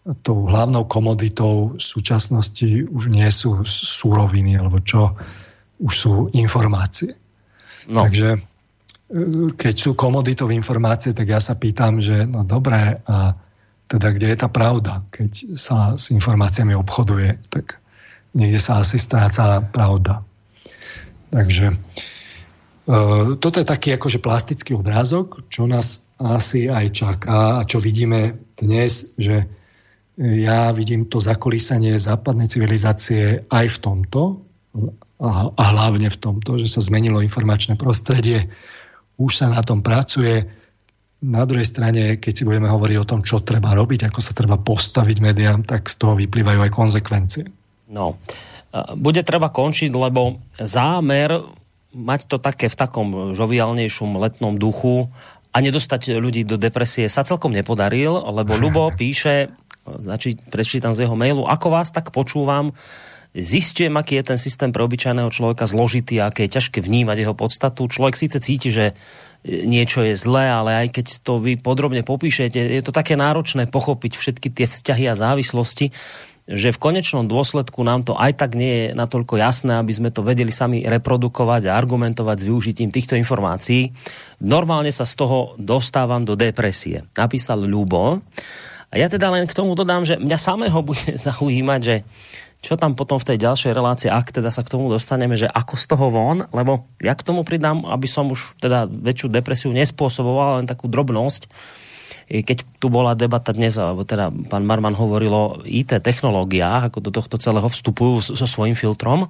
[0.04, 5.16] tou hlavnou komoditou v súčasnosti už nie sú súroviny, alebo čo,
[5.80, 7.16] už sú informácie.
[7.88, 8.04] No.
[8.04, 8.40] Takže e,
[9.56, 13.40] keď sú komoditou informácie, tak ja sa pýtam, že no dobré, a
[13.88, 17.80] teda kde je tá pravda, keď sa s informáciami obchoduje, tak
[18.36, 20.26] niekde sa asi stráca pravda.
[21.30, 27.82] Takže uh, toto je taký akože plastický obrázok, čo nás asi aj čaká a čo
[27.82, 29.46] vidíme dnes, že
[30.18, 34.22] ja vidím to zakolísanie západnej civilizácie aj v tomto
[35.18, 38.50] a, hlavne v tomto, že sa zmenilo informačné prostredie,
[39.18, 40.46] už sa na tom pracuje.
[41.24, 44.60] Na druhej strane, keď si budeme hovoriť o tom, čo treba robiť, ako sa treba
[44.60, 47.46] postaviť médiám, tak z toho vyplývajú aj konsekvencie.
[47.88, 48.20] No,
[48.98, 51.42] bude treba končiť, lebo zámer
[51.94, 55.14] mať to také v takom žoviálnejšom letnom duchu
[55.54, 59.54] a nedostať ľudí do depresie sa celkom nepodaril, lebo Lubo píše,
[59.86, 62.72] znači prečítam z jeho mailu, ako vás tak počúvam,
[63.34, 67.90] zistujem, aký je ten systém pre obyčajného človeka zložitý aké je ťažké vnímať jeho podstatu.
[67.90, 68.94] Človek síce cíti, že
[69.44, 74.16] niečo je zlé, ale aj keď to vy podrobne popíšete, je to také náročné pochopiť
[74.16, 75.92] všetky tie vzťahy a závislosti
[76.44, 80.28] že v konečnom dôsledku nám to aj tak nie je natoľko jasné, aby sme to
[80.28, 83.96] vedeli sami reprodukovať a argumentovať s využitím týchto informácií.
[84.44, 87.08] Normálne sa z toho dostávam do depresie.
[87.16, 88.20] Napísal Ľubo.
[88.94, 91.96] A ja teda len k tomu dodám, že mňa samého bude zaujímať, že
[92.64, 95.76] čo tam potom v tej ďalšej relácii, ak teda sa k tomu dostaneme, že ako
[95.76, 100.64] z toho von, lebo ja k tomu pridám, aby som už teda väčšiu depresiu nespôsoboval,
[100.64, 101.52] len takú drobnosť,
[102.32, 107.12] keď tu bola debata dnes, alebo teda pán Marman hovoril o IT technológiách, ako do
[107.12, 109.28] tohto celého vstupujú so svojím filtrom,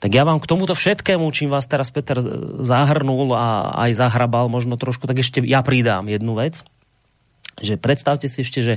[0.00, 2.18] tak ja vám k tomuto všetkému, čím vás teraz Peter
[2.64, 6.64] zahrnul a aj zahrabal možno trošku, tak ešte ja pridám jednu vec,
[7.60, 8.74] že predstavte si ešte, že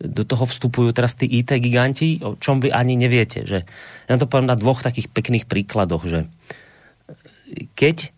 [0.00, 3.44] do toho vstupujú teraz tí IT giganti, o čom vy ani neviete.
[3.44, 3.68] Že,
[4.08, 6.20] ja to poviem na dvoch takých pekných príkladoch, že
[7.76, 8.08] keď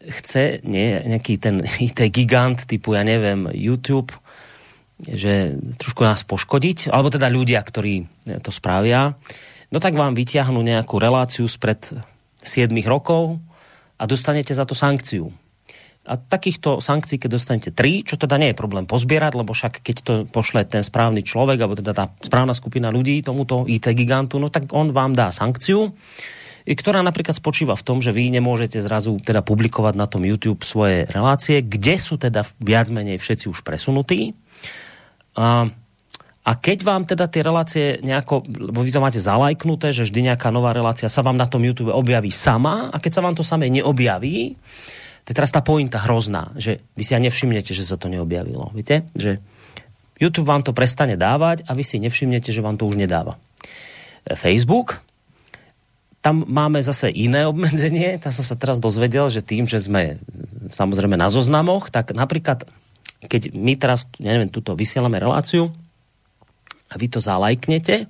[0.00, 4.14] chce nie, nejaký ten IT gigant typu, ja neviem, YouTube,
[5.00, 8.04] že trošku nás poškodiť, alebo teda ľudia, ktorí
[8.44, 9.16] to spravia,
[9.72, 11.80] no tak vám vyťahnú nejakú reláciu spred
[12.44, 13.40] 7 rokov
[13.96, 15.32] a dostanete za to sankciu.
[16.08, 19.96] A takýchto sankcií, keď dostanete 3, čo teda nie je problém pozbierať, lebo však keď
[20.00, 24.48] to pošle ten správny človek, alebo teda tá správna skupina ľudí tomuto IT gigantu, no
[24.48, 25.92] tak on vám dá sankciu
[26.64, 31.08] ktorá napríklad spočíva v tom, že vy nemôžete zrazu teda publikovať na tom YouTube svoje
[31.08, 34.36] relácie, kde sú teda viac menej všetci už presunutí.
[35.40, 35.66] A,
[36.44, 40.52] a keď vám teda tie relácie nejako, lebo vy to máte zalajknuté, že vždy nejaká
[40.52, 43.72] nová relácia sa vám na tom YouTube objaví sama a keď sa vám to samé
[43.72, 44.54] neobjaví,
[45.30, 48.74] je teraz tá pointa hrozná, že vy si aj nevšimnete, že sa to neobjavilo.
[48.74, 49.06] Viete?
[49.14, 49.38] Že
[50.18, 53.38] YouTube vám to prestane dávať a vy si nevšimnete, že vám to už nedáva.
[54.34, 54.98] Facebook
[56.20, 58.20] tam máme zase iné obmedzenie.
[58.20, 60.20] Tam som sa teraz dozvedel, že tým, že sme
[60.70, 62.68] samozrejme na zoznamoch, tak napríklad,
[63.24, 65.72] keď my teraz, ja neviem, tuto vysielame reláciu
[66.90, 68.06] a vy to zalajknete,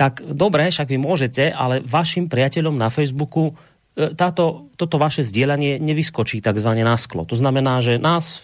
[0.00, 3.54] tak dobre, však vy môžete, ale vašim priateľom na Facebooku e,
[3.94, 6.70] táto, toto vaše zdieľanie nevyskočí tzv.
[6.80, 7.26] na sklo.
[7.26, 8.40] To znamená, že nás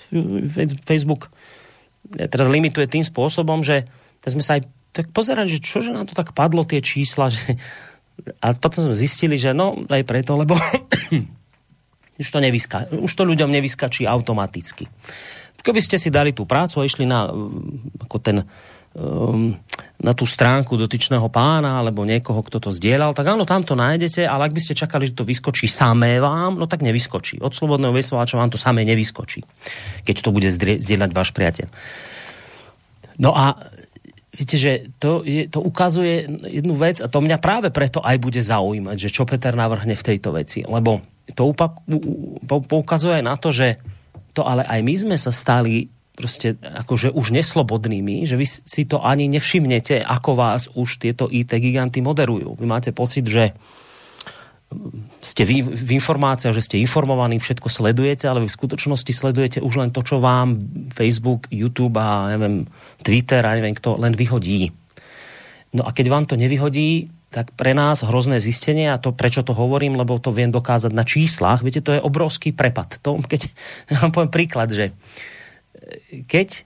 [0.85, 1.31] Facebook
[2.11, 3.87] teraz limituje tým spôsobom, že
[4.27, 7.55] sme sa aj tak pozerali, že čože nám to tak padlo tie čísla, že
[8.45, 10.57] a potom sme zistili, že no aj preto, lebo
[12.21, 14.89] už to, nevyska, už to ľuďom nevyskačí automaticky.
[15.61, 18.47] Keby ste si dali tú prácu a išli na, mm, ako ten,
[18.97, 19.53] um,
[19.97, 24.25] na tú stránku dotyčného pána alebo niekoho, kto to zdieľal, tak áno, tam to nájdete,
[24.25, 27.41] ale ak by ste čakali, že to vyskočí samé vám, no tak nevyskočí.
[27.41, 29.45] Od slobodného vysielača vám to samé nevyskočí,
[30.05, 31.69] keď to bude zdieľať váš priateľ.
[33.21, 33.57] No a
[34.37, 38.37] Viete, že to, je, to ukazuje jednu vec a to mňa práve preto aj bude
[38.45, 40.61] zaujímať, že čo Peter navrhne v tejto veci.
[40.61, 41.01] Lebo
[41.33, 41.81] to upak,
[42.45, 43.81] poukazuje aj na to, že
[44.37, 49.05] to ale aj my sme sa stali proste akože už neslobodnými, že vy si to
[49.05, 52.57] ani nevšimnete, ako vás už tieto IT giganty moderujú.
[52.57, 53.53] Vy máte pocit, že
[55.23, 59.79] ste vy v informáciách, že ste informovaní, všetko sledujete, ale vy v skutočnosti sledujete už
[59.79, 60.59] len to, čo vám
[60.91, 62.67] Facebook, YouTube a neviem,
[63.05, 64.75] Twitter a neviem kto len vyhodí.
[65.77, 69.53] No a keď vám to nevyhodí, tak pre nás hrozné zistenie, a to prečo to
[69.53, 72.97] hovorím, lebo to viem dokázať na číslach, viete, to je obrovský prepad.
[73.03, 73.51] To, keď,
[73.93, 74.95] ja vám poviem príklad, že
[76.27, 76.65] keď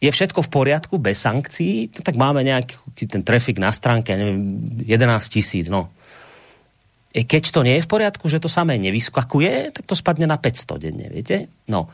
[0.00, 4.56] je všetko v poriadku bez sankcií, to tak máme nejaký ten trafik na stránke, neviem,
[4.88, 5.92] 11 tisíc, no
[7.10, 10.38] E, keď to nie je v poriadku, že to samé nevyskakuje, tak to spadne na
[10.38, 11.50] 500 denne, viete?
[11.66, 11.90] No.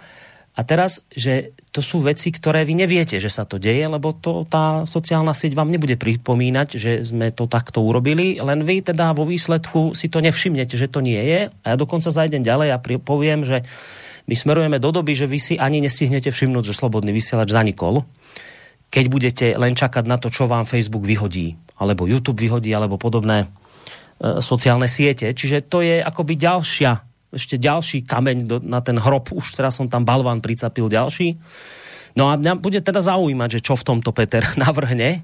[0.56, 4.48] A teraz, že to sú veci, ktoré vy neviete, že sa to deje, lebo to,
[4.48, 9.28] tá sociálna sieť vám nebude pripomínať, že sme to takto urobili, len vy teda vo
[9.28, 11.52] výsledku si to nevšimnete, že to nie je.
[11.60, 13.68] A ja dokonca zajdem ďalej a poviem, že
[14.26, 18.02] my smerujeme do doby, že vy si ani nestihnete všimnúť, že slobodný vysielač zanikol,
[18.90, 23.46] keď budete len čakať na to, čo vám Facebook vyhodí, alebo YouTube vyhodí, alebo podobné
[24.16, 25.28] E, sociálne siete.
[25.28, 27.04] Čiže to je akoby ďalšia,
[27.36, 29.28] ešte ďalší kameň do, na ten hrob.
[29.32, 31.36] Už teraz som tam balván pricapil ďalší.
[32.16, 35.20] No a mňa bude teda zaujímať, že čo v tomto Peter navrhne,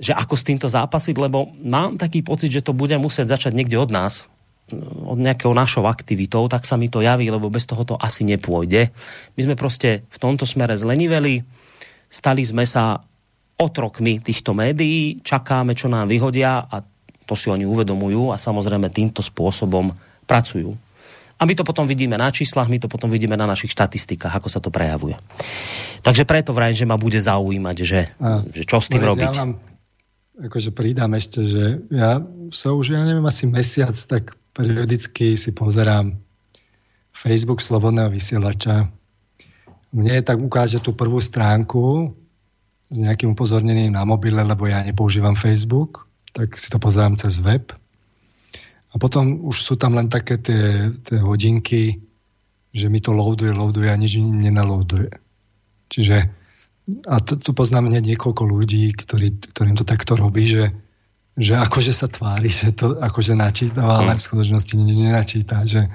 [0.00, 3.76] že ako s týmto zápasiť, lebo mám taký pocit, že to bude musieť začať niekde
[3.76, 4.30] od nás,
[5.08, 8.92] od nejakého našou aktivitou, tak sa mi to javí, lebo bez toho to asi nepôjde.
[9.36, 11.40] My sme proste v tomto smere zleniveli,
[12.08, 13.00] stali sme sa
[13.58, 16.84] otrokmi týchto médií, čakáme, čo nám vyhodia a
[17.28, 19.92] to si oni uvedomujú a samozrejme týmto spôsobom
[20.24, 20.72] pracujú.
[21.38, 24.48] A my to potom vidíme na číslach, my to potom vidíme na našich štatistikách, ako
[24.50, 25.14] sa to prejavuje.
[26.02, 29.30] Takže preto vrajím, že ma bude zaujímať, že, a, že čo s tým robiť.
[29.34, 29.54] Ja vám
[30.38, 32.22] akože pridám ešte, že ja
[32.54, 36.18] sa už, ja neviem, asi mesiac, tak periodicky si pozerám
[37.14, 38.90] Facebook Slobodného vysielača.
[39.94, 42.10] Mne tak ukáže tú prvú stránku
[42.90, 47.74] s nejakým upozornením na mobile, lebo ja nepoužívam Facebook tak si to pozerám cez web.
[48.88, 51.98] A potom už sú tam len také tie, tie hodinky,
[52.72, 55.10] že mi to loaduje, loaduje a nič nenaloaduje.
[55.92, 56.16] Čiže
[57.04, 60.72] a tu, poznám hneď niekoľko ľudí, ktorý, ktorým to takto robí, že,
[61.38, 65.62] že akože sa tvári, že to akože načítava, ale v skutočnosti nič nenačíta.
[65.62, 65.86] Že,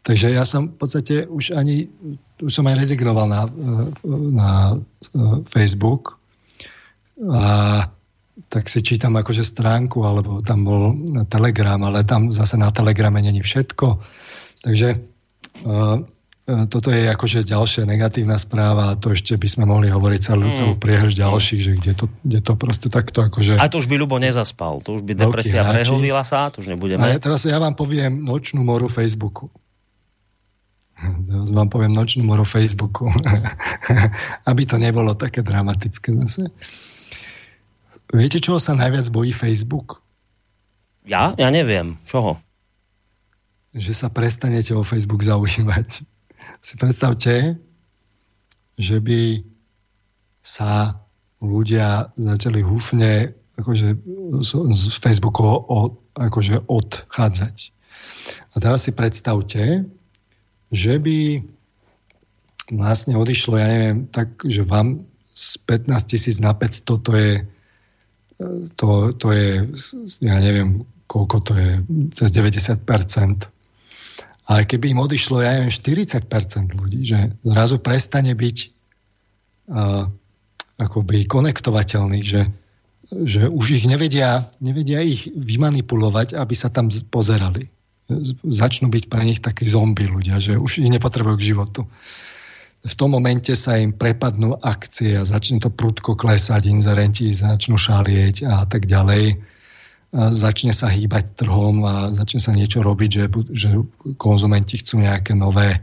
[0.00, 1.92] takže ja som v podstate už ani,
[2.40, 3.44] už som aj rezignoval na,
[4.32, 4.50] na
[5.52, 6.16] Facebook
[7.28, 7.84] a
[8.50, 10.98] tak si čítam akože stránku, alebo tam bol
[11.30, 14.02] Telegram, ale tam zase na Telegrame není všetko.
[14.66, 14.88] Takže
[15.62, 16.02] uh,
[16.44, 20.56] toto je akože ďalšia negatívna správa a to ešte by sme mohli hovoriť celú, mm.
[20.60, 23.56] celú priehrž ďalších, že kde to, kde to proste takto akože...
[23.56, 27.00] A to už by Ľubo nezaspal, to už by depresia prehlbila sa, to už nebudeme.
[27.00, 29.48] A ja teraz ja vám poviem nočnú moru Facebooku.
[31.00, 33.08] Teraz vám poviem nočnú moru Facebooku.
[34.48, 36.52] Aby to nebolo také dramatické zase.
[38.12, 40.04] Viete, čoho sa najviac bojí Facebook?
[41.08, 41.32] Ja?
[41.40, 41.96] Ja neviem.
[42.04, 42.36] Čoho?
[43.72, 46.04] Že sa prestanete o Facebook zaužívať
[46.64, 47.60] si predstavte,
[48.80, 49.44] že by
[50.40, 50.96] sa
[51.44, 53.88] ľudia začali húfne akože
[54.40, 55.44] z, z Facebooku
[56.16, 57.56] akože odchádzať.
[58.50, 59.84] A teraz si predstavte,
[60.72, 61.44] že by
[62.72, 65.04] vlastne odišlo, ja neviem, tak, že vám
[65.36, 67.32] z 15 tisíc na 500 to je
[68.74, 69.62] to, to je,
[70.18, 71.70] ja neviem, koľko to je,
[72.10, 72.82] cez 90%
[74.44, 76.28] ale keby im odišlo, ja neviem, 40%
[76.76, 78.56] ľudí, že zrazu prestane byť
[79.72, 80.04] uh,
[80.76, 82.42] akoby konektovateľných, že,
[83.24, 87.72] že už ich nevedia, nevedia ich vymanipulovať, aby sa tam pozerali.
[88.44, 91.88] Začnú byť pre nich takí zombie ľudia, že už ich nepotrebujú k životu.
[92.84, 98.44] V tom momente sa im prepadnú akcie a začne to prudko klesať, inzerenti začnú šalieť
[98.44, 99.40] a tak ďalej
[100.14, 103.68] začne sa hýbať trhom a začne sa niečo robiť, že, že
[104.14, 105.82] konzumenti chcú nejaké nové.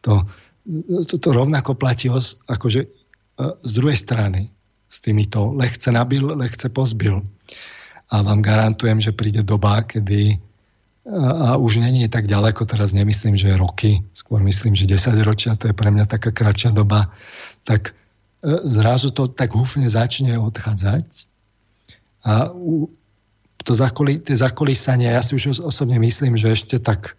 [0.00, 0.24] To,
[1.04, 2.08] to, to rovnako platí
[2.48, 2.88] akože e,
[3.60, 4.48] z druhej strany
[4.88, 7.20] s týmito lehce nabil, lehce pozbil.
[8.08, 10.40] A vám garantujem, že príde doba, kedy
[11.06, 15.54] a, a už není tak ďaleko, teraz nemyslím, že roky, skôr myslím, že 10 ročia,
[15.54, 17.12] to je pre mňa taká kratšia doba,
[17.62, 17.92] tak e,
[18.64, 21.06] zrazu to tak húfne začne odchádzať
[22.26, 22.50] a
[23.66, 27.18] to zakoli, tie zakolísanie, ja si už osobne myslím, že ešte tak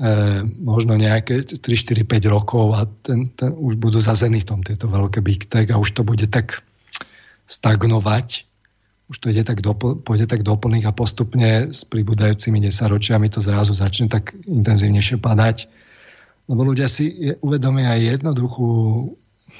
[0.00, 5.20] e, možno nejaké 3, 4, 5 rokov a ten, ten, už budú tom tieto veľké
[5.20, 6.64] big tech a už to bude tak
[7.44, 8.48] stagnovať,
[9.12, 13.76] už to ide tak do, pôjde tak doplných a postupne s pribúdajúcimi desaťročiami to zrazu
[13.76, 15.68] začne tak intenzívnejšie padať.
[16.48, 18.70] Lebo ľudia si uvedomia aj jednoduchú,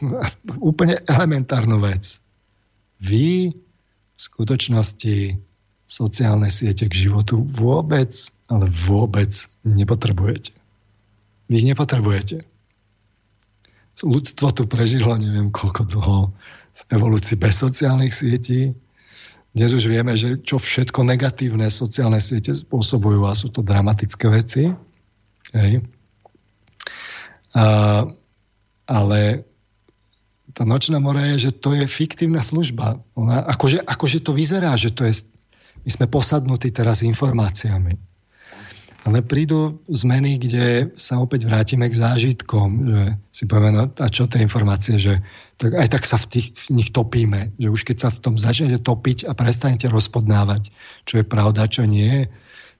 [0.71, 2.25] úplne elementárnu vec.
[3.05, 5.50] Vy v skutočnosti
[5.91, 8.15] sociálne siete k životu vôbec,
[8.47, 9.35] ale vôbec
[9.67, 10.55] nepotrebujete.
[11.51, 12.47] Vy ich nepotrebujete.
[14.01, 16.19] Ľudstvo tu prežilo neviem koľko dlho
[16.73, 18.71] v evolúcii bez sociálnych sietí.
[19.51, 24.71] Dnes už vieme, že čo všetko negatívne sociálne siete spôsobujú a sú to dramatické veci.
[25.51, 25.83] Hej.
[27.59, 28.07] A,
[28.87, 29.43] ale
[30.55, 33.03] tá nočná mora je, že to je fiktívna služba.
[33.19, 35.27] Ona, akože, akože to vyzerá, že to je
[35.85, 38.11] my sme posadnutí teraz informáciami.
[39.01, 44.29] Ale prídu zmeny, kde sa opäť vrátime k zážitkom, že si povieme, no a čo
[44.29, 45.25] tie informácie, že
[45.57, 48.35] tak aj tak sa v, tých, v nich topíme, že už keď sa v tom
[48.37, 50.69] začnete topiť a prestanete rozpodnávať,
[51.09, 52.29] čo je pravda, čo nie,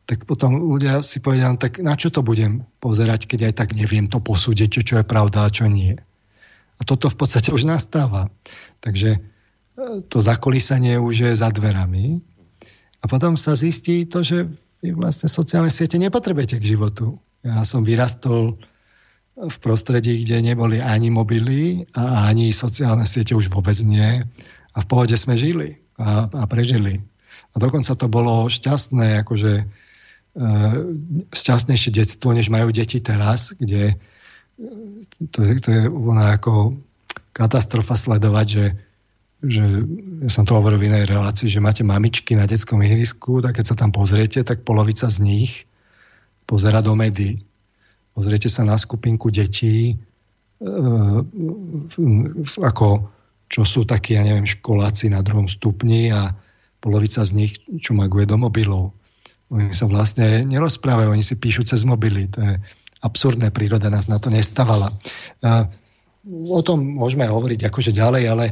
[0.05, 3.69] tak potom ľudia si povedia, no tak na čo to budem pozerať, keď aj tak
[3.73, 5.97] neviem to posúdiť, čo, čo je pravda a čo nie.
[6.77, 8.33] A toto v podstate už nastáva.
[8.81, 9.21] Takže e,
[10.09, 12.25] to zakolísanie už je za dverami
[13.01, 14.45] a potom sa zistí to, že
[14.81, 17.21] vy vlastne sociálne siete nepotrebujete k životu.
[17.41, 18.61] Ja som vyrastol
[19.41, 24.21] v prostredí, kde neboli ani mobily a ani sociálne siete už vôbec nie.
[24.77, 27.01] A v pohode sme žili a, a prežili.
[27.53, 29.65] A dokonca to bolo šťastné, akože e,
[31.33, 33.95] šťastnejšie detstvo, než majú deti teraz, kde e,
[35.33, 36.77] to, to je ona ako
[37.33, 38.65] katastrofa sledovať, že
[39.41, 39.65] že
[40.21, 43.73] ja som to hovoril v inej relácii, že máte mamičky na detskom ihrisku, tak keď
[43.73, 45.65] sa tam pozriete, tak polovica z nich
[46.45, 47.41] pozera do médií.
[48.13, 50.75] Pozriete sa na skupinku detí, e,
[52.61, 53.09] ako
[53.51, 56.37] čo sú takí, ja neviem, školáci na druhom stupni a
[56.85, 58.93] polovica z nich, čo maguje do mobilov.
[59.51, 62.29] Oni sa vlastne nerozprávajú, oni si píšu cez mobily.
[62.37, 62.55] To je
[63.03, 64.93] absurdné, príroda nás na to nestavala.
[65.41, 65.49] E,
[66.29, 68.45] o tom môžeme hovoriť akože ďalej, ale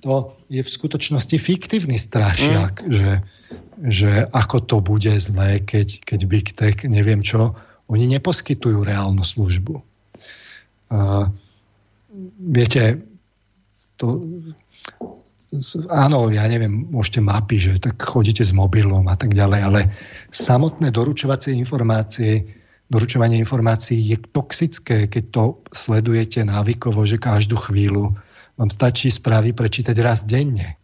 [0.00, 2.90] to je v skutočnosti fiktívny strašiak, mm.
[2.90, 3.10] že,
[3.82, 9.80] že ako to bude zlé, keď, keď Big Tech, neviem čo, oni neposkytujú reálnu službu.
[10.88, 11.28] Uh,
[12.38, 13.02] viete,
[13.98, 14.24] to,
[15.88, 19.80] áno, ja neviem, môžete mapy, že tak chodíte s mobilom a tak ďalej, ale
[20.28, 22.44] samotné doručovacie informácie,
[22.92, 28.16] doručovanie informácií je toxické, keď to sledujete návykovo, že každú chvíľu
[28.58, 30.76] vám stačí správy prečítať raz denne.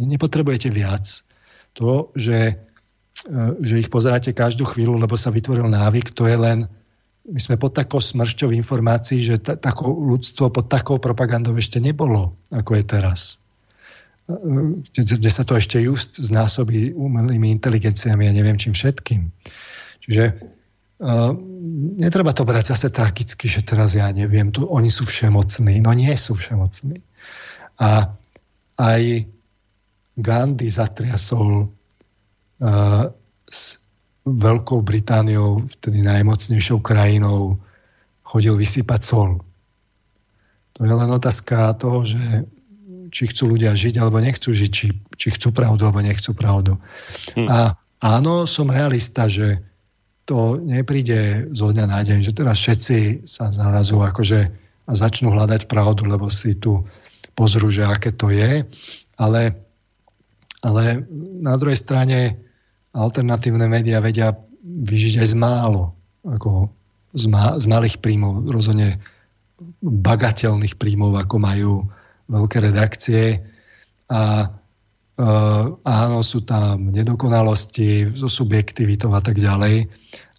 [0.00, 1.04] Nepotrebujete viac.
[1.76, 2.56] To, že,
[3.28, 6.58] e, že ich pozeráte každú chvíľu, lebo sa vytvoril návyk, to je len
[7.30, 12.34] my sme pod takou smršťou informácií, že ta, tako, ľudstvo pod takou propagandou ešte nebolo,
[12.50, 13.40] ako je teraz
[14.94, 19.30] kde sa to ešte just znásobí umelými inteligenciami a neviem čím všetkým.
[20.06, 20.24] Čiže
[21.02, 21.32] uh,
[21.98, 25.82] netreba to brať zase tragicky, že teraz ja neviem, tu, oni sú všemocní.
[25.82, 27.02] No nie sú všemocní.
[27.80, 28.12] A
[28.76, 29.02] aj
[30.20, 33.04] Gandhi zatriasol uh,
[33.48, 33.80] s
[34.20, 37.56] Veľkou Britániou, vtedy najmocnejšou krajinou,
[38.20, 39.40] chodil vysypať sol.
[40.76, 42.46] To je len otázka toho, že
[43.10, 44.86] či chcú ľudia žiť alebo nechcú žiť, či,
[45.18, 46.78] či chcú pravdu alebo nechcú pravdu.
[47.34, 47.48] Hm.
[47.50, 49.60] A áno, som realista, že
[50.30, 54.40] to nepríde zo dňa na deň, že teraz všetci sa zarazú akože
[54.86, 56.86] a začnú hľadať pravdu, lebo si tu
[57.40, 58.68] pozrú, že aké to je.
[59.16, 59.56] Ale,
[60.60, 60.84] ale
[61.40, 62.36] na druhej strane
[62.92, 65.96] alternatívne médiá vedia vyžiť aj z málo,
[66.28, 66.68] ako
[67.16, 69.00] z, ma, z malých príjmov, rozhodne
[69.80, 71.72] bagateľných príjmov, ako majú
[72.28, 73.40] veľké redakcie
[74.12, 74.52] a
[75.20, 79.84] Uh, áno, sú tam nedokonalosti so subjektivitou a tak ďalej,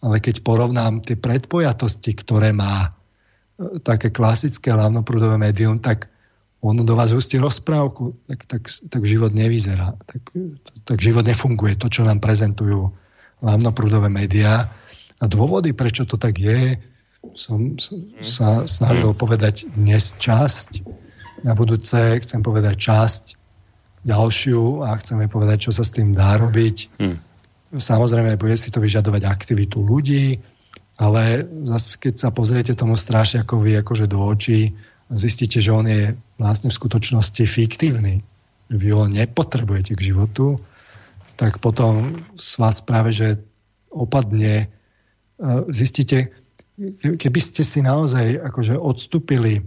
[0.02, 6.10] ale keď porovnám tie predpojatosti, ktoré má uh, také klasické hlavnoprúdové médium, tak
[6.62, 9.98] ono do vás hustí rozprávku, tak, tak, tak život nevyzerá.
[10.06, 10.22] Tak,
[10.86, 12.94] tak život nefunguje, to, čo nám prezentujú
[13.42, 14.70] hlavnoprúdové médiá.
[15.18, 16.78] A dôvody, prečo to tak je,
[17.38, 17.78] som
[18.22, 21.02] sa snažil povedať dnes časť
[21.42, 23.24] na budúce chcem povedať časť
[24.06, 26.78] ďalšiu a chceme povedať, čo sa s tým dá robiť.
[27.02, 27.18] Hmm.
[27.74, 30.42] Samozrejme, bude si to vyžadovať aktivitu ľudí,
[31.02, 32.94] ale zase, keď sa pozriete tomu
[33.58, 34.74] vy akože do očí,
[35.12, 38.24] zistíte, že on je vlastne v skutočnosti fiktívny.
[38.72, 40.60] Vy ho nepotrebujete k životu,
[41.36, 43.42] tak potom s vás práve, že
[43.92, 44.68] opadne, e,
[45.74, 46.32] zistíte,
[46.96, 49.62] keby ste si naozaj akože odstúpili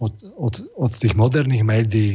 [0.00, 2.12] od, od, od tých moderných médií,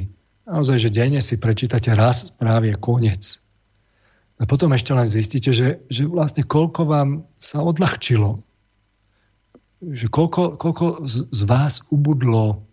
[0.50, 3.46] naozaj, že denne si prečítate raz správy a koniec.
[4.36, 8.44] A potom ešte len zistíte, že, že vlastne koľko vám sa odľahčilo.
[9.84, 12.64] Že koľko, koľko z, z vás ubudlo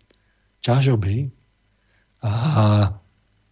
[0.63, 1.29] ťažoby
[2.23, 2.33] a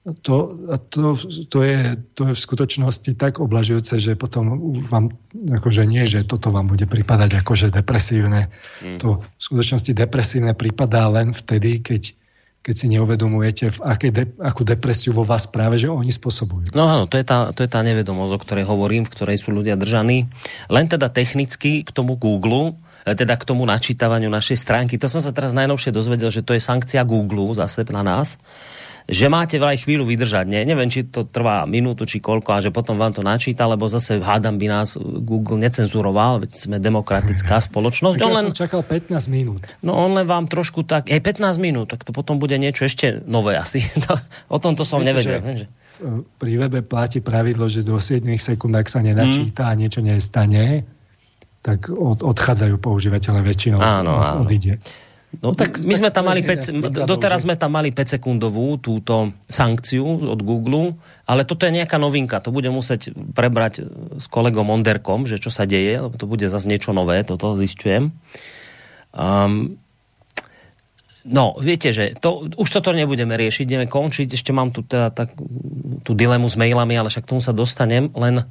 [0.01, 0.57] to,
[0.89, 1.13] to,
[1.45, 1.77] to, je,
[2.17, 6.89] to je v skutočnosti tak oblažujúce, že potom vám, akože nie, že toto vám bude
[6.89, 8.49] pripadať akože depresívne.
[8.81, 8.97] Mm.
[8.97, 12.17] To v skutočnosti depresívne pripadá len vtedy, keď,
[12.65, 16.73] keď si neuvedomujete, v aké de, akú depresiu vo vás práve, že oni spôsobujú.
[16.73, 19.53] No áno, to je, tá, to je tá nevedomosť, o ktorej hovorím, v ktorej sú
[19.53, 20.25] ľudia držaní.
[20.65, 22.73] Len teda technicky k tomu Google,
[23.05, 24.97] teda k tomu načítavaniu našej stránky.
[25.01, 28.37] To som sa teraz najnovšie dozvedel, že to je sankcia Google zase na nás
[29.11, 30.45] že máte vraj chvíľu vydržať.
[30.45, 30.61] Nie?
[30.63, 34.21] Neviem, či to trvá minútu, či koľko, a že potom vám to načíta, lebo zase
[34.21, 38.15] hádam by nás Google necenzuroval, veď sme demokratická spoločnosť.
[38.15, 39.67] Tak ja len, som čakal 15 minút.
[39.81, 43.19] No on len vám trošku tak, aj 15 minút, tak to potom bude niečo ešte
[43.25, 43.81] nové asi.
[44.55, 45.39] o tom to som Viete, nevedel.
[45.41, 45.65] Že,
[46.39, 49.71] pri webe platí pravidlo, že do 7 sekúnd, ak sa nenačíta hmm.
[49.75, 50.87] a niečo nestane,
[51.61, 53.79] tak od, odchádzajú používateľe väčšinou.
[53.79, 54.41] Áno, od, áno.
[54.45, 54.81] Odíde.
[55.39, 59.31] No, no tak my sme tam mali 5, doteraz sme tam mali 5 sekundovú túto
[59.47, 63.87] sankciu od Google, ale toto je nejaká novinka, to bude musieť prebrať
[64.19, 68.11] s kolegom Onderkom, že čo sa deje, lebo to bude zase niečo nové, toto zistujem.
[69.15, 69.79] Um,
[71.23, 75.31] no, viete, že to, už toto nebudeme riešiť, ideme končiť, ešte mám tu teda tak,
[76.03, 78.43] tú dilemu s mailami, ale však tomu sa dostanem, len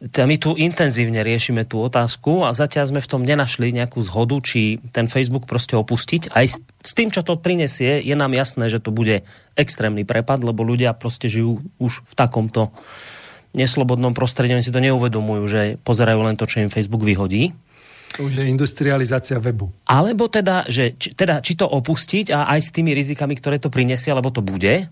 [0.00, 4.76] my tu intenzívne riešime tú otázku a zatiaľ sme v tom nenašli nejakú zhodu, či
[4.92, 6.36] ten Facebook proste opustiť.
[6.36, 6.60] Aj s,
[6.92, 9.24] tým, čo to prinesie, je nám jasné, že to bude
[9.56, 12.76] extrémny prepad, lebo ľudia proste žijú už v takomto
[13.56, 17.56] neslobodnom prostredí, oni si to neuvedomujú, že pozerajú len to, čo im Facebook vyhodí.
[18.20, 19.72] To už je industrializácia webu.
[19.88, 23.72] Alebo teda, že, či, teda, či to opustiť a aj s tými rizikami, ktoré to
[23.72, 24.84] prinesie, alebo to bude,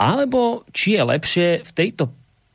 [0.00, 2.08] alebo či je lepšie v tejto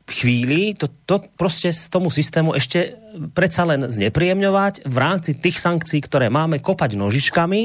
[0.09, 2.97] chvíli to, to proste z tomu systému ešte
[3.33, 7.61] predsa len znepríjemňovať v rámci tých sankcií, ktoré máme, kopať nožičkami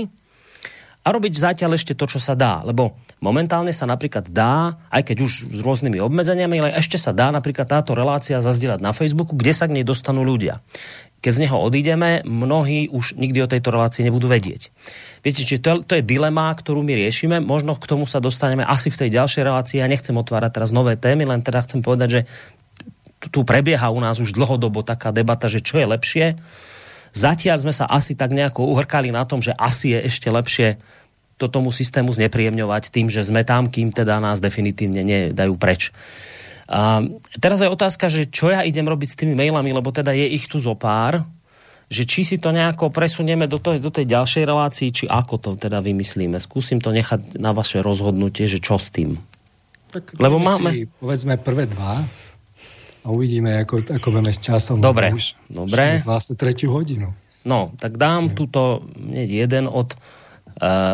[1.05, 2.64] a robiť zatiaľ ešte to, čo sa dá.
[2.64, 7.28] Lebo momentálne sa napríklad dá, aj keď už s rôznymi obmedzeniami, ale ešte sa dá
[7.28, 10.64] napríklad táto relácia zazdieľať na Facebooku, kde sa k nej dostanú ľudia.
[11.24, 14.68] Keď z neho odídeme, mnohí už nikdy o tejto relácii nebudú vedieť.
[15.24, 17.40] Viete, či to, to je dilema, ktorú my riešime.
[17.40, 19.80] Možno k tomu sa dostaneme asi v tej ďalšej relácii.
[19.80, 22.20] Ja nechcem otvárať teraz nové témy, len teda chcem povedať, že
[23.32, 26.26] tu prebieha u nás už dlhodobo taká debata, že čo je lepšie.
[27.16, 30.76] Zatiaľ sme sa asi tak nejako uhrkali na tom, že asi je ešte lepšie
[31.40, 35.90] to tomu systému znepríjemňovať tým, že sme tam, kým teda nás definitívne nedajú preč.
[36.64, 37.04] A
[37.36, 40.48] teraz je otázka, že čo ja idem robiť s tými mailami, lebo teda je ich
[40.48, 41.24] tu zo pár,
[41.92, 45.50] že či si to nejako presunieme do, toho, do tej ďalšej relácii, či ako to
[45.60, 46.40] teda vymyslíme.
[46.40, 49.20] Skúsim to nechať na vaše rozhodnutie, že čo s tým.
[49.92, 50.72] Tak Lebo máme...
[50.72, 52.02] Si, povedzme prvé dva
[53.04, 54.80] a uvidíme, ako, ako budeme s časom.
[54.80, 56.00] Dobre, už, dobre.
[56.00, 57.12] Už vlastne tretiu hodinu.
[57.44, 59.92] No, tak dám túto jeden od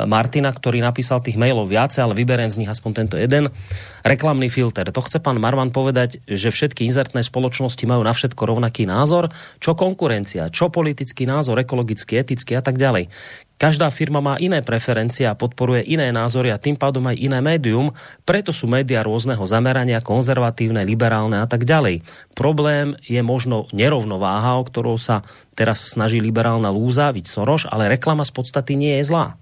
[0.09, 3.53] Martina, ktorý napísal tých mailov viacej, ale vyberiem z nich aspoň tento jeden.
[4.01, 4.89] Reklamný filter.
[4.89, 9.29] To chce pán Marman povedať, že všetky inzertné spoločnosti majú na všetko rovnaký názor.
[9.61, 13.13] Čo konkurencia, čo politický názor, ekologický, etický a tak ďalej.
[13.61, 17.93] Každá firma má iné preferencie a podporuje iné názory a tým pádom aj iné médium,
[18.25, 22.01] preto sú médiá rôzneho zamerania, konzervatívne, liberálne a tak ďalej.
[22.33, 28.25] Problém je možno nerovnováha, o ktorou sa teraz snaží liberálna lúza, viď Soroš, ale reklama
[28.25, 29.37] z podstaty nie je zlá.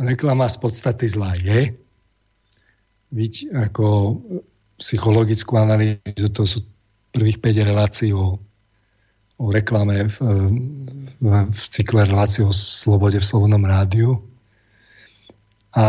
[0.00, 1.76] Reklama z podstaty zlá je,
[3.12, 4.16] byť ako
[4.80, 6.64] psychologickú analýzu, to sú
[7.12, 8.40] prvých 5 relácií o,
[9.36, 10.16] o reklame v,
[11.20, 14.24] v, v cykle relácií o slobode v Slobodnom rádiu.
[15.76, 15.86] A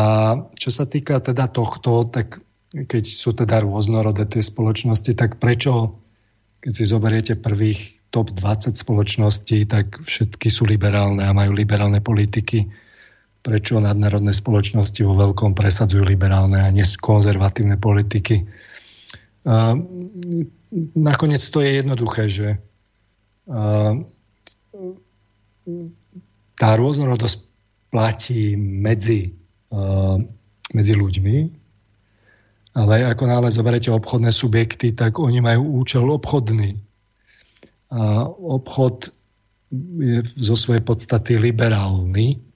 [0.60, 5.96] čo sa týka teda tohto, tak keď sú teda rôznorodé tie spoločnosti, tak prečo,
[6.60, 12.68] keď si zoberiete prvých top 20 spoločností, tak všetky sú liberálne a majú liberálne politiky
[13.42, 18.46] prečo nadnárodné spoločnosti vo veľkom presadzujú liberálne a nie konzervatívne politiky.
[20.94, 22.62] Nakoniec to je jednoduché, že
[26.56, 27.38] tá rôznorodosť
[27.90, 29.34] platí medzi,
[30.72, 31.38] medzi ľuďmi,
[32.78, 36.80] ale ako náhle zoberete obchodné subjekty, tak oni majú účel obchodný.
[37.92, 39.12] A obchod
[40.00, 42.51] je zo svojej podstaty liberálny,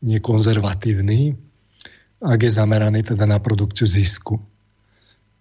[0.00, 1.36] nekonzervatívny,
[2.20, 4.40] ak je zameraný teda na produkciu zisku.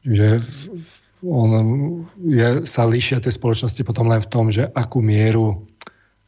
[0.03, 0.39] Že
[1.23, 1.49] on,
[2.23, 5.67] je, sa líšia tie spoločnosti potom len v tom, že akú mieru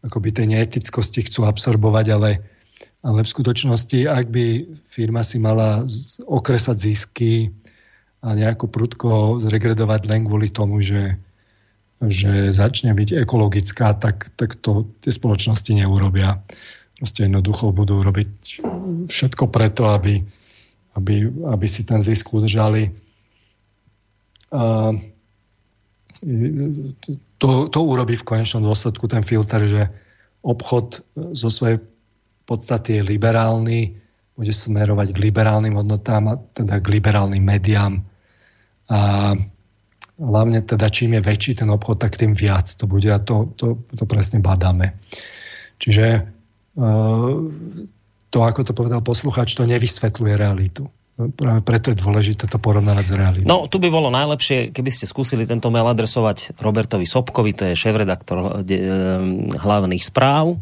[0.03, 2.31] akoby tej neetickosti chcú absorbovať, ale,
[3.05, 4.45] ale v skutočnosti, ak by
[4.83, 5.85] firma si mala
[6.25, 7.53] okresať zisky
[8.19, 11.15] a nejako prudko zregredovať len kvôli tomu, že,
[12.01, 16.41] že začne byť ekologická, tak, tak to tie spoločnosti neurobia
[17.01, 18.61] proste jednoducho budú robiť
[19.09, 20.21] všetko preto, aby,
[20.93, 21.15] aby,
[21.49, 22.93] aby si ten zisk udržali.
[24.53, 24.93] A
[27.41, 29.83] to, to urobí v konečnom dôsledku ten filter, že
[30.45, 31.01] obchod
[31.33, 31.81] zo svojej
[32.45, 33.97] podstaty je liberálny,
[34.37, 38.05] bude smerovať k liberálnym hodnotám teda k liberálnym médiám.
[38.93, 39.33] A
[40.21, 43.81] hlavne teda čím je väčší ten obchod, tak tým viac to bude a to, to,
[43.89, 45.01] to presne badáme.
[45.81, 46.29] Čiže
[48.31, 50.87] to, ako to povedal posluchač, to nevysvetľuje realitu.
[51.19, 53.47] Práve preto je dôležité to porovnávať s realitou.
[53.49, 57.75] No, tu by bolo najlepšie, keby ste skúsili tento mail adresovať Robertovi Sobkovi, to je
[57.77, 58.79] šéf-redaktor eh,
[59.53, 60.57] hlavných správ,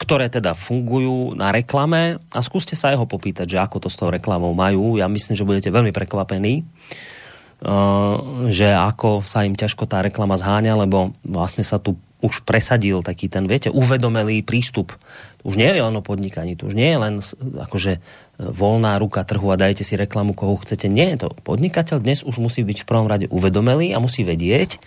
[0.00, 4.10] ktoré teda fungujú na reklame a skúste sa jeho popýtať, že ako to s tou
[4.10, 4.98] reklamou majú.
[4.98, 8.16] Ja myslím, že budete veľmi prekvapení, eh,
[8.50, 13.28] že ako sa im ťažko tá reklama zháňa, lebo vlastne sa tu už presadil taký
[13.28, 14.96] ten, viete, uvedomelý prístup.
[15.44, 17.14] Už nie je len o podnikaní, to už nie je len
[17.60, 18.00] akože e,
[18.40, 20.88] voľná ruka trhu a dajte si reklamu, koho chcete.
[20.88, 24.80] Nie, to podnikateľ dnes už musí byť v prvom rade uvedomelý a musí vedieť,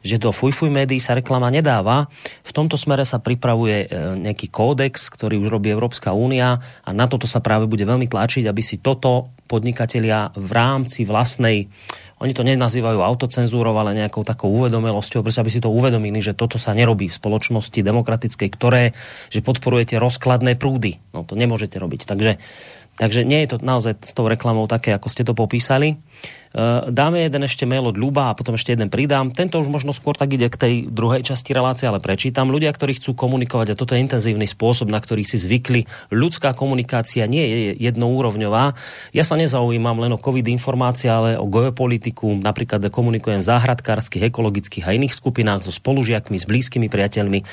[0.00, 2.08] že do fuj fuj médií sa reklama nedáva.
[2.40, 7.04] V tomto smere sa pripravuje e, nejaký kódex, ktorý už robí Európska únia a na
[7.04, 11.68] toto sa práve bude veľmi tlačiť, aby si toto podnikatelia v rámci vlastnej
[12.18, 16.58] oni to nenazývajú autocenzúrou, ale nejakou takou uvedomelosťou, pretože aby si to uvedomili, že toto
[16.58, 18.84] sa nerobí v spoločnosti demokratickej, ktoré,
[19.30, 20.98] že podporujete rozkladné prúdy.
[21.14, 22.10] No to nemôžete robiť.
[22.10, 22.42] Takže,
[22.98, 25.94] takže nie je to naozaj s tou reklamou také, ako ste to popísali.
[26.88, 29.28] Dáme jeden ešte mail od Ľuba a potom ešte jeden pridám.
[29.32, 32.48] Tento už možno skôr tak ide k tej druhej časti relácie, ale prečítam.
[32.48, 37.28] Ľudia, ktorí chcú komunikovať, a toto je intenzívny spôsob, na ktorý si zvykli, ľudská komunikácia
[37.28, 37.60] nie je
[37.92, 38.72] jednoúrovňová.
[39.12, 42.40] Ja sa nezaujímam len o COVID informácie, ale o geopolitiku.
[42.40, 47.44] Napríklad komunikujem v záhradkárskych, ekologických a iných skupinách so spolužiakmi, s blízkymi priateľmi.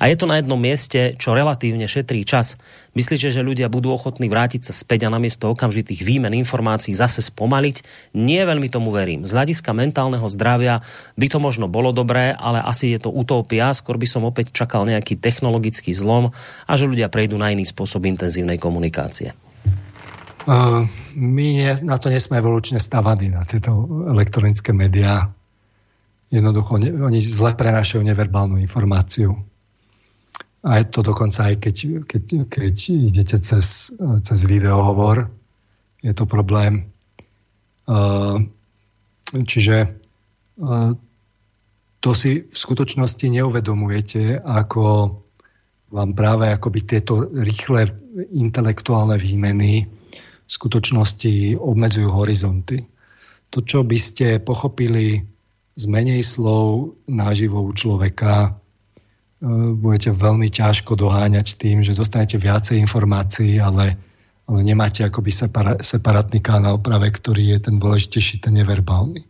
[0.00, 2.56] A je to na jednom mieste, čo relatívne šetrí čas.
[2.96, 7.84] Myslíte, že ľudia budú ochotní vrátiť sa späť a namiesto okamžitých výmen informácií zase spomaliť?
[8.16, 9.26] Nie veľmi tomu verím.
[9.26, 10.84] Z hľadiska mentálneho zdravia
[11.16, 13.72] by to možno bolo dobré, ale asi je to utopia.
[13.72, 16.30] Skôr by som opäť čakal nejaký technologický zlom
[16.68, 19.32] a že ľudia prejdú na iný spôsob intenzívnej komunikácie.
[20.48, 25.28] Uh, my nie, na to nesme evolučne stavaní, na tieto elektronické médiá.
[26.32, 29.36] Jednoducho, ne, oni zle prenášajú neverbálnu informáciu
[30.60, 35.32] a je to dokonca aj keď, keď, keď idete cez, cez videohovor,
[36.04, 36.92] je to problém.
[39.30, 39.76] Čiže
[42.00, 44.82] to si v skutočnosti neuvedomujete, ako
[45.90, 47.90] vám práve akoby tieto rýchle
[48.34, 49.84] intelektuálne výmeny
[50.46, 52.82] v skutočnosti obmedzujú horizonty.
[53.50, 55.22] To, čo by ste pochopili
[55.74, 58.60] z menej slov náživo u človeka,
[59.40, 63.96] Eh, budete veľmi ťažko doháňať tým, že dostanete viacej informácií, ale,
[64.50, 69.22] ale nemáte akoby separa, separátny kanál práve, ktorý je ten dôležitejší, ten neverbálny.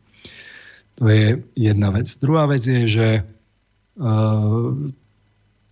[0.96, 2.08] To je jedna vec.
[2.16, 4.72] Druhá vec je, že uh,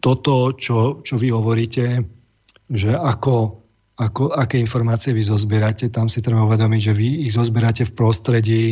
[0.04, 2.04] toto, čo, čo vy hovoríte,
[2.68, 3.64] že ako,
[3.96, 8.64] ako, aké informácie vy zozbierate, tam si treba uvedomiť, že vy ich zozbierate v prostredí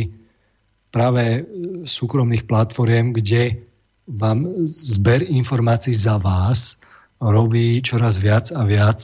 [0.93, 1.41] práve
[1.89, 3.65] súkromných platform, kde
[4.07, 6.79] vám zber informácií za vás
[7.19, 9.03] robí čoraz viac a viac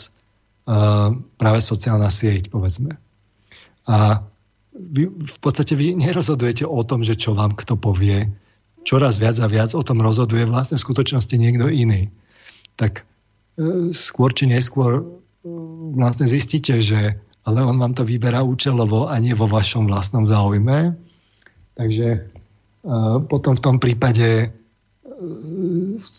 [1.38, 2.95] práve sociálna sieť, povedzme.
[3.88, 4.24] A
[4.74, 8.32] vy, v podstate vy nerozhodujete o tom, že čo vám kto povie.
[8.88, 12.09] Čoraz viac a viac o tom rozhoduje vlastne v skutočnosti niekto iný.
[12.80, 15.06] Tak uh, skôr či neskôr uh,
[15.93, 20.95] vlastne zistíte, že ale on vám to vyberá účelovo a nie vo vašom vlastnom záujme.
[21.75, 22.32] Takže
[23.27, 24.48] potom v tom prípade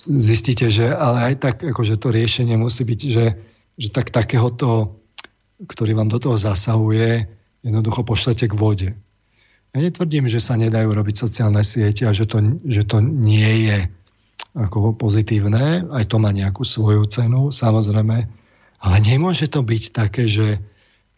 [0.05, 3.41] zistíte, že ale aj tak akože to riešenie musí byť, že,
[3.75, 5.01] že tak takéhoto,
[5.67, 7.27] ktorý vám do toho zasahuje,
[7.65, 8.91] jednoducho pošlete k vode.
[9.75, 13.79] Ja netvrdím, že sa nedajú robiť sociálne siete a že to, že to nie je
[14.55, 18.17] ako pozitívne, aj to má nejakú svoju cenu, samozrejme,
[18.79, 20.63] ale nemôže to byť také, že,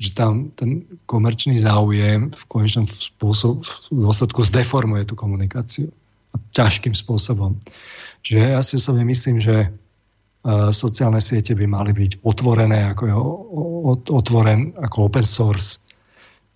[0.00, 3.60] že tam ten komerčný záujem v konečnom spôsobu,
[3.92, 5.92] v dôsledku zdeformuje tú komunikáciu
[6.56, 7.60] ťažkým spôsobom.
[8.24, 9.68] Čiže ja si osobne myslím, že
[10.70, 13.02] sociálne siete by mali byť otvorené ako,
[14.15, 15.83] otvoren, ako open source.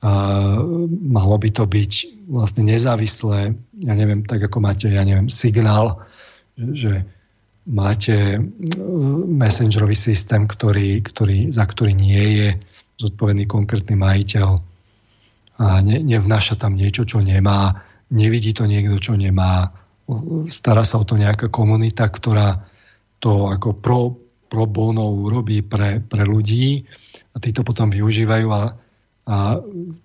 [0.01, 3.53] Uh, malo by to byť vlastne nezávislé,
[3.85, 6.01] ja neviem, tak ako máte, ja neviem, signál,
[6.57, 7.05] že
[7.69, 8.41] máte
[9.29, 12.49] messengerový systém, ktorý, ktorý, za ktorý nie je
[12.97, 14.49] zodpovedný konkrétny majiteľ
[15.61, 19.71] a ne, nevnáša tam niečo, čo nemá nevidí to niekto, čo nemá,
[20.51, 22.70] stará sa o to nejaká komunita, ktorá
[23.21, 24.17] to ako pro,
[24.51, 26.83] pro bono urobí pre, pre ľudí
[27.31, 28.63] a tí to potom využívajú a,
[29.31, 29.37] a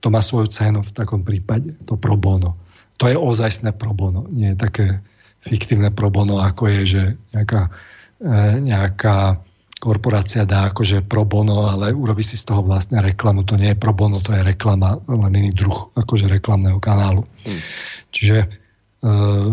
[0.03, 2.59] to má svoju cenu v takom prípade, to pro bono.
[3.01, 4.87] To je ozajstné pro bono, nie je také
[5.41, 7.03] fiktívne pro bono, ako je, že
[7.33, 7.73] nejaká,
[8.21, 9.39] e, nejaká
[9.77, 13.45] korporácia dá akože pro bono, ale urobí si z toho vlastne reklamu.
[13.45, 17.27] To nie je pro bono, to je reklama, len iný druh akože reklamného kanálu.
[17.45, 17.61] Hmm.
[18.09, 18.47] Čiže e,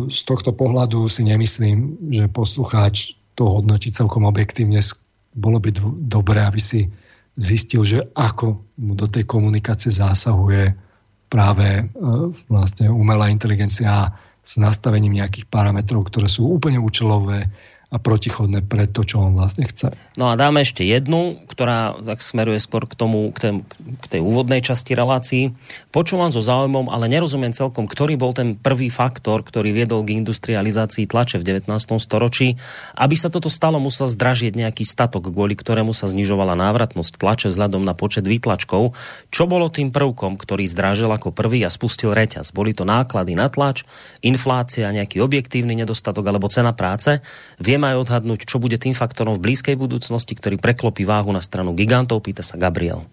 [0.08, 4.80] z tohto pohľadu si nemyslím, že poslucháč to hodnotí celkom objektívne.
[5.32, 5.70] Bolo by
[6.04, 6.88] dobré, aby si
[7.32, 10.76] zistil, že ako mu do tej komunikácie zásahuje
[11.32, 11.84] práve e,
[12.52, 14.12] vlastne umelá inteligencia
[14.44, 17.48] s nastavením nejakých parametrov, ktoré sú úplne účelové,
[17.92, 19.92] a protichodné pre to, čo on vlastne chce.
[20.16, 23.52] No a dáme ešte jednu, ktorá tak smeruje skôr k tomu, k tej,
[24.00, 25.52] k tej úvodnej časti relácií.
[25.92, 31.04] Počúvam so záujmom, ale nerozumiem celkom, ktorý bol ten prvý faktor, ktorý viedol k industrializácii
[31.04, 31.68] tlače v 19.
[32.00, 32.56] storočí.
[32.96, 37.84] Aby sa toto stalo, musel zdražieť nejaký statok, kvôli ktorému sa znižovala návratnosť tlače vzhľadom
[37.84, 38.96] na počet výtlačkov.
[39.28, 42.56] Čo bolo tým prvkom, ktorý zdražil ako prvý a spustil reťaz?
[42.56, 43.84] Boli to náklady na tlač,
[44.24, 47.20] inflácia, nejaký objektívny nedostatok alebo cena práce?
[47.60, 51.74] Viem Vieme odhadnúť, čo bude tým faktorom v blízkej budúcnosti, ktorý preklopí váhu na stranu
[51.74, 53.10] gigantov, pýta sa Gabriel.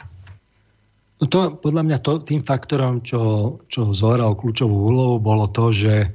[1.18, 6.14] No to, podľa mňa to, tým faktorom, čo, čo zohral kľúčovú úlohu, bolo to, že,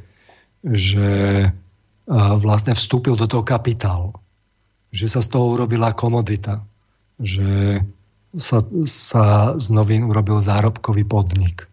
[0.63, 1.11] že
[2.07, 4.15] vlastne vstúpil do toho kapitál.
[4.95, 6.63] Že sa z toho urobila komodita.
[7.19, 7.83] Že
[8.39, 9.25] sa, sa
[9.59, 11.67] z novín urobil zárobkový podnik.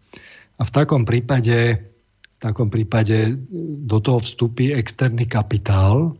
[0.58, 1.78] A v takom prípade,
[2.26, 3.38] v takom prípade
[3.86, 6.18] do toho vstupí externý kapitál,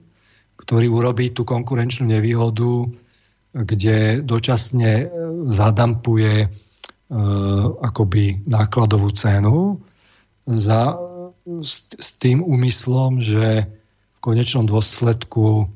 [0.62, 2.88] ktorý urobí tú konkurenčnú nevýhodu,
[3.52, 5.12] kde dočasne
[5.52, 6.48] zadampuje
[7.82, 9.84] akoby nákladovú cenu
[10.48, 10.96] za,
[11.60, 13.68] s, s tým úmyslom, že
[14.16, 15.68] v konečnom dôsledku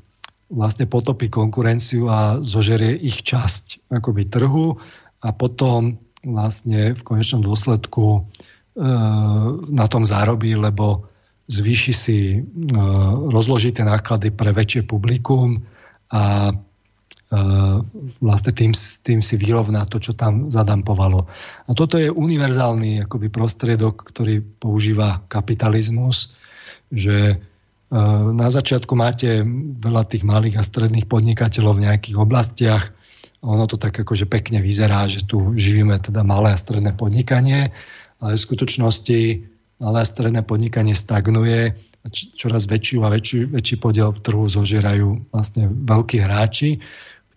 [0.48, 4.80] vlastne potopí konkurenciu a zožerie ich časť akoby trhu
[5.26, 8.22] a potom vlastne v konečnom dôsledku e,
[9.70, 11.10] na tom zárobí, lebo
[11.46, 12.40] zvýši si, e,
[13.30, 15.62] rozloží tie náklady pre väčšie publikum
[16.10, 16.54] a e,
[18.22, 18.72] vlastne tým,
[19.06, 21.26] tým si vyrovná to, čo tam zadampovalo.
[21.66, 26.34] A toto je univerzálny akoby prostriedok, ktorý používa kapitalizmus,
[26.94, 27.38] že
[28.34, 29.46] na začiatku máte
[29.80, 32.84] veľa tých malých a stredných podnikateľov v nejakých oblastiach.
[33.46, 37.70] Ono to tak akože pekne vyzerá, že tu živíme teda malé a stredné podnikanie,
[38.18, 39.20] ale v skutočnosti
[39.80, 41.76] malé a stredné podnikanie stagnuje
[42.14, 46.78] čoraz väčší a väčší, väčší podiel trhu zožierajú vlastne veľkí hráči,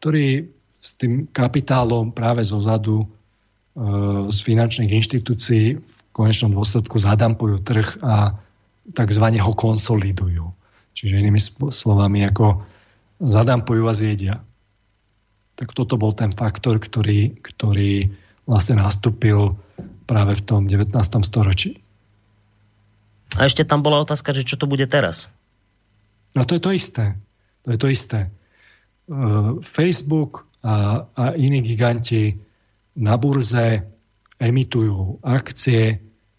[0.00, 0.44] ktorí
[0.78, 3.06] s tým kapitálom práve zo zadu e,
[4.28, 8.36] z finančných inštitúcií v konečnom dôsledku zadampujú trh a
[8.94, 10.52] takzvaně ho konsolidujú.
[10.94, 11.38] Čiže inými
[11.70, 12.64] slovami, ako
[13.22, 14.42] zadampujú a zjedia.
[15.54, 18.10] Tak toto bol ten faktor, ktorý, ktorý
[18.46, 19.54] vlastne nastúpil
[20.10, 20.94] práve v tom 19.
[21.22, 21.78] storočí.
[23.36, 25.28] A ešte tam bola otázka, že čo to bude teraz?
[26.32, 27.18] No to je to isté.
[27.66, 28.20] To je to isté.
[29.08, 32.40] Uh, Facebook a, a iní giganti
[32.96, 33.84] na burze
[34.38, 35.98] emitujú akcie,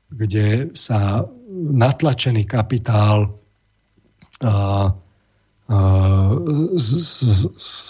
[0.10, 3.40] kde sa natlačený kapitál
[6.80, 7.40] z, z,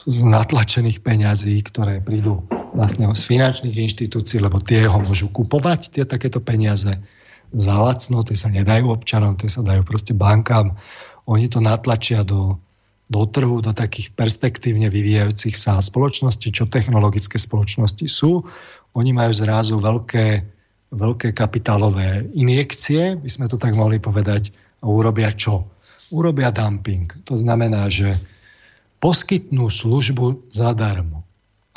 [0.03, 6.03] z natlačených peňazí, ktoré prídu vlastne z finančných inštitúcií, lebo tie ho môžu kupovať, tie
[6.09, 6.91] takéto peniaze
[7.49, 10.77] za lacno, tie sa nedajú občanom, tie sa dajú proste bankám.
[11.29, 12.57] Oni to natlačia do,
[13.09, 18.45] do trhu, do takých perspektívne vyvíjajúcich sa spoločností, čo technologické spoločnosti sú.
[18.93, 20.27] Oni majú zrazu veľké,
[20.93, 25.67] veľké kapitálové injekcie, by sme to tak mohli povedať, a urobia čo?
[26.09, 27.09] urobia dumping.
[27.25, 28.17] To znamená, že
[28.99, 31.23] poskytnú službu zadarmo.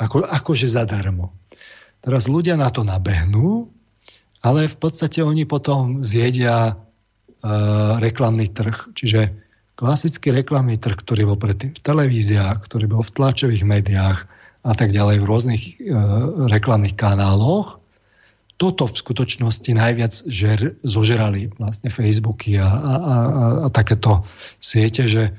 [0.01, 1.31] Ako, akože zadarmo.
[2.03, 3.71] Teraz ľudia na to nabehnú,
[4.43, 6.73] ale v podstate oni potom zjedia e,
[8.03, 8.91] reklamný trh.
[8.91, 9.31] Čiže
[9.79, 14.27] klasický reklamný trh, ktorý bol predtým v televíziách, ktorý bol v tlačových médiách
[14.63, 15.71] a tak ďalej v rôznych e,
[16.51, 17.79] reklamných kanáloch,
[18.59, 23.15] toto v skutočnosti najviac žer, zožerali vlastne Facebooky a, a, a,
[23.65, 24.23] a takéto
[24.61, 25.33] siete, že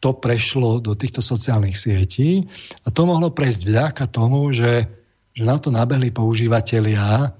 [0.00, 2.48] to prešlo do týchto sociálnych sietí
[2.84, 4.88] a to mohlo prejsť vďaka tomu, že,
[5.36, 7.32] že na to nabehli používateľia,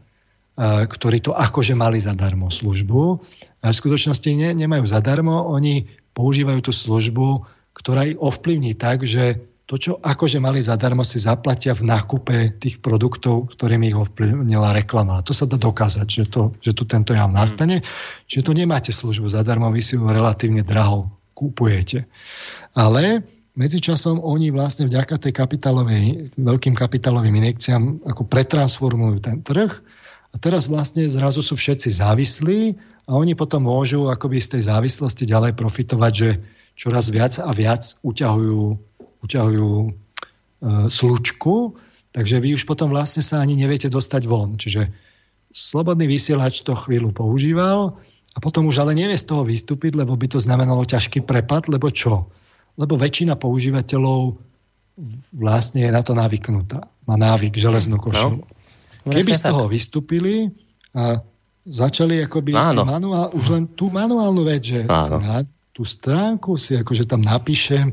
[0.57, 3.21] ktorí to akože mali zadarmo službu
[3.61, 5.85] a v skutočnosti ne, nemajú zadarmo, oni
[6.17, 7.45] používajú tú službu,
[7.77, 9.37] ktorá ich ovplyvní tak, že
[9.67, 15.19] to, čo akože mali zadarmo, si zaplatia v nákupe tých produktov, ktorými ich ovplyvnila reklama.
[15.21, 17.37] A to sa dá dokázať, že, to, že tu tento jav hmm.
[17.37, 17.77] nastane.
[18.31, 22.07] Čiže tu nemáte službu zadarmo, vy si ju relatívne draho kúpujete.
[22.79, 23.27] Ale
[23.59, 29.83] medzičasom oni vlastne vďaka tej kapitálovej, veľkým kapitálovým injekciám ako pretransformujú ten trh
[30.37, 32.61] a teraz vlastne zrazu sú všetci závislí
[33.09, 36.29] a oni potom môžu akoby z tej závislosti ďalej profitovať, že
[36.77, 38.61] čoraz viac a viac uťahujú
[39.25, 39.91] uťahujú e,
[40.93, 41.81] slučku,
[42.13, 44.61] takže vy už potom vlastne sa ani neviete dostať von.
[44.61, 44.93] Čiže
[45.57, 47.97] slobodný vysielač to chvíľu používal
[48.37, 51.89] a potom už ale nevie z toho vystúpiť, lebo by to znamenalo ťažký prepad, lebo
[51.89, 52.29] čo?
[52.77, 54.37] Lebo väčšina používateľov
[55.33, 56.93] vlastne je na to navyknutá.
[57.09, 58.45] Má návyk železnú košelu.
[58.45, 58.56] No,
[59.07, 59.73] Keby z toho tak.
[59.73, 60.51] vystúpili
[60.91, 61.23] a
[61.67, 67.05] začali akoby si manuál, už len tú manuálnu vec, že na tú stránku si akože
[67.05, 67.93] tam napíšem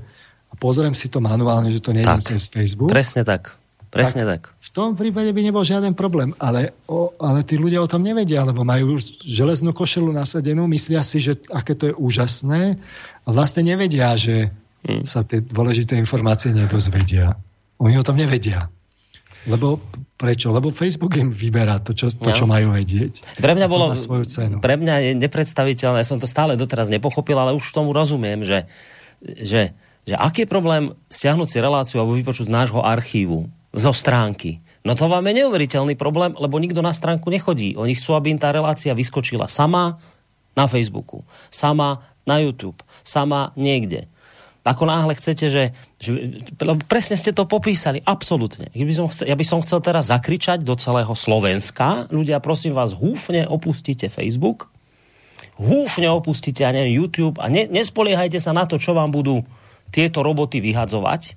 [0.50, 2.93] a pozriem si to manuálne, že to nie je cez Facebook.
[2.93, 3.59] Presne tak.
[3.93, 4.58] Presne tak, tak.
[4.58, 8.42] V tom prípade by nebol žiaden problém, ale, o, ale tí ľudia o tom nevedia,
[8.42, 12.82] lebo majú železnú košelu nasadenú, myslia si, že aké to je úžasné
[13.22, 14.50] a vlastne nevedia, že
[14.90, 15.06] hmm.
[15.06, 17.38] sa tie dôležité informácie nedozvedia.
[17.77, 18.66] Oni o tom nevedia.
[19.45, 19.77] Lebo
[20.23, 20.55] prečo?
[20.55, 22.55] Lebo Facebook im vyberá to, čo, to, čo no.
[22.55, 23.35] majú vedieť.
[23.35, 24.55] Pre mňa, bolo, svoju cenu.
[24.63, 28.63] pre mňa je nepredstaviteľné, ja som to stále doteraz nepochopil, ale už tomu rozumiem, že,
[29.19, 34.59] že že aký je problém stiahnuť si reláciu alebo vypočuť z nášho archívu, zo stránky.
[34.83, 37.79] No to vám je neuveriteľný problém, lebo nikto na stránku nechodí.
[37.79, 39.95] Oni chcú, aby im tá relácia vyskočila sama
[40.59, 44.11] na Facebooku, sama na YouTube, sama niekde.
[44.64, 45.64] Ako náhle chcete, že,
[46.00, 46.40] že
[46.88, 48.72] presne ste to popísali, absolútne.
[48.72, 48.88] Ja
[49.35, 52.08] by, som chcel, teraz zakričať do celého Slovenska.
[52.08, 54.72] Ľudia, prosím vás, húfne opustite Facebook,
[55.59, 59.43] húfne opustite, ja neviem, YouTube a ne, nespoliehajte sa na to, čo vám budú
[59.92, 61.35] tieto roboty vyhadzovať.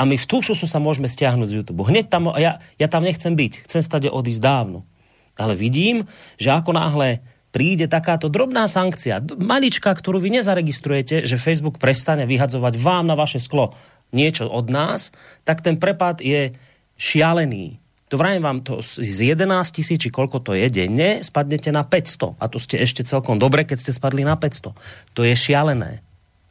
[0.00, 1.84] A my v tú sa môžeme stiahnuť z YouTube.
[1.84, 4.88] Hneď tam, ja, ja tam nechcem byť, chcem stade odísť dávno.
[5.36, 6.08] Ale vidím,
[6.40, 12.74] že ako náhle príde takáto drobná sankcia, malička, ktorú vy nezaregistrujete, že Facebook prestane vyhadzovať
[12.76, 13.72] vám na vaše sklo
[14.12, 15.12] niečo od nás,
[15.44, 16.52] tak ten prepad je
[16.96, 17.80] šialený.
[18.08, 22.40] To vrajím vám, to z 11 tisíc, či koľko to je denne, spadnete na 500.
[22.40, 24.72] A to ste ešte celkom dobre, keď ste spadli na 500.
[25.12, 26.00] To je šialené.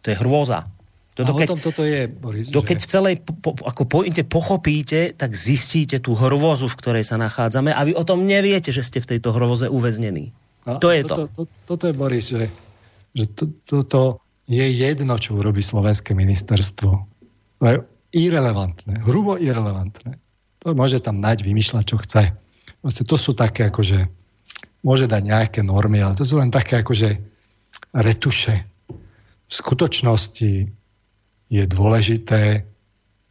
[0.05, 0.69] To je hrôza.
[1.17, 2.67] To, a keď, toto je, Boris, to, že...
[2.69, 7.73] keď v celej po, ako pointe pochopíte, tak zistíte tú hrôzu, v ktorej sa nachádzame
[7.73, 10.29] a vy o tom neviete, že ste v tejto hrôze uväznení.
[10.67, 11.15] No, to je to.
[11.31, 11.47] to.
[11.63, 12.51] Toto je, Boris, že,
[13.15, 16.91] že to, toto je jedno, čo urobí slovenské ministerstvo.
[17.59, 17.79] To je
[18.11, 20.19] irrelevantné, hrubo irrelevantné.
[20.63, 22.35] To môže tam nať, vymýšľať, čo chce.
[22.83, 24.07] Proste to sú také, akože,
[24.83, 27.15] môže dať nejaké normy, ale to sú len také, akože,
[27.95, 28.67] retuše.
[29.47, 30.67] V skutočnosti
[31.47, 32.67] je dôležité,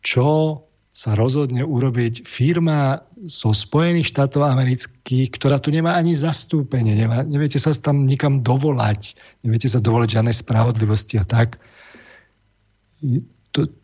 [0.00, 0.60] čo
[0.97, 7.60] sa rozhodne urobiť firma zo Spojených štátov amerických, ktorá tu nemá ani zastúpenie, nemá, neviete
[7.60, 9.12] sa tam nikam dovolať,
[9.44, 11.60] neviete sa dovolať žiadnej spravodlivosti a tak.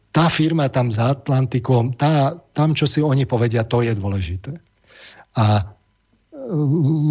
[0.09, 4.57] Tá firma tam za Atlantikom, tá, tam, čo si oni povedia, to je dôležité.
[5.37, 5.69] A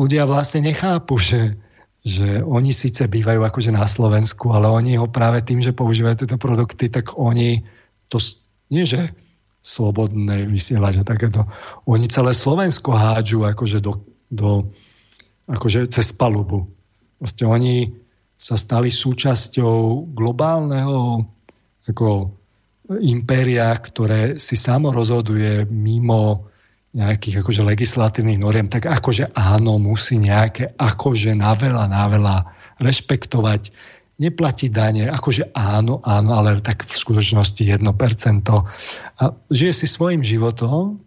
[0.01, 1.61] ľudia vlastne nechápu, že,
[2.01, 6.41] že oni síce bývajú akože na Slovensku, ale oni ho práve tým, že používajú tieto
[6.41, 7.61] produkty, tak oni
[8.09, 8.17] to
[8.73, 8.97] nie, že
[9.61, 11.45] slobodné vysielať a takéto.
[11.85, 14.73] Oni celé Slovensko hádžu akože do, do
[15.45, 16.65] akože cez palubu.
[17.21, 17.93] Proste oni
[18.33, 21.21] sa stali súčasťou globálneho
[21.85, 22.33] ako
[23.05, 26.49] impéria, ktoré si samo rozhoduje mimo
[26.91, 32.35] nejakých akože legislatívnych noriem, tak akože áno, musí nejaké akože na veľa, na veľa
[32.83, 33.71] rešpektovať
[34.21, 37.81] neplatí dane, akože áno, áno, ale tak v skutočnosti 1%.
[39.17, 41.01] A žije si svojim životom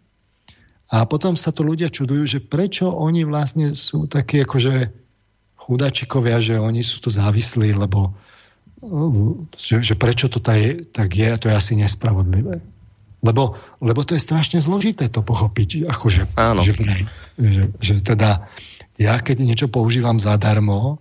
[0.91, 4.91] a potom sa to ľudia čudujú, že prečo oni vlastne sú takí akože
[5.55, 8.13] chudačikovia, že oni sú tu závislí, lebo
[9.57, 12.61] že, že prečo to taj, tak je, to je asi nespravodlivé.
[13.25, 15.89] Lebo, lebo to je strašne zložité to pochopiť.
[15.89, 16.61] Akože, Áno.
[16.61, 17.09] Že,
[17.41, 18.45] že, že teda
[19.01, 21.01] ja keď niečo používam zadarmo,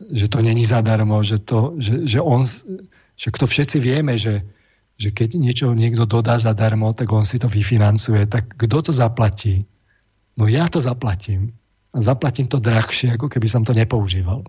[0.00, 2.44] že to není zadarmo, že, to, že, že on,
[3.16, 4.44] že to všetci vieme, že,
[5.00, 8.28] že keď niečo niekto dodá zadarmo, tak on si to vyfinancuje.
[8.28, 9.64] Tak kto to zaplatí?
[10.36, 11.56] No ja to zaplatím.
[11.96, 14.44] A zaplatím to drahšie, ako keby som to nepoužíval.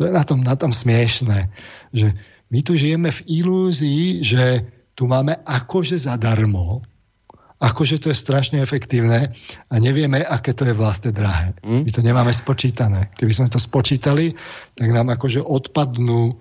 [0.00, 1.52] To je na tom, na tom smiešné,
[1.92, 2.16] že
[2.48, 4.64] my tu žijeme v ilúzii, že
[4.96, 6.82] tu máme akože zadarmo,
[7.64, 9.32] akože to je strašne efektívne
[9.72, 11.56] a nevieme, aké to je vlastne drahé.
[11.64, 11.82] Mm.
[11.88, 13.08] My to nemáme spočítané.
[13.16, 14.36] Keby sme to spočítali,
[14.76, 16.34] tak nám akože odpadnú e,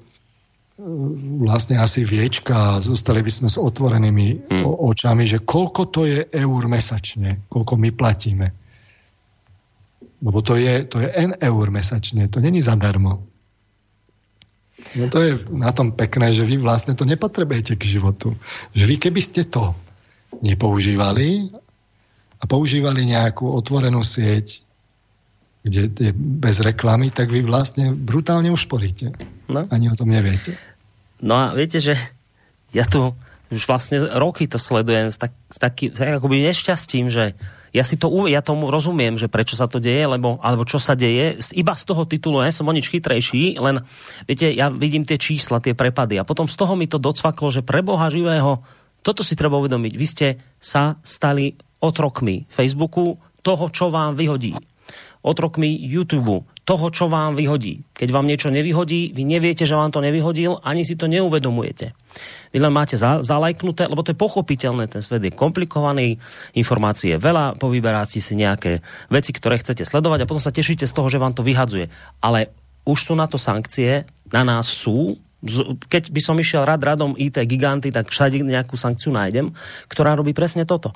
[1.47, 4.63] vlastne asi viečka a zostali by sme s otvorenými mm.
[4.67, 8.47] očami, že koľko to je eur mesačne, koľko my platíme.
[10.23, 13.27] Lebo to je, to je N eur mesačne, to není zadarmo.
[14.97, 18.35] No to je na tom pekné, že vy vlastne to nepotrebujete k životu.
[18.73, 19.71] Že vy keby ste to
[20.41, 21.53] nepoužívali
[22.39, 24.63] a používali nejakú otvorenú sieť,
[25.63, 29.15] kde je bez reklamy, tak vy vlastne brutálne ušporíte.
[29.47, 29.63] No.
[29.71, 30.59] Ani o tom neviete.
[31.23, 31.95] No a viete, že
[32.75, 33.15] ja tu
[33.53, 37.37] už vlastne roky to sledujem s, tak, s takým akoby nešťastím, že
[37.73, 40.93] ja si to, ja tomu rozumiem, že prečo sa to deje, lebo, alebo čo sa
[40.93, 43.81] deje, iba z toho titulu, ja som o nič chytrejší, len,
[44.29, 47.65] viete, ja vidím tie čísla, tie prepady a potom z toho mi to docvaklo, že
[47.65, 48.61] pre Boha živého,
[49.03, 49.93] toto si treba uvedomiť.
[49.93, 54.55] Vy ste sa stali otrokmi Facebooku, toho, čo vám vyhodí.
[55.23, 57.83] Otrokmi YouTube, toho, čo vám vyhodí.
[57.91, 61.91] Keď vám niečo nevyhodí, vy neviete, že vám to nevyhodil, ani si to neuvedomujete.
[62.55, 66.19] Vy len máte za, zalajknuté, lebo to je pochopiteľné, ten svet je komplikovaný,
[66.55, 68.79] informácie je veľa, povyberáte si nejaké
[69.11, 71.91] veci, ktoré chcete sledovať a potom sa tešíte z toho, že vám to vyhadzuje.
[72.23, 72.51] Ale
[72.87, 75.19] už sú na to sankcie, na nás sú,
[75.91, 79.51] keď by som išiel rad radom IT giganty, tak všade nejakú sankciu nájdem,
[79.91, 80.95] ktorá robí presne toto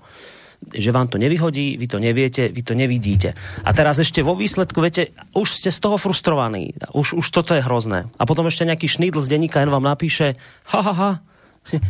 [0.58, 3.38] že vám to nevyhodí, vy to neviete, vy to nevidíte.
[3.62, 7.62] A teraz ešte vo výsledku, viete, už ste z toho frustrovaní, už, už toto je
[7.62, 8.10] hrozné.
[8.18, 10.34] A potom ešte nejaký šnýdl z denníka vám napíše,
[10.74, 11.12] ha, ha, ha,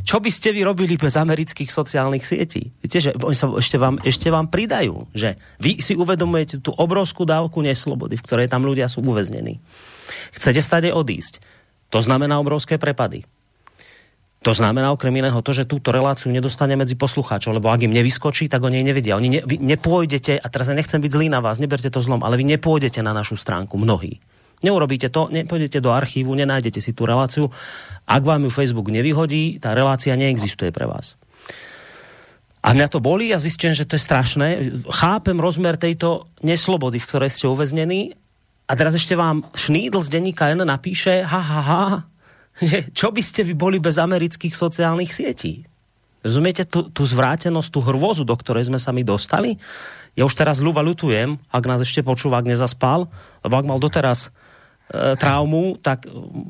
[0.04, 2.74] čo by ste vy robili bez amerických sociálnych sietí?
[2.82, 7.30] Viete, že oni sa ešte vám, ešte vám pridajú, že vy si uvedomujete tú obrovskú
[7.30, 9.62] dávku neslobody, v ktorej tam ľudia sú uväznení.
[10.34, 11.40] Chcete stade odísť
[11.90, 13.24] to znamená obrovské prepady.
[14.46, 18.48] To znamená okrem iného to, že túto reláciu nedostane medzi poslucháčov, lebo ak im nevyskočí,
[18.48, 19.18] tak o nej nevedia.
[19.18, 22.22] Oni ne, vy nepôjdete, a teraz ja nechcem byť zlý na vás, neberte to zlom,
[22.22, 24.22] ale vy nepôjdete na našu stránku, mnohí.
[24.62, 27.50] Neurobíte to, nepôjdete do archívu, nenájdete si tú reláciu.
[28.10, 31.14] Ak vám ju Facebook nevyhodí, tá relácia neexistuje pre vás.
[32.66, 34.48] A mňa to boli a zistím, že to je strašné.
[34.90, 38.18] Chápem rozmer tejto neslobody, v ktorej ste uväznení.
[38.68, 41.84] A teraz ešte vám Šnídl z denníka N napíše, ha, ha, ha,
[43.00, 45.64] čo by ste vy boli bez amerických sociálnych sietí?
[46.20, 49.56] Rozumiete tú, tú zvrátenosť, tú hrôzu, do ktorej sme sa my dostali?
[50.18, 53.08] Ja už teraz ľuba ľutujem, ak nás ešte počúva, ak nezaspal,
[53.46, 56.10] lebo ak mal doteraz e, traumu, tak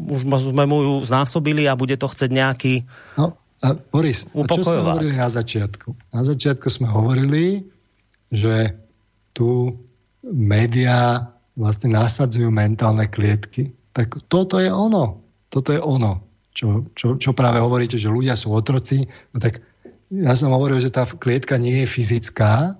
[0.09, 2.73] už sme mu ju znásobili a bude to chcieť nejaký
[3.19, 6.15] No, a Boris, a čo sme hovorili na začiatku?
[6.15, 7.67] Na začiatku sme hovorili,
[8.31, 8.73] že
[9.35, 9.75] tu
[10.23, 11.27] médiá
[11.58, 13.74] vlastne nasadzujú mentálne klietky.
[13.98, 15.26] Tak toto je ono.
[15.50, 16.22] Toto je ono,
[16.53, 19.10] čo, čo, čo práve hovoríte, že ľudia sú otroci.
[19.34, 19.66] No tak
[20.14, 22.77] ja som hovoril, že tá klietka nie je fyzická,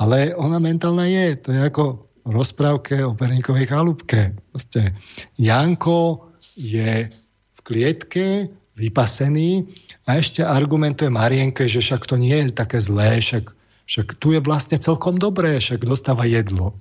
[0.00, 1.36] ale ona mentálna je.
[1.46, 1.84] To je ako
[2.24, 4.34] rozprávke o perníkovej chalúbke.
[4.50, 4.96] Proste
[5.36, 7.10] Janko je
[7.52, 8.48] v klietke,
[8.78, 9.68] vypasený
[10.08, 13.52] a ešte argumentuje Marienke, že však to nie je také zlé, však,
[13.86, 16.74] však tu je vlastne celkom dobré, však dostáva jedlo.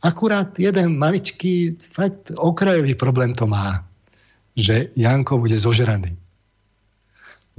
[0.00, 3.84] Akurát jeden maličký, fakt okrajový problém to má,
[4.56, 6.16] že Janko bude zožraný.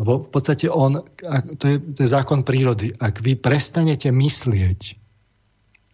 [0.01, 1.05] Lebo v podstate on,
[1.57, 4.97] to je, to je zákon prírody, ak vy prestanete myslieť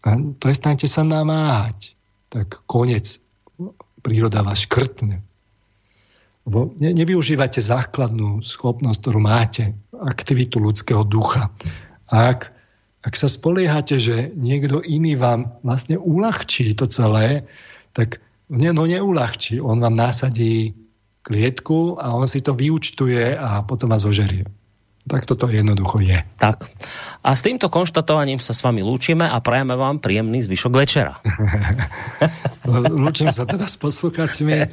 [0.08, 1.98] a prestanete sa namáhať,
[2.32, 3.20] tak konec.
[3.98, 5.20] Príroda vás škrtne.
[6.48, 11.52] Lebo ne, nevyužívate základnú schopnosť, ktorú máte, aktivitu ľudského ducha.
[12.08, 12.56] Ak,
[13.08, 17.48] ak sa spoliehate, že niekto iný vám vlastne uľahčí to celé,
[17.96, 18.20] tak
[18.52, 19.64] no neulahčí.
[19.64, 20.76] On vám nasadí
[21.24, 24.44] klietku a on si to vyučtuje a potom vás ožerie.
[25.08, 26.20] Tak toto jednoducho je.
[26.36, 26.68] Tak.
[27.24, 31.16] A s týmto konštatovaním sa s vami lúčime a prajeme vám príjemný zvyšok večera.
[33.02, 34.68] Lúčim sa teda s posluchačmi.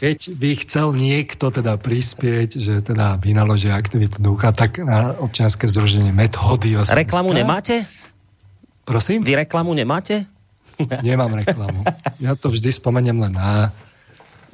[0.00, 6.16] Keď by chcel niekto teda prispieť, že teda vynaloží aktivitu ducha, tak na občianske združenie
[6.16, 6.80] Methody.
[6.80, 7.84] Reklamu nemáte?
[8.88, 9.20] Prosím?
[9.20, 10.24] Vy reklamu nemáte?
[11.04, 11.84] Nemám reklamu.
[12.20, 13.72] Ja to vždy spomeniem len na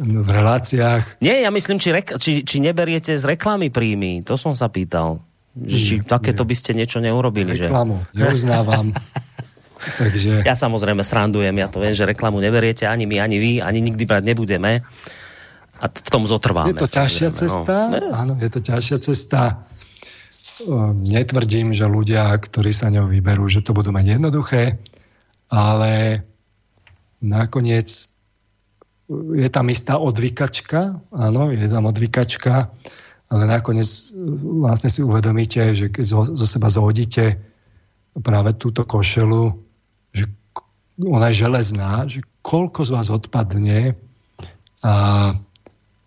[0.03, 1.23] v reláciách.
[1.23, 4.27] Nie, ja myslím, či, rek- či, či neberiete z reklamy príjmy.
[4.27, 5.23] To som sa pýtal.
[5.53, 6.51] Že, či nie, takéto nie.
[6.51, 7.55] by ste niečo neurobili.
[7.55, 8.25] Reklamu že?
[8.25, 8.91] neuznávam.
[10.01, 10.47] Takže...
[10.47, 14.07] Ja samozrejme srandujem, ja to viem, že reklamu neberiete ani my, ani vy, ani nikdy
[14.07, 14.87] brať nebudeme.
[15.83, 16.71] A v tom zotrváme.
[16.71, 17.37] Je to ťažšia no.
[17.37, 18.15] cesta, no.
[18.15, 19.67] áno, je to ťažšia cesta.
[20.95, 24.79] Netvrdím, že ľudia, ktorí sa ňou vyberú, že to budú mať jednoduché,
[25.51, 26.23] ale
[27.19, 28.12] nakoniec
[29.11, 32.71] je tam istá odvykačka, áno, je tam odvykačka,
[33.33, 33.89] ale nakoniec
[34.61, 37.41] vlastne si uvedomíte, že keď zo, zo seba zhodíte
[38.21, 39.57] práve túto košelu,
[40.13, 40.29] že
[41.01, 43.97] ona je železná, že koľko z vás odpadne
[44.85, 44.95] a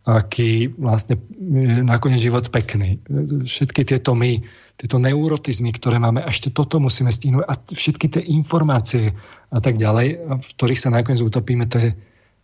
[0.05, 3.01] aký vlastne je nakoniec život pekný.
[3.49, 4.37] Všetky tieto my,
[4.77, 9.17] tieto neurotizmy, ktoré máme, ešte toto musíme stihnúť a všetky tie informácie
[9.49, 11.89] a tak ďalej, v ktorých sa nakoniec utopíme, to je,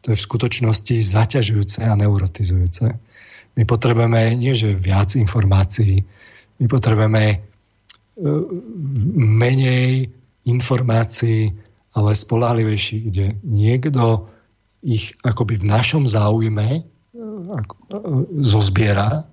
[0.01, 2.85] to je v skutočnosti zaťažujúce a neurotizujúce.
[3.57, 6.01] My potrebujeme nie, že viac informácií,
[6.61, 7.37] my potrebujeme e,
[9.17, 10.09] menej
[10.49, 11.53] informácií,
[11.91, 14.31] ale spolahlivejší, kde niekto
[14.81, 16.83] ich akoby v našom záujme e, e,
[18.41, 19.29] zozbiera,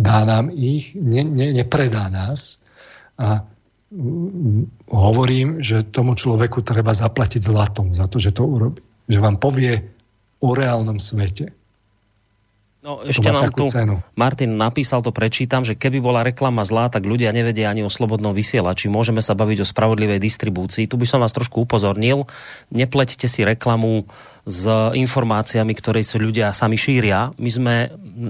[0.00, 2.64] dá nám ich, ne, ne, nepredá nás
[3.20, 3.44] a
[4.86, 8.80] hovorím, že tomu človeku treba zaplatiť zlatom za to, že to urobí.
[9.10, 9.99] Že vám povie
[10.40, 11.52] o reálnom svete.
[12.80, 14.00] No, ešte nám tu cenu.
[14.16, 18.32] Martin napísal, to prečítam, že keby bola reklama zlá, tak ľudia nevedia ani o slobodnom
[18.32, 18.88] vysielači.
[18.88, 20.88] Môžeme sa baviť o spravodlivej distribúcii.
[20.88, 22.24] Tu by som vás trošku upozornil.
[22.72, 24.08] Nepleťte si reklamu
[24.48, 24.64] s
[24.96, 27.36] informáciami, ktoré sú ľudia sami šíria.
[27.36, 27.74] My sme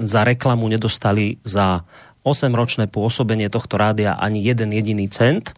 [0.03, 1.87] za reklamu nedostali za
[2.27, 5.55] 8-ročné pôsobenie tohto rádia ani jeden jediný cent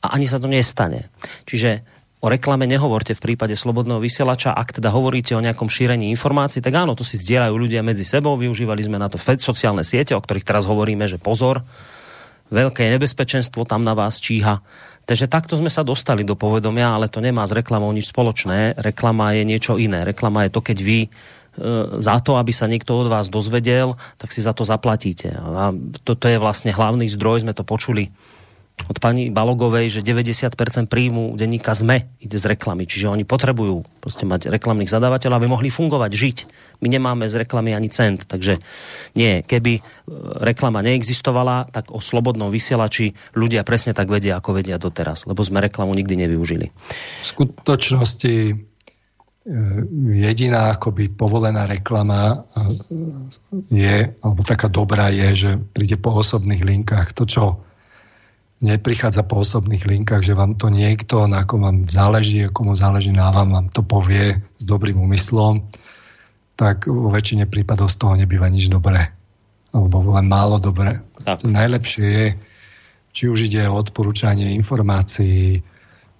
[0.00, 1.12] a ani sa to nestane.
[1.44, 1.84] Čiže
[2.22, 4.54] o reklame nehovorte v prípade slobodného vysielača.
[4.54, 8.38] Ak teda hovoríte o nejakom šírení informácií, tak áno, to si zdieľajú ľudia medzi sebou.
[8.38, 11.66] Využívali sme na to sociálne siete, o ktorých teraz hovoríme, že pozor,
[12.54, 14.62] veľké nebezpečenstvo tam na vás číha.
[15.02, 18.78] Takže takto sme sa dostali do povedomia, ale to nemá s reklamou nič spoločné.
[18.78, 20.06] Reklama je niečo iné.
[20.06, 21.08] Reklama je to, keď vy e,
[21.98, 25.34] za to, aby sa niekto od vás dozvedel, tak si za to zaplatíte.
[25.34, 25.74] A
[26.06, 28.14] toto je vlastne hlavný zdroj, sme to počuli
[28.88, 34.26] od pani Balogovej, že 90% príjmu denníka ZME ide z reklamy, čiže oni potrebujú proste
[34.26, 36.38] mať reklamných zadávateľov, aby mohli fungovať, žiť.
[36.82, 38.58] My nemáme z reklamy ani cent, takže
[39.14, 39.82] nie, keby e,
[40.42, 45.62] reklama neexistovala, tak o slobodnom vysielači ľudia presne tak vedia, ako vedia doteraz, lebo sme
[45.62, 46.66] reklamu nikdy nevyužili.
[47.22, 48.54] V skutočnosti e,
[50.18, 52.66] jediná akoby povolená reklama e,
[53.70, 57.14] je, alebo taká dobrá je, že príde po osobných linkách.
[57.14, 57.44] To, čo
[58.62, 63.34] neprichádza po osobných linkách, že vám to niekto, na kom vám záleží, komu záleží na
[63.34, 65.66] vám, vám to povie s dobrým úmyslom,
[66.54, 69.10] tak vo väčšine prípadov z toho nebýva nič dobré.
[69.74, 71.02] Alebo len málo dobré.
[71.26, 72.26] Najlepšie je,
[73.12, 75.60] či už ide o odporúčanie informácií,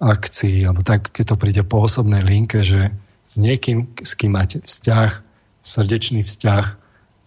[0.03, 2.91] akcií, alebo tak, keď to príde po osobnej linke, že
[3.31, 5.23] s niekým, s kým máte vzťah,
[5.63, 6.65] srdečný vzťah,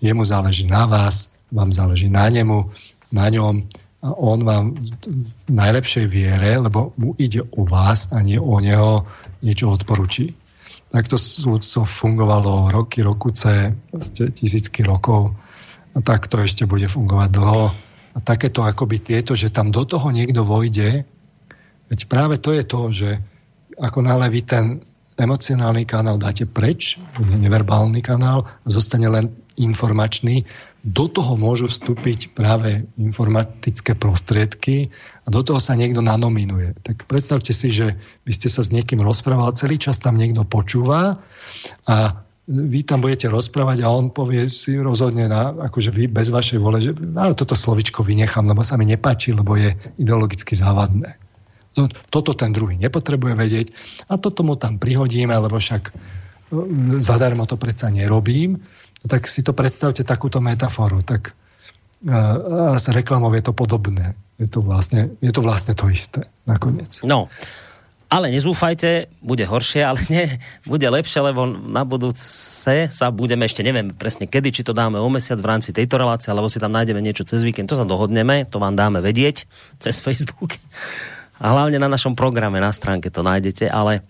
[0.04, 2.68] jemu záleží na vás, vám záleží na nemu,
[3.08, 3.64] na ňom,
[4.04, 9.08] a on vám v najlepšej viere, lebo mu ide o vás a nie o neho,
[9.40, 10.36] niečo odporučí.
[10.92, 13.74] Takto súdcov fungovalo roky, rokuce,
[14.36, 15.34] tisícky rokov
[15.96, 17.66] a tak to ešte bude fungovať dlho.
[18.16, 21.04] A takéto akoby tieto, že tam do toho niekto vojde,
[21.88, 23.10] veď práve to je to, že
[23.76, 24.64] ako náhle vy ten
[25.16, 30.44] emocionálny kanál dáte preč, neverbálny kanál, zostane len informačný,
[30.86, 34.94] do toho môžu vstúpiť práve informatické prostriedky
[35.26, 36.78] a do toho sa niekto nanominuje.
[36.86, 41.18] Tak predstavte si, že by ste sa s niekým rozprával, celý čas tam niekto počúva
[41.90, 41.96] a
[42.46, 46.78] vy tam budete rozprávať a on povie si rozhodne, na, akože vy bez vašej vole,
[46.78, 51.18] že no, toto slovičko vynechám, lebo sa mi nepáči, lebo je ideologicky závadné.
[52.14, 53.66] Toto ten druhý nepotrebuje vedieť
[54.06, 55.90] a toto mu tam prihodíme, lebo však
[57.02, 58.62] zadarmo to predsa nerobím
[59.06, 61.02] tak si to predstavte takúto metaforu.
[61.02, 61.34] Tak
[62.06, 64.14] a s reklamou je to podobné.
[64.36, 67.00] Je to vlastne, je to, vlastne to isté nakoniec.
[67.08, 67.32] No,
[68.06, 70.28] ale nezúfajte, bude horšie, ale nie,
[70.68, 75.08] bude lepšie, lebo na budúce sa budeme ešte, neviem presne kedy, či to dáme o
[75.10, 78.46] mesiac v rámci tejto relácie, alebo si tam nájdeme niečo cez víkend, to sa dohodneme,
[78.46, 79.48] to vám dáme vedieť
[79.82, 80.60] cez Facebook.
[81.42, 84.06] A hlavne na našom programe, na stránke to nájdete, ale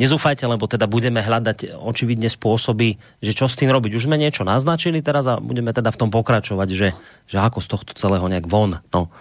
[0.00, 3.92] nezúfajte, lebo teda budeme hľadať očividne spôsoby, že čo s tým robiť.
[4.00, 6.88] Už sme niečo naznačili teraz a budeme teda v tom pokračovať, že,
[7.28, 8.80] že ako z tohto celého nejak von.
[8.90, 9.12] No.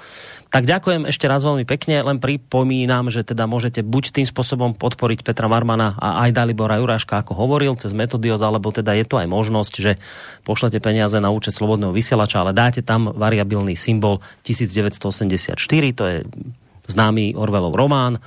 [0.49, 5.22] Tak ďakujem ešte raz veľmi pekne, len pripomínam, že teda môžete buď tým spôsobom podporiť
[5.22, 9.30] Petra Marmana a aj Dalibora Juráška, ako hovoril, cez Metodios, alebo teda je to aj
[9.30, 10.01] možnosť, že
[10.49, 15.53] pošlete peniaze na účet Slobodného vysielača, ale dáte tam variabilný symbol 1984,
[15.93, 16.17] to je
[16.90, 18.17] známy Orwellov román,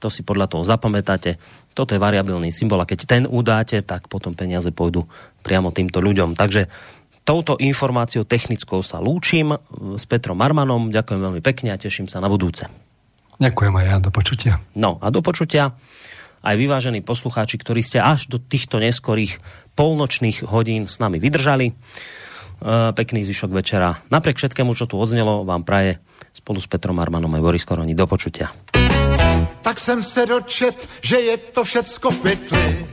[0.00, 1.40] to si podľa toho zapamätáte
[1.74, 5.06] toto je variabilný symbol a keď ten udáte, tak potom peniaze pôjdu
[5.40, 6.34] priamo týmto ľuďom.
[6.34, 6.66] Takže
[7.22, 9.54] touto informáciou technickou sa lúčim
[9.94, 10.90] s Petrom Marmanom.
[10.90, 12.66] Ďakujem veľmi pekne a teším sa na budúce.
[13.40, 14.52] Ďakujem aj ja, do počutia.
[14.76, 15.72] No a do počutia
[16.40, 19.40] aj vyvážení poslucháči, ktorí ste až do týchto neskorých
[19.76, 21.72] polnočných hodín s nami vydržali.
[21.72, 21.74] E,
[22.92, 24.00] pekný zvyšok večera.
[24.08, 26.00] Napriek všetkému, čo tu odznelo, vám praje
[26.36, 27.96] spolu s Petrom Armanom aj Boris Koroni.
[27.96, 28.52] Do počutia
[29.62, 32.86] tak jsem se dočet, že je to všecko pytli,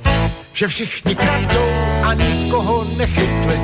[0.53, 1.69] že všichni kradou
[2.03, 3.61] a nikoho nechytli.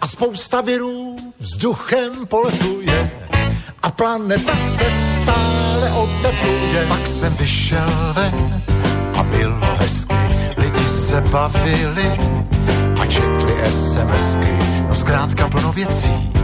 [0.00, 3.10] A spousta virů vzduchem poletuje
[3.82, 4.84] a planeta se
[5.22, 6.86] stále otepluje.
[6.88, 8.62] Pak jsem vyšel ven
[9.16, 10.14] a bylo hezky,
[10.56, 12.18] lidi se bavili
[13.00, 16.35] a četli SMSky, no zkrátka plno věcí,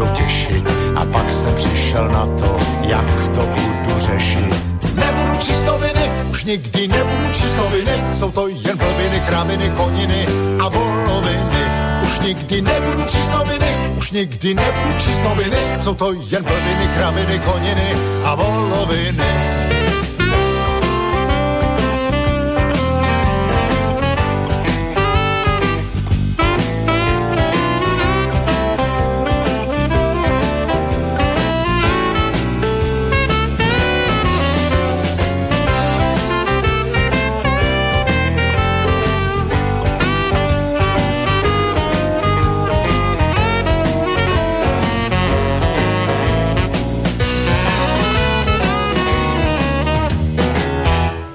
[0.00, 0.64] můžou těšit
[0.96, 4.94] a pak jsem přišel na to, jak to budu řešit.
[4.94, 10.26] Nebudu číst noviny, už nikdy nebudu číst noviny, jsou to jen blbiny, kraviny, koniny
[10.60, 11.64] a voloviny.
[12.04, 13.66] Už nikdy nebudu číst noviny,
[13.98, 19.69] už nikdy nebudu číst noviny, jsou to jen blbiny, kraviny, koniny a voloviny.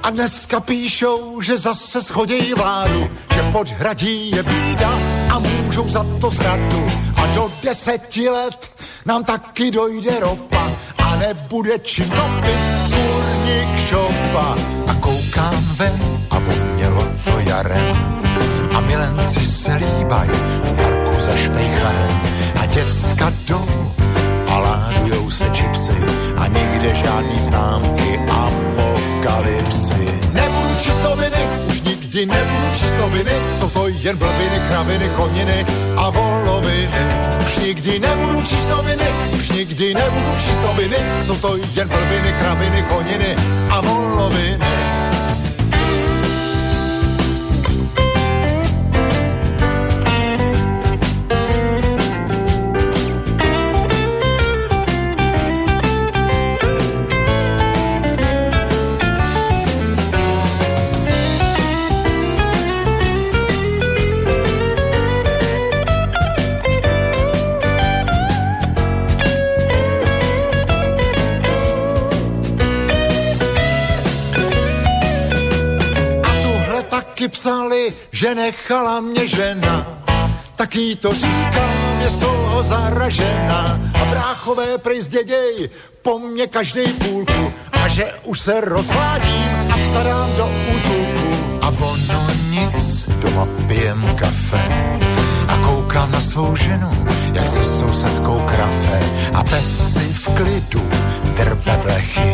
[0.09, 4.92] Dneska píšou, že zase schodí vládu, že v podhradí je bída
[5.30, 6.85] a můžou za to zhradu.
[7.16, 8.72] A do deseti let
[9.06, 12.59] nám taky dojde ropa a nebude čím topit
[12.90, 14.56] kurník šopa.
[14.88, 17.95] A koukám ven a vonělo to jarem
[18.75, 20.32] a milenci se líbají
[20.64, 22.22] v parku za špejcharem
[22.61, 23.93] a děcka jdou
[24.48, 25.95] a ládujou se čipsy
[26.95, 28.19] žádný známky
[29.26, 30.06] apokalypsy.
[30.34, 35.66] Nebudu čistoviny, už nikdy nebudu čistoviny, jsou to jen blbiny, kraviny, koniny
[35.98, 37.04] a voloviny.
[37.45, 43.36] Už nikdy nebudu čistoviny, už nikdy nebudu čistoviny, jsou to jen blbiny, kraviny, koniny
[43.70, 44.94] a voloviny.
[77.16, 79.88] Psali, že nechala mě žena.
[80.56, 83.80] Taký to říkám, je z toho zaražena.
[84.02, 85.69] A bráchové prej zděděj
[86.02, 87.53] po mně každej půlku.
[87.72, 90.45] A že už se rozvádím a vstarám do
[90.76, 91.60] útulku.
[91.61, 94.64] A ono nic, doma pijem kafe.
[95.48, 99.00] A koukám na svou ženu, jak se sousedkou krafe.
[99.34, 100.90] A pes si v klidu
[101.35, 102.34] drbe blechy.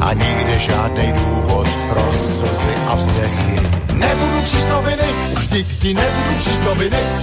[0.00, 3.73] A nikde žádný důvod pro slzy a vzdechy
[4.04, 6.62] Nebudu číst noviny, už nikdy nebudu číst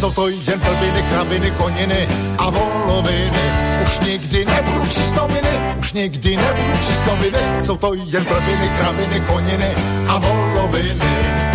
[0.01, 3.45] jsou to jen blbiny, kraviny, koniny a voloviny.
[3.84, 9.19] Už nikdy nebudu číst noviny, už nikdy nebudu číst noviny, jsou to jen blbiny, kraviny,
[9.27, 9.76] koniny
[10.08, 11.51] a voloviny.